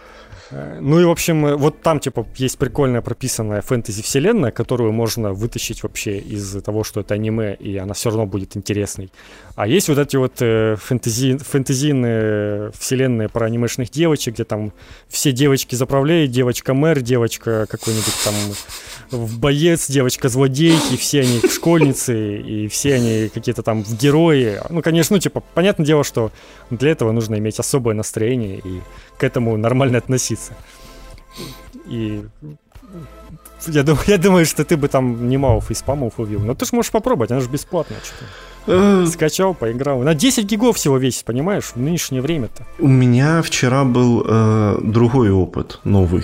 Э, 0.52 0.80
ну 0.82 1.00
и, 1.00 1.06
в 1.06 1.10
общем, 1.10 1.46
э, 1.46 1.56
вот 1.56 1.82
там, 1.82 2.00
типа, 2.00 2.26
есть 2.36 2.58
прикольная 2.58 3.02
прописанная 3.02 3.62
фэнтези-вселенная, 3.62 4.52
которую 4.52 4.92
можно 4.92 5.34
вытащить 5.34 5.84
вообще 5.84 6.18
из 6.18 6.62
того, 6.64 6.84
что 6.84 7.02
это 7.02 7.14
аниме, 7.14 7.56
и 7.56 7.78
она 7.78 7.94
все 7.94 8.10
равно 8.10 8.26
будет 8.26 8.58
интересной. 8.58 9.12
А 9.58 9.66
есть 9.66 9.90
вот 9.90 9.98
эти 9.98 10.16
вот 10.18 10.34
э, 10.40 10.76
фэнтези, 10.76 11.40
фэнтезийные 11.40 12.72
вселенные 12.78 13.28
про 13.28 13.48
анимешных 13.48 13.90
девочек, 13.90 14.36
где 14.36 14.44
там 14.44 14.72
все 15.08 15.32
девочки 15.32 15.74
заправляют, 15.74 16.30
девочка-мэр, 16.30 17.02
девочка 17.02 17.66
какой-нибудь 17.68 18.14
там 18.24 18.36
боец, 19.40 19.90
девочка-злодей, 19.90 20.78
и 20.92 20.96
все 20.96 21.22
они 21.22 21.42
школьницы, 21.50 22.38
и 22.38 22.68
все 22.68 22.94
они 22.94 23.32
какие-то 23.34 23.64
там 23.64 23.82
герои. 23.82 24.62
Ну, 24.70 24.84
конечно, 24.84 25.16
ну, 25.16 25.20
типа, 25.20 25.42
понятное 25.56 25.88
дело, 25.88 26.04
что 26.04 26.32
для 26.70 26.92
этого 26.92 27.12
нужно 27.12 27.34
иметь 27.40 27.58
особое 27.58 27.96
настроение 27.96 28.60
и 28.60 28.82
к 29.18 29.24
этому 29.24 29.58
нормально 29.58 29.98
относиться. 29.98 30.54
И 31.88 32.24
я 33.66 33.82
думаю, 33.82 34.04
я 34.06 34.20
думаю, 34.20 34.46
что 34.46 34.64
ты 34.64 34.78
бы 34.78 34.88
там 34.88 35.28
немалов 35.28 35.72
и 35.72 35.74
спамов 35.74 36.20
увидел. 36.20 36.42
Но 36.42 36.54
ты 36.54 36.68
же 36.68 36.76
можешь 36.76 36.92
попробовать, 36.92 37.32
она 37.32 37.40
же 37.42 37.50
бесплатная 37.50 37.98
что-то. 38.04 38.26
Скачал, 39.08 39.54
поиграл. 39.54 40.02
На 40.02 40.14
10 40.14 40.46
гигов 40.46 40.76
всего 40.78 40.98
весит, 40.98 41.26
понимаешь, 41.26 41.72
в 41.74 41.78
нынешнее 41.78 42.22
время-то. 42.22 42.66
У 42.80 42.88
меня 42.88 43.42
вчера 43.42 43.84
был 43.84 44.24
э, 44.28 44.80
другой 44.82 45.32
опыт, 45.32 45.80
новый. 45.84 46.24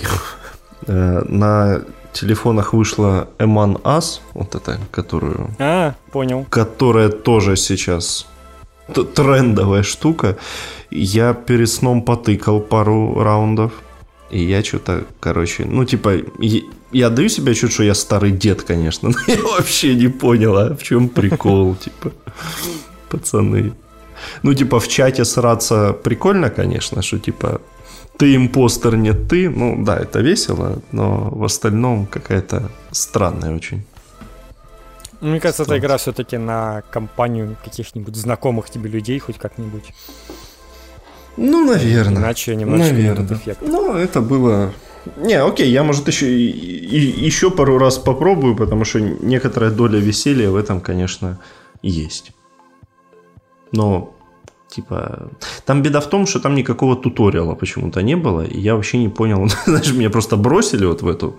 Э, 0.88 1.22
на 1.28 1.82
телефонах 2.11 2.74
вышла 2.74 3.28
Eman 3.40 3.82
As, 3.84 4.20
вот 4.34 4.56
эта, 4.56 4.80
которую... 4.91 5.49
А, 5.60 5.94
понял. 6.11 6.45
Которая 6.49 7.10
тоже 7.10 7.56
сейчас 7.56 8.28
трендовая 9.15 9.84
штука. 9.84 10.38
Я 10.91 11.34
перед 11.34 11.70
сном 11.70 12.03
потыкал 12.03 12.60
пару 12.61 13.24
раундов. 13.24 13.72
И 14.34 14.46
я 14.46 14.64
что-то, 14.64 15.04
короче, 15.20 15.66
ну, 15.66 15.86
типа, 15.86 16.14
я 16.92 17.10
даю 17.10 17.30
себе 17.30 17.52
отчет, 17.52 17.72
что 17.72 17.84
я 17.84 17.94
старый 17.94 18.32
дед, 18.32 18.64
конечно, 18.64 19.10
но 19.28 19.34
я 19.34 19.42
вообще 19.42 19.96
не 19.96 20.08
понял, 20.08 20.58
а 20.58 20.76
в 20.76 20.82
чем 20.84 21.10
прикол, 21.10 21.76
типа. 21.84 22.12
пацаны. 23.10 23.74
Ну, 24.44 24.54
типа, 24.56 24.80
в 24.80 24.88
чате 24.88 25.26
сраться 25.26 25.94
прикольно, 25.94 26.50
конечно, 26.50 27.02
что, 27.02 27.20
типа, 27.20 27.62
ты 28.18 28.36
импостер, 28.36 28.96
не 28.96 29.14
ты. 29.14 29.50
Ну, 29.50 29.86
да, 29.86 30.00
это 30.00 30.22
весело, 30.22 30.82
но 30.92 31.30
в 31.30 31.44
остальном 31.44 32.08
какая-то 32.08 32.72
странная 32.92 33.56
очень. 33.56 33.84
Мне 35.22 35.40
кажется, 35.40 35.64
эта 35.64 35.78
игра 35.78 35.98
все-таки 35.98 36.38
на 36.38 36.82
компанию 36.92 37.56
каких-нибудь 37.64 38.16
знакомых 38.16 38.70
тебе 38.70 38.90
людей 38.90 39.20
хоть 39.20 39.38
как-нибудь. 39.38 39.94
Ну, 41.38 41.66
наверное. 41.66 42.22
Иначе 42.22 42.56
немножко 42.56 42.94
наверное. 42.94 43.38
эффект. 43.38 43.60
Ну, 43.62 43.96
это 43.96 44.22
было... 44.22 44.74
Не, 45.18 45.42
окей, 45.42 45.70
я, 45.70 45.84
может, 45.84 46.08
еще, 46.08 46.32
и, 46.32 46.50
и, 46.50 47.26
еще 47.26 47.52
пару 47.52 47.78
раз 47.78 47.98
попробую, 47.98 48.56
потому 48.56 48.86
что 48.86 49.00
некоторая 49.00 49.72
доля 49.72 50.00
веселья 50.00 50.50
в 50.50 50.56
этом, 50.56 50.80
конечно, 50.80 51.40
есть. 51.82 52.32
Но 53.74 54.14
типа... 54.74 55.30
Там 55.66 55.82
беда 55.82 56.00
в 56.00 56.10
том, 56.10 56.26
что 56.26 56.40
там 56.40 56.56
никакого 56.56 56.96
туториала 56.96 57.56
почему-то 57.56 58.02
не 58.02 58.16
было, 58.16 58.42
и 58.42 58.60
я 58.60 58.76
вообще 58.76 58.98
не 58.98 59.10
понял. 59.10 59.48
Знаешь, 59.66 59.94
меня 59.94 60.10
просто 60.10 60.38
бросили 60.38 60.86
вот 60.86 61.02
в 61.02 61.08
эту, 61.08 61.38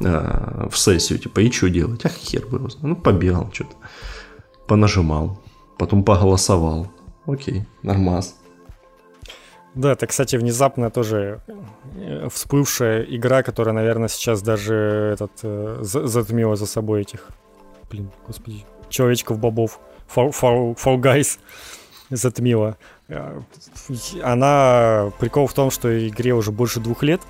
э, 0.00 0.68
в 0.70 0.76
сессию, 0.76 1.18
типа, 1.18 1.40
и 1.40 1.50
что 1.50 1.68
делать? 1.68 2.04
Ах, 2.04 2.12
хер 2.12 2.46
бы 2.46 2.68
Ну, 2.82 2.96
побегал 2.96 3.50
что-то, 3.52 3.76
понажимал, 4.66 5.40
потом 5.78 6.02
поголосовал. 6.02 6.88
Окей, 7.26 7.64
нормас. 7.82 8.34
Да, 9.74 9.92
это, 9.92 10.06
кстати, 10.06 10.36
внезапно 10.36 10.90
тоже 10.90 11.40
э, 11.96 12.28
всплывшая 12.30 13.02
игра, 13.04 13.42
которая, 13.42 13.74
наверное, 13.74 14.08
сейчас 14.08 14.42
даже 14.42 15.12
этот 15.14 15.32
э, 15.42 15.78
затмила 15.82 16.56
за 16.56 16.66
собой 16.66 17.02
этих, 17.02 17.28
блин, 17.90 18.10
господи, 18.26 18.66
человечков-бобов, 18.90 19.80
Fall, 20.14 20.30
Fall, 20.30 20.76
Fall 20.76 21.00
Guys 21.00 21.38
затмила. 22.10 22.76
Э, 23.08 23.40
она... 24.22 25.10
Прикол 25.18 25.46
в 25.46 25.54
том, 25.54 25.70
что 25.70 26.08
игре 26.08 26.34
уже 26.34 26.52
больше 26.52 26.80
двух 26.80 27.02
лет, 27.02 27.22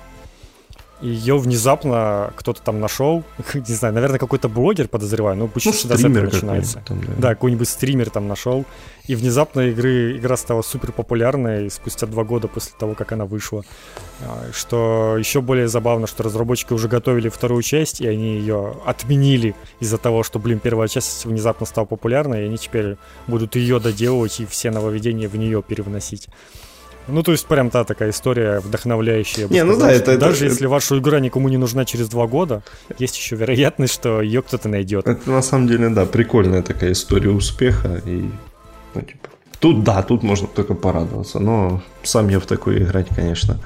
ее 1.03 1.37
внезапно 1.37 2.33
кто-то 2.37 2.61
там 2.61 2.79
нашел, 2.79 3.23
не 3.53 3.73
знаю, 3.73 3.93
наверное, 3.93 4.19
какой-то 4.19 4.47
блогер, 4.47 4.87
подозреваю, 4.87 5.37
но 5.37 5.45
обычно 5.45 5.71
ну, 5.71 5.77
всегда 5.77 5.97
с 5.97 5.99
этого 5.99 6.25
начинается. 6.25 6.81
Там, 6.85 7.01
да. 7.01 7.13
да, 7.17 7.29
какой-нибудь 7.29 7.67
стример 7.67 8.09
там 8.09 8.27
нашел, 8.27 8.65
и 9.07 9.15
внезапно 9.15 9.61
игры, 9.61 10.17
игра 10.17 10.37
стала 10.37 10.61
супер 10.61 10.93
популярной 10.93 11.69
спустя 11.69 12.07
два 12.07 12.23
года 12.23 12.47
после 12.47 12.73
того, 12.79 12.95
как 12.95 13.11
она 13.11 13.25
вышла. 13.25 13.63
А, 14.21 14.49
что 14.53 15.17
еще 15.19 15.41
более 15.41 15.67
забавно, 15.67 16.07
что 16.07 16.23
разработчики 16.23 16.71
уже 16.71 16.87
готовили 16.87 17.27
вторую 17.27 17.63
часть, 17.63 17.99
и 17.99 18.07
они 18.07 18.37
ее 18.37 18.77
отменили 18.85 19.55
из-за 19.81 19.97
того, 19.97 20.23
что, 20.23 20.39
блин, 20.39 20.59
первая 20.59 20.87
часть 20.87 21.25
внезапно 21.25 21.65
стала 21.65 21.85
популярной, 21.85 22.43
и 22.43 22.45
они 22.45 22.57
теперь 22.57 22.95
будут 23.27 23.57
ее 23.57 23.79
доделывать 23.79 24.39
и 24.39 24.45
все 24.45 24.71
нововведения 24.71 25.27
в 25.27 25.35
нее 25.35 25.61
перевносить. 25.61 26.29
Ну, 27.07 27.23
то 27.23 27.31
есть, 27.31 27.45
прям 27.47 27.69
та 27.69 27.83
такая 27.83 28.09
история 28.11 28.59
вдохновляющая. 28.59 29.47
Не, 29.47 29.63
ну 29.63 29.77
да, 29.77 29.91
это... 29.91 30.17
Даже 30.17 30.45
это, 30.45 30.53
если 30.53 30.65
ваша 30.67 30.97
игра 30.97 31.19
никому 31.19 31.49
не 31.49 31.57
нужна 31.57 31.85
через 31.85 32.09
два 32.09 32.27
года, 32.27 32.63
есть 32.97 33.17
еще 33.17 33.35
вероятность, 33.35 33.93
что 33.93 34.21
ее 34.21 34.41
кто-то 34.41 34.69
найдет. 34.69 35.07
Это 35.07 35.29
на 35.29 35.41
самом 35.41 35.67
деле, 35.67 35.89
да, 35.89 36.05
прикольная 36.05 36.61
такая 36.61 36.91
история 36.93 37.29
успеха. 37.29 38.01
И, 38.05 38.29
ну, 38.93 39.01
типа, 39.01 39.29
тут, 39.59 39.83
да, 39.83 40.01
тут 40.01 40.23
можно 40.23 40.47
только 40.47 40.73
порадоваться. 40.73 41.39
Но 41.39 41.81
сам 42.03 42.29
я 42.29 42.39
в 42.39 42.45
такое 42.45 42.77
играть, 42.77 43.07
конечно, 43.15 43.59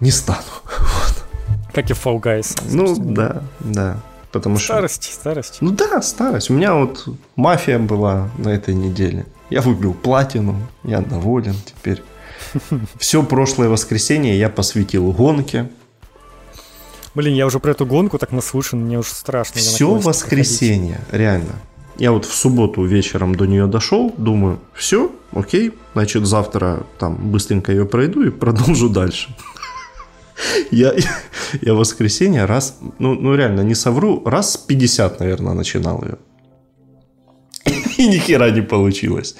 не 0.00 0.10
стану. 0.10 0.40
Вот. 0.78 1.24
Как 1.72 1.90
и 1.90 1.92
Fall 1.92 2.20
Guys. 2.20 2.60
Ну, 2.70 2.94
да, 2.96 3.42
да. 3.60 4.00
Потому 4.30 4.58
старость, 4.58 5.04
что... 5.04 5.14
старость. 5.14 5.58
Ну 5.60 5.70
да, 5.70 6.02
старость. 6.02 6.50
У 6.50 6.54
меня 6.54 6.74
вот 6.74 7.06
мафия 7.36 7.78
была 7.78 8.30
на 8.36 8.48
этой 8.48 8.74
неделе. 8.74 9.26
Я 9.50 9.60
выбил 9.60 9.94
платину, 9.94 10.56
я 10.84 11.00
доволен 11.00 11.54
теперь. 11.64 12.02
Все 12.98 13.22
прошлое 13.22 13.68
воскресенье 13.68 14.38
я 14.38 14.48
посвятил 14.48 15.12
гонке. 15.12 15.70
Блин, 17.14 17.34
я 17.34 17.46
уже 17.46 17.60
про 17.60 17.70
эту 17.70 17.86
гонку 17.86 18.18
так 18.18 18.32
наслышан, 18.32 18.80
мне 18.80 18.98
уже 18.98 19.10
страшно. 19.10 19.60
Все 19.60 19.94
воскресенье, 19.94 20.94
проходить. 20.94 21.20
реально. 21.20 21.52
Я 21.96 22.10
вот 22.10 22.24
в 22.24 22.34
субботу 22.34 22.84
вечером 22.84 23.36
до 23.36 23.46
нее 23.46 23.66
дошел, 23.66 24.12
думаю, 24.18 24.58
все, 24.74 25.12
окей, 25.32 25.72
значит 25.92 26.26
завтра 26.26 26.84
там 26.98 27.30
быстренько 27.30 27.70
ее 27.70 27.86
пройду 27.86 28.24
и 28.24 28.30
продолжу 28.30 28.88
дальше. 28.88 29.34
Я, 30.72 30.92
я 31.62 31.74
воскресенье 31.74 32.46
раз, 32.46 32.78
ну, 32.98 33.14
ну 33.14 33.36
реально, 33.36 33.60
не 33.60 33.76
совру, 33.76 34.24
раз 34.24 34.56
50, 34.56 35.20
наверное, 35.20 35.54
начинал 35.54 36.02
ее. 36.02 36.18
И 38.04 38.08
ни 38.12 38.18
хера 38.18 38.50
не 38.50 38.62
получилось. 38.62 39.36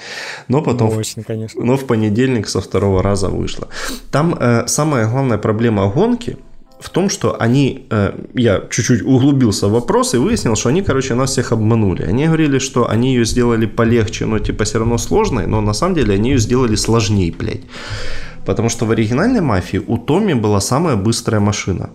Но 0.49 0.62
потом... 0.62 0.95
Мощно, 0.95 1.23
конечно. 1.23 1.65
Но 1.65 1.77
в 1.77 1.86
понедельник 1.86 2.49
со 2.49 2.61
второго 2.61 3.03
раза 3.03 3.28
вышло. 3.28 3.69
Там 4.11 4.35
э, 4.41 4.66
самая 4.66 5.09
главная 5.09 5.39
проблема 5.39 5.86
гонки 5.89 6.36
в 6.81 6.91
том, 6.91 7.09
что 7.09 7.41
они, 7.41 7.86
э, 7.91 8.12
я 8.35 8.62
чуть-чуть 8.70 9.03
углубился 9.03 9.69
в 9.69 9.73
вопрос 9.73 10.15
и 10.15 10.19
выяснил, 10.19 10.57
что 10.57 10.69
они, 10.69 10.82
короче, 10.82 11.15
нас 11.15 11.31
всех 11.31 11.53
обманули. 11.53 12.03
Они 12.03 12.27
говорили, 12.27 12.59
что 12.59 12.91
они 12.91 13.15
ее 13.15 13.24
сделали 13.24 13.66
полегче, 13.66 14.27
но 14.27 14.39
типа 14.39 14.65
все 14.65 14.78
равно 14.78 14.99
сложной, 14.99 15.47
но 15.47 15.61
на 15.61 15.74
самом 15.74 15.95
деле 15.95 16.15
они 16.15 16.31
ее 16.31 16.39
сделали 16.39 16.77
сложнее, 16.77 17.32
блядь. 17.32 17.62
Потому 18.45 18.69
что 18.69 18.86
в 18.86 18.91
оригинальной 18.91 19.41
мафии 19.41 19.81
у 19.86 19.97
Томми 19.97 20.35
была 20.35 20.61
самая 20.61 20.97
быстрая 20.97 21.41
машина. 21.41 21.91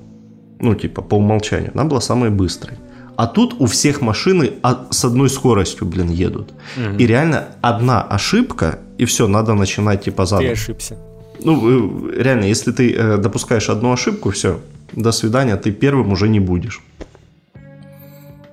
Ну, 0.61 0.75
типа, 0.75 1.01
по 1.01 1.15
умолчанию. 1.15 1.71
Она 1.73 1.85
была 1.85 2.01
самой 2.01 2.29
быстрой. 2.29 2.77
А 3.19 3.27
тут 3.27 3.55
у 3.59 3.65
всех 3.65 4.01
машины 4.01 4.51
с 4.91 5.05
одной 5.05 5.29
скоростью, 5.29 5.85
блин, 5.85 6.09
едут. 6.09 6.53
Угу. 6.77 6.99
И 6.99 7.07
реально 7.07 7.43
одна 7.61 8.01
ошибка, 8.01 8.79
и 9.01 9.03
все, 9.03 9.27
надо 9.27 9.55
начинать 9.55 10.05
типа 10.05 10.25
заново. 10.25 10.47
Ты 10.47 10.53
ошибся. 10.53 10.95
Ну, 11.43 12.11
э, 12.11 12.23
реально, 12.23 12.45
если 12.45 12.71
ты 12.71 12.93
э, 12.93 13.17
допускаешь 13.17 13.69
одну 13.69 13.91
ошибку, 13.91 14.29
все, 14.29 14.61
до 14.93 15.11
свидания, 15.11 15.57
ты 15.57 15.73
первым 15.73 16.13
уже 16.13 16.29
не 16.29 16.39
будешь. 16.39 16.81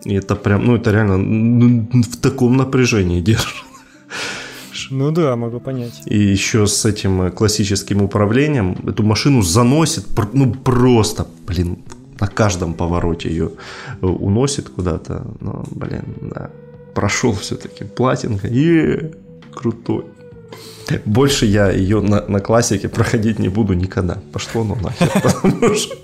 И 0.04 0.14
это 0.14 0.34
прям, 0.34 0.64
ну, 0.64 0.74
это 0.74 0.90
реально 0.90 1.16
ну, 1.16 2.02
в 2.02 2.16
таком 2.16 2.56
напряжении 2.56 3.20
держит. 3.26 3.64
Ну 4.90 5.12
да, 5.12 5.36
могу 5.36 5.60
понять. 5.60 6.02
И 6.06 6.18
еще 6.18 6.66
с 6.66 6.84
этим 6.84 7.22
э, 7.22 7.30
классическим 7.30 8.02
управлением 8.02 8.76
эту 8.88 9.04
машину 9.04 9.42
заносит, 9.42 10.06
ну 10.32 10.52
просто, 10.54 11.24
блин, 11.46 11.78
на 12.20 12.26
каждом 12.26 12.74
повороте 12.74 13.28
ее 13.28 13.50
э, 14.00 14.06
уносит 14.06 14.68
куда-то. 14.68 15.26
Но, 15.40 15.64
блин, 15.70 16.04
да. 16.20 16.50
Прошел 16.94 17.32
все-таки 17.34 17.84
платинка. 17.84 18.48
И 18.48 19.12
крутой. 19.54 20.04
Больше 21.04 21.46
я 21.46 21.70
ее 21.70 22.00
на, 22.00 22.24
на 22.28 22.40
классике 22.40 22.88
проходить 22.88 23.38
не 23.38 23.48
буду 23.48 23.74
никогда. 23.74 24.18
Пошло 24.32 24.64
ну 24.64 24.76
нахер. 24.76 25.10
Потому 25.22 25.74
что 25.74 25.96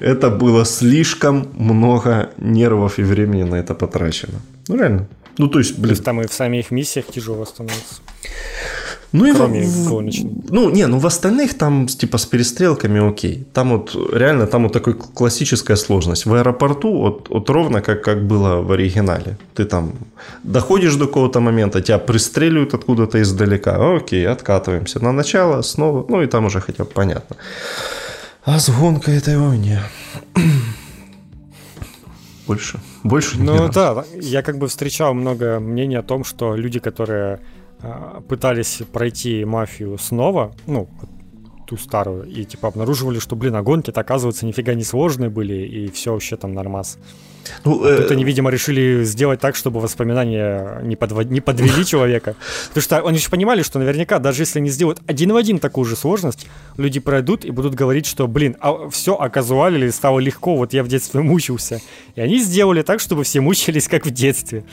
это 0.00 0.30
было 0.30 0.64
слишком 0.64 1.48
много 1.56 2.30
нервов 2.38 2.98
и 2.98 3.02
времени 3.02 3.42
на 3.42 3.56
это 3.56 3.74
потрачено. 3.74 4.40
Ну 4.68 4.76
реально. 4.76 5.08
Ну 5.36 5.48
то 5.48 5.58
есть, 5.58 5.78
блин. 5.78 5.96
там 5.96 6.20
и 6.20 6.26
в 6.28 6.32
самих 6.32 6.70
миссиях 6.70 7.06
тяжело 7.06 7.44
становится. 7.44 7.96
Ну, 9.14 9.32
Кроме 9.32 9.62
и 9.62 9.66
в, 9.66 10.50
Ну, 10.50 10.70
не, 10.70 10.86
ну 10.88 10.98
в 10.98 11.06
остальных 11.06 11.54
там 11.54 11.86
типа 11.86 12.18
с 12.18 12.26
перестрелками 12.26 13.08
окей. 13.08 13.46
Там 13.52 13.70
вот 13.70 13.94
реально 14.12 14.46
там 14.46 14.64
вот 14.64 14.72
такая 14.72 14.94
классическая 14.94 15.76
сложность. 15.76 16.26
В 16.26 16.34
аэропорту 16.34 16.98
вот, 16.98 17.28
вот 17.30 17.50
ровно 17.50 17.80
как, 17.80 18.02
как 18.02 18.26
было 18.26 18.60
в 18.60 18.72
оригинале. 18.72 19.36
Ты 19.54 19.66
там 19.66 19.92
доходишь 20.42 20.96
до 20.96 21.06
какого-то 21.06 21.38
момента, 21.40 21.80
тебя 21.80 21.98
пристреливают 21.98 22.74
откуда-то 22.74 23.22
издалека. 23.22 23.96
Окей, 23.96 24.26
откатываемся 24.26 24.98
на 25.04 25.12
начало, 25.12 25.62
снова. 25.62 26.04
Ну 26.08 26.22
и 26.22 26.26
там 26.26 26.46
уже 26.46 26.60
хотя 26.60 26.82
бы 26.82 26.90
понятно. 26.90 27.36
А 28.44 28.58
с 28.58 28.68
гонкой 28.68 29.16
этой 29.16 29.38
войне 29.38 29.80
больше, 32.48 32.80
больше 33.04 33.38
Ну 33.38 33.68
да, 33.68 34.04
я 34.20 34.42
как 34.42 34.58
бы 34.58 34.66
встречал 34.66 35.14
много 35.14 35.60
мнений 35.60 35.98
о 35.98 36.02
том, 36.02 36.24
что 36.24 36.56
люди, 36.56 36.80
которые 36.80 37.38
пытались 38.28 38.82
пройти 38.92 39.44
мафию 39.44 39.98
снова, 39.98 40.54
ну, 40.66 40.88
ту 41.66 41.76
старую, 41.76 42.24
и 42.26 42.44
типа 42.44 42.68
обнаруживали, 42.68 43.18
что, 43.18 43.36
блин, 43.36 43.56
а 43.56 43.62
гонки-то, 43.62 44.00
оказывается, 44.00 44.46
нифига 44.46 44.74
не 44.74 44.84
сложные 44.84 45.30
были, 45.30 45.54
и 45.54 45.90
все 45.90 46.12
вообще 46.12 46.36
там 46.36 46.52
нормас. 46.52 46.98
Ну, 47.64 47.84
э... 47.84 48.02
Тут 48.02 48.10
они, 48.10 48.24
видимо, 48.24 48.50
решили 48.50 49.04
сделать 49.04 49.40
так, 49.40 49.56
чтобы 49.56 49.80
воспоминания 49.80 50.80
не, 50.82 50.96
подвод... 50.96 51.26
не 51.26 51.40
подвели 51.40 51.84
человека. 51.86 52.36
Потому 52.68 52.82
что 52.82 53.06
они 53.06 53.18
же 53.18 53.28
понимали, 53.30 53.62
что 53.62 53.78
наверняка, 53.78 54.18
даже 54.18 54.42
если 54.42 54.58
они 54.58 54.70
сделают 54.70 55.00
один 55.06 55.32
в 55.32 55.36
один 55.36 55.58
такую 55.58 55.84
же 55.84 55.96
сложность, 55.96 56.46
люди 56.76 57.00
пройдут 57.00 57.44
и 57.44 57.50
будут 57.50 57.74
говорить, 57.74 58.06
что, 58.06 58.26
блин, 58.26 58.56
а 58.60 58.88
все 58.90 59.14
оказуалили, 59.14 59.90
стало 59.90 60.20
легко, 60.20 60.56
вот 60.56 60.72
я 60.72 60.82
в 60.82 60.88
детстве 60.88 61.20
мучился. 61.20 61.80
И 62.14 62.20
они 62.20 62.38
сделали 62.38 62.82
так, 62.82 63.00
чтобы 63.00 63.24
все 63.24 63.40
мучились, 63.40 63.88
как 63.88 64.06
в 64.06 64.10
детстве. 64.10 64.64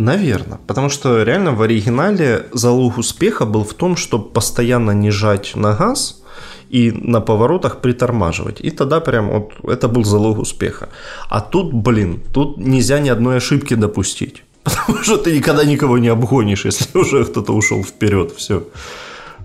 Наверное. 0.00 0.58
Потому 0.66 0.88
что 0.88 1.22
реально 1.22 1.52
в 1.52 1.60
оригинале 1.60 2.46
залог 2.52 2.96
успеха 2.98 3.44
был 3.44 3.64
в 3.64 3.74
том, 3.74 3.96
чтобы 3.96 4.30
постоянно 4.30 4.92
не 4.92 5.10
жать 5.10 5.52
на 5.54 5.74
газ 5.74 6.22
и 6.70 6.90
на 6.90 7.20
поворотах 7.20 7.80
притормаживать. 7.80 8.60
И 8.62 8.70
тогда 8.70 9.00
прям 9.00 9.28
вот 9.28 9.52
это 9.70 9.88
был 9.88 10.04
залог 10.04 10.38
успеха. 10.38 10.88
А 11.28 11.40
тут, 11.40 11.74
блин, 11.74 12.22
тут 12.32 12.56
нельзя 12.56 12.98
ни 12.98 13.10
одной 13.10 13.36
ошибки 13.36 13.74
допустить. 13.74 14.42
Потому 14.62 15.02
что 15.02 15.18
ты 15.18 15.36
никогда 15.36 15.64
никого 15.64 15.98
не 15.98 16.08
обгонишь, 16.08 16.64
если 16.64 16.86
уже 16.98 17.24
кто-то 17.24 17.52
ушел 17.52 17.84
вперед. 17.84 18.32
Все. 18.36 18.62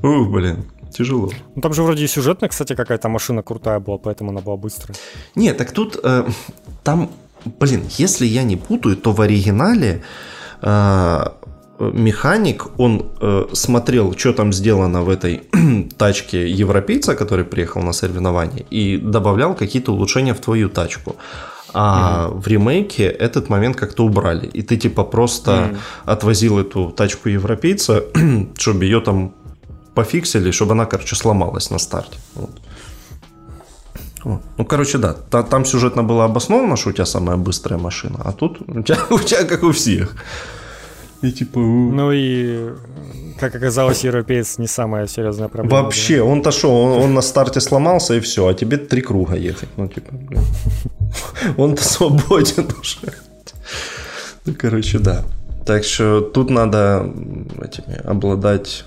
Ух, 0.03 0.29
блин, 0.29 0.63
тяжело. 0.89 1.31
Ну, 1.55 1.61
там 1.61 1.73
же 1.73 1.83
вроде 1.83 2.05
и 2.05 2.07
сюжетная, 2.07 2.47
кстати, 2.47 2.75
какая-то 2.75 3.09
машина 3.09 3.43
крутая 3.43 3.79
была, 3.79 3.97
поэтому 3.97 4.29
она 4.29 4.39
была 4.39 4.55
быстрая. 4.55 4.97
Нет, 5.35 5.57
так 5.57 5.71
тут 5.71 5.99
э, 6.01 6.25
там, 6.83 7.09
блин, 7.59 7.83
если 7.99 8.25
я 8.25 8.43
не 8.43 8.55
путаю, 8.55 8.95
то 8.95 9.11
в 9.11 9.19
оригинале 9.19 10.01
механик, 11.79 12.67
он 12.77 13.05
э, 13.19 13.47
смотрел, 13.53 14.15
что 14.17 14.33
там 14.33 14.53
сделано 14.53 15.03
в 15.03 15.09
этой 15.09 15.43
тачке 15.97 16.49
европейца, 16.49 17.15
который 17.15 17.43
приехал 17.45 17.81
на 17.81 17.93
соревнования, 17.93 18.65
и 18.69 18.97
добавлял 18.97 19.55
какие-то 19.55 19.91
улучшения 19.91 20.33
в 20.33 20.39
твою 20.39 20.69
тачку. 20.69 21.15
А 21.73 22.29
угу. 22.29 22.39
в 22.39 22.47
ремейке 22.47 23.03
этот 23.03 23.49
момент 23.49 23.75
как-то 23.75 24.05
убрали. 24.05 24.47
И 24.47 24.61
ты 24.61 24.77
типа 24.77 25.03
просто 25.03 25.51
угу. 25.51 25.77
отвозил 26.05 26.59
эту 26.59 26.89
тачку 26.91 27.29
европейца, 27.29 28.03
чтобы 28.57 28.85
ее 28.85 29.01
там 29.01 29.33
пофиксили, 29.93 30.51
чтобы 30.51 30.71
она, 30.71 30.85
короче, 30.85 31.15
сломалась 31.15 31.71
на 31.71 31.79
старте. 31.79 32.17
Вот. 32.35 32.51
Ну, 34.25 34.65
короче, 34.65 34.97
да, 34.97 35.13
та, 35.13 35.43
там 35.43 35.65
сюжетно 35.65 36.03
было 36.03 36.25
обосновано, 36.25 36.75
что 36.75 36.89
у 36.89 36.93
тебя 36.93 37.05
самая 37.05 37.37
быстрая 37.37 37.79
машина, 37.79 38.19
а 38.25 38.31
тут 38.31 38.61
у 38.67 38.81
тебя, 38.81 38.97
у 39.09 39.19
тебя 39.19 39.43
как 39.43 39.63
у 39.63 39.71
всех. 39.71 40.15
И 41.21 41.31
типа... 41.31 41.59
Ну 41.59 42.11
и, 42.11 42.73
как 43.39 43.55
оказалось, 43.55 44.03
европеец 44.03 44.57
не 44.57 44.67
самая 44.67 45.07
серьезная 45.07 45.47
проблема. 45.47 45.83
Вообще, 45.83 46.17
да? 46.17 46.23
он-то 46.23 46.51
что, 46.51 46.69
он, 46.69 47.03
он 47.03 47.13
на 47.13 47.21
старте 47.21 47.61
сломался 47.61 48.15
и 48.15 48.19
все, 48.19 48.47
а 48.47 48.53
тебе 48.53 48.77
три 48.77 49.01
круга 49.01 49.35
ехать. 49.35 49.69
Ну, 49.77 49.87
типа, 49.87 50.13
он-то 51.57 51.83
свободен 51.83 52.67
уже. 52.81 53.13
Ну, 54.45 54.53
короче, 54.57 54.99
да. 54.99 55.23
Так 55.65 55.83
что 55.83 56.21
тут 56.21 56.49
надо 56.49 57.11
этими 57.61 57.95
обладать 58.03 58.85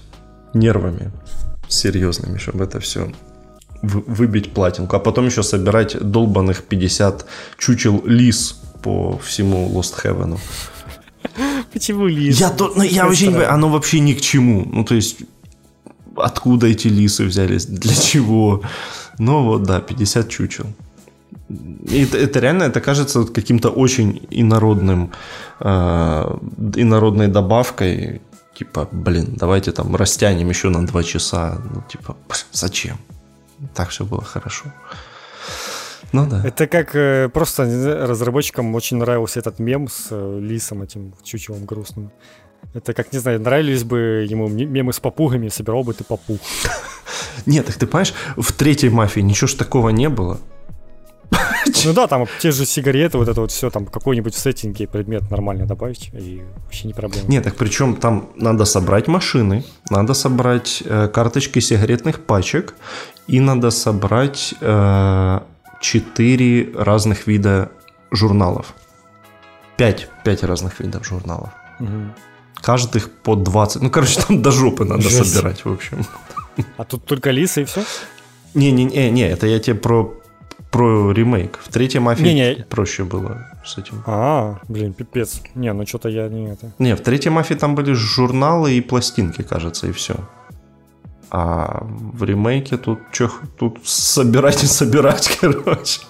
нервами 0.54 1.10
серьезными, 1.68 2.38
чтобы 2.38 2.64
это 2.64 2.78
все 2.80 3.08
выбить 3.82 4.52
платинку, 4.52 4.96
а 4.96 4.98
потом 4.98 5.26
еще 5.26 5.42
собирать 5.42 5.96
долбанных 5.98 6.64
50 6.64 7.26
чучел 7.58 8.02
лис 8.04 8.60
по 8.82 9.18
всему 9.18 9.68
Lost 9.74 9.94
Heaven. 10.04 10.38
Почему 11.72 12.06
лис? 12.06 12.40
Я, 12.40 12.50
то, 12.50 12.72
ну, 12.74 12.82
я 12.82 13.04
вообще 13.04 13.26
не 13.26 13.32
понимаю, 13.32 13.54
оно 13.54 13.68
вообще 13.68 14.00
ни 14.00 14.14
к 14.14 14.20
чему. 14.20 14.64
Ну, 14.72 14.84
то 14.84 14.94
есть, 14.94 15.18
откуда 16.16 16.66
эти 16.66 16.88
лисы 16.88 17.24
взялись, 17.24 17.66
для 17.66 17.94
чего? 17.94 18.62
Ну, 19.18 19.44
вот, 19.44 19.62
да, 19.62 19.80
50 19.80 20.28
чучел. 20.28 20.66
И 21.90 22.02
это, 22.02 22.18
это 22.18 22.40
реально, 22.40 22.64
это 22.64 22.80
кажется 22.80 23.24
каким-то 23.24 23.70
очень 23.70 24.26
инородным, 24.30 25.10
э, 25.60 26.38
инородной 26.76 27.28
добавкой. 27.28 28.20
Типа, 28.58 28.88
блин, 28.92 29.34
давайте 29.36 29.72
там 29.72 29.96
растянем 29.96 30.48
еще 30.50 30.68
на 30.68 30.86
2 30.86 31.02
часа. 31.04 31.58
Ну, 31.74 31.82
типа, 31.88 32.16
зачем? 32.52 32.98
Так 33.74 33.90
все 33.90 34.04
было 34.04 34.22
хорошо. 34.22 34.66
Ну 36.12 36.26
да. 36.26 36.42
Это 36.44 36.66
как 36.66 36.94
э, 36.94 37.28
просто 37.28 37.64
разработчикам 38.06 38.74
очень 38.74 38.96
нравился 38.96 39.40
этот 39.40 39.58
мем 39.58 39.88
с 39.88 40.08
э, 40.10 40.38
лисом 40.40 40.82
этим 40.82 41.14
чучелом 41.22 41.66
грустным. 41.66 42.10
Это 42.74 42.94
как, 42.94 43.12
не 43.12 43.18
знаю, 43.18 43.40
нравились 43.40 43.84
бы 43.84 44.26
ему 44.28 44.48
мемы 44.48 44.92
с 44.92 45.00
попугами, 45.00 45.48
собирал 45.48 45.84
бы 45.84 45.94
ты 45.94 46.04
попуг. 46.04 46.40
Нет, 47.46 47.66
так 47.66 47.76
ты 47.76 47.86
понимаешь, 47.86 48.14
в 48.36 48.52
третьей 48.52 48.90
мафии 48.90 49.20
ничего 49.20 49.48
ж 49.48 49.54
такого 49.54 49.90
не 49.90 50.08
было. 50.08 50.40
Ну 51.84 51.92
да, 51.92 52.06
там 52.06 52.26
те 52.40 52.50
же 52.50 52.66
сигареты, 52.66 53.18
вот 53.18 53.28
это 53.28 53.40
вот 53.40 53.50
все, 53.50 53.70
там 53.70 53.86
какой-нибудь 53.86 54.34
в 54.34 54.38
сеттинге 54.38 54.86
предмет 54.86 55.30
нормально 55.30 55.66
добавить, 55.66 56.10
и 56.12 56.42
вообще 56.64 56.86
не 56.86 56.94
проблема. 56.94 57.28
Нет, 57.28 57.44
так 57.44 57.56
причем 57.56 57.96
там 57.96 58.28
надо 58.36 58.64
собрать 58.64 59.08
машины, 59.08 59.64
надо 59.90 60.14
собрать 60.14 60.82
э, 60.84 61.08
карточки 61.08 61.60
сигаретных 61.60 62.20
пачек, 62.20 62.74
и 63.26 63.40
надо 63.40 63.70
собрать 63.70 64.54
э, 64.60 65.40
разных 66.74 67.26
вида 67.26 67.70
журналов. 68.10 68.74
Пять, 69.76 70.08
пять 70.24 70.42
разных 70.42 70.80
видов 70.80 71.06
журналов. 71.06 71.50
Угу. 71.80 72.14
Каждых 72.62 73.10
по 73.10 73.36
20. 73.36 73.82
Ну, 73.82 73.90
короче, 73.90 74.20
там 74.20 74.42
до 74.42 74.50
жопы 74.50 74.84
надо 74.84 75.02
Жесть. 75.02 75.34
собирать, 75.34 75.64
в 75.64 75.72
общем. 75.72 76.04
А 76.76 76.84
тут 76.84 77.04
только 77.04 77.30
лисы 77.30 77.62
и 77.62 77.64
все? 77.64 77.84
Не-не-не, 78.54 79.10
не, 79.10 79.28
это 79.28 79.46
я 79.46 79.58
тебе 79.60 79.76
про, 79.76 80.14
про 80.70 81.12
ремейк. 81.12 81.58
В 81.62 81.72
третьей 81.72 82.00
мафии 82.00 82.22
не, 82.22 82.34
не. 82.34 82.64
проще 82.68 83.04
было 83.04 83.46
с 83.64 83.78
этим. 83.78 84.02
А, 84.06 84.58
блин, 84.68 84.92
пипец. 84.92 85.40
Не, 85.54 85.72
ну 85.72 85.86
что-то 85.86 86.08
я 86.08 86.28
не 86.28 86.50
это. 86.50 86.72
Не, 86.78 86.94
в 86.94 87.00
третьей 87.00 87.30
мафии 87.30 87.54
там 87.54 87.74
были 87.74 87.92
журналы 87.92 88.74
и 88.74 88.80
пластинки, 88.80 89.42
кажется, 89.42 89.86
и 89.86 89.92
все. 89.92 90.16
А 91.30 91.82
в 91.82 92.24
ремейке 92.24 92.76
тут, 92.76 93.00
чё, 93.12 93.30
тут 93.58 93.78
собирать 93.84 94.62
и 94.62 94.66
собирать, 94.66 95.36
короче. 95.40 96.00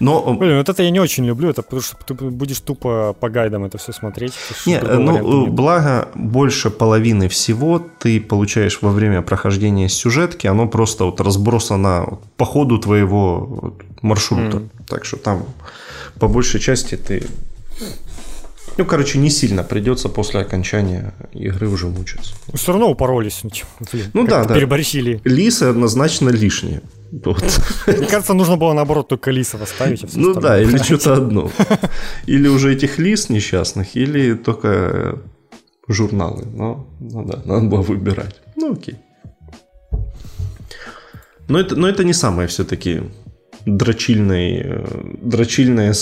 Но... 0.00 0.34
Блин, 0.34 0.58
вот 0.58 0.68
это 0.68 0.82
я 0.82 0.90
не 0.90 1.00
очень 1.00 1.26
люблю, 1.26 1.50
это 1.50 1.62
потому 1.62 1.82
что 1.82 1.96
ты 2.06 2.14
будешь 2.14 2.60
тупо 2.60 3.14
по 3.18 3.28
гайдам 3.28 3.64
это 3.64 3.78
все 3.78 3.92
смотреть. 3.92 4.32
Не, 4.66 4.80
ну, 4.80 5.46
благо 5.46 6.08
больше 6.14 6.70
половины 6.70 7.28
всего 7.28 7.78
ты 7.98 8.20
получаешь 8.20 8.78
во 8.82 8.90
время 8.90 9.22
прохождения 9.22 9.88
сюжетки, 9.88 10.46
оно 10.46 10.68
просто 10.68 11.04
вот 11.04 11.20
разбросано 11.20 12.18
по 12.36 12.44
ходу 12.44 12.78
твоего 12.78 13.74
маршрута. 14.02 14.58
Mm. 14.58 14.68
Так 14.86 15.04
что 15.04 15.16
там 15.16 15.44
по 16.18 16.28
большей 16.28 16.60
части 16.60 16.96
ты 16.96 17.26
ну, 18.78 18.84
короче, 18.84 19.18
не 19.18 19.28
сильно 19.28 19.64
придется 19.64 20.08
после 20.08 20.38
окончания 20.38 21.12
игры 21.32 21.68
уже 21.68 21.88
мучиться. 21.88 22.34
Все 22.54 22.70
равно 22.70 22.88
упоролись. 22.88 23.40
Ну, 23.42 23.50
блин, 23.92 24.06
ну 24.12 24.26
да, 24.26 24.44
да. 24.44 24.54
Переборщили. 24.54 25.20
Лисы 25.24 25.64
однозначно 25.64 26.28
лишние. 26.28 26.80
Вот. 27.10 27.42
Мне 27.86 28.06
кажется, 28.06 28.34
нужно 28.34 28.56
было 28.56 28.72
наоборот 28.74 29.08
только 29.08 29.30
лисов 29.30 29.62
оставить. 29.62 30.04
А 30.04 30.08
ну 30.14 30.34
да, 30.34 30.60
или 30.60 30.78
что-то 30.78 31.14
одно. 31.14 31.50
Или 32.26 32.48
уже 32.48 32.72
этих 32.72 32.98
лис 32.98 33.30
несчастных, 33.30 33.96
или 33.96 34.34
только 34.34 35.18
журналы. 35.88 36.44
Но, 36.44 36.86
ну 37.00 37.24
да, 37.24 37.40
надо 37.44 37.66
было 37.66 37.82
выбирать. 37.82 38.40
Ну 38.56 38.72
окей. 38.72 38.96
Но 41.48 41.58
это, 41.58 41.76
но 41.76 41.88
это 41.88 42.04
не 42.04 42.12
самое 42.12 42.46
все-таки 42.46 43.02
дрочильное, 43.64 44.62
э, 44.62 45.16
дрочильное 45.22 45.94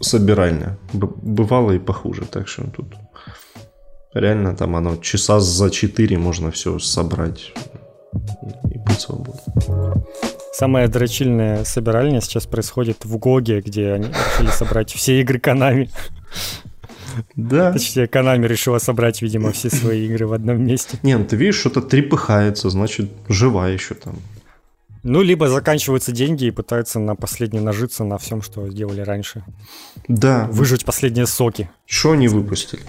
собиральня. 0.00 0.78
Бывало 0.92 1.72
и 1.72 1.78
похуже, 1.78 2.22
так 2.30 2.48
что 2.48 2.64
тут 2.64 2.94
реально 4.14 4.54
там 4.54 4.76
оно 4.76 4.96
часа 4.96 5.40
за 5.40 5.70
4 5.70 6.18
можно 6.18 6.50
все 6.50 6.78
собрать 6.78 7.52
и 8.74 8.78
быть 8.78 9.00
свободным. 9.00 10.04
Самая 10.54 10.86
дрочильная 10.86 11.64
собиральня 11.64 12.20
сейчас 12.20 12.46
происходит 12.46 13.04
в 13.04 13.16
Гоге, 13.18 13.60
где 13.60 13.90
они 13.90 14.06
решили 14.06 14.50
собрать 14.50 14.92
все 14.92 15.20
игры 15.20 15.38
Konami. 15.38 15.90
Да. 17.34 17.72
Точнее, 17.72 18.06
Konami 18.06 18.46
решила 18.46 18.78
собрать, 18.78 19.20
видимо, 19.20 19.50
все 19.50 19.68
свои 19.68 20.06
игры 20.06 20.28
в 20.28 20.32
одном 20.32 20.64
месте. 20.64 20.96
Не, 21.02 21.18
ну 21.18 21.24
ты 21.24 21.34
видишь, 21.34 21.56
что-то 21.56 21.80
трепыхается, 21.80 22.70
значит, 22.70 23.10
жива 23.28 23.68
еще 23.68 23.94
там. 23.94 24.14
Ну, 25.02 25.22
либо 25.22 25.48
заканчиваются 25.48 26.12
деньги 26.12 26.44
и 26.44 26.50
пытаются 26.52 27.00
на 27.00 27.16
последний 27.16 27.60
нажиться 27.60 28.04
на 28.04 28.16
всем, 28.18 28.40
что 28.40 28.70
сделали 28.70 29.00
раньше. 29.00 29.42
Да. 30.06 30.48
Выжить 30.52 30.84
последние 30.84 31.26
соки. 31.26 31.68
Что 31.84 32.12
они 32.12 32.28
выпустили? 32.28 32.82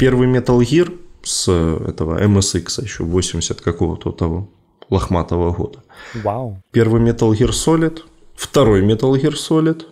Первый 0.00 0.26
Metal 0.26 0.58
Gear 0.58 0.92
с 1.22 1.48
этого 1.48 2.20
MSX 2.20 2.82
еще 2.82 3.04
80 3.04 3.60
какого-то 3.60 4.10
того 4.10 4.50
лохматого 4.90 5.52
года. 5.52 5.83
Вау. 6.14 6.62
Первый 6.72 7.00
Metal 7.02 7.30
Gear 7.32 7.50
Solid, 7.50 8.00
второй 8.36 8.82
Metal 8.82 9.12
Gear 9.12 9.34
Solid, 9.34 9.82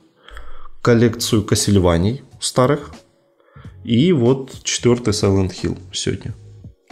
коллекцию 0.83 1.45
Кассельваний 1.45 2.23
старых 2.41 2.91
и 3.85 4.13
вот 4.13 4.63
четвертый 4.65 5.13
Silent 5.13 5.53
Hill 5.63 5.79
сегодня. 5.93 6.35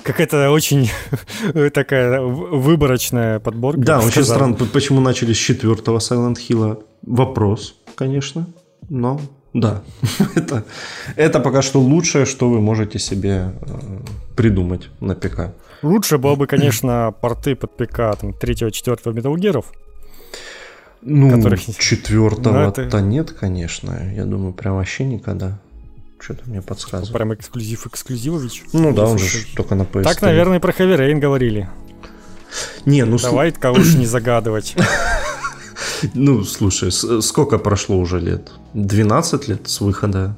Какая-то 0.03 0.51
очень 0.51 0.91
такая 1.75 2.21
выборочная 2.21 3.39
подборка. 3.39 3.81
Да, 3.81 4.01
очень 4.01 4.25
странно, 4.25 4.55
почему 4.55 5.01
начали 5.01 5.33
с 5.33 5.37
четвертого 5.37 5.99
Silent 5.99 6.37
Hill. 6.49 6.83
Вопрос, 7.03 7.75
конечно, 7.95 8.47
но 8.89 9.21
да, 9.53 9.83
это, 10.35 10.65
это 11.17 11.41
пока 11.41 11.63
что 11.63 11.81
лучшее, 11.81 12.25
что 12.25 12.49
вы 12.49 12.61
можете 12.61 12.99
себе 12.99 13.53
э, 13.61 13.79
придумать 14.37 14.91
на 15.01 15.15
ПК. 15.15 15.53
Лучше 15.83 16.19
было 16.19 16.35
бы, 16.35 16.47
конечно, 16.47 17.13
порты 17.21 17.57
под 17.57 17.77
ПК 17.77 18.19
там, 18.21 18.33
третьего, 18.33 18.71
четвертого 18.71 19.15
Metal 19.15 19.35
Gear. 19.35 19.65
Ну, 21.03 21.35
которых... 21.35 21.61
четвертого-то 21.79 22.83
это... 22.83 23.01
нет, 23.01 23.33
конечно. 23.33 24.13
Я 24.15 24.25
думаю, 24.25 24.53
прям 24.53 24.77
вообще 24.77 25.05
никогда. 25.05 25.59
Что-то 26.19 26.43
мне 26.51 26.61
подсказывает. 26.61 27.13
Прям 27.15 27.33
эксклюзив 27.33 27.87
эксклюзивович. 27.87 28.65
Ну 28.75 28.93
да, 28.93 29.07
он 29.07 29.19
же 29.19 29.47
только 29.57 29.75
на 29.75 29.83
PS. 29.83 30.03
Так, 30.03 30.21
наверное, 30.21 30.61
про 30.61 30.73
Heavy 30.73 30.99
Rain 30.99 31.19
говорили. 31.19 31.71
Не, 32.85 33.05
ну... 33.05 33.19
Давай 33.19 33.55
лучше 33.65 33.97
не 33.97 34.07
загадывать. 34.07 34.77
Ну, 36.15 36.45
слушай, 36.45 36.91
сколько 37.23 37.59
прошло 37.59 37.99
уже 37.99 38.21
лет? 38.21 38.53
12 38.75 39.49
лет 39.49 39.69
с 39.69 39.81
выхода 39.81 40.37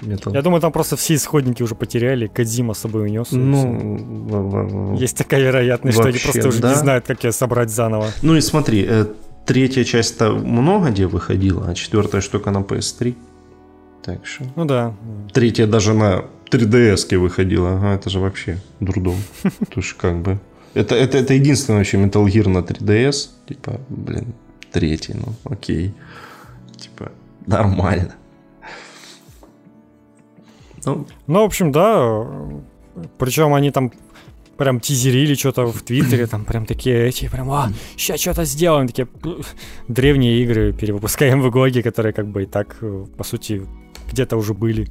Metal... 0.00 0.34
Я 0.34 0.42
думаю, 0.42 0.60
там 0.60 0.72
просто 0.72 0.96
все 0.96 1.14
исходники 1.14 1.62
уже 1.62 1.74
потеряли, 1.74 2.26
Кадзима 2.26 2.74
с 2.74 2.78
собой 2.78 3.04
унес. 3.04 3.28
Ну, 3.30 4.96
есть 4.98 5.16
такая 5.16 5.42
вероятность, 5.42 5.98
Вообще, 5.98 6.18
что 6.18 6.28
они 6.30 6.32
просто 6.32 6.48
уже 6.48 6.62
да. 6.62 6.70
не 6.70 6.76
знают, 6.76 7.06
как 7.06 7.24
ее 7.24 7.32
собрать 7.32 7.70
заново. 7.70 8.06
Ну 8.22 8.36
и 8.36 8.40
смотри, 8.40 8.86
э, 8.88 9.06
третья 9.44 9.84
часть-то 9.84 10.32
много 10.32 10.90
где 10.90 11.06
выходила, 11.06 11.68
а 11.68 11.74
четвертая 11.74 12.20
штука 12.20 12.50
на 12.50 12.58
PS3. 12.58 13.14
Так 14.02 14.26
что... 14.26 14.44
Ну 14.54 14.64
да. 14.64 14.94
Третья 15.32 15.66
даже 15.66 15.92
на 15.92 16.24
3DS 16.50 17.16
выходила. 17.18 17.74
Ага, 17.76 17.94
это 17.94 18.08
же 18.08 18.20
вообще 18.20 18.58
дурдом. 18.80 19.16
Есть 19.76 19.94
как 19.94 20.16
бы... 20.22 20.38
Это, 20.74 20.94
это, 20.94 21.18
это 21.18 21.34
единственный 21.34 21.78
вообще 21.78 21.96
Metal 21.96 22.24
Gear 22.24 22.48
на 22.48 22.58
3DS. 22.58 23.28
Типа, 23.48 23.80
блин, 23.88 24.34
третий, 24.72 25.14
ну 25.14 25.32
окей. 25.44 25.94
Типа, 26.76 27.12
нормально. 27.46 28.14
Ну, 30.84 31.06
ну 31.26 31.40
в 31.40 31.44
общем, 31.44 31.72
да. 31.72 32.26
Причем 33.18 33.54
они 33.54 33.70
там 33.70 33.92
прям 34.56 34.80
тизерили 34.80 35.34
что-то 35.34 35.66
в 35.66 35.82
Твиттере, 35.82 36.26
там 36.26 36.44
прям 36.44 36.66
такие 36.66 37.08
эти, 37.08 37.28
прям, 37.28 37.50
а, 37.50 37.70
сейчас 37.96 38.20
что-то 38.20 38.44
сделаем, 38.44 38.86
такие 38.86 39.06
древние 39.88 40.42
игры 40.42 40.72
перевыпускаем 40.72 41.42
в 41.42 41.50
Гоге, 41.50 41.82
которые 41.82 42.12
как 42.12 42.26
бы 42.26 42.44
и 42.44 42.46
так, 42.46 42.76
по 43.16 43.24
сути, 43.24 43.66
где-то 44.10 44.36
уже 44.36 44.54
были. 44.54 44.88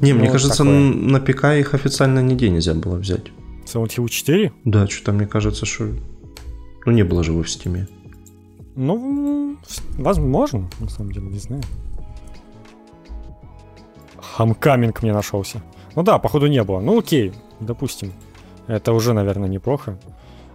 Не, 0.00 0.12
ну, 0.12 0.20
мне 0.20 0.30
кажется, 0.30 0.64
такое. 0.64 0.74
на 0.74 1.20
ПК 1.20 1.44
их 1.58 1.74
официально 1.74 2.20
нигде 2.20 2.50
нельзя 2.50 2.74
было 2.74 2.96
взять. 2.96 3.32
Silent 3.64 3.96
Hill 3.96 4.08
4? 4.08 4.52
Да, 4.64 4.86
что-то 4.86 5.12
мне 5.12 5.26
кажется, 5.26 5.66
что... 5.66 5.90
Ну, 6.86 6.92
не 6.92 7.04
было 7.04 7.22
же 7.22 7.32
его 7.32 7.42
в 7.42 7.50
Стиме. 7.50 7.86
Ну, 8.80 9.56
возможно, 9.96 10.70
на 10.78 10.88
самом 10.88 11.10
деле, 11.10 11.26
не 11.26 11.40
знаю. 11.40 11.62
Хамкаминг 14.16 15.02
мне 15.02 15.12
нашелся. 15.12 15.60
Ну 15.96 16.04
да, 16.04 16.18
походу 16.18 16.46
не 16.46 16.62
было. 16.62 16.78
Ну 16.78 16.96
окей, 16.96 17.32
допустим. 17.58 18.12
Это 18.68 18.92
уже, 18.92 19.14
наверное, 19.14 19.48
неплохо. 19.48 19.98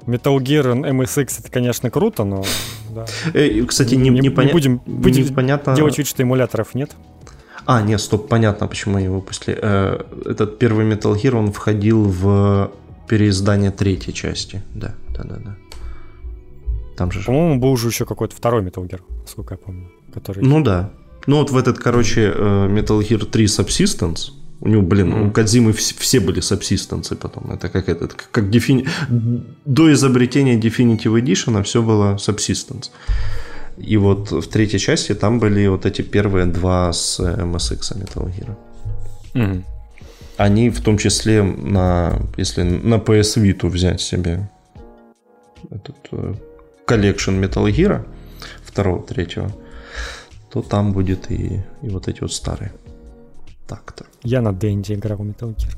Metal 0.05 0.37
Gear 0.37 0.73
MSX 0.73 1.39
это, 1.39 1.51
конечно, 1.51 1.89
круто, 1.91 2.23
но... 2.23 2.43
Да. 2.91 3.05
Э, 3.33 3.61
кстати, 3.65 3.95
не, 3.95 4.09
не, 4.09 4.21
не, 4.21 4.29
поня... 4.29 4.47
не 4.47 4.53
будем, 4.53 4.81
будем 4.85 5.25
непонятно... 5.25 5.75
делать 5.75 5.97
вид, 5.97 6.07
что 6.07 6.23
эмуляторов 6.23 6.75
нет. 6.75 6.91
А, 7.65 7.81
нет, 7.81 7.99
стоп, 7.99 8.29
понятно, 8.29 8.67
почему 8.67 8.97
они 8.97 9.09
выпустили. 9.09 9.57
Э, 9.61 9.99
этот 10.25 10.59
первый 10.59 10.89
Metal 10.89 11.13
Gear, 11.13 11.35
он 11.35 11.51
входил 11.51 12.03
в 12.03 12.71
переиздание 13.09 13.71
третьей 13.71 14.13
части. 14.13 14.61
Да, 14.73 14.93
да, 15.09 15.23
да, 15.23 15.35
да. 15.35 15.55
Там 16.97 17.11
же... 17.11 17.23
По-моему, 17.23 17.59
был 17.59 17.71
уже 17.71 17.87
еще 17.87 18.05
какой-то 18.05 18.35
второй 18.35 18.63
Metal 18.63 18.87
Gear, 18.87 19.01
насколько 19.21 19.55
я 19.55 19.57
помню. 19.57 19.91
Который... 20.13 20.43
Ну 20.43 20.63
да. 20.63 20.91
Ну 21.27 21.37
вот 21.37 21.51
в 21.51 21.57
этот, 21.57 21.79
короче, 21.79 22.31
э, 22.35 22.67
Metal 22.67 22.99
Gear 22.99 23.25
3 23.25 23.45
Subsistence, 23.45 24.31
у 24.63 24.69
него, 24.69 24.81
блин, 24.81 25.11
mm-hmm. 25.11 25.27
у 25.27 25.31
Кадзимы 25.31 25.73
все 25.73 26.19
были 26.21 26.39
сабсистансы 26.39 27.15
потом. 27.15 27.51
Это 27.51 27.67
как 27.67 27.89
этот, 27.89 28.13
как 28.13 28.49
дефини... 28.49 28.87
до 29.65 29.91
изобретения 29.91 30.57
Definitive 30.57 31.21
Edition 31.21 31.61
все 31.63 31.81
было 31.81 32.15
subsistence. 32.15 32.89
И 33.77 33.97
вот 33.97 34.31
в 34.31 34.47
третьей 34.47 34.79
части 34.79 35.15
там 35.15 35.39
были 35.39 35.67
вот 35.67 35.85
эти 35.85 36.01
первые 36.01 36.45
два 36.45 36.93
с 36.93 37.19
MSX 37.19 37.97
Metal 37.97 38.31
Gear. 38.31 38.55
Mm-hmm. 39.33 39.63
Они 40.37 40.69
в 40.69 40.81
том 40.81 40.97
числе 40.97 41.43
на, 41.43 42.21
если 42.37 42.63
на 42.63 42.95
PS 42.95 43.43
Vita 43.43 43.67
взять 43.67 43.99
себе 43.99 44.49
этот 45.69 45.97
э, 46.11 46.35
collection 46.85 47.31
Metal 47.31 47.65
Gear 47.65 48.05
второго, 48.63 49.03
третьего, 49.03 49.51
то 50.51 50.61
там 50.61 50.93
будет 50.93 51.31
и, 51.31 51.61
и 51.81 51.89
вот 51.89 52.07
эти 52.07 52.21
вот 52.21 52.33
старые. 52.33 52.73
Так-то. 53.67 54.05
Я 54.23 54.41
на 54.41 54.51
Дэнди 54.51 54.93
играл 54.93 55.17
в 55.17 55.21
Metal 55.21 55.55
Gear. 55.55 55.75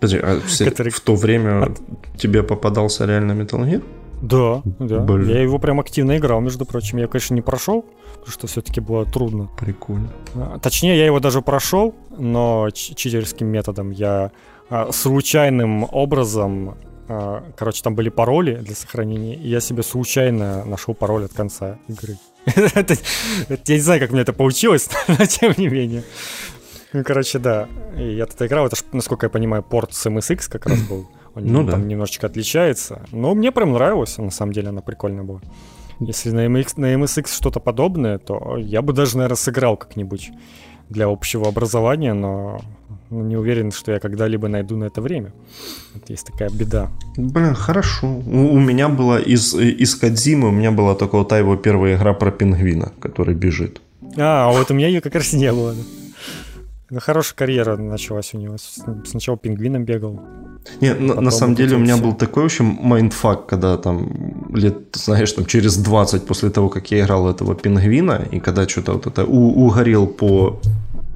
Подожди, 0.00 0.18
а 0.18 0.40
все, 0.46 0.64
Который... 0.66 0.90
в 0.90 1.00
то 1.00 1.16
время 1.16 1.64
От... 1.64 1.78
тебе 2.16 2.42
попадался 2.42 3.04
реально 3.04 3.32
Metal 3.32 3.60
Gear? 3.60 3.82
Да, 4.22 4.62
да. 4.78 5.00
Блин. 5.00 5.28
Я 5.28 5.42
его 5.42 5.58
прям 5.58 5.80
активно 5.80 6.16
играл, 6.16 6.40
между 6.40 6.64
прочим. 6.64 6.98
Я, 6.98 7.06
конечно, 7.06 7.34
не 7.34 7.40
прошел, 7.40 7.84
потому 8.14 8.32
что 8.32 8.46
все-таки 8.46 8.80
было 8.80 9.04
трудно. 9.04 9.48
Прикольно. 9.58 10.10
А, 10.34 10.58
точнее, 10.58 10.98
я 10.98 11.06
его 11.06 11.20
даже 11.20 11.40
прошел, 11.40 11.94
но 12.16 12.68
читерским 12.72 13.46
методом. 13.46 13.90
Я 13.90 14.32
а, 14.70 14.90
случайным 14.92 15.86
образом 15.90 16.76
короче, 17.56 17.82
там 17.82 17.94
были 17.94 18.10
пароли 18.10 18.56
для 18.56 18.74
сохранения, 18.74 19.34
и 19.34 19.48
я 19.48 19.60
себе 19.60 19.82
случайно 19.82 20.64
нашел 20.64 20.94
пароль 20.94 21.24
от 21.24 21.32
конца 21.32 21.78
игры. 21.88 22.16
Я 22.46 23.74
не 23.74 23.80
знаю, 23.80 24.00
как 24.00 24.10
мне 24.10 24.22
это 24.22 24.32
получилось, 24.32 24.88
но 25.08 25.24
тем 25.26 25.54
не 25.56 25.68
менее. 25.68 26.02
Ну, 26.92 27.04
короче, 27.04 27.38
да. 27.38 27.68
И 27.96 28.16
я 28.16 28.24
тогда 28.24 28.46
играл, 28.46 28.66
это, 28.66 28.76
насколько 28.92 29.26
я 29.26 29.30
понимаю, 29.30 29.62
порт 29.62 29.92
с 29.92 30.06
MSX 30.06 30.48
как 30.48 30.66
раз 30.66 30.80
был. 30.82 31.10
Он 31.34 31.44
ну, 31.44 31.66
там 31.66 31.82
да. 31.82 31.86
немножечко 31.86 32.26
отличается. 32.26 33.02
Но 33.12 33.34
мне 33.34 33.52
прям 33.52 33.72
нравилось, 33.72 34.16
на 34.16 34.30
самом 34.30 34.52
деле 34.52 34.68
она 34.68 34.80
прикольная 34.80 35.24
была. 35.24 35.40
Если 36.00 36.30
на, 36.30 36.46
MX, 36.46 36.74
на 36.76 36.94
MSX 36.94 37.34
что-то 37.34 37.60
подобное, 37.60 38.18
то 38.18 38.56
я 38.56 38.82
бы 38.82 38.92
даже, 38.92 39.16
наверное, 39.16 39.36
сыграл 39.36 39.76
как-нибудь 39.76 40.30
для 40.88 41.06
общего 41.06 41.48
образования, 41.48 42.14
но 42.14 42.60
не 43.10 43.36
уверен, 43.36 43.72
что 43.72 43.92
я 43.92 44.00
когда-либо 44.00 44.48
найду 44.48 44.76
на 44.76 44.84
это 44.84 45.00
время. 45.00 45.32
Вот 45.94 46.10
есть 46.10 46.26
такая 46.26 46.50
беда. 46.50 46.90
Блин, 47.16 47.54
хорошо. 47.54 48.06
У, 48.06 48.54
у 48.54 48.60
меня 48.60 48.88
была 48.88 49.18
из, 49.18 49.54
из 49.54 49.94
Кодзимы, 49.94 50.48
у 50.48 50.52
меня 50.52 50.70
была 50.70 50.94
только 50.94 51.16
вот 51.16 51.28
та 51.28 51.38
его 51.38 51.56
первая 51.56 51.96
игра 51.96 52.12
про 52.12 52.30
пингвина, 52.30 52.92
который 53.00 53.34
бежит. 53.34 53.80
А, 54.16 54.50
вот 54.50 54.70
у 54.70 54.74
меня 54.74 54.88
ее 54.88 55.00
как 55.00 55.14
раз 55.14 55.32
не 55.32 55.52
было. 55.52 55.74
Ну, 56.90 57.00
хорошая 57.00 57.36
карьера 57.36 57.76
началась 57.76 58.32
у 58.32 58.38
него. 58.38 58.56
Сначала 59.04 59.36
пингвином 59.36 59.84
бегал. 59.84 60.20
Не, 60.80 60.94
на, 60.94 61.20
на 61.20 61.30
самом 61.30 61.54
деле 61.54 61.76
у 61.76 61.78
меня 61.78 61.94
все. 61.94 62.02
был 62.02 62.14
такой, 62.14 62.42
в 62.42 62.46
общем, 62.46 62.78
mindfuck, 62.80 63.46
когда 63.46 63.76
там 63.76 64.10
лет, 64.54 64.76
знаешь, 64.92 65.32
там 65.32 65.44
через 65.44 65.76
20 65.76 66.26
после 66.26 66.48
того, 66.48 66.70
как 66.70 66.90
я 66.90 67.00
играл 67.00 67.28
этого 67.28 67.54
пингвина, 67.54 68.26
и 68.30 68.40
когда 68.40 68.66
что-то 68.66 68.92
вот 68.94 69.06
это 69.06 69.24
у, 69.26 69.66
угорел 69.66 70.06
по, 70.06 70.60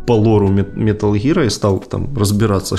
по 0.06 0.12
лору 0.12 0.48
Metal 0.48 1.12
Gear 1.12 1.46
и 1.46 1.50
стал 1.50 1.78
там 1.80 2.16
разбираться, 2.16 2.76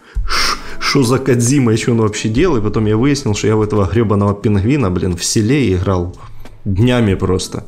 что 0.78 1.02
за 1.02 1.18
Кадзима 1.18 1.72
и 1.72 1.76
что 1.76 1.92
он 1.92 2.00
вообще 2.00 2.28
делает. 2.28 2.64
Потом 2.64 2.86
я 2.86 2.96
выяснил, 2.96 3.34
что 3.34 3.46
я 3.46 3.56
в 3.56 3.62
этого 3.62 3.86
гребаного 3.86 4.34
пингвина, 4.34 4.90
блин, 4.90 5.16
в 5.16 5.24
селе 5.24 5.72
играл 5.74 6.16
днями 6.64 7.14
просто. 7.14 7.64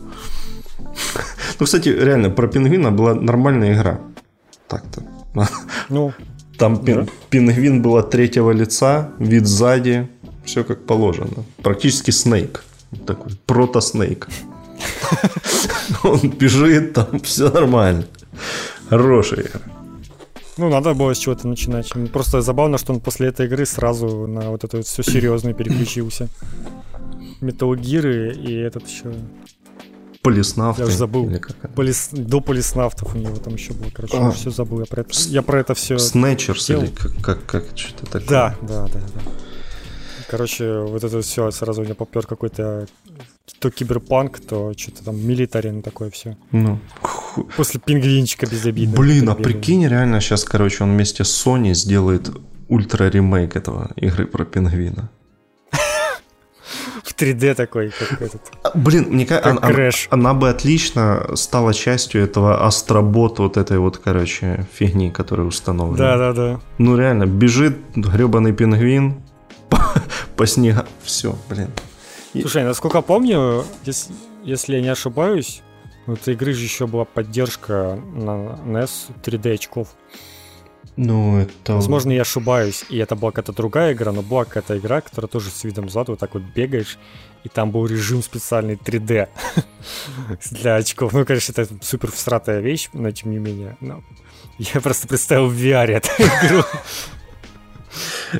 Ну, 1.60 1.66
кстати, 1.66 1.88
реально, 1.88 2.30
про 2.30 2.46
пингвина 2.46 2.92
была 2.92 3.14
нормальная 3.14 3.74
игра. 3.74 4.00
Так-то. 4.68 5.02
Ну, 5.88 6.12
там 6.56 6.84
да. 6.84 7.06
пингвин 7.30 7.82
был 7.82 7.96
от 7.96 8.10
третьего 8.10 8.50
лица, 8.52 9.10
вид 9.18 9.46
сзади, 9.46 10.08
все 10.44 10.64
как 10.64 10.86
положено. 10.86 11.44
Практически 11.62 12.10
снейк. 12.10 12.64
Такой 13.06 13.32
прото-снейк. 13.46 14.28
Он 16.02 16.18
бежит, 16.30 16.94
там 16.94 17.20
все 17.20 17.50
нормально. 17.50 18.04
Хорошая 18.88 19.42
игра. 19.42 19.60
Ну, 20.56 20.68
надо 20.68 20.94
было 20.94 21.14
с 21.14 21.18
чего-то 21.18 21.46
начинать. 21.46 21.92
Просто 22.12 22.40
забавно, 22.40 22.78
что 22.78 22.92
он 22.92 23.00
после 23.00 23.28
этой 23.28 23.46
игры 23.46 23.64
сразу 23.64 24.26
на 24.26 24.50
вот 24.50 24.64
это 24.64 24.78
вот 24.78 24.86
все 24.86 25.02
серьезное 25.02 25.54
переключился. 25.54 26.28
Metal 27.40 27.72
Gear 27.74 28.32
и 28.32 28.54
этот 28.54 28.88
еще 28.88 29.14
Полиснавты. 30.22 30.82
Я 30.82 30.88
уже 30.88 30.96
забыл. 30.96 31.30
Полис... 31.76 32.08
До 32.12 32.40
полиснавтов 32.40 33.14
у 33.14 33.18
него 33.18 33.36
там 33.36 33.54
еще 33.54 33.72
было. 33.72 33.90
Короче, 33.94 34.16
а. 34.18 34.24
я 34.24 34.30
все 34.30 34.50
забыл. 34.50 34.80
Я 34.80 34.86
про 34.86 35.02
это, 35.02 35.10
я 35.28 35.42
про 35.42 35.60
это 35.60 35.74
все... 35.74 35.96
Снэчерс 35.96 36.70
или 36.70 36.86
как, 36.86 37.12
как, 37.22 37.46
как 37.46 37.64
что-то 37.76 38.06
такое. 38.06 38.28
Да, 38.28 38.56
да, 38.62 38.88
да, 38.88 39.00
да. 39.14 39.20
Короче, 40.28 40.80
вот 40.80 41.04
это 41.04 41.22
все 41.22 41.50
сразу 41.50 41.82
у 41.82 41.84
меня 41.84 41.94
попер 41.94 42.26
какой-то 42.26 42.86
то 43.58 43.70
киберпанк, 43.70 44.40
то 44.40 44.72
что-то 44.76 45.04
там 45.04 45.16
милитари, 45.26 45.70
ну 45.70 45.82
такое 45.82 46.10
все. 46.10 46.36
Ну. 46.52 46.78
После 47.56 47.80
пингвинчика 47.80 48.46
безобидно. 48.46 48.96
Блин, 48.96 49.28
а 49.28 49.34
прикинь, 49.34 49.86
реально 49.86 50.20
сейчас, 50.20 50.44
короче, 50.44 50.84
он 50.84 50.92
вместе 50.92 51.24
с 51.24 51.46
Sony 51.46 51.74
сделает 51.74 52.30
ультра 52.68 53.08
ремейк 53.08 53.56
этого 53.56 53.90
игры 53.96 54.26
про 54.26 54.44
пингвина. 54.44 55.10
В 57.02 57.14
3D 57.14 57.54
такой, 57.54 57.90
как 57.90 58.20
этот. 58.20 58.42
А, 58.62 58.76
блин, 58.76 59.06
мне 59.08 59.24
кажется, 59.24 59.50
она, 59.50 59.60
она, 59.62 59.90
она 60.10 60.34
бы 60.34 60.50
отлично 60.50 61.26
стала 61.34 61.72
частью 61.72 62.22
этого 62.22 62.66
астробот, 62.66 63.38
вот 63.38 63.56
этой 63.56 63.78
вот, 63.78 63.98
короче, 63.98 64.66
фигни, 64.72 65.10
которая 65.10 65.46
установлена. 65.46 66.16
Да, 66.16 66.18
да, 66.18 66.32
да. 66.32 66.60
Ну 66.76 66.96
реально, 66.96 67.26
бежит 67.26 67.78
гребаный 67.96 68.52
пингвин 68.52 69.22
по, 69.70 69.80
по 70.36 70.46
снегу. 70.46 70.82
Все, 71.02 71.34
блин. 71.48 71.70
Слушай, 72.32 72.64
насколько 72.64 73.02
помню, 73.02 73.64
если, 73.84 74.14
если 74.44 74.76
я 74.76 74.82
не 74.82 74.88
ошибаюсь, 74.88 75.62
у 76.06 76.12
этой 76.12 76.34
игры 76.34 76.52
же 76.52 76.62
еще 76.62 76.86
была 76.86 77.04
поддержка 77.04 78.00
на 78.14 78.58
NES 78.64 78.90
3D 79.22 79.54
очков. 79.54 79.88
Ну, 80.96 81.38
это... 81.38 81.74
Возможно, 81.74 82.10
я 82.10 82.22
ошибаюсь, 82.22 82.84
и 82.88 82.98
это 82.98 83.14
была 83.14 83.30
какая-то 83.30 83.52
другая 83.52 83.92
игра, 83.92 84.10
но 84.10 84.22
была 84.22 84.44
какая-то 84.44 84.78
игра, 84.78 85.00
которая 85.00 85.28
тоже 85.28 85.50
с 85.50 85.62
видом 85.62 85.88
зад, 85.88 86.08
вот 86.08 86.18
так 86.18 86.34
вот 86.34 86.42
бегаешь, 86.42 86.98
и 87.44 87.48
там 87.48 87.70
был 87.70 87.86
режим 87.86 88.22
специальный 88.22 88.74
3D 88.74 89.28
для 90.50 90.74
очков. 90.74 91.12
Ну, 91.12 91.24
конечно, 91.24 91.52
это 91.52 91.68
супер 91.82 92.10
всратая 92.10 92.60
вещь, 92.60 92.88
но 92.92 93.10
тем 93.12 93.30
не 93.30 93.38
менее. 93.38 93.76
Но 93.80 94.02
я 94.58 94.80
просто 94.80 95.06
представил 95.06 95.46
в 95.46 95.54
VR 95.54 95.86
эту 95.86 96.08
игру. 96.18 96.64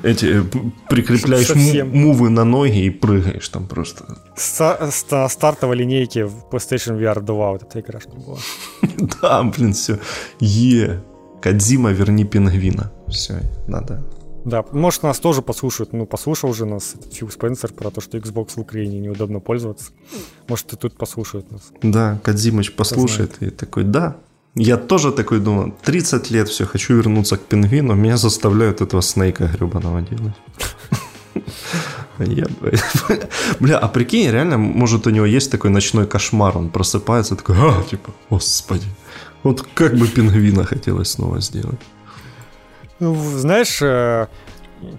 Эти, 0.02 0.40
э, 0.40 0.44
прикрепляешь 0.88 1.46
Совсем. 1.46 1.90
мувы 1.90 2.28
на 2.30 2.44
ноги 2.44 2.84
и 2.84 2.90
прыгаешь 2.90 3.48
там 3.48 3.66
просто. 3.66 4.04
Ста- 4.36 4.90
ста- 4.90 5.28
стартовой 5.28 5.76
линейки 5.76 6.24
в 6.24 6.44
PlayStation 6.50 6.98
VR 6.98 7.20
2 7.20 7.50
вот 7.52 7.62
эта 7.62 7.80
играшка 7.80 8.10
была. 8.10 8.38
Да, 9.22 9.42
блин, 9.42 9.72
все. 9.72 9.98
Е. 10.40 11.02
Кадзима, 11.40 11.92
верни 11.92 12.24
пингвина. 12.24 12.90
Все, 13.08 13.40
надо. 13.68 14.02
Да, 14.44 14.64
может, 14.72 15.02
нас 15.02 15.18
тоже 15.20 15.42
послушают. 15.42 15.92
Ну, 15.92 16.06
послушал 16.06 16.50
уже 16.50 16.64
нас 16.64 16.94
Фил 17.12 17.30
Спенсер 17.30 17.72
про 17.72 17.90
то, 17.90 18.00
что 18.00 18.16
Xbox 18.18 18.52
в 18.56 18.58
Украине 18.58 18.98
неудобно 18.98 19.40
пользоваться. 19.40 19.92
Может, 20.48 20.72
и 20.72 20.76
тут 20.76 20.96
послушают 20.96 21.50
нас. 21.52 21.70
Да, 21.82 22.18
Кадзимыч 22.22 22.74
послушает 22.74 23.36
и 23.42 23.50
такой, 23.50 23.84
да. 23.84 24.16
Я 24.60 24.76
тоже 24.76 25.12
такой 25.12 25.39
думал, 25.39 25.72
30 25.82 26.30
лет 26.30 26.48
все, 26.48 26.66
хочу 26.66 26.97
вернуться 26.97 27.36
к 27.36 27.40
пингвину, 27.40 27.94
меня 27.94 28.16
заставляют 28.16 28.80
этого 28.80 29.02
снейка 29.02 29.47
гребаного 29.47 30.02
делать. 30.02 30.35
Бля, 33.60 33.78
а 33.78 33.89
прикинь, 33.89 34.30
реально, 34.30 34.59
может, 34.59 35.06
у 35.06 35.10
него 35.10 35.26
есть 35.26 35.52
такой 35.52 35.70
ночной 35.70 36.06
кошмар, 36.06 36.59
он 36.59 36.70
просыпается 36.70 37.36
такой, 37.36 37.55
а, 37.56 37.82
типа, 37.85 38.10
господи, 38.30 38.86
вот 39.44 39.64
как 39.74 39.94
бы 39.94 40.09
пингвина 40.09 40.64
хотелось 40.64 41.12
снова 41.12 41.40
сделать. 41.40 41.80
Ну, 42.98 43.14
знаешь, 43.14 43.80
э, 43.80 44.26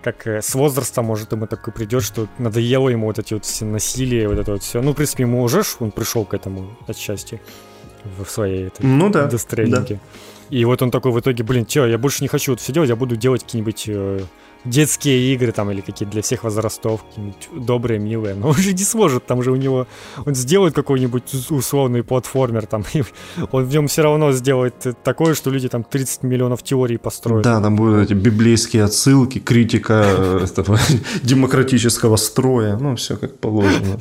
как 0.01 0.25
э, 0.25 0.41
с 0.41 0.55
возрастом, 0.55 1.05
может, 1.05 1.33
ему 1.33 1.47
такой 1.47 1.73
придет, 1.73 2.03
что 2.03 2.27
надоело 2.37 2.87
ему 2.87 3.07
вот 3.07 3.19
эти 3.19 3.33
вот 3.33 3.43
все 3.43 3.65
насилия, 3.65 4.29
вот 4.29 4.39
это 4.39 4.53
вот 4.53 4.63
все. 4.63 4.81
Ну, 4.81 4.91
в 4.91 4.95
принципе, 4.95 5.23
ему 5.23 5.43
уже 5.43 5.63
он 5.79 5.91
пришел 5.91 6.23
к 6.23 6.33
этому 6.33 6.77
отчасти 6.87 7.41
в 8.17 8.29
своей 8.29 8.67
этой 8.67 8.85
Ну 8.85 9.09
да, 9.09 9.25
индустрейнинге. 9.25 9.99
И 10.49 10.65
вот 10.65 10.81
он 10.81 10.89
такой 10.91 11.11
в 11.11 11.19
итоге, 11.19 11.43
блин, 11.43 11.65
чё, 11.65 11.85
я 11.85 11.97
больше 11.97 12.23
не 12.23 12.27
хочу 12.27 12.53
это 12.53 12.61
все 12.63 12.73
делать, 12.73 12.89
я 12.89 12.95
буду 12.95 13.15
делать 13.15 13.43
какие-нибудь 13.43 13.83
э, 13.87 14.21
детские 14.65 15.33
игры 15.33 15.51
там 15.51 15.71
или 15.71 15.81
какие 15.81 16.07
для 16.07 16.21
всех 16.21 16.43
возрастов, 16.43 17.03
какие-нибудь 17.03 17.65
добрые, 17.65 17.99
милые. 17.99 18.35
Но 18.35 18.47
он 18.49 18.55
же 18.55 18.73
не 18.73 18.83
сможет, 18.83 19.25
там 19.25 19.43
же 19.43 19.51
у 19.51 19.55
него, 19.55 19.87
он 20.25 20.35
сделает 20.35 20.73
какой-нибудь 20.73 21.51
условный 21.51 22.03
платформер 22.03 22.65
там, 22.65 22.83
и 22.93 23.03
он 23.51 23.65
в 23.65 23.69
нем 23.69 23.87
все 23.87 24.01
равно 24.01 24.31
сделает 24.31 24.73
такое, 25.03 25.35
что 25.35 25.49
люди 25.49 25.69
там 25.69 25.83
30 25.83 26.23
миллионов 26.23 26.63
теорий 26.63 26.97
построят. 26.97 27.43
Да, 27.43 27.61
там 27.61 27.75
будут 27.75 28.05
эти 28.05 28.13
библейские 28.13 28.83
отсылки, 28.83 29.39
критика 29.39 30.03
э, 30.07 30.45
демократического 31.23 32.15
строя, 32.15 32.77
ну, 32.77 32.95
все 32.95 33.17
как 33.17 33.37
положено. 33.37 33.97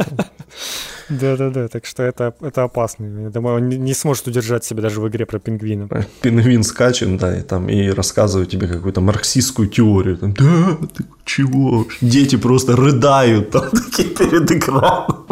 Да-да-да, 1.11 1.69
так 1.69 1.87
что 1.87 2.03
это, 2.03 2.35
это 2.41 2.65
опасно. 2.65 3.07
Я 3.23 3.31
думаю, 3.31 3.57
он 3.57 3.69
не- 3.69 3.95
сможет 3.95 4.27
удержать 4.29 4.65
себя 4.65 4.83
даже 4.83 5.01
в 5.01 5.09
игре 5.09 5.25
про 5.27 5.39
пингвина. 5.39 5.89
Пингвин 6.23 6.63
скачет, 6.63 7.17
да, 7.17 7.39
и 7.39 7.43
там 7.43 7.69
и 7.69 7.89
рассказывает 7.91 8.51
тебе 8.51 8.67
какую-то 8.67 9.01
марксистскую 9.01 9.69
теорию. 9.69 10.17
Там, 10.19 10.35
да, 10.35 10.77
ты 10.97 11.05
чего? 11.25 11.87
Дети 12.01 12.37
просто 12.37 12.77
рыдают 12.77 13.51
там 13.51 13.71
такие 13.73 14.09
перед 14.09 14.51
экраном. 14.51 15.27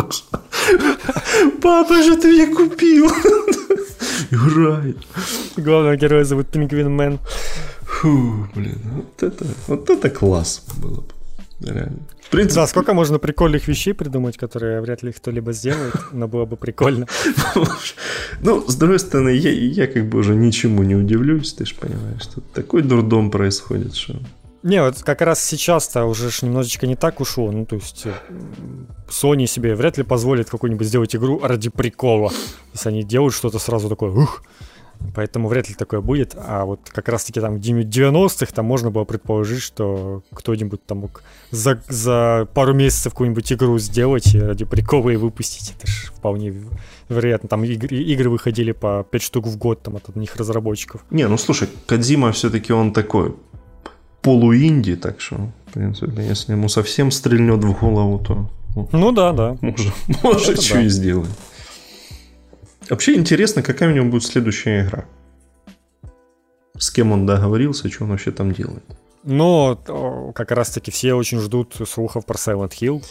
Папа 1.62 2.02
же 2.02 2.16
ты 2.16 2.28
меня 2.32 2.54
купил. 2.54 3.10
Играй. 4.30 4.94
Главного 5.56 5.96
героя 5.96 6.24
зовут 6.24 6.46
Пингвин 6.48 6.90
Мэн. 6.90 7.18
Фу, 7.82 8.48
блин, 8.54 8.78
вот 8.94 9.22
это, 9.22 9.44
вот 9.68 9.90
это 9.90 10.10
класс 10.10 10.62
было 10.82 11.00
бы. 11.00 11.15
Реально. 11.60 11.98
В 12.20 12.30
принципе, 12.30 12.60
Да, 12.60 12.66
сколько 12.66 12.92
можно 12.92 13.18
прикольных 13.18 13.68
вещей 13.68 13.94
придумать, 13.94 14.36
которые 14.36 14.80
вряд 14.80 15.02
ли 15.02 15.12
кто-либо 15.12 15.52
сделает, 15.52 15.94
но 16.12 16.28
было 16.28 16.44
бы 16.44 16.56
прикольно. 16.56 17.06
Ну, 18.40 18.68
с 18.68 18.76
другой 18.76 18.98
стороны, 18.98 19.30
я, 19.30 19.50
я 19.50 19.86
как 19.86 20.08
бы 20.08 20.18
уже 20.18 20.34
ничему 20.34 20.82
не 20.82 20.94
удивлюсь, 20.94 21.54
ты 21.54 21.64
же 21.64 21.74
понимаешь, 21.74 22.26
тут 22.26 22.44
такой 22.52 22.82
дурдом 22.82 23.30
происходит, 23.30 23.94
что... 23.94 24.20
Не, 24.62 24.82
вот 24.82 25.02
как 25.02 25.20
раз 25.20 25.44
сейчас-то 25.44 26.04
уже 26.06 26.30
ж 26.30 26.42
немножечко 26.42 26.86
не 26.86 26.96
так 26.96 27.20
ушло. 27.20 27.52
Ну, 27.52 27.66
то 27.66 27.76
есть 27.76 28.04
э, 28.04 28.12
Sony 29.08 29.46
себе 29.46 29.76
вряд 29.76 29.96
ли 29.96 30.02
позволит 30.02 30.50
какую-нибудь 30.50 30.88
сделать 30.88 31.14
игру 31.14 31.38
ради 31.40 31.70
прикола. 31.70 32.32
Если 32.72 32.88
они 32.88 33.04
делают 33.04 33.32
что-то 33.32 33.60
сразу 33.60 33.88
такое, 33.88 34.10
ух. 34.10 34.42
Поэтому 35.14 35.48
вряд 35.48 35.68
ли 35.68 35.74
такое 35.74 36.00
будет. 36.00 36.34
А 36.36 36.64
вот 36.64 36.80
как 36.88 37.08
раз-таки 37.08 37.40
там 37.40 37.56
в 37.56 37.60
90-х 37.60 38.52
там 38.52 38.66
можно 38.66 38.90
было 38.90 39.04
предположить, 39.04 39.62
что 39.62 40.22
кто-нибудь 40.32 40.84
там 40.84 40.98
мог 40.98 41.22
за, 41.50 41.82
за 41.88 42.48
пару 42.54 42.74
месяцев 42.74 43.12
какую-нибудь 43.12 43.52
игру 43.52 43.78
сделать 43.78 44.34
и 44.34 44.40
ради 44.40 44.64
прикола 44.64 45.10
и 45.10 45.16
выпустить. 45.16 45.74
Это 45.76 45.86
же 45.90 46.08
вполне 46.08 46.54
вероятно. 47.08 47.48
Там 47.48 47.64
игры, 47.64 47.96
игры 47.96 48.30
выходили 48.30 48.72
по 48.72 49.06
5 49.10 49.22
штук 49.22 49.46
в 49.46 49.56
год 49.56 49.82
там 49.82 49.96
от 49.96 50.08
одних 50.08 50.36
разработчиков. 50.36 51.04
Не, 51.10 51.28
ну 51.28 51.36
слушай, 51.38 51.68
Кадзима 51.86 52.32
все-таки 52.32 52.72
он 52.72 52.92
такой 52.92 53.34
полуинди, 54.22 54.96
так 54.96 55.20
что, 55.20 55.36
в 55.68 55.72
принципе, 55.72 56.22
если 56.26 56.52
ему 56.52 56.68
совсем 56.68 57.10
стрельнет 57.10 57.62
в 57.62 57.78
голову, 57.78 58.18
то 58.18 58.50
ну, 58.92 59.12
да, 59.12 59.32
да. 59.32 59.56
может, 59.62 59.92
может 60.22 60.62
что 60.62 60.74
да. 60.74 60.82
и 60.82 60.88
сделает. 60.88 61.30
Вообще 62.90 63.14
интересно, 63.14 63.62
какая 63.62 63.90
у 63.90 63.92
него 63.92 64.06
будет 64.06 64.24
следующая 64.24 64.84
игра. 64.86 65.04
С 66.78 66.90
кем 66.90 67.12
он 67.12 67.26
договорился, 67.26 67.88
что 67.90 68.04
он 68.04 68.10
вообще 68.10 68.30
там 68.32 68.52
делает. 68.52 68.84
Но 69.24 70.32
как 70.36 70.52
раз-таки 70.52 70.92
все 70.92 71.14
очень 71.14 71.40
ждут 71.40 71.74
слухов 71.88 72.24
про 72.26 72.36
Silent 72.36 72.72
Hill, 72.80 73.04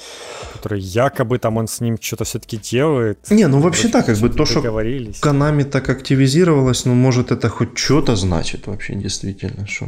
который 0.53 0.80
якобы 0.80 1.39
там 1.39 1.57
он 1.57 1.68
с 1.68 1.81
ним 1.81 1.97
что-то 1.99 2.23
все-таки 2.23 2.56
делает. 2.56 3.19
Не, 3.30 3.47
ну 3.47 3.60
вообще 3.60 3.89
да, 3.89 4.02
как 4.02 4.18
бы 4.19 4.30
то, 4.30 4.45
что. 4.45 4.61
Канами 5.19 5.64
так 5.64 5.89
активизировалось, 5.89 6.85
ну, 6.85 6.93
может, 6.93 7.31
это 7.31 7.49
хоть 7.49 7.77
что-то 7.77 8.15
значит 8.15 8.68
вообще, 8.68 8.95
действительно, 8.95 9.68
что 9.68 9.88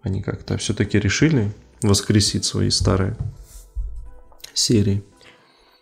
они 0.00 0.22
как-то 0.22 0.56
все-таки 0.56 0.98
решили 0.98 1.52
воскресить 1.82 2.46
свои 2.46 2.70
старые 2.70 3.16
серии. 4.54 5.02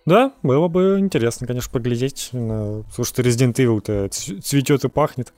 Да, 0.07 0.33
было 0.43 0.69
бы 0.69 0.97
интересно, 0.99 1.47
конечно, 1.47 1.71
поглядеть. 1.71 2.31
На... 2.33 2.83
Слушай, 2.95 3.15
ты 3.15 3.23
Resident 3.23 3.55
Evil-то 3.55 4.09
цветет 4.09 4.85
и 4.85 4.89
пахнет. 4.89 5.33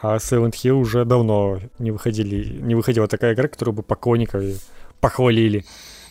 А 0.00 0.16
Silent 0.16 0.52
Hill 0.52 0.74
уже 0.74 1.04
давно 1.04 1.58
не, 1.78 1.90
выходили, 1.90 2.60
не 2.60 2.76
выходила 2.76 3.08
такая 3.08 3.34
игра, 3.34 3.48
которую 3.48 3.74
бы 3.74 3.82
поклонники 3.82 4.56
похвалили. 5.00 5.64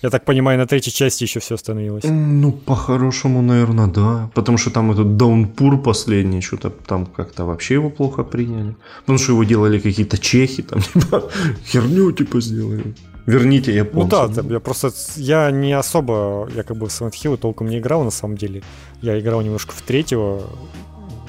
Я 0.03 0.09
так 0.09 0.25
понимаю, 0.25 0.59
на 0.59 0.67
третьей 0.67 0.93
части 0.93 1.23
еще 1.23 1.39
все 1.39 1.55
остановилось. 1.55 2.03
Ну, 2.03 2.51
по-хорошему, 2.51 3.41
наверное, 3.41 3.87
да. 3.87 4.29
Потому 4.35 4.57
что 4.57 4.69
там 4.69 4.91
этот 4.91 5.17
Даунпур 5.17 5.81
последний, 5.81 6.41
что-то 6.41 6.69
там 6.69 7.05
как-то 7.05 7.45
вообще 7.45 7.75
его 7.75 7.89
плохо 7.89 8.23
приняли. 8.23 8.75
Потому 9.01 9.17
что 9.17 9.31
его 9.31 9.43
делали 9.43 9.79
какие-то 9.79 10.17
чехи, 10.17 10.61
там, 10.61 10.81
типа, 10.93 11.31
херню, 11.65 12.11
типа, 12.11 12.41
сделали. 12.41 12.93
Верните 13.27 13.71
Ну 13.71 13.77
японцам. 13.77 14.33
да, 14.33 14.41
да, 14.41 14.53
я 14.53 14.59
просто 14.59 14.89
я 15.17 15.51
не 15.51 15.73
особо, 15.73 16.49
я 16.55 16.63
как 16.63 16.77
бы 16.77 16.87
в 16.87 16.89
Silent 16.89 17.11
Hill 17.11 17.37
толком 17.37 17.67
не 17.67 17.77
играл 17.77 18.03
на 18.03 18.09
самом 18.09 18.37
деле. 18.37 18.63
Я 19.01 19.19
играл 19.19 19.41
немножко 19.41 19.73
в 19.73 19.81
третьего, 19.81 20.41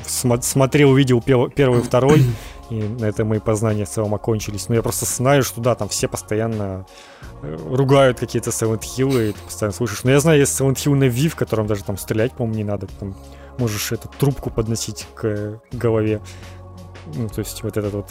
смо- 0.07 0.41
смотрел, 0.41 0.95
видел 0.95 1.20
пел- 1.20 1.51
первый, 1.51 1.83
второй, 1.83 2.25
и 2.70 2.75
на 2.83 3.05
этом 3.07 3.29
мои 3.29 3.41
познания 3.41 3.85
в 3.85 3.91
целом 3.91 4.15
окончились. 4.15 4.69
Но 4.69 4.77
я 4.77 4.83
просто 4.83 5.07
знаю, 5.07 5.43
что 5.43 5.61
да, 5.61 5.75
там 5.75 5.89
все 5.89 6.07
постоянно 6.07 6.87
э, 7.43 7.57
ругают 7.69 8.20
какие-то 8.20 8.51
Silent 8.51 8.83
Hill, 8.83 9.31
и 9.31 9.33
ты 9.33 9.41
постоянно 9.45 9.75
слышишь. 9.75 10.05
Но 10.05 10.11
я 10.12 10.20
знаю, 10.20 10.39
есть 10.39 10.59
Silent 10.59 10.75
Hill 10.77 10.95
на 10.95 11.05
Wii, 11.09 11.29
в 11.31 11.35
котором 11.37 11.66
даже 11.66 11.83
там 11.83 11.99
стрелять, 11.99 12.33
по-моему, 12.33 12.57
не 12.59 12.65
надо. 12.65 12.87
Там 13.01 13.16
можешь 13.59 13.91
эту 13.91 14.09
трубку 14.20 14.51
подносить 14.51 15.09
к 15.16 15.25
э, 15.27 15.59
голове. 15.73 16.20
Ну, 17.15 17.29
то 17.29 17.41
есть 17.41 17.62
вот 17.65 17.77
этот 17.77 17.93
вот 17.93 18.07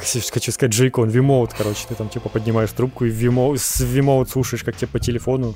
хочу 0.00 0.52
сказать, 0.52 0.72
Джейкон, 0.72 1.08
вимоут, 1.08 1.52
короче, 1.54 1.86
ты 1.88 1.94
там 1.94 2.08
типа 2.08 2.28
поднимаешь 2.28 2.70
трубку 2.70 3.04
и 3.04 3.10
вимоут, 3.10 3.60
с 3.60 3.80
вимоут 3.80 4.30
слушаешь, 4.30 4.64
как 4.64 4.76
тебе 4.76 4.88
по 4.88 4.98
телефону 4.98 5.54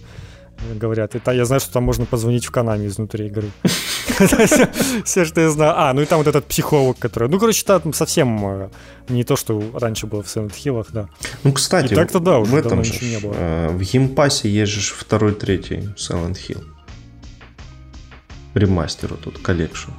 э, 0.58 0.74
говорят. 0.74 1.14
И 1.14 1.18
та, 1.18 1.32
я 1.32 1.44
знаю, 1.44 1.60
что 1.60 1.72
там 1.72 1.84
можно 1.84 2.04
позвонить 2.06 2.46
в 2.46 2.50
Канаме 2.50 2.86
изнутри 2.86 3.26
игры. 3.26 3.50
Все, 5.04 5.24
что 5.24 5.40
я 5.40 5.50
знаю. 5.50 5.72
А, 5.76 5.92
ну 5.92 6.02
и 6.02 6.04
там 6.04 6.18
вот 6.18 6.26
этот 6.26 6.46
психолог, 6.46 6.98
который... 6.98 7.28
Ну, 7.28 7.38
короче, 7.38 7.64
там 7.64 7.92
совсем 7.92 8.46
э, 8.46 8.68
не 9.08 9.24
то, 9.24 9.36
что 9.36 9.62
раньше 9.74 10.06
было 10.06 10.22
в 10.22 10.26
Silent 10.26 10.52
Hill'ах, 10.52 10.86
да. 10.92 11.08
Ну, 11.42 11.52
кстати, 11.52 11.94
так-то 11.94 12.20
да, 12.20 12.38
уже 12.38 12.52
в 12.52 12.62
давно 12.62 12.82
ничего 12.82 13.06
не 13.06 13.18
было. 13.18 13.34
э, 13.36 13.68
в 13.68 13.80
Game 13.80 14.07
Pass'е 14.07 14.48
есть 14.48 14.72
же 14.72 14.80
второй, 14.94 15.34
третий 15.34 15.88
Silent 15.96 16.36
Hill. 16.48 16.64
Ремастер 18.54 19.08
вот 19.10 19.22
тут, 19.22 19.38
collection. 19.38 19.90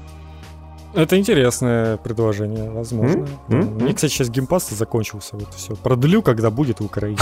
Это 0.95 1.17
интересное 1.17 1.97
предложение, 1.97 2.69
возможно. 2.69 3.27
Mm-hmm. 3.49 3.83
Мне, 3.83 3.93
кстати, 3.93 4.13
сейчас 4.13 4.29
Game 4.29 4.49
Pass 4.49 4.69
закончился. 4.69 5.35
Вот 5.35 5.53
все. 5.53 5.75
Продлю, 5.75 6.21
когда 6.21 6.49
будет 6.49 6.79
в 6.79 6.85
Украине. 6.85 7.17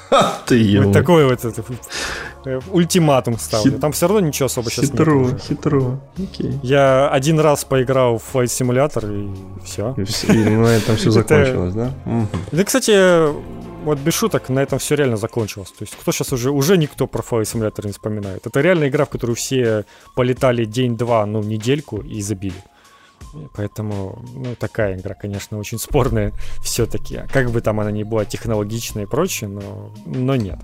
Ты 0.46 0.80
Вот 0.82 0.92
такой 0.92 1.26
вот 1.26 1.44
э, 2.46 2.60
ультиматум 2.70 3.38
ставлю. 3.38 3.78
Там 3.78 3.92
все 3.92 4.08
равно 4.08 4.26
ничего 4.26 4.46
особо 4.46 4.70
сейчас 4.70 4.90
нет. 4.90 4.92
Хитро, 4.92 5.38
хитро. 5.38 6.00
Окей. 6.18 6.58
Я 6.62 7.08
один 7.10 7.38
раз 7.40 7.64
поиграл 7.64 8.18
в 8.18 8.34
Flight 8.34 8.46
Simulator 8.46 9.04
и 9.12 9.64
все. 9.64 9.94
И 10.28 10.38
на 10.38 10.68
этом 10.68 10.96
все 10.96 11.10
закончилось, 11.10 11.74
да? 11.74 11.92
Да, 12.52 12.64
кстати, 12.64 13.28
вот 13.84 13.98
без 13.98 14.14
шуток, 14.14 14.48
на 14.48 14.60
этом 14.60 14.78
все 14.78 14.94
реально 14.94 15.16
закончилось. 15.16 15.70
То 15.70 15.82
есть 15.82 15.96
кто 15.96 16.12
сейчас 16.12 16.32
уже, 16.32 16.50
уже 16.50 16.76
никто 16.76 17.06
про 17.06 17.22
Flight 17.22 17.42
Simulator 17.42 17.86
не 17.86 17.92
вспоминает. 17.92 18.46
Это 18.46 18.60
реально 18.60 18.88
игра, 18.88 19.04
в 19.04 19.08
которую 19.08 19.36
все 19.36 19.84
полетали 20.14 20.64
день-два, 20.64 21.26
ну, 21.26 21.42
недельку 21.42 21.98
и 21.98 22.20
забили. 22.22 22.62
Поэтому, 23.54 24.22
ну, 24.34 24.54
такая 24.54 24.96
игра, 24.98 25.14
конечно, 25.14 25.58
очень 25.58 25.78
спорная 25.78 26.32
все-таки. 26.62 27.22
Как 27.32 27.50
бы 27.50 27.60
там 27.60 27.80
она 27.80 27.90
ни 27.90 28.02
была 28.02 28.24
технологичная 28.24 29.04
и 29.04 29.06
прочее, 29.06 29.48
но, 29.48 29.92
но 30.06 30.36
нет. 30.36 30.58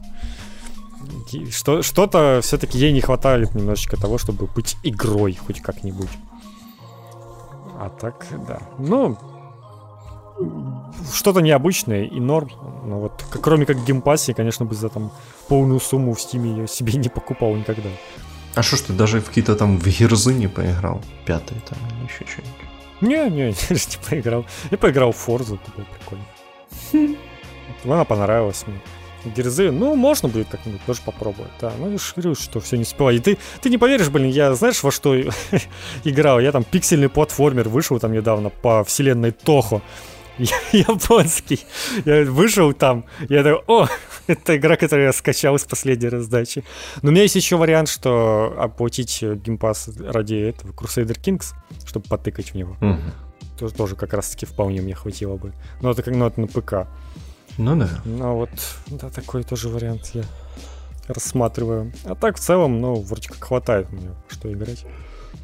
Что, 1.51 1.83
что-то 1.83 2.41
все-таки 2.43 2.79
ей 2.79 2.93
не 2.93 3.01
хватает 3.01 3.55
немножечко 3.55 3.97
того, 3.97 4.19
чтобы 4.19 4.47
быть 4.47 4.77
игрой 4.83 5.35
хоть 5.35 5.61
как-нибудь. 5.61 6.11
А 7.79 7.91
так, 7.91 8.27
да. 8.49 8.61
Ну, 8.79 9.17
что-то 11.13 11.41
необычное 11.41 12.05
и 12.05 12.21
норм. 12.21 12.51
Но 12.85 13.01
вот, 13.01 13.25
кроме 13.43 13.67
как 13.67 13.85
Game 13.85 14.03
Pass'е, 14.03 14.35
конечно, 14.35 14.65
бы 14.65 14.75
за 14.75 14.89
там 14.89 15.13
полную 15.49 15.81
сумму 15.81 16.15
в 16.15 16.21
стиме 16.21 16.63
я 16.63 16.67
себе 16.67 16.95
не 16.95 17.09
покупал 17.09 17.55
никогда. 17.55 17.91
А 18.55 18.63
что 18.63 18.77
ж 18.77 18.81
ты 18.81 18.93
даже 18.95 19.21
в 19.21 19.27
какие-то 19.27 19.55
там 19.55 19.79
в 19.79 19.87
Гирзы 19.87 20.33
не 20.33 20.49
поиграл? 20.49 21.03
Пятый 21.27 21.61
там 21.69 21.79
или 21.91 22.07
еще 22.07 22.25
что-нибудь? 22.25 22.56
Не, 23.01 23.29
не, 23.31 23.49
я 23.71 23.77
не 23.77 24.09
поиграл. 24.09 24.47
Я 24.71 24.79
поиграл 24.79 25.13
в 25.13 25.17
Форзу, 25.17 25.57
это 25.63 25.77
было 25.77 25.87
прикольно. 25.99 26.25
Хм. 26.93 27.17
Она 27.85 28.05
понравилась 28.05 28.65
мне. 28.67 28.81
Герзы, 29.35 29.73
ну, 29.73 29.97
можно 29.97 30.29
будет 30.29 30.49
как-нибудь 30.49 30.81
тоже 30.87 31.01
попробовать, 31.05 31.51
да. 31.61 31.73
Ну, 31.79 31.91
я 31.91 31.99
же 31.99 32.05
говорю, 32.15 32.35
что 32.37 32.61
все 32.61 32.77
не 32.77 32.83
успеваю. 32.83 33.17
И 33.17 33.21
ты, 33.21 33.39
ты 33.61 33.71
не 33.71 33.79
поверишь, 33.79 34.09
блин, 34.09 34.29
я 34.29 34.55
знаешь, 34.55 34.83
во 34.83 34.93
что 34.93 35.17
играл? 36.05 36.39
Я 36.39 36.53
там 36.53 36.63
пиксельный 36.65 37.09
платформер 37.09 37.69
вышел 37.69 37.99
там 37.99 38.13
недавно 38.13 38.51
по 38.51 38.85
вселенной 38.85 39.33
Тохо. 39.33 39.83
японский. 40.73 41.61
Я 42.05 42.25
вышел 42.25 42.73
там, 42.73 43.05
я 43.29 43.43
такой, 43.43 43.63
о, 43.67 43.89
это 44.27 44.57
игра, 44.57 44.77
которую 44.77 45.07
я 45.07 45.13
скачал 45.13 45.59
с 45.59 45.65
последней 45.65 46.09
раздачи. 46.09 46.65
Но 47.03 47.09
у 47.09 47.13
меня 47.13 47.23
есть 47.23 47.37
еще 47.37 47.57
вариант, 47.57 47.89
что 47.89 48.55
оплатить 48.59 49.23
геймпас 49.23 49.89
ради 49.99 50.35
этого 50.35 50.73
Crusader 50.73 51.19
Kings, 51.19 51.55
чтобы 51.87 52.07
потыкать 52.09 52.51
в 52.51 52.55
него. 52.55 52.77
Угу. 52.81 53.01
Тоже, 53.59 53.75
тоже 53.75 53.97
как 53.97 54.13
раз-таки 54.13 54.47
вполне 54.47 54.83
мне 54.83 54.95
хватило 54.95 55.37
бы. 55.37 55.53
Но 55.81 55.91
это 55.91 56.03
как 56.03 56.15
ну, 56.15 56.27
это 56.27 56.41
на 56.41 56.47
ПК. 56.47 56.89
Ну 57.59 57.77
да. 57.77 57.89
Ну 58.05 58.35
вот, 58.35 58.51
да, 58.89 59.09
такой 59.09 59.43
тоже 59.43 59.69
вариант 59.69 60.11
я 60.13 60.25
рассматриваю. 61.09 61.93
А 62.05 62.15
так 62.15 62.37
в 62.37 62.41
целом, 62.41 62.81
ну, 62.81 62.97
вроде 62.97 63.29
как 63.29 63.43
хватает 63.43 63.91
мне, 63.91 64.11
что 64.29 64.53
играть. 64.53 64.85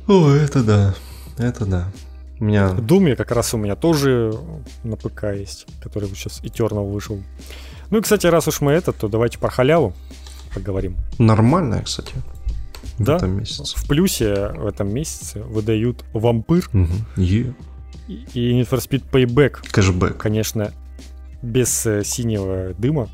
О, 0.08 0.28
это 0.30 0.62
да, 0.62 0.94
это 1.38 1.64
да. 1.64 1.88
У 2.42 2.44
меня... 2.44 2.70
В 2.70 2.80
Думе 2.84 3.14
как 3.14 3.30
раз 3.30 3.54
у 3.54 3.56
меня 3.56 3.76
тоже 3.76 4.36
на 4.82 4.96
ПК 4.96 5.26
есть, 5.32 5.64
который 5.80 6.08
сейчас 6.08 6.40
Eternal 6.42 6.90
вышел. 6.90 7.22
Ну 7.90 7.98
и, 7.98 8.00
кстати, 8.00 8.26
раз 8.26 8.48
уж 8.48 8.60
мы 8.60 8.72
это, 8.72 8.92
то 8.92 9.06
давайте 9.06 9.38
про 9.38 9.48
халяву 9.48 9.94
поговорим. 10.52 10.96
Нормальная, 11.20 11.82
кстати. 11.82 12.12
В 12.98 13.04
да, 13.04 13.18
этом 13.18 13.38
месяце. 13.38 13.78
в 13.78 13.86
плюсе 13.86 14.48
в 14.56 14.66
этом 14.66 14.92
месяце 14.92 15.40
выдают 15.40 16.04
вампир 16.12 16.68
угу. 16.74 16.88
yeah. 17.16 17.54
и 18.08 18.60
Need 18.60 18.68
for 18.68 18.80
Speed 18.80 19.04
Payback. 19.12 19.58
Кэшбэк. 19.70 20.16
Конечно, 20.16 20.72
без 21.42 21.86
э, 21.86 22.02
синего 22.02 22.74
дыма, 22.76 23.08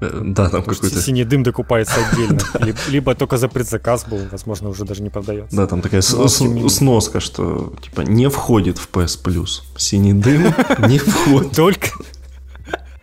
да, 0.00 0.48
там 0.48 0.62
какой-то... 0.62 1.00
Синий 1.00 1.24
дым 1.24 1.42
докупается 1.42 1.94
отдельно. 2.12 2.40
Либо 2.88 3.14
только 3.14 3.36
за 3.36 3.48
предзаказ 3.48 4.04
был, 4.06 4.20
возможно, 4.30 4.68
уже 4.68 4.84
даже 4.84 5.02
не 5.02 5.10
продается. 5.10 5.56
Да, 5.56 5.66
там 5.66 5.80
такая 5.80 6.02
сноска, 6.02 7.20
что 7.20 7.72
типа 7.82 8.02
не 8.02 8.28
входит 8.28 8.78
в 8.78 8.88
PS 8.90 9.22
Plus. 9.22 9.62
Синий 9.76 10.12
дым 10.12 10.54
не 10.88 10.98
входит. 10.98 11.52
Только... 11.52 11.88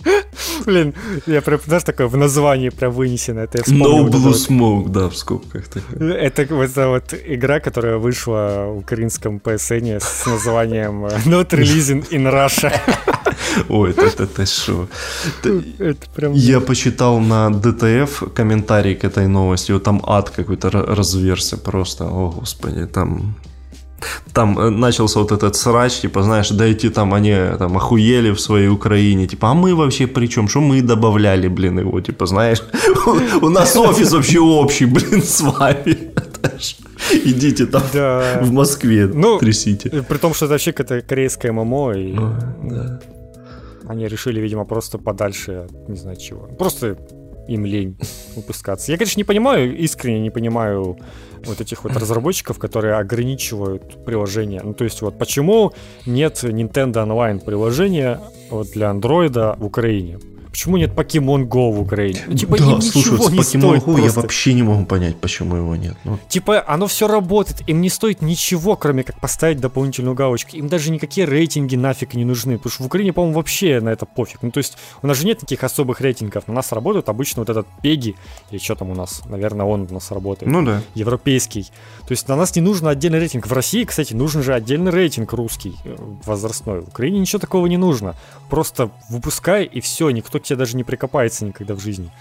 Блин, 0.65 0.93
я 1.25 1.41
прям, 1.41 1.59
знаешь, 1.65 1.83
такое 1.83 2.07
в 2.07 2.17
названии 2.17 2.69
прям 2.69 2.91
вынесено. 2.91 3.41
Это 3.41 3.57
я 3.57 3.63
No 3.73 4.07
Blue 4.07 4.33
Smoke, 4.33 4.89
да, 4.89 5.09
в 5.09 5.15
скобках. 5.15 5.65
Это 5.99 6.55
вот 6.55 6.69
эта 6.69 6.87
вот 6.87 7.13
игра, 7.13 7.59
которая 7.59 7.97
вышла 7.97 8.65
в 8.67 8.77
украинском 8.77 9.37
PSN 9.37 9.99
с 9.99 10.25
названием 10.25 11.05
э, 11.05 11.09
Not 11.25 11.49
Releasing 11.49 12.07
in 12.11 12.31
Russia. 12.31 12.71
Ой, 13.69 13.91
это 13.91 14.23
это 14.23 14.45
что? 14.45 14.87
Это 15.79 16.09
прям... 16.15 16.33
Я 16.33 16.59
почитал 16.59 17.19
на 17.19 17.49
DTF 17.49 18.33
комментарий 18.33 18.95
к 18.95 19.03
этой 19.03 19.27
новости, 19.27 19.71
вот 19.73 19.83
там 19.83 20.01
ад 20.05 20.29
какой-то 20.29 20.69
разверся 20.69 21.57
просто, 21.57 22.05
о 22.05 22.31
господи, 22.31 22.85
там 22.85 23.35
там 24.33 24.59
э, 24.59 24.69
начался 24.69 25.19
вот 25.19 25.31
этот 25.31 25.55
срач, 25.55 26.01
типа, 26.01 26.23
знаешь, 26.23 26.49
дойти 26.49 26.89
там 26.89 27.13
они 27.13 27.35
там 27.57 27.77
охуели 27.77 28.31
в 28.31 28.39
своей 28.39 28.67
Украине, 28.67 29.27
типа, 29.27 29.51
а 29.51 29.53
мы 29.53 29.75
вообще 29.75 30.07
при 30.07 30.27
чем, 30.27 30.47
что 30.47 30.61
мы 30.61 30.81
добавляли, 30.81 31.47
блин, 31.47 31.79
его, 31.79 32.01
типа, 32.01 32.25
знаешь, 32.25 32.61
у 33.41 33.49
нас 33.49 33.75
офис 33.75 34.11
вообще 34.11 34.39
общий, 34.39 34.85
блин, 34.85 35.21
с 35.21 35.41
вами. 35.41 36.13
Идите 37.25 37.65
там 37.65 37.81
в 38.41 38.51
Москве, 38.51 39.07
ну, 39.07 39.39
трясите. 39.39 39.89
При 39.89 40.17
том, 40.17 40.33
что 40.33 40.45
это 40.45 40.53
вообще 40.53 40.71
какая-то 40.71 41.07
корейская 41.07 41.51
ММО, 41.51 41.93
и 41.93 42.15
они 43.87 44.07
решили, 44.07 44.39
видимо, 44.41 44.65
просто 44.65 44.97
подальше, 44.97 45.67
не 45.87 45.97
знаю 45.97 46.17
чего. 46.17 46.47
Просто 46.57 46.97
им 47.47 47.65
лень 47.65 47.97
выпускаться. 48.35 48.91
Я, 48.91 48.97
конечно, 48.97 49.19
не 49.19 49.23
понимаю, 49.23 49.77
искренне 49.77 50.19
не 50.19 50.29
понимаю 50.29 50.97
вот 51.45 51.61
этих 51.61 51.83
вот 51.83 51.95
разработчиков, 51.97 52.59
которые 52.59 52.95
ограничивают 52.95 54.03
приложение. 54.05 54.61
Ну, 54.63 54.73
то 54.73 54.83
есть 54.83 55.01
вот 55.01 55.17
почему 55.17 55.73
нет 56.05 56.43
Nintendo 56.43 57.05
Online 57.05 57.39
приложения 57.39 58.19
вот 58.49 58.71
для 58.71 58.89
андроида 58.89 59.55
в 59.59 59.65
Украине? 59.65 60.19
Почему 60.55 60.77
нет 60.77 60.91
Pokemon 60.91 61.49
Go 61.49 61.69
в 61.69 61.81
Украине? 61.81 62.21
Ну, 62.27 62.33
типа, 62.33 62.57
да, 62.57 62.79
слушай, 62.79 63.17
с 63.17 63.55
Pokemon 63.55 63.83
Go 63.83 64.01
я 64.01 64.09
вообще 64.09 64.53
не 64.53 64.63
могу 64.63 64.85
понять, 64.85 65.17
почему 65.17 65.57
его 65.57 65.75
нет. 65.75 65.97
Ну. 66.05 66.17
Типа, 66.29 66.63
оно 66.65 66.87
все 66.87 67.09
работает, 67.09 67.67
им 67.67 67.81
не 67.81 67.89
стоит 67.89 68.21
ничего, 68.21 68.77
кроме 68.77 69.03
как 69.03 69.19
поставить 69.19 69.59
дополнительную 69.59 70.15
галочку. 70.15 70.55
Им 70.55 70.69
даже 70.69 70.91
никакие 70.91 71.27
рейтинги 71.27 71.75
нафиг 71.75 72.13
не 72.13 72.23
нужны, 72.23 72.55
потому 72.55 72.71
что 72.71 72.83
в 72.83 72.85
Украине, 72.85 73.11
по-моему, 73.11 73.35
вообще 73.35 73.81
на 73.81 73.89
это 73.89 74.05
пофиг. 74.05 74.43
Ну, 74.43 74.51
то 74.51 74.59
есть, 74.59 74.77
у 75.01 75.07
нас 75.07 75.17
же 75.17 75.25
нет 75.25 75.39
таких 75.39 75.61
особых 75.61 75.99
рейтингов. 75.99 76.47
На 76.47 76.53
нас 76.53 76.71
работает 76.71 77.09
обычно 77.09 77.41
вот 77.41 77.49
этот 77.49 77.67
Пеги, 77.81 78.15
или 78.49 78.57
что 78.57 78.75
там 78.75 78.91
у 78.91 78.95
нас, 78.95 79.23
наверное, 79.25 79.65
он 79.65 79.87
у 79.89 79.93
нас 79.93 80.09
работает. 80.11 80.49
Ну 80.49 80.63
да. 80.63 80.81
Европейский. 80.93 81.63
То 82.07 82.13
есть, 82.13 82.29
на 82.29 82.37
нас 82.37 82.55
не 82.55 82.61
нужен 82.61 82.87
отдельный 82.87 83.19
рейтинг. 83.19 83.45
В 83.45 83.51
России, 83.51 83.83
кстати, 83.83 84.13
нужен 84.13 84.41
же 84.41 84.53
отдельный 84.53 84.93
рейтинг 84.93 85.33
русский, 85.33 85.75
э, 85.83 85.97
возрастной. 86.25 86.79
В 86.79 86.87
Украине 86.87 87.19
ничего 87.19 87.39
такого 87.39 87.67
не 87.67 87.75
нужно. 87.75 88.15
Просто 88.49 88.89
выпускай, 89.09 89.65
и 89.65 89.81
все, 89.81 90.11
никто 90.11 90.39
тебе 90.45 90.57
даже 90.57 90.77
не 90.77 90.83
прикопается 90.83 91.45
никогда 91.45 91.73
в 91.75 91.79
жизни. 91.79 92.11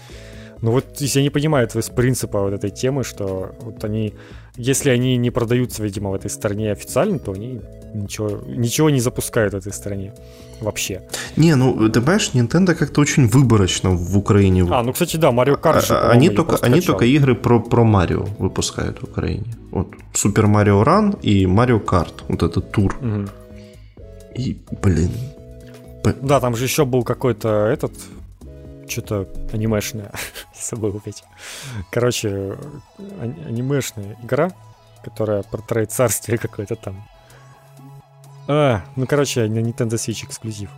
Но 0.61 0.71
вот 0.71 0.85
если 1.01 1.19
я 1.19 1.23
не 1.23 1.29
понимаю 1.29 1.67
этого 1.67 1.83
принципа 1.95 2.39
вот 2.39 2.53
этой 2.53 2.69
темы, 2.69 3.03
что 3.03 3.55
вот 3.61 3.83
они, 3.83 4.13
если 4.55 4.89
они 4.89 5.17
не 5.17 5.31
продаются, 5.31 5.83
видимо, 5.83 6.09
в 6.09 6.13
этой 6.13 6.29
стране 6.29 6.71
официально, 6.71 7.19
то 7.19 7.33
они 7.33 7.61
ничего, 7.93 8.41
ничего 8.47 8.89
не 8.89 8.99
запускают 8.99 9.53
в 9.53 9.57
этой 9.57 9.73
стране 9.73 10.13
вообще. 10.61 11.01
Не, 11.35 11.55
ну 11.55 11.89
ты 11.89 12.01
понимаешь, 12.01 12.31
Nintendo 12.33 12.73
как-то 12.73 13.01
очень 13.01 13.27
выборочно 13.27 13.89
в 13.91 14.17
Украине. 14.17 14.65
А, 14.71 14.83
ну 14.83 14.93
кстати, 14.93 15.17
да, 15.17 15.29
Mario 15.29 15.59
Kart. 15.59 15.85
А, 15.89 16.11
они 16.11 16.29
только, 16.29 16.57
они 16.65 16.81
только 16.81 17.05
игры 17.05 17.35
про, 17.35 17.59
про 17.59 17.83
Марио 17.83 18.25
выпускают 18.39 18.99
в 19.01 19.03
Украине. 19.03 19.53
Вот 19.71 19.87
Super 20.13 20.45
Mario 20.45 20.83
Run 20.83 21.19
и 21.21 21.45
Mario 21.45 21.83
Kart, 21.83 22.23
вот 22.27 22.43
этот 22.43 22.71
тур. 22.71 22.95
Угу. 23.01 23.29
И, 24.35 24.57
блин, 24.81 25.11
да, 26.13 26.39
там 26.39 26.55
же 26.55 26.65
еще 26.65 26.85
был 26.85 27.03
какой-то 27.03 27.67
этот 27.67 27.93
что-то 28.87 29.27
анимешное. 29.51 30.11
Забыл 30.59 30.97
опять. 30.97 31.23
Короче, 31.91 32.57
анимешная 32.97 34.17
игра, 34.23 34.51
которая 35.03 35.43
про 35.43 35.61
троецарствие 35.61 36.37
какое-то 36.41 36.75
там. 36.75 37.07
А, 38.47 38.83
ну, 38.95 39.07
короче, 39.07 39.47
на 39.47 39.59
Nintendo 39.59 39.93
Switch 39.93 40.25
эксклюзив. 40.25 40.69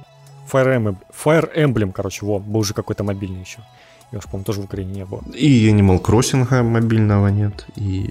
Fire 0.51 0.77
Emblem, 0.77 0.97
Fire 1.11 1.53
Emblem, 1.55 1.91
короче, 1.91 2.25
во, 2.25 2.39
был 2.39 2.63
же 2.63 2.73
какой-то 2.73 3.03
мобильный 3.03 3.41
еще. 3.41 3.59
Я 4.11 4.19
уж, 4.19 4.25
по-моему, 4.25 4.45
тоже 4.45 4.61
в 4.61 4.65
Украине 4.65 4.93
не 4.93 5.05
было. 5.05 5.21
И 5.33 5.69
Animal 5.69 6.01
Crossing 6.01 6.63
мобильного 6.63 7.27
нет, 7.27 7.65
и... 7.75 8.09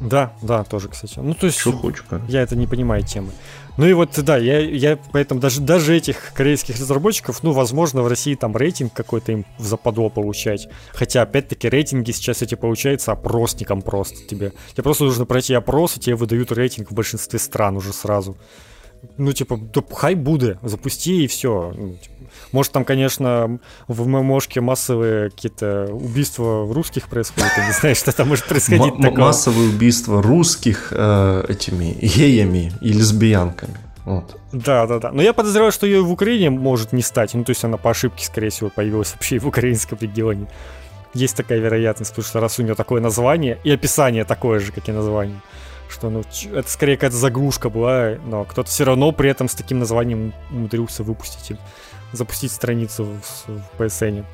Да, 0.00 0.32
да, 0.42 0.64
тоже, 0.64 0.88
кстати. 0.88 1.18
Ну, 1.18 1.34
то 1.34 1.46
есть, 1.46 1.58
Что 1.58 1.72
хочешь, 1.72 2.02
как. 2.08 2.22
я 2.28 2.40
это 2.42 2.56
не 2.56 2.66
понимаю 2.66 3.04
темы. 3.04 3.32
Ну 3.76 3.86
и 3.86 3.92
вот, 3.92 4.18
да, 4.24 4.36
я, 4.36 4.58
я 4.58 4.98
поэтому 5.12 5.40
даже, 5.40 5.60
даже 5.60 5.96
этих 5.96 6.32
корейских 6.34 6.78
разработчиков, 6.78 7.42
ну, 7.42 7.52
возможно, 7.52 8.02
в 8.02 8.08
России 8.08 8.34
там 8.34 8.56
рейтинг 8.56 8.92
какой-то 8.92 9.32
им 9.32 9.46
западло 9.58 10.10
получать. 10.10 10.68
Хотя, 10.92 11.22
опять-таки, 11.22 11.68
рейтинги 11.68 12.12
сейчас 12.12 12.42
эти 12.42 12.56
получаются 12.56 13.12
опросником 13.12 13.82
просто 13.82 14.16
тебе. 14.26 14.52
Тебе 14.72 14.82
просто 14.82 15.04
нужно 15.04 15.26
пройти 15.26 15.54
опрос, 15.54 15.96
и 15.96 16.00
тебе 16.00 16.16
выдают 16.16 16.50
рейтинг 16.52 16.90
в 16.90 16.94
большинстве 16.94 17.38
стран 17.38 17.76
уже 17.76 17.92
сразу. 17.92 18.36
Ну, 19.16 19.32
типа, 19.32 19.56
да 19.56 19.82
хай 19.94 20.14
буде, 20.14 20.58
запусти 20.62 21.24
и 21.24 21.26
все. 21.26 21.72
Ну, 21.76 21.94
типа, 21.94 22.14
может, 22.52 22.72
там, 22.72 22.84
конечно, 22.84 23.58
в 23.88 24.06
ММОшке 24.06 24.60
массовые 24.60 25.30
какие-то 25.30 25.88
убийства 25.92 26.72
русских 26.72 27.08
происходят, 27.08 27.50
я 27.56 27.66
не 27.66 27.72
знаю, 27.72 27.94
что 27.94 28.12
там 28.12 28.28
может 28.28 28.46
происходить 28.46 28.94
М- 28.94 29.02
такое. 29.02 29.20
массовые 29.20 29.68
убийства 29.70 30.22
русских 30.22 30.88
э, 30.90 31.44
этими 31.48 31.92
геями 32.00 32.72
и 32.80 32.92
лесбиянками. 32.92 33.76
Вот. 34.04 34.36
Да, 34.52 34.86
да, 34.86 34.98
да. 34.98 35.12
Но 35.12 35.22
я 35.22 35.32
подозреваю, 35.32 35.70
что 35.72 35.86
ее 35.86 36.02
в 36.02 36.10
Украине 36.10 36.50
может 36.50 36.92
не 36.92 37.02
стать. 37.02 37.34
Ну, 37.34 37.44
то 37.44 37.50
есть 37.50 37.62
она 37.64 37.76
по 37.76 37.90
ошибке, 37.90 38.24
скорее 38.24 38.48
всего, 38.50 38.70
появилась 38.70 39.12
вообще 39.12 39.36
и 39.36 39.38
в 39.38 39.46
украинском 39.46 39.98
регионе. 40.00 40.46
Есть 41.12 41.36
такая 41.36 41.58
вероятность, 41.58 42.10
потому 42.12 42.26
что 42.26 42.40
раз 42.40 42.58
у 42.58 42.62
нее 42.62 42.74
такое 42.74 43.00
название 43.00 43.58
и 43.62 43.70
описание 43.70 44.24
такое 44.24 44.58
же, 44.60 44.72
как 44.72 44.88
и 44.88 44.92
название, 44.92 45.40
что 45.88 46.08
ну, 46.08 46.22
это 46.54 46.70
скорее 46.70 46.96
какая-то 46.96 47.16
заглушка 47.16 47.68
была, 47.68 48.14
но 48.26 48.44
кто-то 48.44 48.68
все 48.70 48.84
равно 48.84 49.10
при 49.12 49.28
этом 49.28 49.48
с 49.48 49.54
таким 49.54 49.80
названием 49.80 50.32
умудрился 50.50 51.02
выпустить, 51.02 51.58
запустить 52.12 52.52
страницу 52.52 53.04
в, 53.04 53.48
в 53.50 53.80
PSN. 53.80 54.24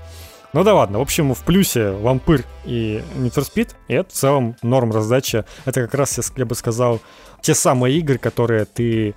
Ну 0.53 0.65
да 0.65 0.74
ладно, 0.74 0.98
в 0.98 1.03
общем, 1.03 1.35
в 1.35 1.40
плюсе 1.40 1.90
Вампир 1.90 2.44
и 2.65 3.03
Need 3.16 3.35
for 3.35 3.47
Speed, 3.47 3.70
и 3.89 3.94
это 3.94 4.09
в 4.11 4.12
целом 4.15 4.57
норм 4.62 4.90
раздача. 4.93 5.44
Это 5.66 5.82
как 5.82 5.94
раз, 5.94 6.19
я, 6.36 6.44
бы 6.47 6.55
сказал, 6.55 7.01
те 7.43 7.55
самые 7.55 7.98
игры, 7.98 8.16
которые 8.19 8.65
ты 8.65 9.15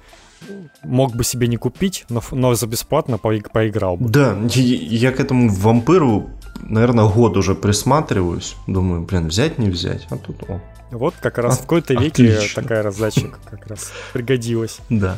мог 0.84 1.16
бы 1.16 1.24
себе 1.24 1.48
не 1.48 1.58
купить, 1.58 2.06
но, 2.10 2.22
но 2.32 2.56
за 2.56 2.66
бесплатно 2.68 3.16
поиг- 3.16 3.52
поиграл 3.52 3.98
бы. 3.98 4.10
Да, 4.10 4.38
я, 4.56 5.08
я 5.10 5.12
к 5.12 5.20
этому 5.20 5.50
вампиру, 5.50 6.30
наверное, 6.62 7.06
год 7.06 7.38
уже 7.38 7.56
присматриваюсь. 7.56 8.56
Думаю, 8.68 9.02
блин, 9.02 9.28
взять, 9.28 9.58
не 9.60 9.70
взять. 9.70 10.08
А 10.10 10.18
тут, 10.18 10.44
о, 10.50 10.60
Вот 10.92 11.14
как 11.22 11.38
раз 11.38 11.54
От- 11.56 11.60
в 11.60 11.62
какой-то 11.64 11.94
веке 11.94 12.32
отлично. 12.34 12.62
такая 12.62 12.84
раздача 12.84 13.28
как 13.50 13.68
раз 13.68 13.92
пригодилась. 14.14 14.80
да. 14.90 15.18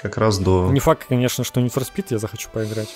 Как 0.00 0.16
раз 0.16 0.38
до... 0.38 0.68
Не 0.70 0.80
факт, 0.80 1.06
конечно, 1.08 1.44
что 1.44 1.60
Need 1.60 1.74
for 1.74 1.82
Speed 1.82 2.06
я 2.10 2.18
захочу 2.18 2.48
поиграть. 2.52 2.88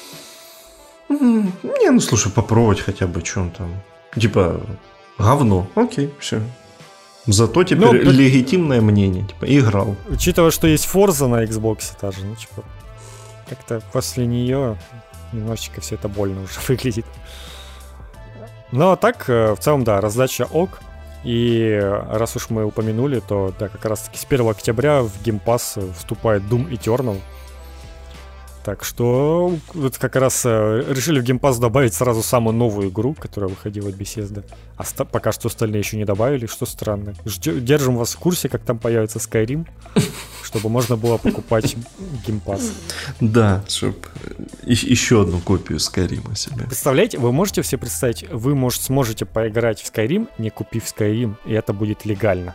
Не, 1.09 1.91
ну 1.91 2.01
слушай, 2.01 2.31
попробовать 2.31 2.81
хотя 2.81 3.07
бы, 3.07 3.25
что 3.25 3.51
там. 3.57 3.75
Типа, 4.17 4.61
говно. 5.19 5.67
Окей, 5.75 6.15
все. 6.19 6.43
Зато 7.27 7.65
теперь 7.65 7.81
Ну, 7.81 7.93
легитимное 7.93 8.81
мнение. 8.81 9.27
Типа, 9.27 9.45
играл. 9.45 9.97
Учитывая, 10.09 10.51
что 10.51 10.67
есть 10.67 10.89
Forza 10.93 11.27
на 11.27 11.45
Xbox 11.45 11.93
та 12.01 12.11
же, 12.13 12.25
ну, 12.25 12.35
типа, 12.35 12.65
как-то 13.49 13.83
после 13.93 14.27
нее 14.27 14.79
немножечко 15.33 15.81
все 15.81 15.97
это 15.97 16.09
больно 16.09 16.43
уже 16.43 16.61
выглядит. 16.69 17.07
Ну, 18.71 18.91
а 18.91 18.97
так, 18.97 19.29
э, 19.29 19.55
в 19.55 19.59
целом, 19.59 19.85
да, 19.85 20.01
раздача 20.01 20.49
ок. 20.51 20.81
И 21.25 21.81
раз 22.11 22.37
уж 22.37 22.51
мы 22.51 22.65
упомянули, 22.65 23.21
то, 23.21 23.55
да, 23.59 23.69
как 23.69 23.85
раз-таки 23.85 24.19
с 24.19 24.25
1 24.25 24.49
октября 24.49 25.03
в 25.03 25.13
Game 25.23 25.41
Pass 25.45 25.93
вступает 25.95 26.43
Doom 26.43 26.71
Eternal. 26.71 27.19
Так 28.65 28.85
что 28.85 29.57
вот 29.75 29.99
как 29.99 30.15
раз 30.15 30.43
э, 30.45 30.85
решили 30.89 31.21
в 31.21 31.25
Pass 31.25 31.59
добавить 31.59 31.95
сразу 31.95 32.23
самую 32.23 32.55
новую 32.55 32.91
игру, 32.91 33.15
которая 33.15 33.51
выходила 33.51 33.89
от 33.89 33.97
Bethesda. 33.97 34.45
А 34.77 34.85
ста- 34.85 35.05
пока 35.05 35.33
что 35.33 35.49
остальные 35.49 35.81
еще 35.81 35.97
не 35.97 36.05
добавили, 36.05 36.47
что 36.47 36.65
странно. 36.65 37.15
Ждё- 37.25 37.59
держим 37.61 37.97
вас 37.97 38.15
в 38.15 38.19
курсе, 38.19 38.49
как 38.49 38.63
там 38.63 38.79
появится 38.79 39.19
Skyrim, 39.19 39.67
чтобы 40.45 40.69
можно 40.69 40.97
было 40.97 41.17
покупать 41.19 41.75
Pass. 42.47 42.73
Да, 43.21 43.65
чтобы 43.67 43.97
еще 44.65 45.23
одну 45.23 45.41
копию 45.41 45.81
Скайрима 45.81 46.37
себе. 46.37 46.65
Представляете, 46.67 47.19
вы 47.19 47.33
можете 47.33 47.63
все 47.63 47.79
представить, 47.79 48.29
вы, 48.31 48.55
может, 48.55 48.83
сможете 48.83 49.25
поиграть 49.27 49.81
в 49.81 49.93
Skyrim, 49.93 50.29
не 50.39 50.51
купив 50.51 50.85
Skyrim, 50.85 51.35
и 51.47 51.53
это 51.53 51.73
будет 51.73 52.05
легально. 52.05 52.55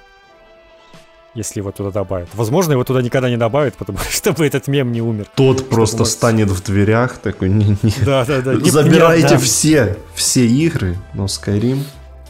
Если 1.35 1.59
его 1.59 1.71
туда 1.71 1.91
добавят. 1.91 2.29
Возможно, 2.33 2.71
его 2.71 2.83
туда 2.83 3.01
никогда 3.01 3.29
не 3.29 3.37
добавят, 3.37 3.75
потому 3.75 3.99
что 3.99 4.09
чтобы 4.11 4.45
этот 4.47 4.67
мем 4.67 4.91
не 4.91 5.01
умер. 5.01 5.27
Тот 5.35 5.69
просто 5.69 5.97
может- 5.99 6.13
станет 6.13 6.49
в 6.49 6.63
дверях 6.63 7.17
такой, 7.19 7.49
не, 7.49 7.77
не, 7.83 7.93
Да, 8.05 8.25
да, 8.25 8.41
да. 8.41 8.55
не- 8.55 8.69
забирайте 8.71 9.21
не 9.21 9.25
отдам. 9.27 9.39
все, 9.39 9.97
все 10.15 10.47
игры, 10.47 10.97
но 11.13 11.25
Skyrim 11.25 11.83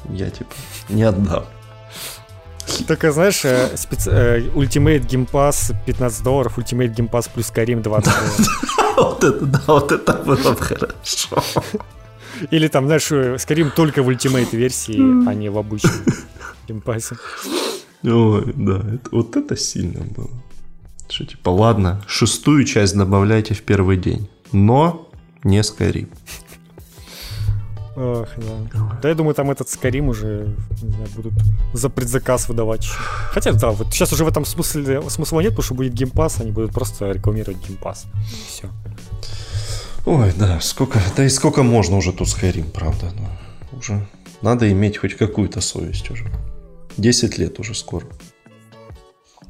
я 0.09 0.29
типа 0.29 0.51
не 0.89 1.03
отдам. 1.03 1.45
Только, 2.85 3.13
знаешь, 3.13 3.45
э, 3.45 3.69
специ- 3.75 4.11
э, 4.11 4.41
Ultimate 4.53 5.07
Game 5.07 5.29
Pass 5.29 5.73
15 5.85 6.21
долларов, 6.23 6.57
Ultimate 6.59 6.93
Game 6.93 7.09
Pass 7.09 7.29
плюс 7.33 7.49
Skyrim 7.49 7.81
20 7.81 8.11
долларов. 8.13 8.95
Вот 8.97 9.23
это, 9.23 9.45
да, 9.45 9.61
вот 9.67 9.91
это 9.93 10.13
было 10.13 10.35
бы 10.53 10.55
хорошо. 10.57 11.43
Или 12.51 12.67
там, 12.67 12.87
знаешь, 12.87 13.09
э, 13.11 13.35
Skyrim 13.35 13.71
только 13.73 14.03
в 14.03 14.09
Ultimate 14.09 14.53
версии, 14.53 14.99
а 15.29 15.33
не 15.33 15.47
в 15.49 15.57
обычном 15.57 15.93
Game 16.67 16.83
Pass. 16.83 17.15
Ой, 18.03 18.53
да, 18.55 18.77
это- 18.93 19.09
вот 19.11 19.35
это 19.35 19.55
сильно 19.57 20.01
было. 20.01 20.29
Что 21.09 21.25
типа, 21.25 21.49
ладно, 21.49 22.01
шестую 22.07 22.65
часть 22.65 22.95
добавляйте 22.95 23.53
в 23.53 23.61
первый 23.63 23.97
день, 23.97 24.27
но 24.51 25.09
не 25.43 25.59
Skyrim. 25.61 26.07
Ох, 27.95 28.27
да. 28.37 28.99
Да, 29.01 29.09
я 29.09 29.15
думаю, 29.15 29.33
там 29.33 29.49
этот 29.49 29.67
Skyrim 29.67 30.07
уже, 30.09 30.55
не 30.83 30.89
знаю, 30.91 31.07
будут 31.15 31.33
за 31.73 31.89
предзаказ 31.89 32.47
выдавать. 32.49 32.85
Хотя, 33.31 33.53
да, 33.53 33.71
вот 33.71 33.87
сейчас 33.91 34.13
уже 34.13 34.23
в 34.23 34.27
этом 34.27 34.45
смысле 34.45 35.01
смысла 35.09 35.39
нет, 35.41 35.49
потому 35.51 35.63
что 35.63 35.73
будет 35.73 35.93
Pass, 36.13 36.41
они 36.41 36.51
будут 36.51 36.73
просто 36.73 37.11
рекламировать 37.11 37.57
Pass. 37.81 38.05
Все. 38.47 38.69
Ой, 40.05 40.31
да, 40.37 40.59
сколько, 40.61 40.99
да 41.15 41.25
и 41.25 41.29
сколько 41.29 41.63
можно 41.63 41.97
уже 41.97 42.13
тут 42.13 42.27
Skyrim, 42.27 42.69
правда, 42.69 43.11
ну, 43.15 43.77
уже 43.79 44.05
надо 44.41 44.71
иметь 44.71 44.97
хоть 44.97 45.15
какую-то 45.15 45.59
совесть 45.61 46.11
уже. 46.11 46.25
10 46.97 47.37
лет 47.37 47.59
уже 47.59 47.73
скоро. 47.75 48.05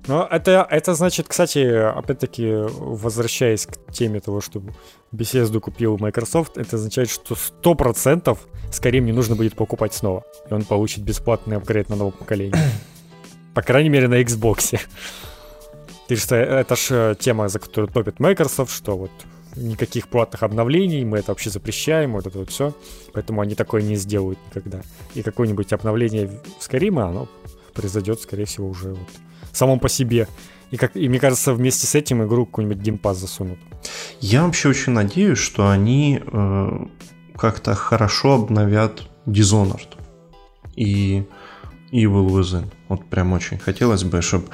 Но 0.07 0.25
это, 0.31 0.65
это 0.69 0.93
значит, 0.93 1.27
кстати, 1.27 1.59
опять-таки, 1.59 2.49
возвращаясь 2.79 3.65
к 3.65 3.91
теме 3.91 4.21
того, 4.21 4.39
что 4.39 4.63
Bethesda 5.11 5.59
купил 5.59 5.97
Microsoft, 5.97 6.57
это 6.57 6.77
означает, 6.77 7.09
что 7.09 7.35
100% 7.35 8.37
Skyrim 8.71 9.01
не 9.01 9.11
нужно 9.11 9.35
будет 9.35 9.55
покупать 9.55 9.93
снова. 9.93 10.23
И 10.49 10.53
он 10.53 10.63
получит 10.63 11.03
бесплатный 11.03 11.57
апгрейд 11.57 11.89
на 11.89 11.97
новом 11.97 12.13
поколении. 12.13 12.57
По 13.53 13.61
крайней 13.61 13.89
мере, 13.89 14.07
на 14.07 14.21
Xbox. 14.21 14.79
И 16.07 16.15
что 16.15 16.35
это 16.37 16.75
же 16.77 17.17
тема, 17.19 17.49
за 17.49 17.59
которую 17.59 17.91
топит 17.91 18.19
Microsoft, 18.21 18.73
что 18.73 18.97
вот 18.97 19.11
никаких 19.55 20.07
платных 20.07 20.43
обновлений, 20.43 21.03
мы 21.03 21.19
это 21.19 21.31
вообще 21.31 21.49
запрещаем, 21.49 22.13
вот 22.13 22.27
это 22.27 22.39
вот 22.39 22.49
все. 22.49 22.73
Поэтому 23.13 23.41
они 23.41 23.55
такое 23.55 23.81
не 23.81 23.95
сделают 23.95 24.39
никогда. 24.47 24.81
И 25.15 25.21
какое-нибудь 25.21 25.73
обновление 25.73 26.29
Skyrim, 26.59 27.01
оно 27.01 27.27
произойдет, 27.73 28.21
скорее 28.21 28.45
всего, 28.45 28.67
уже 28.67 28.89
вот 28.89 29.09
самом 29.51 29.79
по 29.79 29.89
себе. 29.89 30.27
И, 30.71 30.77
как, 30.77 30.95
и 30.95 31.07
мне 31.07 31.19
кажется, 31.19 31.53
вместе 31.53 31.87
с 31.87 31.95
этим 31.95 32.23
игру 32.23 32.45
какой-нибудь 32.45 32.77
геймпад 32.77 33.17
засунут. 33.17 33.59
Я 34.19 34.45
вообще 34.45 34.69
очень 34.69 34.91
надеюсь, 34.91 35.37
что 35.37 35.69
они 35.69 36.21
э, 36.21 36.85
как-то 37.35 37.73
хорошо 37.73 38.33
обновят 38.33 39.03
Dishonored 39.25 39.97
и 40.75 41.23
Evil 41.91 42.27
Within. 42.27 42.65
Вот 42.89 43.05
прям 43.05 43.33
очень 43.33 43.57
хотелось 43.57 44.03
бы, 44.03 44.21
чтобы... 44.21 44.47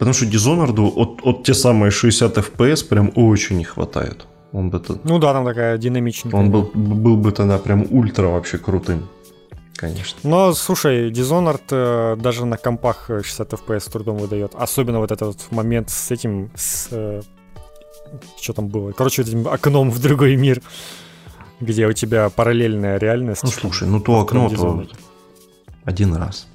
Потому 0.00 0.14
что 0.14 0.24
Dishonored 0.24 0.80
от, 0.96 1.20
от 1.22 1.44
те 1.44 1.52
самые 1.52 1.90
60 1.90 2.38
FPS 2.38 2.88
прям 2.88 3.12
очень 3.16 3.58
не 3.58 3.64
хватает. 3.64 4.26
Он 4.52 4.70
бы, 4.70 4.80
то- 4.80 4.98
Ну 5.04 5.18
да, 5.18 5.32
там 5.34 5.44
такая 5.44 5.76
динамичненькая. 5.76 6.40
он 6.40 6.50
был, 6.50 6.70
был 6.74 7.16
бы 7.18 7.32
тогда 7.32 7.58
прям 7.58 7.86
ультра 7.90 8.28
вообще 8.28 8.56
крутым. 8.56 9.06
Конечно. 9.76 10.18
Но, 10.22 10.54
слушай, 10.54 11.10
Dishonored 11.10 11.60
э, 11.70 12.16
даже 12.16 12.46
на 12.46 12.56
компах 12.56 13.10
э, 13.10 13.22
60 13.22 13.52
FPS 13.52 13.80
с 13.80 13.84
трудом 13.84 14.16
выдает. 14.16 14.52
Особенно 14.54 15.00
вот 15.00 15.12
этот 15.12 15.28
вот 15.28 15.38
момент 15.50 15.90
с 15.90 16.10
этим, 16.10 16.50
с... 16.54 16.88
э, 16.90 17.20
что 18.40 18.54
там 18.54 18.68
было? 18.68 18.92
Короче, 18.92 19.20
этим 19.22 19.46
окном 19.48 19.90
в 19.90 19.98
другой 20.00 20.36
мир, 20.36 20.62
где 21.60 21.86
у 21.86 21.92
тебя 21.92 22.30
параллельная 22.30 22.98
реальность. 22.98 23.42
Ну 23.44 23.50
слушай, 23.50 23.86
ну 23.86 24.00
то 24.00 24.18
окно, 24.20 24.48
то 24.48 24.82
один 25.84 26.14
раз. 26.16 26.46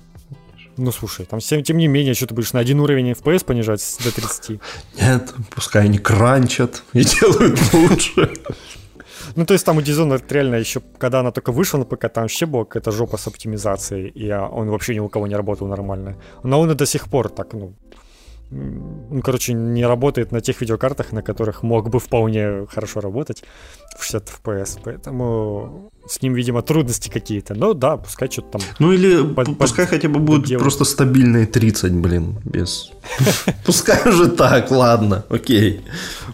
Ну 0.78 0.92
слушай, 0.92 1.26
там 1.26 1.40
тем, 1.40 1.64
тем 1.64 1.78
не 1.78 1.88
менее, 1.88 2.14
что 2.14 2.28
ты 2.28 2.34
будешь 2.34 2.54
на 2.54 2.60
один 2.60 2.80
уровень 2.80 3.12
FPS 3.12 3.46
понижать 3.46 3.98
до 4.04 4.14
30. 4.14 4.60
Нет, 5.00 5.34
пускай 5.54 5.86
они 5.86 5.98
кранчат 5.98 6.84
и 6.94 7.04
делают 7.22 7.60
лучше. 7.74 8.34
Ну, 9.36 9.46
то 9.46 9.54
есть 9.54 9.66
там 9.66 9.78
у 9.78 9.82
Dishonored 9.82 10.26
реально 10.30 10.56
еще, 10.56 10.82
когда 10.98 11.20
она 11.20 11.32
только 11.32 11.52
вышла 11.52 11.78
на 11.78 11.86
ПК, 11.86 12.10
там 12.10 12.24
вообще 12.24 12.46
была 12.46 12.64
какая-то 12.66 12.92
жопа 12.92 13.18
с 13.18 13.28
оптимизацией, 13.28 14.10
и 14.10 14.30
а, 14.30 14.48
он 14.48 14.70
вообще 14.70 14.96
ни 14.96 15.00
у 15.00 15.10
кого 15.10 15.28
не 15.28 15.36
работал 15.36 15.68
нормально. 15.68 16.16
Но 16.44 16.60
он 16.60 16.72
и 16.72 16.76
до 16.76 16.86
сих 16.86 17.10
пор 17.10 17.30
так, 17.30 17.54
ну, 17.54 17.74
ну, 18.52 19.22
короче, 19.22 19.54
не 19.54 19.86
работает 19.86 20.32
на 20.32 20.40
тех 20.40 20.62
видеокартах, 20.62 21.12
на 21.12 21.22
которых 21.22 21.64
мог 21.64 21.90
бы 21.90 22.00
вполне 22.00 22.66
хорошо 22.68 23.02
работать 23.02 23.44
в 23.98 24.04
60 24.04 24.30
FPS, 24.30 24.80
поэтому 24.84 25.92
с 26.08 26.22
ним, 26.22 26.34
видимо, 26.36 26.62
трудности 26.62 27.10
какие-то. 27.10 27.56
Но 27.56 27.74
да, 27.74 27.98
пускай 27.98 28.30
что-то 28.30 28.60
там... 28.60 28.62
Ну 28.80 28.92
или 28.92 29.34
под, 29.34 29.58
пускай 29.58 29.86
под, 29.86 29.96
хотя 29.96 30.10
бы 30.10 30.20
будет 30.20 30.42
подделать. 30.44 30.62
просто 30.62 30.86
стабильные 30.86 31.48
30, 31.48 31.94
блин, 31.94 32.38
без... 32.44 32.92
Пускай 33.66 34.00
уже 34.08 34.28
так, 34.28 34.72
ладно, 34.72 35.26
окей. 35.30 35.82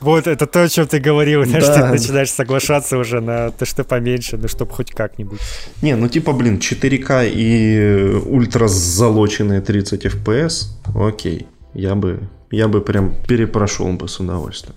Вот 0.02 0.28
это 0.28 0.48
то, 0.48 0.64
о 0.64 0.70
чем 0.70 0.88
ты 0.88 1.00
говорил, 1.00 1.46
что 1.46 1.74
ты 1.74 1.86
начинаешь 1.86 2.32
соглашаться 2.32 2.98
уже 2.98 3.22
на 3.22 3.52
то, 3.52 3.66
что 3.66 3.84
поменьше, 3.84 4.38
ну 4.38 4.48
чтобы 4.48 4.72
хоть 4.72 4.92
как-нибудь. 4.92 5.40
Не, 5.82 5.96
ну 5.96 6.10
типа, 6.10 6.34
блин, 6.34 6.58
4К 6.58 7.30
и 7.30 8.16
ультра 8.26 8.68
залоченные 8.68 9.62
30 9.62 10.06
FPS, 10.06 10.68
окей. 10.96 11.48
Я 11.74 11.96
бы, 11.96 12.30
я 12.52 12.68
бы 12.68 12.82
прям 12.82 13.14
перепрошел 13.28 13.92
бы 13.94 14.08
с 14.08 14.20
удовольствием. 14.20 14.76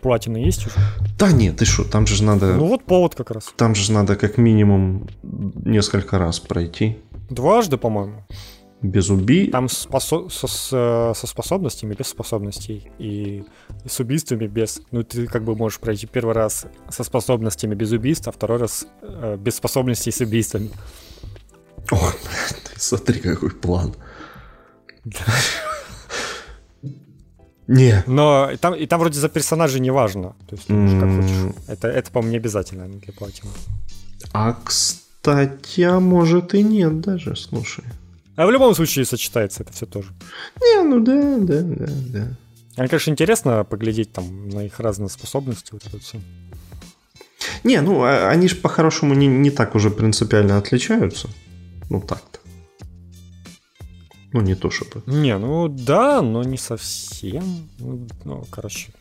Платины 0.00 0.38
есть 0.38 0.66
уже? 0.66 0.76
Да 1.18 1.32
нет, 1.32 1.56
ты 1.56 1.64
что, 1.64 1.84
там 1.84 2.06
же 2.06 2.22
надо... 2.22 2.56
Ну 2.56 2.66
вот 2.66 2.84
повод 2.84 3.14
как 3.14 3.30
раз. 3.30 3.52
Там 3.56 3.74
же 3.74 3.92
надо 3.92 4.16
как 4.16 4.36
минимум 4.36 5.08
несколько 5.22 6.18
раз 6.18 6.40
пройти. 6.40 6.98
Дважды, 7.30 7.76
по-моему. 7.76 8.24
Без 8.82 9.10
уби... 9.10 9.46
Там 9.48 9.68
спосо... 9.68 10.28
со, 10.28 11.12
со 11.14 11.26
способностями, 11.26 11.94
без 11.94 12.08
способностей. 12.08 12.90
И 12.98 13.44
с 13.88 13.98
убийствами 14.00 14.46
без... 14.46 14.82
Ну, 14.90 15.02
ты 15.02 15.26
как 15.26 15.44
бы 15.44 15.56
можешь 15.56 15.78
пройти 15.80 16.06
первый 16.06 16.34
раз 16.34 16.66
со 16.90 17.02
способностями 17.02 17.74
без 17.74 17.92
убийств, 17.92 18.28
а 18.28 18.32
второй 18.32 18.58
раз 18.58 18.86
э, 19.02 19.36
без 19.38 19.56
способностей 19.56 20.10
с 20.10 20.20
убийствами. 20.20 20.70
О, 21.90 21.96
блядь, 21.96 22.72
смотри, 22.76 23.20
какой 23.20 23.50
план. 23.50 23.94
Не. 27.66 28.04
Но 28.06 28.50
и 28.52 28.56
там, 28.56 28.74
и 28.74 28.86
там 28.86 29.00
вроде 29.00 29.18
за 29.18 29.28
персонажей 29.28 29.80
не 29.80 29.90
важно. 29.90 30.36
То 30.48 30.56
есть, 30.56 30.68
mm. 30.68 31.00
как 31.00 31.10
хочешь. 31.16 31.54
Это, 31.66 31.88
это, 31.88 32.10
по-моему, 32.10 32.32
не 32.32 32.36
обязательно 32.38 32.88
для 32.88 33.12
платина. 33.12 33.50
А, 34.32 34.56
кстати, 34.64 35.80
а 35.80 35.98
может 35.98 36.54
и 36.54 36.62
нет 36.62 37.00
даже, 37.00 37.34
слушай. 37.34 37.84
А 38.36 38.46
в 38.46 38.50
любом 38.50 38.74
случае 38.74 39.04
сочетается 39.04 39.62
это 39.62 39.72
все 39.72 39.86
тоже. 39.86 40.12
Не, 40.60 40.82
ну 40.82 41.00
да, 41.00 41.38
да, 41.38 41.62
да, 41.62 41.86
да. 41.86 42.28
А, 42.76 42.86
конечно, 42.86 43.10
интересно 43.10 43.64
поглядеть 43.64 44.12
там 44.12 44.48
на 44.50 44.66
их 44.66 44.78
разные 44.78 45.08
способности, 45.08 45.72
вот 45.72 45.86
это 45.86 45.98
все. 45.98 46.20
Не, 47.64 47.80
ну 47.80 48.02
а, 48.04 48.28
они 48.28 48.48
же 48.48 48.56
по-хорошему 48.56 49.14
не, 49.14 49.26
не 49.26 49.50
так 49.50 49.74
уже 49.74 49.90
принципиально 49.90 50.58
отличаются. 50.58 51.28
Ну 51.88 52.00
так-то. 52.00 52.35
Ну, 54.32 54.40
не 54.40 54.54
то 54.54 54.70
чтобы. 54.70 55.02
Не, 55.06 55.38
ну 55.38 55.68
да, 55.68 56.22
но 56.22 56.42
не 56.42 56.58
совсем. 56.58 57.68
Ну, 57.78 58.06
ну 58.24 58.44
короче, 58.50 58.92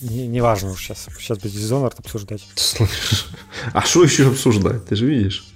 не, 0.00 0.26
не 0.28 0.40
важно 0.40 0.74
сейчас. 0.76 1.06
Сейчас 1.18 1.38
будет 1.38 1.54
Dishonored 1.54 1.94
обсуждать. 1.98 2.46
Слышь, 2.54 3.26
а 3.72 3.82
что 3.82 4.04
еще 4.04 4.28
обсуждать? 4.28 4.86
Ты 4.86 4.96
же 4.96 5.06
видишь. 5.06 5.46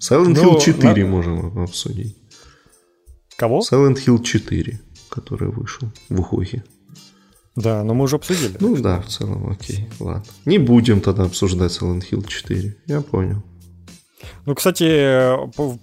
Silent 0.00 0.34
ну, 0.34 0.56
Hill 0.56 0.60
4 0.60 1.04
на... 1.04 1.10
можем 1.10 1.58
обсудить. 1.58 2.16
Кого? 3.36 3.60
Silent 3.60 3.98
Hill 4.04 4.22
4, 4.22 4.80
который 5.08 5.48
вышел 5.48 5.90
в 6.08 6.20
Ухохе. 6.20 6.62
Да, 7.56 7.84
но 7.84 7.94
мы 7.94 8.04
уже 8.04 8.16
обсудили. 8.16 8.56
Ну 8.60 8.76
да, 8.76 9.00
в 9.00 9.08
целом, 9.08 9.48
окей, 9.48 9.88
ладно. 10.00 10.24
Не 10.44 10.58
будем 10.58 11.00
тогда 11.00 11.24
обсуждать 11.24 11.72
Silent 11.72 12.02
Hill 12.10 12.26
4. 12.26 12.76
Я 12.86 13.00
понял. 13.00 13.42
Ну, 14.46 14.54
кстати, 14.54 15.36
по, 15.56 15.78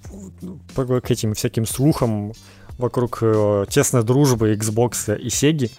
по, 0.76 1.02
к 1.02 1.12
этим 1.12 1.34
всяким 1.34 1.66
слухам 1.66 2.34
вокруг 2.78 3.20
э, 3.22 3.66
тесной 3.70 4.04
дружбы 4.04 4.54
Xbox 4.54 5.18
и 5.18 5.28
Sega, 5.28 5.72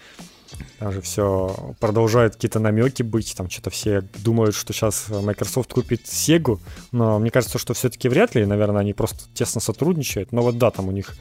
там 0.79 0.93
же 0.93 1.01
все 1.01 1.75
продолжают 1.81 2.35
какие-то 2.35 2.59
намеки 2.59 3.03
быть, 3.03 3.35
там 3.37 3.49
что-то 3.49 3.71
все 3.71 4.03
думают, 4.19 4.55
что 4.55 4.73
сейчас 4.73 5.07
Microsoft 5.09 5.73
купит 5.73 6.03
Sega, 6.03 6.59
но 6.91 7.19
мне 7.19 7.31
кажется, 7.31 7.59
что 7.59 7.75
все-таки 7.75 8.09
вряд 8.09 8.35
ли, 8.35 8.45
наверное, 8.45 8.81
они 8.81 8.95
просто 8.95 9.25
тесно 9.35 9.61
сотрудничают, 9.61 10.33
но 10.33 10.43
вот 10.43 10.59
да, 10.59 10.71
там 10.71 10.89
у 10.89 10.93
них 10.93 11.15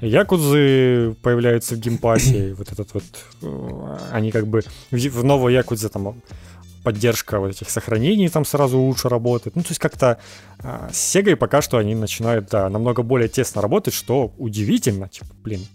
Якудзы 0.00 1.14
появляются 1.22 1.76
в 1.76 1.78
геймпассе, 1.78 2.54
вот 2.54 2.72
этот 2.72 2.92
вот, 2.94 3.04
э, 3.42 3.96
они 4.10 4.32
как 4.32 4.46
бы 4.46 4.62
в 4.90 5.24
новой 5.24 5.52
Якудзе 5.54 5.88
там 5.88 6.16
поддержка 6.82 7.38
вот 7.38 7.50
этих 7.50 7.70
сохранений 7.70 8.28
там 8.28 8.44
сразу 8.44 8.78
лучше 8.78 9.08
работает. 9.08 9.56
Ну, 9.56 9.62
то 9.62 9.68
есть 9.68 9.80
как-то 9.80 10.18
а, 10.58 10.90
с 10.92 11.14
Sega 11.14 11.36
пока 11.36 11.62
что 11.62 11.78
они 11.78 11.94
начинают, 11.94 12.48
да, 12.50 12.68
намного 12.68 13.02
более 13.02 13.28
тесно 13.28 13.62
работать, 13.62 13.94
что 13.94 14.32
удивительно. 14.38 15.08
Типа, 15.08 15.28
блин, 15.42 15.66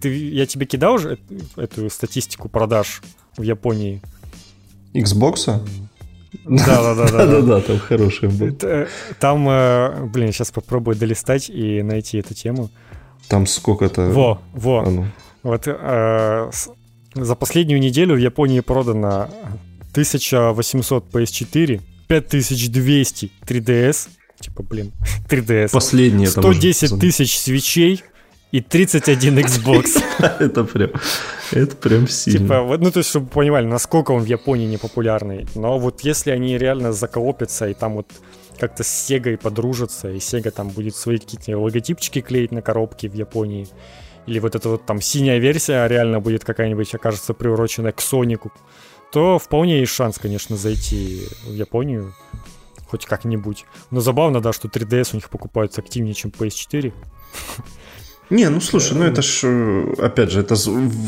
ты, 0.00 0.30
я 0.30 0.46
тебе 0.46 0.66
кидал 0.66 0.94
уже 0.94 1.18
эту 1.56 1.90
статистику 1.90 2.48
продаж 2.48 3.02
в 3.36 3.42
Японии? 3.42 4.02
Xbox? 4.94 5.60
Да, 6.44 6.82
да, 6.82 6.94
да, 6.94 7.08
да, 7.10 7.26
да, 7.26 7.40
да, 7.40 7.60
там 7.60 7.78
хороший 7.78 8.28
был. 8.28 8.56
Там, 9.18 9.48
э, 9.48 10.06
блин, 10.06 10.32
сейчас 10.32 10.50
попробую 10.50 10.96
долистать 10.96 11.50
и 11.50 11.82
найти 11.82 12.18
эту 12.18 12.32
тему. 12.32 12.70
Там 13.28 13.46
сколько-то. 13.46 14.08
Во, 14.10 14.40
во. 14.52 14.80
А 14.80 14.90
ну. 14.90 15.06
Вот 15.42 15.62
э, 15.66 16.50
за 17.14 17.34
последнюю 17.34 17.80
неделю 17.80 18.14
в 18.14 18.18
Японии 18.18 18.60
продано 18.60 19.28
1800 19.92 21.04
PS4, 21.12 21.80
5200 22.08 23.30
3DS, 23.46 24.08
типа, 24.40 24.62
блин, 24.62 24.92
3DS. 25.28 25.70
Последние 25.70 26.28
110 26.28 26.98
тысяч 26.98 27.38
свечей 27.38 28.02
и 28.52 28.60
31 28.60 29.38
Xbox. 29.38 30.02
Это 30.38 30.64
прям, 30.64 30.90
это 31.52 31.76
прям 31.76 32.06
сильно. 32.08 32.40
Типа, 32.40 32.62
вот, 32.62 32.80
ну, 32.80 32.90
то 32.90 32.98
есть, 32.98 33.10
чтобы 33.10 33.26
вы 33.26 33.32
понимали, 33.32 33.66
насколько 33.66 34.12
он 34.12 34.22
в 34.22 34.26
Японии 34.26 34.66
непопулярный. 34.66 35.46
Но 35.54 35.78
вот 35.78 36.02
если 36.02 36.30
они 36.30 36.58
реально 36.58 36.92
заколопятся 36.92 37.68
и 37.68 37.74
там 37.74 37.94
вот 37.94 38.06
как-то 38.58 38.84
с 38.84 39.10
Sega 39.10 39.36
подружатся, 39.38 40.10
и 40.10 40.18
Sega 40.18 40.50
там 40.50 40.68
будет 40.68 40.96
свои 40.96 41.18
какие-то 41.18 41.58
логотипчики 41.58 42.20
клеить 42.20 42.52
на 42.52 42.62
коробки 42.62 43.08
в 43.08 43.14
Японии, 43.14 43.68
или 44.26 44.38
вот 44.38 44.54
эта 44.54 44.68
вот 44.68 44.86
там 44.86 45.00
синяя 45.00 45.38
версия 45.38 45.86
реально 45.86 46.20
будет 46.20 46.44
какая-нибудь, 46.44 46.94
окажется 46.94 47.34
приуроченная 47.34 47.92
к 47.92 48.00
Сонику, 48.00 48.52
то 49.12 49.38
вполне 49.38 49.80
есть 49.80 49.92
шанс, 49.92 50.18
конечно, 50.18 50.56
зайти 50.56 51.22
в 51.44 51.52
Японию 51.52 52.14
хоть 52.92 53.06
как-нибудь. 53.06 53.64
Но 53.90 54.00
забавно, 54.00 54.40
да, 54.40 54.52
что 54.52 54.68
3DS 54.68 55.10
у 55.12 55.16
них 55.16 55.30
покупаются 55.30 55.80
активнее, 55.80 56.14
чем 56.14 56.30
PS4. 56.30 56.92
Не, 58.30 58.48
ну 58.50 58.60
слушай, 58.60 58.96
ну 58.96 59.04
это 59.04 59.22
ж, 59.22 59.40
э, 59.44 59.94
опять 59.98 60.30
же, 60.30 60.40
это 60.40 60.54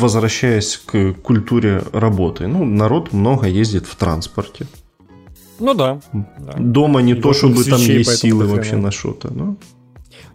возвращаясь 0.00 0.76
к 0.76 1.12
культуре 1.22 1.82
работы. 1.92 2.46
Ну, 2.46 2.64
народ 2.64 3.12
много 3.12 3.46
ездит 3.46 3.86
в 3.86 3.96
транспорте. 3.96 4.66
Ну 5.58 5.74
да. 5.74 6.00
Дома 6.58 7.00
не 7.00 7.12
И 7.12 7.20
то, 7.20 7.32
чтобы 7.32 7.64
там 7.64 7.80
есть 7.80 8.16
силы 8.18 8.46
вообще 8.46 8.76
на 8.76 8.90
что-то. 8.90 9.32
Ну. 9.32 9.56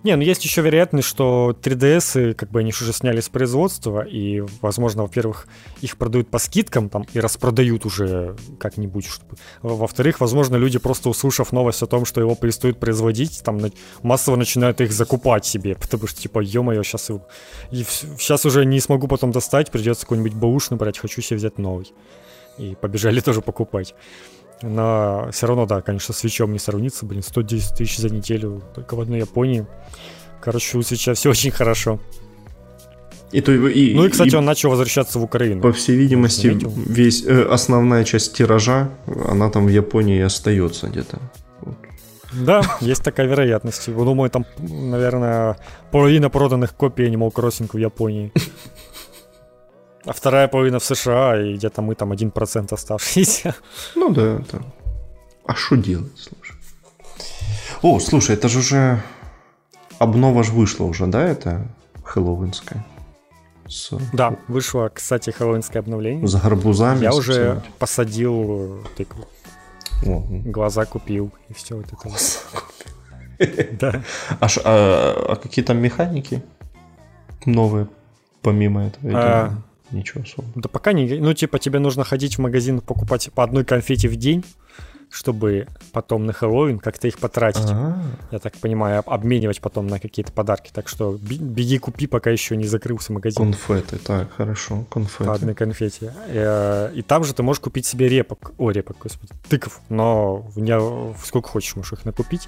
Не, 0.04 0.16
ну 0.16 0.22
есть 0.22 0.46
еще 0.46 0.62
вероятность, 0.62 1.08
что 1.08 1.54
3DS, 1.62 2.34
как 2.34 2.52
бы 2.52 2.62
они 2.62 2.70
уже 2.70 2.94
сняли 2.94 3.20
с 3.20 3.28
производства, 3.28 4.02
и, 4.02 4.42
возможно, 4.62 5.04
во-первых, 5.04 5.48
их 5.82 5.98
продают 5.98 6.30
по 6.30 6.40
скидкам 6.40 6.88
там 6.88 7.06
и 7.14 7.20
распродают 7.20 7.86
уже 7.86 8.38
как-нибудь. 8.60 9.06
Чтобы... 9.06 9.36
Во-вторых, 9.62 10.22
возможно, 10.22 10.56
люди 10.56 10.80
просто 10.80 11.10
услышав 11.10 11.52
новость 11.52 11.84
о 11.84 11.88
том, 11.88 12.06
что 12.06 12.22
его 12.22 12.36
перестают 12.36 12.80
производить, 12.80 13.44
там 13.44 13.60
массово 14.02 14.38
начинают 14.38 14.80
их 14.80 14.94
закупать 14.94 15.46
себе, 15.46 15.76
потому 15.76 16.08
что, 16.08 16.22
типа, 16.22 16.40
ё-моё, 16.40 16.82
сейчас, 16.84 17.10
и 17.72 17.84
сейчас 17.84 18.46
уже 18.46 18.66
не 18.66 18.80
смогу 18.80 19.08
потом 19.08 19.32
достать, 19.32 19.70
придется 19.70 20.04
какой-нибудь 20.04 20.34
баушный 20.34 20.78
брать, 20.78 20.98
хочу 20.98 21.22
себе 21.22 21.38
взять 21.38 21.58
новый. 21.58 21.92
И 22.58 22.76
побежали 22.76 23.20
тоже 23.20 23.42
покупать. 23.42 23.96
Но 24.62 25.30
все 25.32 25.48
равно, 25.48 25.66
да, 25.66 25.82
конечно, 25.82 26.14
с 26.14 26.18
свечом 26.18 26.52
не 26.52 26.60
сравнится. 26.60 27.06
Блин, 27.06 27.24
110 27.24 27.76
тысяч 27.76 27.98
за 27.98 28.10
неделю 28.10 28.62
только 28.76 28.96
в 28.96 29.02
одной 29.02 29.20
Японии. 29.20 29.66
Короче, 30.42 30.78
у 30.78 30.82
свеча 30.82 31.14
все 31.14 31.30
очень 31.30 31.52
хорошо. 31.52 32.00
И 33.32 33.42
то, 33.42 33.52
и, 33.52 33.94
ну 33.94 34.06
и, 34.06 34.10
кстати, 34.10 34.34
и, 34.34 34.36
он 34.36 34.46
начал 34.46 34.72
возвращаться 34.72 35.20
в 35.20 35.24
Украину. 35.24 35.62
По 35.62 35.72
всей 35.72 35.96
видимости, 35.96 36.58
весь 36.88 37.24
э, 37.26 37.44
основная 37.44 38.04
часть 38.04 38.34
тиража, 38.34 38.90
она 39.28 39.50
там 39.50 39.68
в 39.68 39.70
Японии 39.70 40.20
остается 40.20 40.88
где-то. 40.88 41.20
Вот. 41.62 41.76
Да, 42.34 42.64
есть 42.82 43.04
такая 43.04 43.28
вероятность. 43.28 43.94
Думаю, 43.94 44.32
там, 44.32 44.46
наверное, 44.58 45.58
половина 45.92 46.30
проданных 46.32 46.76
копий 46.76 47.06
Animal 47.08 47.32
Crossing 47.32 47.70
в 47.72 47.78
Японии. 47.78 48.32
А 50.10 50.14
вторая 50.14 50.48
половина 50.48 50.80
в 50.80 50.84
США, 50.84 51.40
и 51.40 51.54
где-то 51.54 51.84
мы 51.84 51.94
там 51.94 52.12
1% 52.12 52.74
оставшиеся. 52.74 53.56
Ну 53.96 54.10
да, 54.10 54.40
да. 54.52 54.60
А 55.46 55.54
что 55.54 55.76
делать, 55.76 56.18
слушай? 56.18 56.56
О, 57.84 58.00
слушай, 58.00 58.36
это 58.36 58.50
же 58.50 58.60
уже... 58.60 59.04
Обнова 60.00 60.44
же 60.44 60.52
вышла 60.52 60.86
уже, 60.86 61.06
да, 61.06 61.22
это 61.22 61.68
хэллоуинская? 62.04 62.84
С... 63.68 63.92
Да, 64.12 64.36
вышло, 64.48 64.90
кстати, 64.92 65.30
хэллоуинское 65.30 65.80
обновление. 65.80 66.28
С 66.28 66.34
гарбузами. 66.34 67.04
Я 67.04 67.14
уже 67.14 67.62
посадил 67.78 68.84
тыкву. 68.98 69.28
О. 70.08 70.24
Глаза 70.28 70.86
купил, 70.86 71.32
и 71.50 71.54
все 71.54 71.76
вот 71.76 71.86
это. 71.86 71.98
Глаза 71.98 72.40
купил. 72.52 73.78
Да. 73.80 74.02
А, 74.40 74.48
а, 74.66 75.34
а 75.34 75.36
какие 75.36 75.64
там 75.64 75.78
механики? 75.78 76.42
новые 77.46 77.88
помимо 78.42 78.88
этого? 78.88 79.12
А... 79.14 79.69
Ничего 79.92 80.24
особого. 80.24 80.52
Да 80.56 80.70
пока 80.70 80.94
не... 80.94 81.20
Ну, 81.20 81.34
типа, 81.34 81.60
тебе 81.60 81.80
нужно 81.80 82.04
ходить 82.04 82.38
в 82.38 82.42
магазин 82.42 82.82
покупать 82.82 83.30
по 83.34 83.44
одной 83.44 83.66
конфете 83.66 84.08
в 84.08 84.16
день, 84.16 84.44
чтобы 85.10 85.68
потом 85.92 86.26
на 86.26 86.34
Хэллоуин 86.34 86.80
как-то 86.80 87.08
их 87.08 87.18
потратить. 87.18 87.70
А-а-а. 87.72 88.02
Я 88.32 88.40
так 88.40 88.56
понимаю, 88.58 89.04
обменивать 89.06 89.60
потом 89.60 89.88
на 89.88 90.00
какие-то 90.00 90.32
подарки. 90.32 90.72
Так 90.72 90.88
что 90.88 91.18
беги 91.20 91.80
купи, 91.80 92.06
пока 92.06 92.30
еще 92.30 92.56
не 92.56 92.66
закрылся 92.66 93.12
магазин. 93.12 93.44
Конфеты, 93.44 93.98
так, 93.98 94.32
хорошо, 94.34 94.86
конфеты. 94.90 95.26
По 95.26 95.34
одной 95.34 95.56
конфете. 95.56 96.14
И, 96.28 96.34
э, 96.36 96.92
и 96.94 97.02
там 97.02 97.24
же 97.24 97.34
ты 97.34 97.42
можешь 97.42 97.62
купить 97.62 97.86
себе 97.86 98.08
репок, 98.08 98.52
о, 98.58 98.70
репок, 98.70 98.98
господи, 99.02 99.34
тыков, 99.50 99.82
но 99.90 100.46
не, 100.56 100.78
сколько 101.26 101.50
хочешь 101.50 101.76
можешь 101.76 101.94
их 101.94 102.06
накупить 102.06 102.48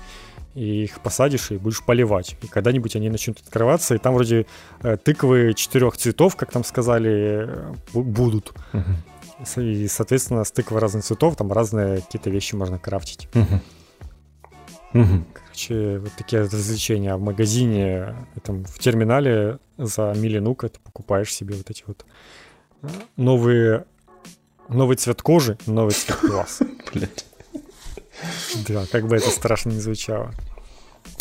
и 0.54 0.84
их 0.84 1.00
посадишь 1.02 1.52
и 1.52 1.58
будешь 1.58 1.84
поливать. 1.84 2.36
И 2.42 2.48
когда-нибудь 2.48 2.96
они 2.96 3.10
начнут 3.10 3.40
открываться, 3.40 3.96
и 3.96 3.98
там 3.98 4.14
вроде 4.14 4.46
э, 4.82 4.98
тыквы 4.98 5.54
четырех 5.54 5.98
цветов, 5.98 6.36
как 6.36 6.52
там 6.52 6.64
сказали, 6.64 7.46
э, 7.48 7.74
будут. 7.94 8.54
Угу. 8.74 9.62
И, 9.62 9.88
соответственно, 9.88 10.44
с 10.44 10.52
тыквы 10.52 10.80
разных 10.80 11.04
цветов 11.04 11.36
там 11.36 11.52
разные 11.52 12.02
какие-то 12.02 12.30
вещи 12.30 12.56
можно 12.56 12.78
крафтить. 12.78 13.28
Угу. 13.34 15.02
Угу. 15.02 15.26
Короче, 15.34 16.00
вот 16.00 16.12
такие 16.18 16.42
развлечения 16.44 17.16
в 17.16 17.22
магазине, 17.22 18.16
там, 18.44 18.66
в 18.66 18.78
терминале 18.80 19.60
за 19.78 20.14
миллинука 20.16 20.70
ты 20.70 20.80
покупаешь 20.80 21.34
себе 21.34 21.56
вот 21.56 21.70
эти 21.70 21.84
вот 21.88 22.06
э, 22.84 22.88
новые 23.16 23.86
новый 24.68 24.98
цвет 24.98 25.22
кожи, 25.22 25.58
новый 25.66 25.92
цвет 25.92 26.20
глаз. 26.22 26.60
Блять. 26.94 27.26
Да, 28.68 28.86
как 28.92 29.08
бы 29.08 29.16
это 29.16 29.30
страшно 29.30 29.70
не 29.72 29.80
звучало. 29.80 30.32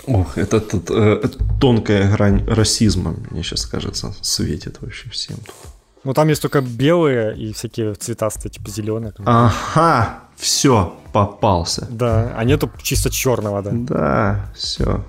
Ох, 0.07 0.39
это, 0.39 0.57
это, 0.59 0.95
это 0.95 1.39
тонкая 1.61 2.11
грань 2.11 2.45
расизма, 2.47 3.15
мне 3.31 3.43
сейчас 3.43 3.67
кажется, 3.67 4.15
светит 4.21 4.81
вообще 4.81 5.11
всем 5.11 5.37
тут. 5.37 5.55
Ну 6.05 6.15
там 6.15 6.29
есть 6.29 6.41
только 6.41 6.63
белые 6.63 7.37
и 7.37 7.53
всякие 7.53 7.95
цветастые, 7.95 8.51
типа 8.51 8.71
зеленые. 8.71 9.13
Ага, 9.19 10.21
все, 10.37 10.97
попался. 11.13 11.87
Да, 11.91 12.33
а 12.37 12.45
нету 12.45 12.71
чисто 12.83 13.11
черного, 13.11 13.63
да. 13.63 13.71
Да, 13.73 14.51
все. 14.55 15.05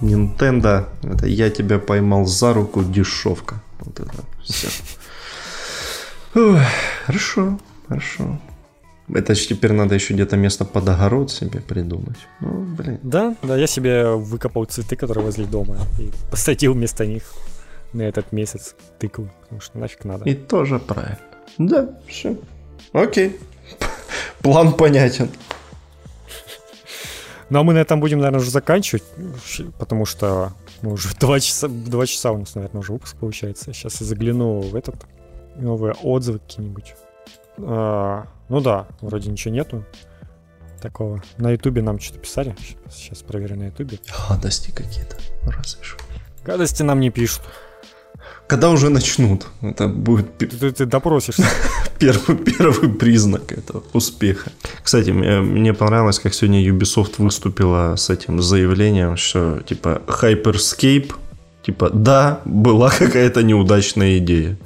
Nintendo, 0.00 0.88
это 1.02 1.26
я 1.26 1.50
тебя 1.50 1.80
поймал 1.80 2.24
за 2.24 2.52
руку, 2.52 2.84
дешевка. 2.84 3.60
Вот 3.80 3.98
это 3.98 4.12
все. 4.44 4.68
Хорошо, 7.04 7.58
хорошо. 7.88 8.38
Это 9.14 9.34
же 9.34 9.46
теперь 9.46 9.72
надо 9.72 9.94
еще 9.94 10.14
где-то 10.14 10.36
место 10.36 10.64
под 10.64 10.88
огород 10.88 11.30
себе 11.30 11.60
придумать. 11.60 12.18
Ну, 12.40 12.64
блин. 12.76 12.98
Да, 13.02 13.34
да, 13.42 13.56
я 13.56 13.66
себе 13.66 14.10
выкопал 14.10 14.64
цветы, 14.66 14.96
которые 14.96 15.24
возле 15.24 15.46
дома, 15.46 15.78
и 15.98 16.10
посадил 16.30 16.74
вместо 16.74 17.06
них 17.06 17.22
на 17.92 18.02
этот 18.02 18.32
месяц 18.32 18.74
тыкву, 18.98 19.30
потому 19.42 19.60
что 19.60 19.78
нафиг 19.78 20.04
надо. 20.04 20.24
И 20.28 20.34
тоже 20.34 20.78
правильно. 20.78 21.18
Да, 21.56 21.98
все. 22.06 22.36
Окей. 22.92 23.38
План 24.42 24.72
понятен. 24.74 25.30
Ну 27.50 27.60
а 27.60 27.62
мы 27.62 27.72
на 27.72 27.78
этом 27.78 28.00
будем, 28.00 28.18
наверное, 28.18 28.40
уже 28.40 28.50
заканчивать, 28.50 29.04
потому 29.78 30.04
что 30.04 30.52
мы 30.82 30.92
уже 30.92 31.14
два 31.18 31.40
часа, 31.40 31.68
два 31.68 32.06
часа 32.06 32.32
у 32.32 32.38
нас, 32.38 32.54
наверное, 32.54 32.80
уже 32.80 32.92
выпуск 32.92 33.16
получается. 33.16 33.72
Сейчас 33.72 34.00
я 34.00 34.06
загляну 34.06 34.60
в 34.60 34.76
этот 34.76 34.96
новые 35.56 35.94
отзывы 35.94 36.40
какие-нибудь. 36.40 36.94
А, 37.58 38.26
ну 38.48 38.60
да, 38.60 38.86
вроде 39.00 39.30
ничего 39.30 39.54
нету 39.54 39.84
такого. 40.80 41.22
На 41.38 41.50
Ютубе 41.50 41.82
нам 41.82 41.98
что-то 41.98 42.20
писали. 42.20 42.56
Сейчас 42.90 43.22
проверю 43.22 43.56
на 43.56 43.66
Ютубе. 43.66 43.98
Гадости 44.28 44.70
какие-то, 44.70 45.16
разве 45.44 45.82
что. 45.82 46.02
Гадости 46.44 46.82
нам 46.82 47.00
не 47.00 47.10
пишут. 47.10 47.42
Когда 48.46 48.70
уже 48.70 48.88
начнут? 48.88 49.46
Это 49.60 49.88
будет... 49.88 50.38
Ты, 50.38 50.46
ты, 50.46 50.72
ты 50.72 50.86
допросишься. 50.86 51.44
первый, 51.98 52.36
первый 52.38 52.88
признак 52.88 53.52
этого 53.52 53.82
успеха. 53.92 54.50
Кстати, 54.82 55.10
мне, 55.10 55.40
мне 55.40 55.74
понравилось, 55.74 56.18
как 56.18 56.32
сегодня 56.32 56.66
Ubisoft 56.66 57.14
выступила 57.18 57.96
с 57.96 58.08
этим 58.08 58.40
заявлением, 58.40 59.16
что 59.16 59.60
типа 59.66 60.00
Hyperscape, 60.06 61.12
типа 61.62 61.90
да, 61.90 62.40
была 62.46 62.90
какая-то 62.98 63.42
неудачная 63.42 64.16
идея, 64.18 64.56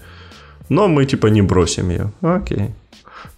но 0.68 0.86
мы 0.86 1.04
типа 1.04 1.26
не 1.26 1.42
бросим 1.42 1.90
ее. 1.90 2.12
Окей. 2.20 2.70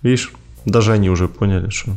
Видишь, 0.02 0.32
даже 0.64 0.92
они 0.92 1.10
уже 1.10 1.28
поняли, 1.28 1.70
что... 1.70 1.92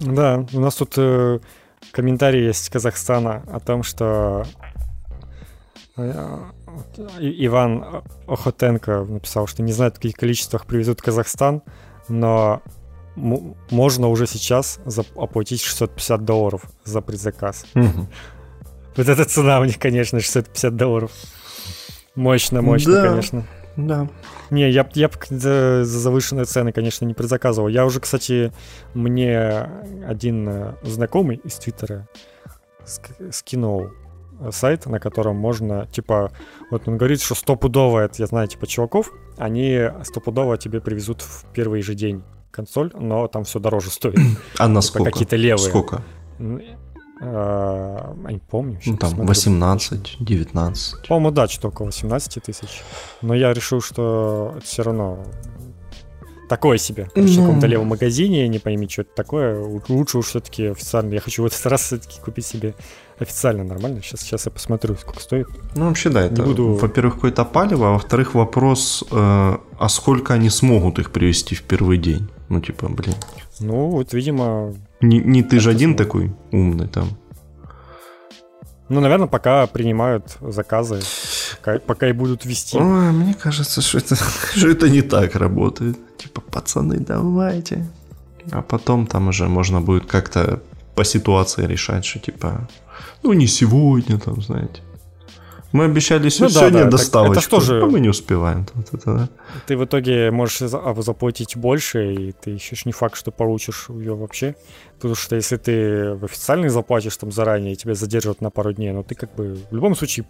Да, 0.00 0.46
у 0.52 0.60
нас 0.60 0.76
тут 0.76 0.94
э, 0.96 1.40
комментарий 1.90 2.46
есть 2.46 2.64
из 2.64 2.70
Казахстана 2.70 3.42
о 3.52 3.58
том, 3.58 3.82
что 3.82 4.44
э, 5.96 6.38
Иван 7.18 8.04
Охотенко 8.28 9.04
написал, 9.04 9.46
что 9.48 9.62
не 9.62 9.72
знает, 9.72 9.94
в 9.94 9.96
каких 9.96 10.14
количествах 10.14 10.66
привезут 10.66 11.00
в 11.00 11.02
Казахстан, 11.02 11.62
но 12.08 12.62
можно 13.16 14.08
уже 14.08 14.26
сейчас 14.26 14.78
оплатить 15.16 15.62
650 15.62 16.24
долларов 16.24 16.62
за 16.84 17.00
предзаказ. 17.00 17.66
Угу. 17.74 18.08
Вот 18.96 19.08
эта 19.08 19.24
цена 19.24 19.60
у 19.60 19.64
них, 19.64 19.78
конечно, 19.78 20.20
650 20.20 20.76
долларов. 20.76 21.10
Мощно, 22.14 22.62
мощно, 22.62 22.92
да. 22.92 23.08
конечно. 23.08 23.44
Да. 23.78 24.08
Не, 24.50 24.68
я, 24.70 24.86
я 24.94 25.10
за, 25.30 25.84
за 25.84 25.98
завышенные 26.00 26.44
цены, 26.46 26.72
конечно, 26.72 27.04
не 27.04 27.14
предзаказывал. 27.14 27.68
Я 27.68 27.86
уже, 27.86 28.00
кстати, 28.00 28.52
мне 28.92 29.70
один 30.04 30.48
э, 30.48 30.74
знакомый 30.82 31.36
из 31.36 31.54
Твиттера 31.54 32.08
скинул 33.30 33.90
сайт, 34.50 34.86
на 34.86 34.98
котором 34.98 35.36
можно, 35.36 35.86
типа, 35.92 36.32
вот 36.70 36.88
он 36.88 36.96
говорит, 36.96 37.22
что 37.22 37.36
стопудово, 37.36 38.00
это 38.00 38.14
я 38.18 38.26
знаю, 38.26 38.48
типа, 38.48 38.66
чуваков, 38.66 39.12
они 39.36 39.80
стопудово 40.02 40.58
тебе 40.58 40.80
привезут 40.80 41.22
в 41.22 41.44
первый 41.52 41.80
же 41.82 41.94
день 41.94 42.24
консоль, 42.50 42.90
но 42.94 43.28
там 43.28 43.44
все 43.44 43.60
дороже 43.60 43.90
стоит. 43.90 44.18
А 44.58 44.66
на 44.66 44.80
типа, 44.80 44.92
сколько? 44.92 45.10
Какие-то 45.12 45.36
левые. 45.36 45.68
Сколько? 45.68 46.02
А, 47.20 48.14
не 48.28 48.38
помню. 48.38 48.78
Ну, 48.86 48.96
там 48.96 49.26
18, 49.26 50.16
19. 50.20 51.08
По-моему, 51.08 51.30
да, 51.30 51.48
что 51.48 51.68
около 51.68 51.86
18 51.86 52.42
тысяч. 52.42 52.82
Но 53.22 53.34
я 53.34 53.52
решил, 53.52 53.80
что 53.80 54.54
это 54.56 54.64
все 54.64 54.82
равно 54.82 55.24
такое 56.48 56.78
себе. 56.78 57.08
Короче, 57.14 57.34
в 57.34 57.40
каком-то 57.40 57.66
левом 57.66 57.88
магазине, 57.88 58.48
не 58.48 58.58
пойми, 58.58 58.88
что 58.88 59.02
это 59.02 59.14
такое. 59.14 59.82
Лучше 59.88 60.18
уж 60.18 60.26
все-таки 60.26 60.66
официально. 60.66 61.14
Я 61.14 61.20
хочу 61.20 61.42
в 61.42 61.46
этот 61.46 61.64
раз 61.66 61.82
все-таки 61.82 62.20
купить 62.20 62.46
себе 62.46 62.74
официально 63.18 63.64
нормально. 63.64 64.00
Сейчас, 64.02 64.20
сейчас 64.20 64.46
я 64.46 64.52
посмотрю, 64.52 64.94
сколько 64.96 65.20
стоит. 65.20 65.48
Ну, 65.76 65.88
вообще, 65.88 66.10
да, 66.10 66.22
это, 66.22 66.42
буду... 66.42 66.74
во-первых, 66.74 67.14
какое-то 67.16 67.44
палево, 67.44 67.88
а 67.88 67.92
во-вторых, 67.92 68.34
вопрос, 68.34 69.04
э, 69.10 69.14
а 69.14 69.88
сколько 69.88 70.34
они 70.34 70.50
смогут 70.50 70.98
их 70.98 71.10
привести 71.10 71.54
в 71.54 71.62
первый 71.62 71.98
день? 71.98 72.28
Ну, 72.48 72.60
типа, 72.60 72.88
блин. 72.88 73.14
Ну, 73.60 73.88
вот, 73.88 74.12
видимо... 74.12 74.74
Не, 75.00 75.18
не 75.18 75.42
ты 75.42 75.60
же 75.60 75.70
один 75.70 75.96
такой 75.96 76.32
умный 76.52 76.88
там. 76.88 77.08
Ну, 78.88 79.00
наверное, 79.00 79.26
пока 79.26 79.66
принимают 79.66 80.38
заказы, 80.40 81.00
пока, 81.58 81.78
пока 81.78 82.08
и 82.08 82.12
будут 82.12 82.46
вести. 82.46 82.78
Ой, 82.78 83.12
мне 83.12 83.34
кажется, 83.34 83.82
что 83.82 83.98
это, 83.98 84.16
что 84.56 84.68
это 84.68 84.88
не 84.88 85.02
так 85.02 85.36
работает. 85.36 85.98
Типа, 86.16 86.40
пацаны, 86.40 86.98
давайте. 86.98 87.86
А 88.50 88.62
потом 88.62 89.06
там 89.06 89.28
уже 89.28 89.46
можно 89.48 89.80
будет 89.80 90.06
как-то 90.06 90.62
по 90.94 91.04
ситуации 91.04 91.66
решать, 91.66 92.04
что 92.04 92.18
типа, 92.18 92.68
ну 93.22 93.32
не 93.34 93.46
сегодня, 93.46 94.18
там, 94.18 94.42
знаете. 94.42 94.80
Мы 95.72 95.84
обещали 95.84 96.24
ну, 96.24 96.30
сегодня 96.30 96.84
да, 96.84 96.90
доставочку, 96.90 97.40
это 97.40 97.50
тоже... 97.50 97.82
а 97.82 97.86
мы 97.86 98.00
не 98.00 98.08
успеваем. 98.08 98.66
Вот 98.74 98.86
это, 98.92 99.14
да. 99.14 99.28
Ты 99.66 99.76
в 99.76 99.84
итоге 99.84 100.30
можешь 100.30 100.58
заплатить 100.58 101.56
больше, 101.56 102.14
и 102.14 102.32
ты 102.32 102.52
еще 102.52 102.76
не 102.86 102.92
факт, 102.92 103.16
что 103.16 103.30
получишь 103.30 103.86
ее 103.90 104.14
вообще. 104.14 104.56
Потому 104.96 105.14
что 105.14 105.36
если 105.36 105.58
ты 105.58 106.14
в 106.14 106.24
официальный 106.24 106.70
заплатишь 106.70 107.16
там 107.18 107.30
заранее, 107.30 107.76
тебя 107.76 107.94
задерживают 107.94 108.40
на 108.40 108.50
пару 108.50 108.72
дней, 108.72 108.92
но 108.92 109.02
ты 109.02 109.14
как 109.14 109.34
бы 109.34 109.58
в 109.70 109.74
любом 109.74 109.94
случае 109.94 110.24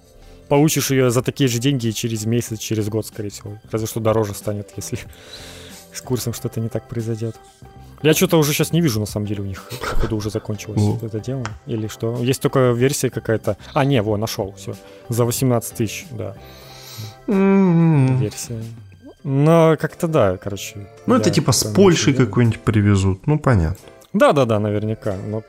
получишь 0.48 0.90
ее 0.90 1.10
за 1.10 1.22
такие 1.22 1.48
же 1.48 1.58
деньги 1.58 1.90
через 1.90 2.26
месяц, 2.26 2.58
через 2.58 2.88
год, 2.88 3.06
скорее 3.06 3.30
всего. 3.30 3.60
Разве 3.70 3.86
что 3.86 4.00
дороже 4.00 4.34
станет, 4.34 4.70
если 4.76 4.98
с 5.92 6.00
курсом 6.00 6.32
что-то 6.32 6.60
не 6.60 6.68
так 6.68 6.88
произойдет. 6.88 7.36
Я 8.02 8.14
что-то 8.14 8.38
уже 8.38 8.52
сейчас 8.52 8.72
не 8.72 8.80
вижу, 8.80 9.00
на 9.00 9.06
самом 9.06 9.26
деле, 9.26 9.42
у 9.42 9.46
них, 9.46 9.62
походу, 9.80 10.16
уже 10.16 10.30
закончилось 10.30 10.80
ну. 10.80 10.98
это 11.02 11.20
дело. 11.20 11.44
Или 11.66 11.88
что? 11.88 12.16
Есть 12.20 12.40
только 12.40 12.70
версия 12.70 13.10
какая-то. 13.10 13.56
А, 13.74 13.84
не, 13.84 14.02
во, 14.02 14.16
нашел, 14.16 14.54
все. 14.56 14.74
За 15.08 15.24
18 15.24 15.74
тысяч, 15.74 16.06
да. 16.10 16.34
Mm-hmm. 17.26 18.18
Версия. 18.18 18.62
Но 19.24 19.76
как-то 19.78 20.08
да, 20.08 20.36
короче. 20.36 20.88
Ну, 21.06 21.14
это 21.16 21.30
типа 21.30 21.52
с 21.52 21.64
Польши 21.64 22.14
какой-нибудь 22.14 22.60
привезут, 22.60 23.26
ну, 23.26 23.38
понятно. 23.38 23.84
Да-да-да, 24.12 24.58
наверняка. 24.58 25.16
Но 25.26 25.42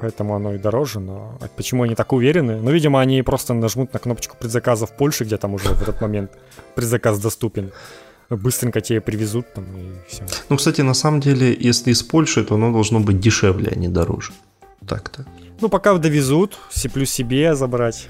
поэтому 0.00 0.34
оно 0.34 0.54
и 0.54 0.58
дороже. 0.58 1.00
Но 1.00 1.36
а 1.40 1.48
почему 1.54 1.82
они 1.82 1.94
так 1.94 2.12
уверены? 2.12 2.56
Ну, 2.56 2.70
видимо, 2.70 3.00
они 3.00 3.22
просто 3.22 3.52
нажмут 3.54 3.92
на 3.92 3.98
кнопочку 3.98 4.36
предзаказа 4.38 4.86
в 4.86 4.92
Польше, 4.96 5.24
где 5.24 5.36
там 5.36 5.54
уже 5.54 5.68
в 5.68 5.82
этот 5.82 6.00
момент 6.00 6.30
предзаказ 6.74 7.18
доступен 7.18 7.72
быстренько 8.36 8.80
тебе 8.80 9.00
привезут 9.00 9.52
там 9.54 9.64
и 9.76 10.08
все. 10.08 10.24
Ну, 10.48 10.56
кстати, 10.56 10.80
на 10.82 10.94
самом 10.94 11.20
деле, 11.20 11.56
если 11.58 11.90
из 11.90 12.02
Польши, 12.02 12.44
то 12.44 12.54
оно 12.54 12.72
должно 12.72 13.00
быть 13.00 13.20
дешевле, 13.20 13.72
а 13.74 13.78
не 13.78 13.88
дороже. 13.88 14.32
Так-то. 14.86 15.26
Ну, 15.60 15.68
пока 15.68 15.96
довезут, 15.98 16.58
плюс 16.92 17.10
себе 17.10 17.54
забрать. 17.54 18.08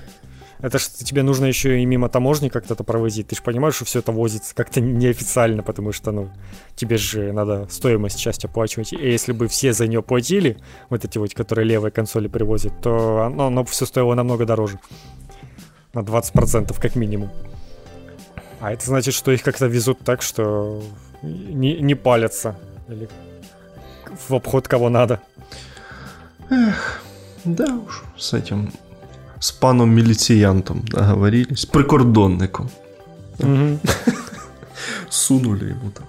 Это 0.61 0.79
ж 0.79 0.87
тебе 0.87 1.23
нужно 1.23 1.45
еще 1.45 1.83
и 1.83 1.85
мимо 1.85 2.09
таможни 2.09 2.49
как-то 2.49 2.73
это 2.73 2.85
провозить. 2.85 3.27
Ты 3.27 3.37
же 3.37 3.43
понимаешь, 3.43 3.75
что 3.75 3.85
все 3.85 3.99
это 3.99 4.13
возится 4.13 4.55
как-то 4.55 4.81
неофициально, 4.81 5.63
потому 5.63 5.93
что, 5.93 6.11
ну, 6.11 6.31
тебе 6.75 6.97
же 6.97 7.33
надо 7.33 7.67
стоимость 7.71 8.19
часть 8.19 8.47
оплачивать. 8.47 8.95
И 8.95 8.97
если 8.97 9.33
бы 9.33 9.47
все 9.49 9.75
за 9.75 9.87
нее 9.87 10.03
платили, 10.03 10.57
вот 10.89 11.05
эти 11.05 11.19
вот, 11.19 11.35
которые 11.35 11.67
левые 11.67 11.93
консоли 11.93 12.29
привозят, 12.29 12.73
то 12.81 13.25
оно, 13.25 13.49
оно 13.49 13.65
все 13.65 13.85
стоило 13.85 14.15
намного 14.15 14.47
дороже. 14.47 14.79
На 15.93 16.01
20% 16.01 16.81
как 16.81 16.97
минимум. 16.97 17.31
А 18.65 18.73
это 18.73 18.87
значит, 18.87 19.13
что 19.13 19.31
их 19.31 19.43
как-то 19.43 19.67
везут 19.67 19.99
так, 19.99 20.23
что 20.23 20.83
не, 21.21 21.83
не 21.83 21.95
палятся. 21.95 22.57
Или 22.89 23.11
в 24.27 24.35
обход 24.35 24.69
кого 24.69 24.89
надо. 24.89 25.21
Эх, 26.49 27.03
да 27.45 27.67
уж, 27.75 28.05
с 28.17 28.33
этим 28.33 28.73
с 29.39 29.53
паном 29.53 29.91
милиціянтом 29.91 30.81
договорились, 30.89 31.67
прикордонником. 31.67 32.71
Угу. 33.39 33.81
Сунули 35.11 35.69
ему 35.69 35.91
там 35.91 36.07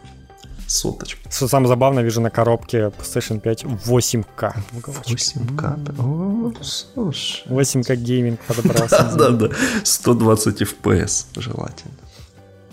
соточку. 0.65 1.29
Что 1.29 1.49
самое 1.49 1.67
забавное, 1.67 2.03
вижу 2.03 2.21
на 2.21 2.29
коробке 2.29 2.93
PlayStation 2.97 3.41
5 3.41 3.63
8К. 3.65 4.53
8К? 4.71 6.01
О, 6.01 6.53
слушай. 6.63 7.43
8К 7.47 7.95
гейминг 7.97 8.39
подобрался. 8.47 9.11
Да-да-да, 9.17 9.49
120 9.83 10.61
FPS 10.61 11.25
желательно. 11.35 12.04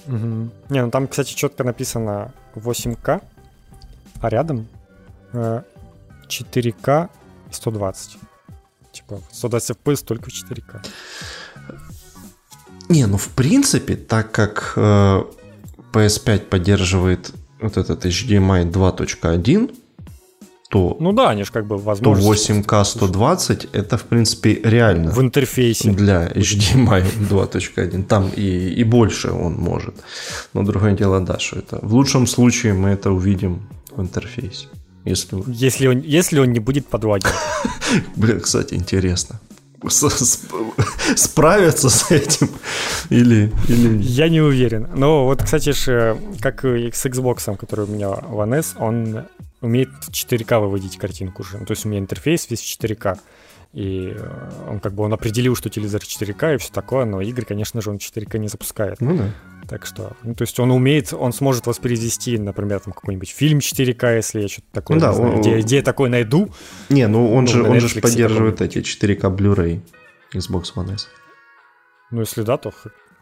Угу. 0.07 0.51
Не, 0.71 0.85
ну 0.85 0.91
там, 0.91 1.07
кстати, 1.09 1.35
четко 1.35 1.65
написано 1.65 2.33
8К, 2.55 3.23
а 4.21 4.29
рядом 4.29 4.67
4К 5.33 7.05
э, 7.05 7.09
и 7.51 7.55
120. 7.55 8.19
Типа 8.93 9.21
120 9.31 9.77
FPS 9.77 10.05
только 10.05 10.31
в 10.31 10.33
4К. 10.33 10.85
Не, 12.89 13.07
ну 13.07 13.17
в 13.17 13.29
принципе, 13.29 13.97
так 13.97 14.33
как 14.33 14.75
э, 14.77 15.25
PS5 15.93 16.41
поддерживает 16.41 17.33
вот 17.61 17.77
этот 17.77 18.05
HDMI 18.05 18.71
2.1, 18.71 19.75
то... 20.73 20.97
Ну 21.01 21.13
да, 21.13 21.29
они 21.29 21.45
же 21.45 21.53
как 21.53 21.67
бы 21.67 21.77
возможно. 21.77 22.25
То 22.25 22.33
8К 22.33 22.85
120 22.85 23.69
это, 23.75 23.97
в 23.99 24.03
принципе, 24.05 24.61
реально. 24.65 25.11
В 25.11 25.21
интерфейсе. 25.21 25.91
Для 25.93 26.29
HDMI 26.29 27.05
2.1. 27.31 28.05
Там 28.05 28.31
и, 28.37 28.81
и 28.81 28.85
больше 28.85 29.31
он 29.31 29.53
может. 29.53 29.95
Но 30.55 30.63
другое 30.63 30.93
дело, 30.93 31.21
да, 31.21 31.39
что 31.39 31.59
это... 31.59 31.79
В 31.83 31.95
лучшем 31.95 32.27
случае 32.27 32.73
мы 32.73 32.89
это 32.89 33.11
увидим 33.11 33.61
в 33.91 34.01
интерфейсе. 34.01 34.67
Если, 35.05 35.43
если, 35.47 35.89
он, 35.89 36.01
если 36.01 36.41
он 36.41 36.53
не 36.53 36.61
будет 36.61 36.87
подлагивать. 36.87 37.35
Блин, 38.17 38.41
кстати, 38.41 38.75
интересно. 38.75 39.41
Справятся 41.17 41.91
с 41.91 42.11
этим 42.11 42.49
или, 43.11 43.53
или... 43.69 44.03
Я 44.03 44.31
не 44.31 44.41
уверен. 44.41 44.89
Но 44.95 45.25
вот, 45.25 45.43
кстати, 45.43 45.73
ж, 45.73 46.17
как 46.41 46.65
и 46.65 46.91
с 46.91 47.05
Xbox, 47.05 47.57
который 47.59 47.85
у 47.85 47.89
меня 47.89 48.09
в 48.09 48.41
NS, 48.41 48.79
он 48.79 49.25
умеет 49.63 49.89
4К 50.11 50.61
выводить 50.61 50.99
картинку 50.99 51.43
уже. 51.43 51.59
Ну, 51.59 51.65
то 51.65 51.73
есть 51.73 51.87
у 51.87 51.89
меня 51.89 52.01
интерфейс 52.01 52.51
весь 52.51 52.63
4К. 52.63 53.19
И 53.73 54.13
э, 54.15 54.69
он 54.69 54.81
как 54.81 54.93
бы 54.93 55.03
он 55.03 55.15
определил, 55.15 55.57
что 55.57 55.71
телевизор 55.71 56.03
4К 56.03 56.57
и 56.57 56.59
все 56.59 56.71
такое, 56.71 57.07
но 57.07 57.23
игры, 57.23 57.47
конечно 57.47 57.81
же, 57.81 57.91
он 57.91 57.97
4К 57.97 58.37
не 58.39 58.49
запускает. 58.49 59.01
Ну 59.01 59.17
да. 59.17 59.31
Так 59.67 59.87
что, 59.87 60.15
ну, 60.23 60.35
то 60.35 60.43
есть 60.43 60.59
он 60.61 60.71
умеет, 60.73 61.15
он 61.15 61.33
сможет 61.33 61.67
воспроизвести, 61.67 62.37
например, 62.37 62.81
там 62.81 62.93
какой-нибудь 62.93 63.31
фильм 63.31 63.61
4К, 63.61 64.17
если 64.17 64.43
я 64.43 64.49
что-то 64.49 64.67
такое, 64.73 64.97
ну, 64.97 65.01
да, 65.01 65.13
знаю, 65.15 65.35
он, 65.35 65.41
где, 65.41 65.61
где 65.61 65.77
я 65.77 65.83
такой 65.83 66.11
найду. 66.11 66.51
Не, 66.91 67.07
ну 67.07 67.33
он 67.33 67.45
ну, 67.45 67.51
же, 67.51 67.63
он 67.63 67.81
же 67.81 68.01
поддерживает 68.01 68.61
эти 68.61 68.79
4К 68.79 69.35
Blu-ray 69.35 69.81
Xbox 70.35 70.75
One 70.77 70.95
S. 70.95 71.09
Ну, 72.11 72.21
если 72.21 72.43
да, 72.43 72.59
то 72.59 72.73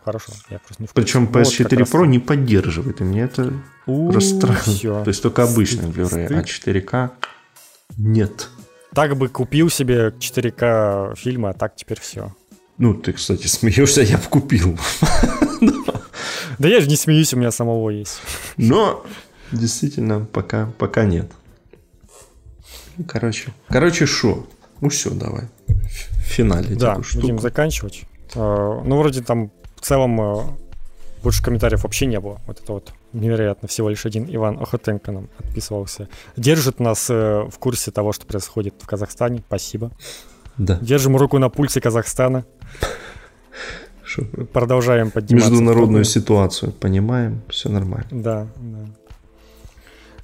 хорошо. 0.05 0.33
Я 0.51 0.59
просто 0.59 0.83
не 0.83 0.87
в 0.87 0.93
Причем 0.93 1.27
PS4 1.27 1.69
ну, 1.71 1.79
вот 1.79 1.89
Pro 1.89 2.07
не 2.07 2.19
поддерживает, 2.19 3.01
и 3.01 3.05
мне 3.05 3.23
это 3.23 3.53
расстраивает. 3.87 5.05
То 5.05 5.09
есть 5.09 5.23
только 5.23 5.43
обычный 5.43 5.89
Blu-ray, 5.89 6.27
а 6.35 6.43
4К 6.43 7.11
нет. 7.97 8.49
Так 8.95 9.17
бы 9.17 9.29
купил 9.29 9.71
себе 9.71 10.09
4К 10.19 11.17
фильмы, 11.17 11.51
а 11.51 11.53
так 11.53 11.77
теперь 11.77 12.01
все. 12.01 12.35
Ну, 12.79 12.95
ты, 12.95 13.13
кстати, 13.13 13.47
смеешься, 13.47 14.03
я 14.03 14.17
бы 14.17 14.25
купил. 14.25 14.79
Да 16.59 16.69
я 16.69 16.81
же 16.81 16.89
не 16.89 16.97
смеюсь, 16.97 17.33
у 17.33 17.37
меня 17.37 17.51
самого 17.51 17.91
есть. 17.91 18.21
Но 18.57 19.05
действительно 19.53 20.25
пока, 20.25 20.67
пока 20.79 21.05
нет. 21.05 21.31
Короче, 23.09 23.53
короче, 23.69 24.07
шо? 24.07 24.47
Ну 24.81 24.89
все, 24.89 25.11
давай. 25.11 25.49
В 25.69 26.23
финале. 26.23 26.75
Да, 26.77 27.01
будем 27.15 27.39
заканчивать. 27.39 28.05
А, 28.35 28.83
ну, 28.85 28.99
вроде 28.99 29.23
там 29.23 29.51
целом 29.91 30.21
а, 30.21 30.47
больше 31.25 31.43
комментариев 31.43 31.83
вообще 31.83 32.07
не 32.07 32.21
было. 32.21 32.41
Вот 32.47 32.61
это 32.61 32.73
вот 32.73 32.93
невероятно. 33.13 33.67
Всего 33.67 33.89
лишь 33.89 34.07
один 34.07 34.25
Иван 34.29 34.61
Охотенко 34.61 35.11
нам 35.11 35.29
отписывался. 35.37 36.09
Держит 36.37 36.79
нас 36.79 37.11
э, 37.11 37.49
в 37.51 37.59
курсе 37.59 37.91
того, 37.91 38.13
что 38.13 38.25
происходит 38.25 38.75
в 38.79 38.87
Казахстане. 38.87 39.43
Спасибо. 39.49 39.91
Да. 40.59 40.79
Держим 40.81 41.17
руку 41.17 41.39
на 41.39 41.49
пульсе 41.49 41.81
Казахстана. 41.81 42.45
Продолжаем 44.53 45.11
подниматься. 45.11 45.51
Международную 45.51 46.05
ситуацию 46.05 46.71
понимаем, 46.71 47.43
все 47.49 47.69
нормально. 47.69 48.07
Да, 48.13 48.47
да. 48.57 48.87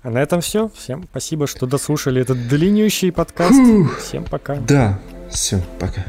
А 0.03 0.11
на 0.11 0.19
этом 0.19 0.41
все. 0.41 0.71
Всем 0.77 1.07
спасибо, 1.11 1.49
что 1.49 1.67
дослушали 1.67 2.23
этот 2.23 2.47
длиннющий 2.47 3.11
подкаст. 3.11 3.55
Фух. 3.55 3.99
Всем 3.99 4.25
пока. 4.25 4.57
Да, 4.57 5.01
все, 5.29 5.61
пока. 5.81 6.05